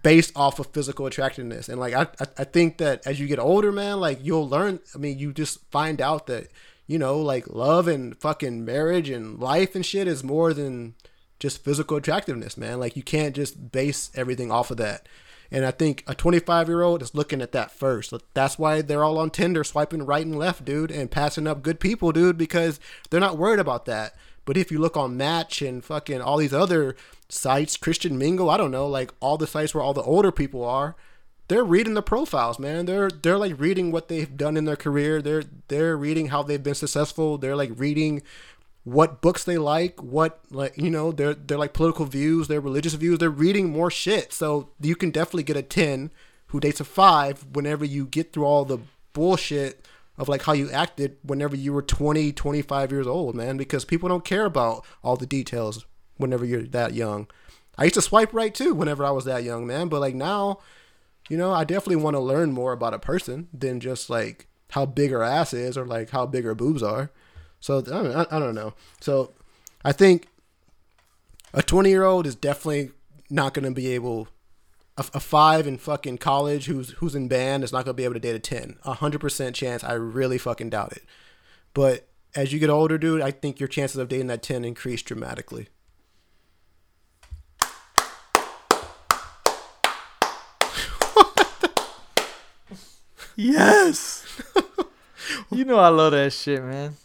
based 0.01 0.31
off 0.35 0.59
of 0.59 0.67
physical 0.67 1.05
attractiveness. 1.05 1.69
And 1.69 1.79
like 1.79 1.93
I, 1.93 2.03
I 2.19 2.25
i 2.39 2.43
think 2.43 2.77
that 2.79 3.05
as 3.05 3.19
you 3.19 3.27
get 3.27 3.39
older 3.39 3.71
man 3.71 3.99
like 3.99 4.19
you'll 4.21 4.49
learn 4.49 4.79
i 4.93 4.97
mean 4.97 5.19
you 5.19 5.31
just 5.31 5.59
find 5.69 6.01
out 6.01 6.27
that 6.27 6.47
you 6.87 6.97
know 6.97 7.19
like 7.19 7.47
love 7.47 7.87
and 7.87 8.17
fucking 8.17 8.65
marriage 8.65 9.09
and 9.09 9.39
life 9.39 9.75
and 9.75 9.85
shit 9.85 10.07
is 10.07 10.23
more 10.23 10.53
than 10.53 10.95
just 11.39 11.63
physical 11.63 11.97
attractiveness 11.97 12.57
man 12.57 12.79
like 12.79 12.95
you 12.95 13.03
can't 13.03 13.35
just 13.35 13.71
base 13.71 14.09
everything 14.15 14.51
off 14.51 14.71
of 14.71 14.77
that 14.77 15.07
and 15.51 15.65
i 15.65 15.71
think 15.71 16.03
a 16.07 16.15
25 16.15 16.67
year 16.67 16.81
old 16.81 17.01
is 17.01 17.15
looking 17.15 17.41
at 17.41 17.51
that 17.51 17.71
first 17.71 18.13
that's 18.33 18.57
why 18.57 18.81
they're 18.81 19.03
all 19.03 19.17
on 19.17 19.29
tinder 19.29 19.63
swiping 19.63 20.05
right 20.05 20.25
and 20.25 20.37
left 20.37 20.65
dude 20.65 20.91
and 20.91 21.11
passing 21.11 21.47
up 21.47 21.61
good 21.61 21.79
people 21.79 22.11
dude 22.11 22.37
because 22.37 22.79
they're 23.09 23.19
not 23.19 23.37
worried 23.37 23.59
about 23.59 23.85
that 23.85 24.15
but 24.45 24.57
if 24.57 24.71
you 24.71 24.77
look 24.79 24.95
on 24.95 25.17
Match 25.17 25.61
and 25.61 25.83
fucking 25.83 26.21
all 26.21 26.37
these 26.37 26.53
other 26.53 26.95
sites, 27.27 27.77
Christian 27.77 28.17
Mingle, 28.17 28.49
I 28.49 28.57
don't 28.57 28.71
know, 28.71 28.87
like 28.87 29.11
all 29.19 29.37
the 29.37 29.47
sites 29.47 29.73
where 29.73 29.83
all 29.83 29.93
the 29.93 30.03
older 30.03 30.31
people 30.31 30.63
are, 30.63 30.95
they're 31.47 31.63
reading 31.63 31.95
the 31.95 32.01
profiles, 32.01 32.57
man. 32.57 32.85
They're 32.85 33.09
they're 33.09 33.37
like 33.37 33.59
reading 33.59 33.91
what 33.91 34.07
they've 34.07 34.35
done 34.35 34.57
in 34.57 34.65
their 34.65 34.75
career. 34.75 35.21
They're 35.21 35.43
they're 35.67 35.97
reading 35.97 36.27
how 36.27 36.41
they've 36.41 36.61
been 36.61 36.75
successful. 36.75 37.37
They're 37.37 37.55
like 37.55 37.71
reading 37.75 38.23
what 38.85 39.19
books 39.19 39.43
they 39.43 39.57
like, 39.57 40.01
what 40.01 40.39
like 40.51 40.77
you 40.77 40.89
know, 40.89 41.11
they're 41.11 41.33
they're 41.33 41.57
like 41.57 41.73
political 41.73 42.05
views, 42.05 42.47
their 42.47 42.61
religious 42.61 42.93
views. 42.93 43.17
They're 43.17 43.29
reading 43.29 43.71
more 43.71 43.91
shit. 43.91 44.31
So 44.31 44.69
you 44.79 44.95
can 44.95 45.09
definitely 45.09 45.43
get 45.43 45.57
a 45.57 45.63
10 45.63 46.11
who 46.47 46.59
dates 46.59 46.79
a 46.79 46.85
5 46.85 47.47
whenever 47.53 47.83
you 47.83 48.05
get 48.05 48.31
through 48.31 48.45
all 48.45 48.63
the 48.63 48.77
bullshit 49.13 49.85
of 50.17 50.29
like 50.29 50.43
how 50.43 50.53
you 50.53 50.69
acted 50.71 51.17
whenever 51.23 51.55
you 51.55 51.73
were 51.73 51.81
20 51.81 52.31
25 52.31 52.91
years 52.91 53.07
old 53.07 53.35
man 53.35 53.57
because 53.57 53.83
people 53.85 54.07
don't 54.07 54.23
care 54.23 54.45
about 54.45 54.85
all 55.03 55.17
the 55.17 55.25
details 55.25 55.85
whenever 56.17 56.45
you're 56.45 56.63
that 56.63 56.93
young 56.93 57.27
i 57.77 57.83
used 57.83 57.95
to 57.95 58.01
swipe 58.01 58.33
right 58.33 58.53
too 58.53 58.73
whenever 58.73 59.03
i 59.03 59.11
was 59.11 59.25
that 59.25 59.43
young 59.43 59.65
man 59.65 59.87
but 59.87 59.99
like 59.99 60.15
now 60.15 60.59
you 61.29 61.37
know 61.37 61.51
i 61.51 61.63
definitely 61.63 61.95
want 61.95 62.15
to 62.15 62.19
learn 62.19 62.51
more 62.51 62.71
about 62.71 62.93
a 62.93 62.99
person 62.99 63.47
than 63.53 63.79
just 63.79 64.09
like 64.09 64.47
how 64.71 64.85
big 64.85 65.11
her 65.11 65.23
ass 65.23 65.53
is 65.53 65.77
or 65.77 65.85
like 65.85 66.09
how 66.11 66.25
big 66.25 66.45
her 66.45 66.55
boobs 66.55 66.83
are 66.83 67.11
so 67.65 67.79
i 67.79 67.81
don't, 67.81 68.15
I, 68.15 68.25
I 68.29 68.39
don't 68.39 68.53
know 68.53 68.73
so 69.01 69.31
i 69.83 69.91
think 69.91 70.27
a 71.51 71.63
20 71.63 71.89
year 71.89 72.03
old 72.03 72.27
is 72.27 72.35
definitely 72.35 72.91
not 73.29 73.55
going 73.55 73.65
to 73.65 73.71
be 73.71 73.87
able 73.93 74.27
a, 74.97 75.05
a 75.15 75.19
five 75.19 75.65
in 75.65 75.77
fucking 75.77 76.19
college 76.19 76.67
who's 76.67 76.91
who's 76.91 77.15
in 77.15 77.27
band 77.27 77.63
is 77.63 77.71
not 77.73 77.85
gonna 77.85 77.95
be 77.95 78.03
able 78.03 78.13
to 78.13 78.19
date 78.19 78.35
a 78.35 78.39
ten. 78.39 78.77
A 78.85 78.93
hundred 78.93 79.19
percent 79.19 79.55
chance. 79.55 79.83
I 79.83 79.93
really 79.93 80.37
fucking 80.37 80.69
doubt 80.69 80.93
it. 80.93 81.03
But 81.73 82.07
as 82.35 82.53
you 82.53 82.59
get 82.59 82.69
older, 82.69 82.97
dude, 82.97 83.21
I 83.21 83.31
think 83.31 83.59
your 83.59 83.67
chances 83.67 83.97
of 83.97 84.07
dating 84.07 84.27
that 84.27 84.43
ten 84.43 84.63
increase 84.63 85.01
dramatically. 85.01 85.67
Yes. 93.37 94.25
you 95.51 95.65
know 95.65 95.77
I 95.77 95.89
love 95.89 96.13
that 96.13 96.31
shit, 96.31 96.63
man. 96.63 96.95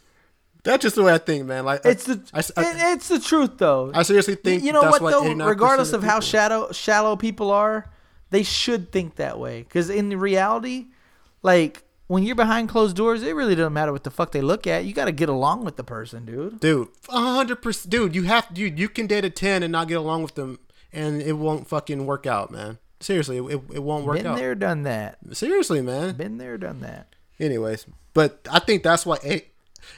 That's 0.63 0.83
just 0.83 0.97
the 0.97 1.03
way 1.03 1.13
I 1.13 1.19
think, 1.19 1.47
man. 1.47 1.65
Like 1.65 1.83
It's 1.85 2.05
the 2.05 2.21
I, 2.33 2.39
I, 2.57 2.93
it's 2.93 3.09
the 3.09 3.19
truth 3.21 3.59
though. 3.59 3.91
I 3.95 4.03
seriously 4.03 4.35
think 4.35 4.63
you 4.63 4.73
know 4.73 4.83
that's 4.83 5.01
what 5.01 5.11
though? 5.11 5.33
Regardless 5.47 5.93
of 5.93 6.03
how 6.03 6.21
shallow 6.21 6.73
shallow 6.73 7.17
people 7.17 7.51
are, 7.51 7.91
they 8.31 8.43
should 8.43 8.93
think 8.93 9.17
that 9.17 9.39
way. 9.39 9.63
Because 9.63 9.91
in 9.91 10.19
reality, 10.19 10.87
like 11.43 11.83
when 12.07 12.25
you're 12.25 12.35
behind 12.35 12.69
closed 12.69 12.97
doors, 12.97 13.23
it 13.23 13.37
really 13.37 13.55
doesn't 13.55 13.73
matter 13.73 13.93
what 13.93 14.03
the 14.03 14.11
fuck 14.11 14.33
they 14.33 14.41
look 14.41 14.67
at. 14.67 14.85
You 14.85 14.93
got 14.93 15.05
to 15.05 15.13
get 15.13 15.29
along 15.29 15.65
with 15.65 15.77
the 15.77 15.85
person, 15.85 16.25
dude. 16.27 16.59
dude, 16.59 16.89
a 17.09 17.21
hundred 17.21 17.63
percent, 17.63 17.91
dude. 17.91 18.15
You 18.17 18.25
have, 18.25 18.53
dude. 18.53 18.79
You 18.79 18.89
can 18.89 19.07
date 19.07 19.25
a 19.25 19.31
ten 19.31 19.63
and 19.63 19.71
not 19.71 19.87
get 19.89 19.99
along 19.99 20.25
with 20.25 20.35
them, 20.35 20.59
and 20.93 21.23
it 21.23 21.35
won't 21.35 21.69
fucking 21.69 22.07
work 22.07 22.27
out, 22.27 22.51
man. 22.51 22.79
Seriously, 22.99 23.39
it, 23.39 23.61
it 23.73 23.83
won't 23.83 24.05
work 24.05 24.17
Been 24.19 24.27
out. 24.27 24.37
there, 24.37 24.55
done 24.55 24.83
that. 24.83 25.19
Seriously, 25.33 25.81
man. 25.81 26.17
Been 26.17 26.37
there, 26.39 26.59
done 26.59 26.81
that. 26.81 27.15
Anyways, 27.39 27.87
but 28.13 28.47
I 28.51 28.59
think 28.59 28.83
that's 28.83 29.07
why 29.07 29.17
eight, 29.23 29.50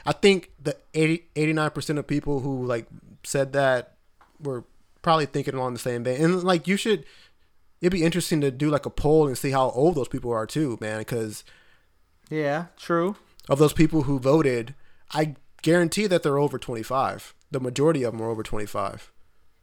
I 0.05 0.11
think 0.13 0.51
the 0.61 0.75
89 0.93 1.69
percent 1.71 1.99
of 1.99 2.07
people 2.07 2.39
who 2.41 2.65
like 2.65 2.87
said 3.23 3.53
that 3.53 3.95
were 4.39 4.63
probably 5.01 5.25
thinking 5.25 5.53
along 5.53 5.73
the 5.73 5.79
same 5.79 6.03
vein. 6.03 6.23
And 6.23 6.43
like 6.43 6.67
you 6.67 6.77
should, 6.77 7.05
it'd 7.81 7.91
be 7.91 8.03
interesting 8.03 8.41
to 8.41 8.51
do 8.51 8.69
like 8.69 8.85
a 8.85 8.89
poll 8.89 9.27
and 9.27 9.37
see 9.37 9.51
how 9.51 9.69
old 9.71 9.95
those 9.95 10.07
people 10.07 10.31
are 10.31 10.45
too, 10.47 10.77
man. 10.81 10.99
Because 10.99 11.43
Yeah, 12.29 12.65
true. 12.77 13.15
of 13.49 13.59
those 13.59 13.73
people 13.73 14.03
who 14.03 14.19
voted, 14.19 14.75
I 15.11 15.35
guarantee 15.61 16.07
that 16.07 16.23
they're 16.23 16.39
over 16.39 16.57
25. 16.57 17.33
The 17.51 17.59
majority 17.59 18.03
of 18.03 18.13
them 18.13 18.21
are 18.21 18.29
over 18.29 18.43
25, 18.43 19.11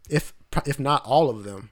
if 0.08 0.32
if 0.66 0.78
not 0.78 1.04
all 1.04 1.28
of 1.30 1.44
them. 1.44 1.70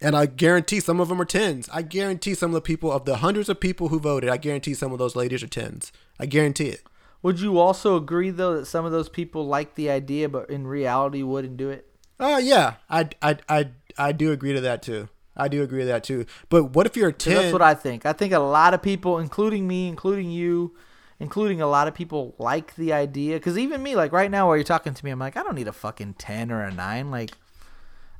And 0.00 0.14
I 0.16 0.26
guarantee 0.26 0.78
some 0.78 1.00
of 1.00 1.08
them 1.08 1.20
are 1.20 1.24
tens. 1.24 1.68
I 1.72 1.82
guarantee 1.82 2.34
some 2.34 2.50
of 2.50 2.54
the 2.54 2.60
people 2.60 2.92
of 2.92 3.04
the 3.04 3.16
hundreds 3.16 3.48
of 3.48 3.58
people 3.58 3.88
who 3.88 3.98
voted, 3.98 4.30
I 4.30 4.36
guarantee 4.36 4.74
some 4.74 4.92
of 4.92 4.98
those 4.98 5.16
ladies 5.16 5.42
are 5.42 5.48
tens. 5.48 5.90
I 6.20 6.26
guarantee 6.26 6.68
it. 6.68 6.82
Would 7.22 7.40
you 7.40 7.58
also 7.58 7.96
agree 7.96 8.30
though 8.30 8.58
that 8.58 8.66
some 8.66 8.84
of 8.84 8.92
those 8.92 9.08
people 9.08 9.46
like 9.46 9.74
the 9.74 9.90
idea, 9.90 10.28
but 10.28 10.50
in 10.50 10.66
reality 10.66 11.22
wouldn't 11.22 11.56
do 11.56 11.70
it? 11.70 11.86
Uh 12.20 12.40
yeah, 12.42 12.74
I 12.88 13.08
I 13.20 13.36
I 13.48 13.70
I 13.96 14.12
do 14.12 14.32
agree 14.32 14.52
to 14.52 14.60
that 14.60 14.82
too. 14.82 15.08
I 15.36 15.48
do 15.48 15.62
agree 15.62 15.80
to 15.80 15.86
that 15.86 16.04
too. 16.04 16.26
But 16.48 16.74
what 16.74 16.86
if 16.86 16.96
you're 16.96 17.10
a 17.10 17.12
ten? 17.12 17.34
That's 17.34 17.52
what 17.52 17.62
I 17.62 17.74
think. 17.74 18.04
I 18.04 18.12
think 18.12 18.32
a 18.32 18.40
lot 18.40 18.74
of 18.74 18.82
people, 18.82 19.18
including 19.18 19.68
me, 19.68 19.86
including 19.88 20.30
you, 20.30 20.74
including 21.20 21.60
a 21.60 21.66
lot 21.68 21.86
of 21.86 21.94
people, 21.94 22.34
like 22.38 22.74
the 22.74 22.92
idea. 22.92 23.36
Because 23.36 23.56
even 23.56 23.82
me, 23.82 23.94
like 23.94 24.12
right 24.12 24.30
now, 24.30 24.48
while 24.48 24.56
you're 24.56 24.64
talking 24.64 24.94
to 24.94 25.04
me, 25.04 25.12
I'm 25.12 25.18
like, 25.18 25.36
I 25.36 25.42
don't 25.44 25.54
need 25.54 25.68
a 25.68 25.72
fucking 25.72 26.14
ten 26.14 26.50
or 26.50 26.62
a 26.62 26.72
nine. 26.72 27.10
Like, 27.12 27.30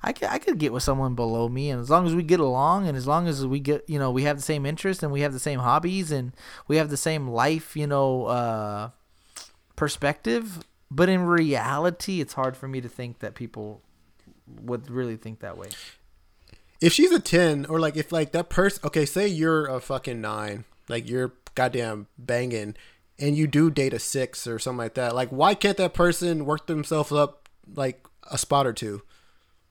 I 0.02 0.12
could, 0.12 0.28
I 0.28 0.38
could 0.38 0.58
get 0.58 0.72
with 0.72 0.82
someone 0.84 1.14
below 1.14 1.48
me, 1.48 1.70
and 1.70 1.80
as 1.80 1.90
long 1.90 2.06
as 2.06 2.14
we 2.14 2.22
get 2.22 2.38
along, 2.40 2.86
and 2.86 2.96
as 2.96 3.06
long 3.06 3.26
as 3.26 3.44
we 3.46 3.58
get, 3.58 3.84
you 3.88 3.98
know, 3.98 4.10
we 4.10 4.22
have 4.22 4.36
the 4.36 4.42
same 4.42 4.64
interests, 4.64 5.02
and 5.02 5.10
we 5.10 5.22
have 5.22 5.32
the 5.32 5.40
same 5.40 5.58
hobbies, 5.58 6.12
and 6.12 6.32
we 6.68 6.76
have 6.76 6.88
the 6.88 6.96
same 6.96 7.28
life, 7.28 7.76
you 7.76 7.86
know, 7.86 8.26
uh, 8.26 8.90
perspective. 9.76 10.60
But 10.90 11.08
in 11.08 11.22
reality, 11.22 12.20
it's 12.20 12.34
hard 12.34 12.56
for 12.56 12.68
me 12.68 12.80
to 12.80 12.88
think 12.88 13.18
that 13.18 13.34
people 13.34 13.82
would 14.62 14.90
really 14.90 15.16
think 15.16 15.40
that 15.40 15.58
way. 15.58 15.68
if 16.80 16.92
she's 16.92 17.10
a 17.12 17.20
10 17.20 17.66
or 17.66 17.80
like 17.80 17.96
if 17.96 18.12
like 18.12 18.32
that 18.32 18.48
person 18.48 18.80
okay 18.84 19.04
say 19.04 19.26
you're 19.26 19.66
a 19.66 19.80
fucking 19.80 20.20
9 20.20 20.64
like 20.88 21.08
you're 21.08 21.32
goddamn 21.56 22.06
banging 22.16 22.74
and 23.18 23.36
you 23.36 23.46
do 23.48 23.68
date 23.70 23.92
a 23.92 23.98
6 23.98 24.46
or 24.46 24.58
something 24.58 24.78
like 24.78 24.94
that 24.94 25.14
like 25.14 25.28
why 25.30 25.54
can't 25.54 25.76
that 25.76 25.92
person 25.92 26.46
work 26.46 26.66
themselves 26.68 27.10
up 27.12 27.48
like 27.74 28.06
a 28.30 28.38
spot 28.38 28.64
or 28.66 28.72
two 28.72 29.02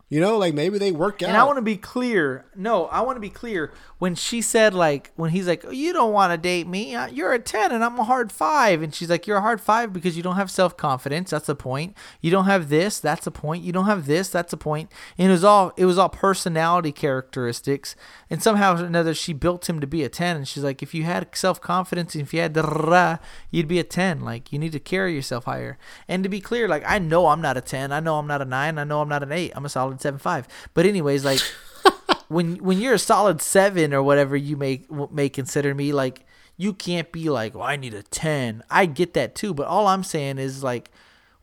you 0.10 0.22
know 0.22 0.38
like 0.38 0.54
maybe 0.54 0.78
they 0.78 0.92
work 0.92 1.22
out 1.22 1.30
And 1.30 1.38
I 1.38 1.44
want 1.44 1.58
to 1.58 1.62
be 1.62 1.76
clear. 1.76 2.46
No, 2.56 2.86
I 2.86 3.02
want 3.02 3.18
to 3.18 3.20
be 3.20 3.30
clear. 3.30 3.74
When 4.00 4.16
she 4.16 4.42
said 4.42 4.74
like, 4.74 5.12
when 5.16 5.32
he's 5.32 5.48
like, 5.48 5.66
"You 5.70 5.92
don't 5.92 6.14
want 6.14 6.32
to 6.32 6.38
date 6.38 6.68
me. 6.68 6.96
You're 7.12 7.34
a 7.34 7.40
ten, 7.40 7.72
and 7.72 7.84
I'm 7.84 8.00
a 8.00 8.04
hard 8.04 8.32
five. 8.32 8.82
And 8.82 8.94
she's 8.94 9.10
like, 9.10 9.28
"You're 9.28 9.38
a 9.38 9.42
hard 9.42 9.60
five 9.60 9.92
because 9.92 10.16
you 10.16 10.24
don't 10.24 10.36
have 10.36 10.50
self 10.52 10.78
confidence. 10.78 11.32
That's 11.32 11.50
a 11.50 11.56
point. 11.56 11.98
You 12.22 12.32
don't 12.32 12.46
have 12.46 12.70
this. 12.70 13.00
That's 13.00 13.28
a 13.28 13.32
point. 13.32 13.64
You 13.64 13.74
don't 13.74 13.86
have 13.86 14.06
this. 14.06 14.30
That's 14.30 14.54
a 14.54 14.58
point." 14.58 14.92
And 15.18 15.30
it 15.30 15.32
was 15.32 15.44
all 15.44 15.74
it 15.78 15.86
was 15.86 15.98
all 15.98 16.10
personality 16.10 16.92
characteristics. 16.92 17.96
And 18.30 18.42
somehow 18.42 18.76
or 18.76 18.86
another, 18.86 19.14
she 19.14 19.34
built 19.34 19.68
him 19.68 19.80
to 19.82 19.88
be 19.88 20.04
a 20.04 20.10
ten. 20.10 20.38
And 20.38 20.48
she's 20.48 20.64
like, 20.64 20.82
"If 20.84 20.94
you 20.94 21.04
had 21.04 21.36
self 21.36 21.60
confidence, 21.60 22.16
if 22.16 22.34
you 22.34 22.40
had 22.40 22.54
the 22.54 23.20
you'd 23.52 23.68
be 23.68 23.80
a 23.80 23.84
ten. 23.84 24.22
Like 24.22 24.54
you 24.54 24.60
need 24.60 24.72
to 24.72 24.80
carry 24.80 25.16
yourself 25.16 25.46
higher." 25.46 25.78
And 26.08 26.24
to 26.24 26.30
be 26.30 26.40
clear, 26.40 26.68
like 26.68 26.84
I 26.86 27.00
know 27.00 27.28
I'm 27.28 27.42
not 27.42 27.58
a 27.58 27.62
ten. 27.62 27.92
I 27.92 28.00
know 28.00 28.20
I'm 28.20 28.28
not 28.28 28.42
a 28.42 28.46
nine. 28.46 28.78
I 28.78 28.84
know 28.84 29.02
I'm 29.02 29.10
not 29.10 29.24
an 29.24 29.32
eight. 29.32 29.52
I'm 29.56 29.66
a 29.66 29.70
solid 29.70 29.97
seven 30.00 30.20
five. 30.20 30.48
But 30.74 30.86
anyways, 30.86 31.26
like 31.26 31.42
when 32.28 32.58
when 32.58 32.80
you're 32.80 32.96
a 32.96 33.00
solid 33.00 33.42
seven 33.42 33.94
or 33.94 34.04
whatever 34.04 34.36
you 34.36 34.58
may 34.58 34.86
may 35.12 35.30
consider 35.30 35.74
me, 35.74 35.94
like 35.94 36.26
you 36.58 36.74
can't 36.74 37.12
be 37.12 37.30
like, 37.30 37.54
well, 37.56 37.64
I 37.64 37.76
need 37.76 37.94
a 37.94 38.04
ten. 38.04 38.64
I 38.70 38.86
get 38.86 39.14
that 39.14 39.36
too, 39.36 39.54
but 39.54 39.68
all 39.68 39.88
I'm 39.88 40.04
saying 40.04 40.38
is 40.40 40.64
like 40.64 40.92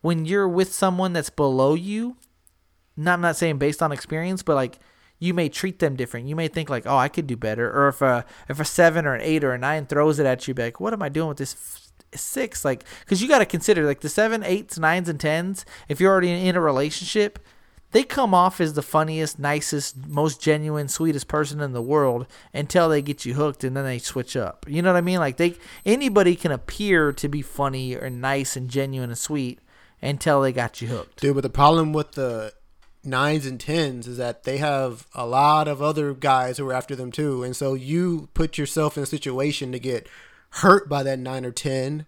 when 0.00 0.26
you're 0.26 0.48
with 0.48 0.72
someone 0.72 1.12
that's 1.12 1.30
below 1.30 1.74
you, 1.74 2.16
not 2.96 3.14
I'm 3.14 3.20
not 3.20 3.36
saying 3.36 3.58
based 3.58 3.82
on 3.82 3.92
experience, 3.92 4.42
but 4.42 4.54
like 4.54 4.78
you 5.18 5.32
may 5.32 5.48
treat 5.48 5.78
them 5.78 5.96
different. 5.96 6.26
You 6.28 6.36
may 6.36 6.48
think 6.48 6.68
like, 6.68 6.86
oh, 6.86 6.96
I 6.96 7.08
could 7.08 7.26
do 7.26 7.36
better, 7.36 7.70
or 7.70 7.88
if 7.88 8.02
a 8.02 8.24
if 8.48 8.60
a 8.60 8.64
seven 8.64 9.06
or 9.06 9.14
an 9.14 9.22
eight 9.22 9.44
or 9.44 9.52
a 9.52 9.58
nine 9.58 9.86
throws 9.86 10.18
it 10.18 10.26
at 10.26 10.46
you, 10.46 10.54
be 10.54 10.64
like, 10.64 10.80
what 10.80 10.92
am 10.92 11.02
I 11.02 11.08
doing 11.08 11.28
with 11.28 11.38
this? 11.38 11.54
f- 11.54 11.80
Six, 12.16 12.64
like, 12.64 12.84
because 13.00 13.20
you 13.20 13.26
got 13.26 13.40
to 13.40 13.44
consider 13.46 13.84
like 13.84 14.00
the 14.00 14.08
seven, 14.08 14.44
eights, 14.44 14.78
nines, 14.78 15.08
and 15.08 15.18
tens. 15.18 15.66
If 15.88 16.00
you're 16.00 16.12
already 16.12 16.30
in 16.30 16.54
a 16.54 16.60
relationship, 16.60 17.40
they 17.94 18.02
come 18.02 18.34
off 18.34 18.60
as 18.60 18.72
the 18.74 18.82
funniest, 18.82 19.38
nicest, 19.38 19.96
most 20.08 20.42
genuine, 20.42 20.88
sweetest 20.88 21.28
person 21.28 21.60
in 21.60 21.72
the 21.72 21.80
world 21.80 22.26
until 22.52 22.88
they 22.88 23.00
get 23.00 23.24
you 23.24 23.34
hooked 23.34 23.62
and 23.62 23.76
then 23.76 23.84
they 23.84 24.00
switch 24.00 24.36
up. 24.36 24.66
You 24.68 24.82
know 24.82 24.92
what 24.92 24.98
I 24.98 25.00
mean? 25.00 25.20
Like 25.20 25.36
they 25.36 25.54
anybody 25.86 26.34
can 26.34 26.50
appear 26.50 27.12
to 27.12 27.28
be 27.28 27.40
funny 27.40 27.94
or 27.94 28.10
nice 28.10 28.56
and 28.56 28.68
genuine 28.68 29.10
and 29.10 29.18
sweet 29.18 29.60
until 30.02 30.42
they 30.42 30.52
got 30.52 30.82
you 30.82 30.88
hooked. 30.88 31.20
dude 31.20 31.34
but 31.36 31.42
the 31.42 31.48
problem 31.48 31.92
with 31.92 32.12
the 32.12 32.52
nines 33.04 33.46
and 33.46 33.60
tens 33.60 34.08
is 34.08 34.16
that 34.16 34.42
they 34.42 34.56
have 34.58 35.06
a 35.14 35.24
lot 35.24 35.68
of 35.68 35.80
other 35.80 36.12
guys 36.14 36.58
who 36.58 36.68
are 36.68 36.72
after 36.72 36.96
them 36.96 37.12
too 37.12 37.42
and 37.44 37.54
so 37.54 37.74
you 37.74 38.28
put 38.34 38.58
yourself 38.58 38.96
in 38.96 39.02
a 39.02 39.06
situation 39.06 39.70
to 39.72 39.78
get 39.78 40.08
hurt 40.50 40.88
by 40.88 41.02
that 41.04 41.18
nine 41.18 41.44
or 41.44 41.52
ten 41.52 42.06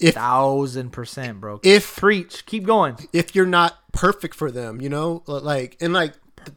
if 0.00 0.14
Thousand 0.14 0.90
percent, 0.90 1.40
bro. 1.40 1.60
if 1.62 1.96
Preach. 1.96 2.44
Keep 2.46 2.64
going. 2.64 2.96
if 3.12 3.36
you're 3.36 3.46
not 3.46 3.78
perfect 3.92 4.34
for 4.34 4.50
them, 4.50 4.80
you 4.80 4.88
know, 4.88 5.22
like 5.26 5.76
and 5.80 5.92
like 5.92 6.14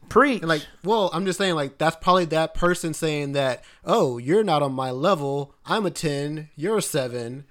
Preach. 0.08 0.40
and 0.40 0.48
like 0.48 0.66
well, 0.82 1.10
I'm 1.12 1.24
just 1.26 1.38
saying 1.38 1.54
like 1.54 1.78
that's 1.78 1.96
probably 1.96 2.24
that 2.26 2.54
person 2.54 2.94
saying 2.94 3.32
that, 3.32 3.62
"Oh, 3.84 4.18
you're 4.18 4.44
not 4.44 4.62
on 4.62 4.72
my 4.72 4.90
level. 4.90 5.54
I'm 5.64 5.86
a 5.86 5.90
10, 5.90 6.50
you're 6.56 6.78
a 6.78 6.82
7." 6.82 7.44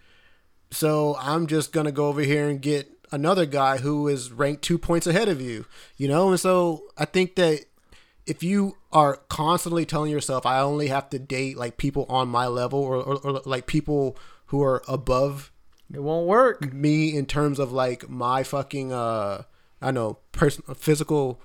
So, 0.72 1.16
I'm 1.22 1.48
just 1.48 1.72
going 1.72 1.86
to 1.86 1.91
go 1.91 2.07
over 2.07 2.22
here 2.22 2.49
and 2.49 2.62
get 2.62 2.91
another 3.12 3.45
guy 3.45 3.78
who 3.78 4.07
is 4.10 4.32
ranked 4.32 4.64
2 4.64 4.78
points 4.78 5.07
ahead 5.07 5.30
of 5.30 5.40
you, 5.40 5.66
you 5.95 6.07
know? 6.07 6.32
And 6.32 6.40
so 6.40 6.84
I 6.98 7.06
think 7.06 7.36
that 7.36 7.62
if 8.26 8.44
you 8.44 8.76
are 8.91 9.18
constantly 9.30 9.86
telling 9.86 10.12
yourself 10.12 10.45
I 10.45 10.60
only 10.60 10.88
have 10.88 11.10
to 11.12 11.20
date 11.20 11.57
like 11.57 11.78
people 11.78 12.06
on 12.10 12.28
my 12.28 12.48
level 12.48 12.80
or, 12.80 12.95
or, 12.98 13.16
or 13.18 13.41
like 13.45 13.68
people 13.68 14.18
who 14.48 14.64
are 14.64 14.82
above 14.88 15.52
it 15.94 16.02
won't 16.02 16.28
work. 16.28 16.74
me 16.74 17.16
in 17.16 17.26
terms 17.26 17.60
of 17.60 17.72
like 17.72 18.10
my 18.10 18.44
fucking 18.44 18.91
uh 18.91 19.44
I 19.86 19.91
know 19.91 20.18
personal 20.32 20.74
physical 20.76 21.41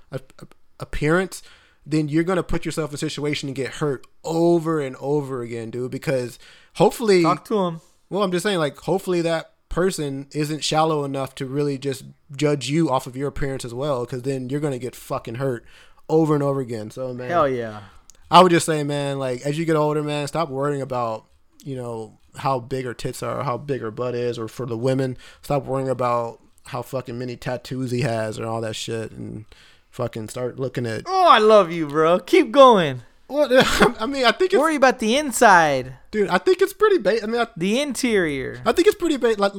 appearance, 0.78 1.42
then 1.84 2.08
you're 2.08 2.24
gonna 2.24 2.42
put 2.42 2.64
yourself 2.64 2.90
in 2.90 2.94
a 2.94 2.98
situation 2.98 3.48
to 3.48 3.52
get 3.52 3.74
hurt 3.74 4.06
over 4.24 4.80
and 4.80 4.96
over 4.96 5.42
again, 5.42 5.70
dude. 5.70 5.90
Because 5.90 6.38
hopefully, 6.74 7.22
Talk 7.22 7.44
to 7.46 7.58
him. 7.66 7.80
well, 8.08 8.22
I'm 8.22 8.32
just 8.32 8.42
saying, 8.42 8.58
like, 8.58 8.76
hopefully 8.78 9.22
that 9.22 9.52
person 9.68 10.26
isn't 10.32 10.64
shallow 10.64 11.04
enough 11.04 11.34
to 11.36 11.46
really 11.46 11.78
just 11.78 12.04
judge 12.34 12.68
you 12.68 12.90
off 12.90 13.06
of 13.06 13.16
your 13.16 13.28
appearance 13.28 13.64
as 13.64 13.74
well. 13.74 14.04
Because 14.04 14.22
then 14.22 14.48
you're 14.48 14.60
gonna 14.60 14.78
get 14.78 14.96
fucking 14.96 15.36
hurt 15.36 15.64
over 16.08 16.34
and 16.34 16.42
over 16.42 16.60
again. 16.60 16.90
So 16.90 17.12
man, 17.14 17.28
Hell 17.30 17.48
yeah. 17.48 17.82
I 18.30 18.42
would 18.42 18.50
just 18.52 18.66
say, 18.66 18.82
man, 18.84 19.18
like 19.18 19.42
as 19.42 19.58
you 19.58 19.64
get 19.64 19.76
older, 19.76 20.02
man, 20.02 20.26
stop 20.28 20.48
worrying 20.48 20.82
about 20.82 21.26
you 21.62 21.76
know 21.76 22.18
how 22.36 22.60
big 22.60 22.84
her 22.84 22.94
tits 22.94 23.22
are, 23.22 23.40
or 23.40 23.44
how 23.44 23.58
big 23.58 23.80
her 23.80 23.90
butt 23.90 24.14
is, 24.14 24.38
or 24.38 24.48
for 24.48 24.66
the 24.66 24.76
women, 24.78 25.16
stop 25.42 25.64
worrying 25.64 25.88
about 25.88 26.40
how 26.66 26.82
fucking 26.82 27.18
many 27.18 27.36
tattoos 27.36 27.90
he 27.90 28.02
has 28.02 28.38
or 28.38 28.46
all 28.46 28.60
that 28.60 28.76
shit, 28.76 29.12
and 29.12 29.44
fucking 29.90 30.28
start 30.28 30.58
looking 30.58 30.86
at. 30.86 31.02
Oh, 31.06 31.28
I 31.28 31.38
love 31.38 31.70
you, 31.72 31.86
bro. 31.86 32.18
Keep 32.20 32.52
going. 32.52 33.02
What 33.26 33.52
I 34.00 34.06
mean, 34.06 34.24
I 34.24 34.32
think 34.32 34.52
it's 34.52 34.60
Worry 34.60 34.74
about 34.74 34.98
the 34.98 35.16
inside, 35.16 35.94
dude. 36.10 36.28
I 36.28 36.38
think 36.38 36.60
it's 36.60 36.72
pretty. 36.72 36.98
Ba- 36.98 37.22
I 37.22 37.26
mean, 37.26 37.40
I, 37.40 37.46
the 37.56 37.80
interior. 37.80 38.60
I 38.66 38.72
think 38.72 38.88
it's 38.88 38.96
pretty 38.96 39.18
ba- 39.18 39.36
like 39.38 39.52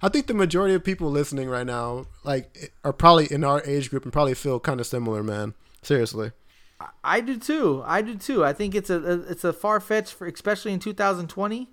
I 0.00 0.08
think 0.08 0.28
the 0.28 0.34
majority 0.34 0.74
of 0.74 0.82
people 0.82 1.10
listening 1.10 1.50
right 1.50 1.66
now 1.66 2.06
like 2.24 2.72
are 2.84 2.92
probably 2.94 3.26
in 3.30 3.44
our 3.44 3.62
age 3.66 3.90
group 3.90 4.04
and 4.04 4.12
probably 4.14 4.32
feel 4.32 4.58
kind 4.58 4.80
of 4.80 4.86
similar, 4.86 5.22
man. 5.22 5.52
Seriously. 5.82 6.32
I 7.04 7.20
do 7.20 7.36
too. 7.36 7.82
I 7.84 8.00
do 8.00 8.16
too. 8.16 8.44
I 8.44 8.54
think 8.54 8.74
it's 8.74 8.88
a, 8.88 8.98
a 8.98 9.18
it's 9.30 9.44
a 9.44 9.52
far 9.52 9.78
fetched 9.80 10.14
for 10.14 10.26
especially 10.26 10.72
in 10.72 10.78
2020, 10.80 11.68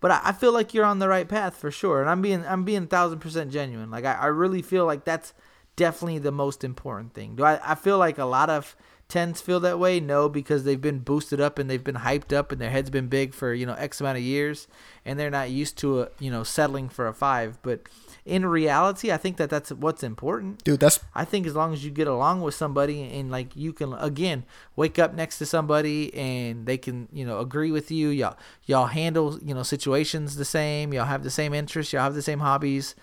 but 0.00 0.10
I, 0.10 0.20
I 0.24 0.32
feel 0.32 0.52
like 0.52 0.74
you're 0.74 0.84
on 0.84 0.98
the 0.98 1.08
right 1.08 1.28
path 1.28 1.56
for 1.56 1.70
sure. 1.70 2.00
And 2.00 2.10
I'm 2.10 2.22
being 2.22 2.44
I'm 2.46 2.64
being 2.64 2.86
thousand 2.86 3.20
percent 3.20 3.52
genuine. 3.52 3.90
Like 3.90 4.04
I, 4.04 4.14
I 4.14 4.26
really 4.26 4.62
feel 4.62 4.86
like 4.86 5.04
that's 5.04 5.34
definitely 5.76 6.18
the 6.18 6.32
most 6.32 6.64
important 6.64 7.14
thing. 7.14 7.36
Do 7.36 7.44
I? 7.44 7.60
I 7.64 7.74
feel 7.74 7.98
like 7.98 8.18
a 8.18 8.24
lot 8.24 8.50
of 8.50 8.76
tens 9.08 9.40
feel 9.40 9.60
that 9.60 9.78
way. 9.78 10.00
No, 10.00 10.28
because 10.28 10.64
they've 10.64 10.80
been 10.80 11.00
boosted 11.00 11.40
up 11.40 11.58
and 11.58 11.68
they've 11.68 11.84
been 11.84 11.96
hyped 11.96 12.32
up 12.32 12.52
and 12.52 12.60
their 12.60 12.70
head's 12.70 12.90
been 12.90 13.08
big 13.08 13.34
for 13.34 13.52
you 13.52 13.66
know 13.66 13.74
x 13.74 14.00
amount 14.00 14.18
of 14.18 14.24
years, 14.24 14.68
and 15.04 15.18
they're 15.18 15.30
not 15.30 15.50
used 15.50 15.76
to 15.78 16.02
a 16.02 16.08
you 16.18 16.30
know 16.30 16.42
settling 16.42 16.88
for 16.88 17.06
a 17.06 17.14
five. 17.14 17.58
But 17.62 17.82
in 18.30 18.46
reality, 18.46 19.10
I 19.10 19.16
think 19.16 19.36
that 19.38 19.50
that's 19.50 19.70
what's 19.72 20.02
important. 20.02 20.62
Dude, 20.62 20.80
that's 20.80 21.00
I 21.14 21.24
think 21.24 21.46
as 21.46 21.54
long 21.54 21.72
as 21.72 21.84
you 21.84 21.90
get 21.90 22.06
along 22.06 22.42
with 22.42 22.54
somebody 22.54 23.02
and 23.02 23.30
like 23.30 23.56
you 23.56 23.72
can 23.72 23.92
again 23.94 24.44
wake 24.76 24.98
up 24.98 25.14
next 25.14 25.38
to 25.38 25.46
somebody 25.46 26.14
and 26.14 26.64
they 26.66 26.78
can 26.78 27.08
you 27.12 27.26
know 27.26 27.40
agree 27.40 27.70
with 27.72 27.90
you, 27.90 28.08
y'all 28.08 28.36
y'all 28.66 28.86
handle 28.86 29.38
you 29.42 29.54
know 29.54 29.62
situations 29.64 30.36
the 30.36 30.44
same, 30.44 30.92
y'all 30.94 31.06
have 31.06 31.22
the 31.24 31.30
same 31.30 31.52
interests, 31.52 31.92
y'all 31.92 32.02
have 32.02 32.14
the 32.14 32.22
same 32.22 32.38
hobbies, 32.40 32.94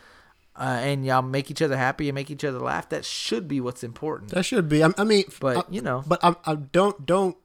uh, 0.56 0.80
and 0.82 1.06
y'all 1.06 1.22
make 1.22 1.52
each 1.52 1.62
other 1.62 1.78
happy 1.78 2.08
and 2.10 2.16
make 2.16 2.32
each 2.32 2.46
other 2.46 2.60
laugh. 2.60 2.88
That 2.90 3.04
should 3.06 3.48
be 3.48 3.60
what's 3.60 3.84
important. 3.84 4.32
that 4.32 4.44
should 4.44 4.70
be. 4.70 4.84
I, 4.84 4.92
I 4.98 5.04
mean, 5.04 5.26
But, 5.40 5.58
I- 5.58 5.64
you 5.70 5.82
know. 5.82 6.04
but 6.08 6.24
I, 6.24 6.36
I 6.46 6.56
don't 6.56 7.06
don't 7.06 7.36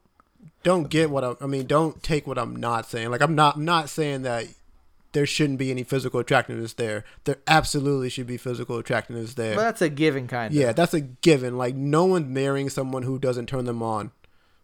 don't 0.63 0.89
get 0.89 1.09
what 1.09 1.23
I'm, 1.25 1.35
I 1.41 1.45
mean. 1.47 1.65
Don't 1.67 2.01
take 2.01 2.25
what 2.25 2.37
I'm 2.37 2.55
not 2.55 2.87
saying. 2.89 3.11
Like 3.11 3.21
I'm 3.21 3.35
not 3.35 3.57
I'm 3.57 3.65
not 3.65 3.89
saying 3.89 4.21
that 4.23 4.45
there 5.13 5.25
shouldn't 5.25 5.59
be 5.59 5.71
any 5.71 5.83
physical 5.83 6.19
attractiveness 6.19 6.73
there. 6.73 7.05
There 7.23 7.37
absolutely 7.47 8.09
should 8.09 8.27
be 8.27 8.37
physical 8.37 8.77
attractiveness 8.77 9.35
there. 9.35 9.55
But 9.55 9.61
that's 9.61 9.81
a 9.81 9.89
given 9.89 10.27
kind 10.27 10.51
of. 10.53 10.59
Yeah, 10.59 10.73
that's 10.73 10.93
a 10.93 11.01
given. 11.01 11.57
Like 11.57 11.75
no 11.75 12.05
one's 12.05 12.27
marrying 12.27 12.69
someone 12.69 13.03
who 13.03 13.17
doesn't 13.19 13.47
turn 13.47 13.65
them 13.65 13.81
on. 13.81 14.11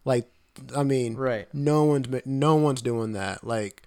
Like 0.06 0.30
I 0.76 0.84
mean, 0.84 1.16
Right. 1.16 1.48
No 1.54 1.86
one's 1.86 2.08
no 2.26 2.56
one's 2.56 2.82
doing 2.82 3.14
that. 3.14 3.44
Like 3.44 3.84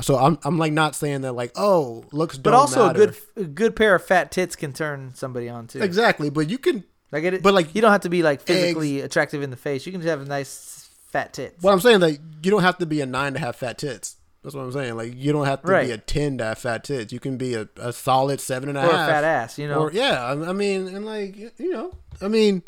so 0.00 0.16
I'm 0.16 0.38
I'm 0.42 0.58
like 0.58 0.72
not 0.72 0.96
saying 0.96 1.20
that 1.20 1.32
like 1.34 1.52
oh 1.54 2.04
looks 2.10 2.36
But 2.36 2.54
also 2.54 2.86
matter. 2.86 3.02
a 3.02 3.06
good 3.06 3.16
a 3.36 3.44
good 3.44 3.76
pair 3.76 3.94
of 3.94 4.04
fat 4.04 4.32
tits 4.32 4.56
can 4.56 4.72
turn 4.72 5.12
somebody 5.14 5.48
on 5.48 5.66
too. 5.68 5.82
exactly. 5.82 6.30
But 6.30 6.50
you 6.50 6.58
can 6.58 6.82
Like 7.12 7.24
it, 7.24 7.42
But, 7.42 7.54
like, 7.54 7.74
you 7.76 7.80
don't 7.80 7.92
have 7.92 8.00
to 8.00 8.08
be 8.08 8.22
like 8.24 8.40
physically 8.40 9.00
attractive 9.02 9.42
in 9.42 9.50
the 9.50 9.56
face. 9.56 9.86
You 9.86 9.92
can 9.92 10.00
just 10.00 10.08
have 10.10 10.26
nice 10.26 10.90
fat 11.12 11.32
tits. 11.32 11.62
What 11.62 11.72
I'm 11.72 11.78
saying 11.80 12.00
that 12.00 12.12
you 12.42 12.50
don't 12.50 12.62
have 12.62 12.78
to 12.78 12.86
be 12.86 13.00
a 13.02 13.06
nine 13.06 13.34
to 13.34 13.38
have 13.38 13.54
fat 13.54 13.78
tits. 13.78 14.16
That's 14.44 14.54
what 14.54 14.60
I'm 14.62 14.72
saying. 14.72 14.94
Like 14.96 15.14
you 15.16 15.32
don't 15.32 15.46
have 15.46 15.62
to 15.62 15.68
Right. 15.68 15.86
be 15.86 15.92
a 15.92 15.98
ten 15.98 16.36
to 16.38 16.44
have 16.44 16.58
fat 16.58 16.84
tits. 16.84 17.12
You 17.12 17.18
can 17.18 17.36
be 17.38 17.54
a, 17.54 17.66
a 17.76 17.92
solid 17.92 18.40
seven 18.40 18.68
and 18.68 18.76
a 18.78 18.82
or 18.86 18.92
half. 18.92 19.08
a 19.08 19.12
fat 19.12 19.24
ass, 19.24 19.58
you 19.58 19.66
know. 19.66 19.80
Or 19.84 19.90
yeah, 19.92 20.22
I, 20.22 20.50
I 20.50 20.52
mean, 20.52 20.86
and 20.88 21.06
like 21.06 21.36
you 21.58 21.70
know, 21.70 21.94
I 22.20 22.28
mean, 22.28 22.62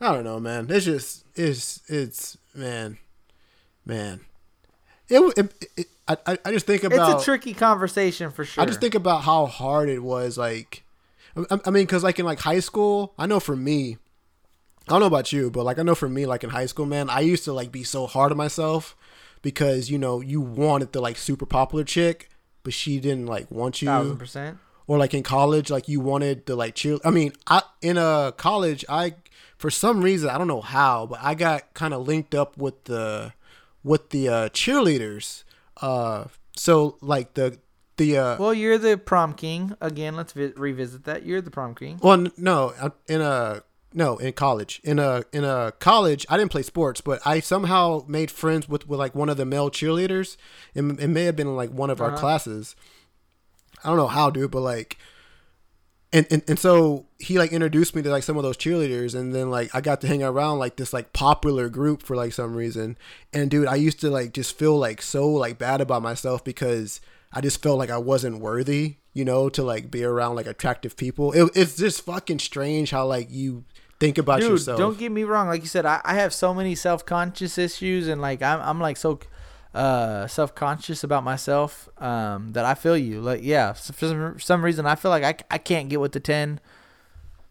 I 0.00 0.12
don't 0.14 0.22
know, 0.24 0.38
man. 0.38 0.68
It's 0.70 0.84
just 0.84 1.24
it's 1.34 1.82
it's 1.88 2.38
man, 2.54 2.98
man. 3.84 4.20
It, 5.08 5.20
it, 5.36 5.64
it 5.76 5.86
I 6.06 6.16
I- 6.26 6.38
I 6.44 6.52
just 6.52 6.66
think 6.66 6.84
about 6.84 7.14
it's 7.14 7.22
a 7.22 7.24
tricky 7.24 7.52
conversation 7.52 8.30
for 8.30 8.44
sure. 8.44 8.62
I 8.62 8.66
just 8.66 8.80
think 8.80 8.94
about 8.94 9.22
how 9.24 9.46
hard 9.46 9.88
it 9.88 10.02
was. 10.04 10.38
Like, 10.38 10.84
I, 11.36 11.58
I 11.64 11.70
mean, 11.70 11.82
because 11.84 12.04
like 12.04 12.20
in 12.20 12.26
like 12.26 12.38
high 12.40 12.60
school, 12.60 13.12
I 13.18 13.26
know 13.26 13.40
for 13.40 13.56
me, 13.56 13.96
I 14.86 14.92
don't 14.92 15.00
know 15.00 15.06
about 15.06 15.32
you, 15.32 15.50
but 15.50 15.64
like 15.64 15.80
I 15.80 15.82
know 15.82 15.96
for 15.96 16.08
me, 16.08 16.26
like 16.26 16.44
in 16.44 16.50
high 16.50 16.66
school, 16.66 16.86
man, 16.86 17.10
I 17.10 17.20
used 17.20 17.42
to 17.44 17.52
like 17.52 17.72
be 17.72 17.82
so 17.82 18.06
hard 18.06 18.30
on 18.30 18.38
myself 18.38 18.94
because 19.42 19.90
you 19.90 19.98
know 19.98 20.20
you 20.20 20.40
wanted 20.40 20.92
the 20.92 21.00
like 21.00 21.16
super 21.16 21.46
popular 21.46 21.84
chick, 21.84 22.28
but 22.62 22.72
she 22.72 23.00
didn't 23.00 23.26
like 23.26 23.50
want 23.50 23.82
you 23.82 23.86
thousand 23.86 24.16
percent. 24.18 24.58
or 24.86 24.98
like 24.98 25.14
in 25.14 25.22
college, 25.22 25.70
like 25.70 25.88
you 25.88 26.00
wanted 26.00 26.46
the 26.46 26.56
like 26.56 26.74
cheer. 26.74 26.98
I 27.04 27.10
mean, 27.10 27.32
I 27.46 27.62
in 27.82 27.96
a 27.98 28.32
college, 28.36 28.84
I 28.88 29.14
for 29.56 29.70
some 29.70 30.02
reason 30.02 30.30
I 30.30 30.38
don't 30.38 30.48
know 30.48 30.60
how, 30.60 31.06
but 31.06 31.18
I 31.22 31.34
got 31.34 31.74
kind 31.74 31.92
of 31.94 32.06
linked 32.06 32.34
up 32.34 32.56
with 32.56 32.84
the 32.84 33.32
with 33.84 34.10
the 34.10 34.28
uh, 34.28 34.48
cheerleaders. 34.50 35.44
Uh, 35.80 36.24
so 36.56 36.96
like 37.00 37.34
the 37.34 37.58
the 37.96 38.16
uh, 38.18 38.36
Well, 38.38 38.54
you're 38.54 38.78
the 38.78 38.96
prom 38.96 39.34
king 39.34 39.74
again. 39.80 40.14
Let's 40.16 40.32
vi- 40.32 40.52
revisit 40.56 41.04
that. 41.04 41.24
You're 41.24 41.40
the 41.40 41.50
prom 41.50 41.74
king. 41.74 41.98
well, 42.02 42.14
n- 42.14 42.32
no, 42.36 42.72
uh, 42.80 42.90
in 43.08 43.20
a 43.20 43.62
no 43.94 44.18
in 44.18 44.32
college 44.34 44.80
in 44.84 44.98
a 44.98 45.22
in 45.32 45.44
a 45.44 45.72
college 45.78 46.26
I 46.28 46.36
didn't 46.36 46.50
play 46.50 46.62
sports, 46.62 47.00
but 47.00 47.20
I 47.24 47.40
somehow 47.40 48.04
made 48.06 48.30
friends 48.30 48.68
with 48.68 48.86
with 48.88 48.98
like 48.98 49.14
one 49.14 49.28
of 49.28 49.36
the 49.38 49.46
male 49.46 49.70
cheerleaders. 49.70 50.36
It, 50.74 50.82
it 51.00 51.08
may 51.08 51.24
have 51.24 51.36
been 51.36 51.56
like 51.56 51.70
one 51.70 51.90
of 51.90 52.00
our 52.00 52.08
Uh-huh. 52.08 52.18
classes. 52.18 52.76
I 53.84 53.88
don't 53.88 53.96
know 53.96 54.08
how, 54.08 54.28
dude, 54.30 54.50
but 54.50 54.60
like, 54.60 54.98
and, 56.12 56.26
and 56.30 56.42
and 56.48 56.58
so 56.58 57.06
he 57.18 57.38
like 57.38 57.52
introduced 57.52 57.94
me 57.94 58.02
to 58.02 58.10
like 58.10 58.22
some 58.22 58.36
of 58.38 58.42
those 58.42 58.56
cheerleaders, 58.56 59.14
and 59.14 59.34
then 59.34 59.50
like 59.50 59.74
I 59.74 59.80
got 59.80 60.00
to 60.00 60.06
hang 60.06 60.22
around 60.22 60.58
like 60.58 60.76
this 60.76 60.92
like 60.92 61.12
popular 61.12 61.68
group 61.68 62.02
for 62.02 62.16
like 62.16 62.32
some 62.32 62.54
reason. 62.56 62.96
And 63.32 63.50
dude, 63.50 63.68
I 63.68 63.76
used 63.76 64.00
to 64.00 64.10
like 64.10 64.32
just 64.32 64.56
feel 64.58 64.76
like 64.78 65.02
so 65.02 65.28
like 65.28 65.58
bad 65.58 65.80
about 65.80 66.02
myself 66.02 66.42
because 66.42 67.00
I 67.32 67.40
just 67.42 67.62
felt 67.62 67.78
like 67.78 67.90
I 67.90 67.98
wasn't 67.98 68.40
worthy, 68.40 68.96
you 69.12 69.24
know, 69.24 69.50
to 69.50 69.62
like 69.62 69.90
be 69.90 70.02
around 70.02 70.34
like 70.36 70.46
attractive 70.46 70.96
people. 70.96 71.32
It, 71.32 71.50
it's 71.54 71.76
just 71.76 72.00
fucking 72.06 72.38
strange 72.38 72.90
how 72.90 73.06
like 73.06 73.28
you 73.30 73.64
think 73.98 74.18
about 74.18 74.40
Dude, 74.40 74.50
yourself. 74.50 74.78
don't 74.78 74.98
get 74.98 75.12
me 75.12 75.24
wrong. 75.24 75.48
Like 75.48 75.62
you 75.62 75.68
said, 75.68 75.86
I, 75.86 76.00
I 76.04 76.14
have 76.14 76.32
so 76.32 76.54
many 76.54 76.74
self 76.74 77.04
conscious 77.04 77.58
issues, 77.58 78.08
and 78.08 78.20
like 78.20 78.42
I'm 78.42 78.60
I'm 78.60 78.80
like 78.80 78.96
so 78.96 79.20
uh 79.74 80.26
self 80.26 80.54
conscious 80.54 81.04
about 81.04 81.22
myself 81.24 81.88
um 81.98 82.52
that 82.52 82.64
I 82.64 82.74
feel 82.74 82.96
you. 82.96 83.20
Like 83.20 83.40
yeah, 83.42 83.72
for 83.72 84.08
some, 84.08 84.40
some 84.40 84.64
reason 84.64 84.86
I 84.86 84.94
feel 84.94 85.10
like 85.10 85.24
I, 85.24 85.54
I 85.54 85.58
can't 85.58 85.88
get 85.88 86.00
with 86.00 86.12
the 86.12 86.20
ten 86.20 86.60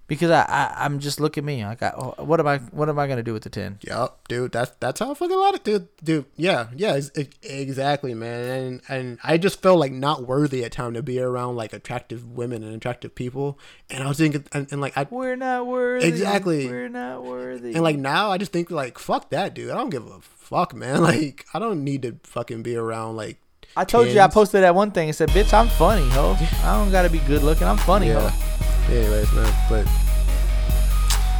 because 0.07 0.31
I, 0.31 0.41
I 0.43 0.85
I'm 0.85 0.99
just 0.99 1.19
look 1.19 1.37
at 1.37 1.43
me 1.43 1.63
like 1.65 1.83
I, 1.83 1.93
oh, 1.97 2.15
what 2.23 2.39
am 2.39 2.47
I 2.47 2.57
what 2.71 2.89
am 2.89 2.97
I 2.97 3.07
gonna 3.07 3.23
do 3.23 3.33
with 3.33 3.43
the 3.43 3.49
ten? 3.49 3.77
Yup, 3.81 4.27
dude. 4.27 4.51
That's 4.53 4.71
that's 4.79 4.99
how 4.99 5.11
I 5.11 5.13
fucking 5.13 5.37
lot 5.37 5.53
of 5.55 5.63
dude, 5.63 5.87
dude. 6.03 6.25
Yeah, 6.37 6.67
yeah, 6.75 6.93
ex- 6.93 7.11
exactly, 7.43 8.13
man. 8.13 8.49
And 8.49 8.81
and 8.89 9.19
I 9.23 9.37
just 9.37 9.61
felt 9.61 9.79
like 9.79 9.91
not 9.91 10.25
worthy 10.27 10.63
at 10.63 10.71
time 10.71 10.93
to 10.93 11.03
be 11.03 11.19
around 11.19 11.55
like 11.55 11.73
attractive 11.73 12.25
women 12.31 12.63
and 12.63 12.73
attractive 12.75 13.13
people. 13.15 13.59
And 13.89 14.03
I 14.03 14.07
was 14.07 14.17
thinking, 14.17 14.45
and, 14.53 14.67
and 14.71 14.81
like 14.81 14.97
I 14.97 15.07
We're 15.09 15.35
not 15.35 15.67
worthy. 15.67 16.07
Exactly. 16.07 16.67
We're 16.67 16.89
not 16.89 17.23
worthy. 17.23 17.73
and 17.73 17.83
like 17.83 17.97
now 17.97 18.31
I 18.31 18.37
just 18.37 18.51
think 18.51 18.71
like 18.71 18.97
fuck 18.97 19.29
that, 19.31 19.53
dude. 19.53 19.71
I 19.71 19.75
don't 19.75 19.89
give 19.89 20.05
a 20.07 20.19
fuck, 20.21 20.73
man. 20.73 21.01
Like 21.07 21.45
I 21.53 21.59
don't 21.59 21.83
need 21.83 22.01
to 22.03 22.15
fucking 22.23 22.63
be 22.63 22.75
around 22.75 23.15
like. 23.17 23.37
I 23.75 23.83
told 23.85 24.07
you 24.07 24.19
I 24.19 24.27
posted 24.27 24.63
that 24.63 24.73
one 24.73 24.89
thing 24.91 25.09
and 25.09 25.15
said, 25.15 25.29
"Bitch, 25.29 25.53
I'm 25.53 25.67
funny, 25.67 26.07
ho. 26.09 26.35
I 26.63 26.77
don't 26.77 26.91
gotta 26.91 27.09
be 27.09 27.19
good 27.19 27.43
looking. 27.43 27.67
I'm 27.67 27.77
funny, 27.77 28.07
Yeah. 28.07 28.29
ho." 28.29 28.66
Anyways, 28.89 29.31
man, 29.33 29.53
but 29.69 29.85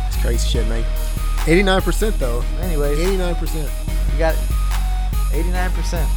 it's 0.08 0.22
crazy 0.22 0.48
shit, 0.50 0.68
man. 0.68 0.84
Eighty 1.48 1.64
nine 1.64 1.82
percent 1.82 2.18
though. 2.20 2.44
Anyways, 2.62 3.00
Eighty 3.00 3.18
nine 3.18 3.36
percent. 3.36 3.70
you 4.12 4.20
got 4.20 4.36
it. 4.36 4.42
eighty 5.34 5.50
nine 5.50 5.72
percent. 5.72 6.10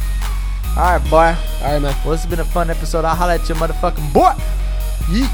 All 0.77 0.97
right, 0.97 1.09
boy. 1.09 1.35
All 1.65 1.73
right, 1.73 1.81
man. 1.81 1.95
Well, 2.03 2.11
this 2.11 2.21
has 2.23 2.25
been 2.29 2.39
a 2.39 2.45
fun 2.45 2.69
episode. 2.69 3.05
I'll 3.05 3.15
holla 3.15 3.35
at 3.35 3.47
your 3.47 3.57
motherfucking 3.57 4.13
boy. 4.13 4.33
Yeet. 5.07 5.29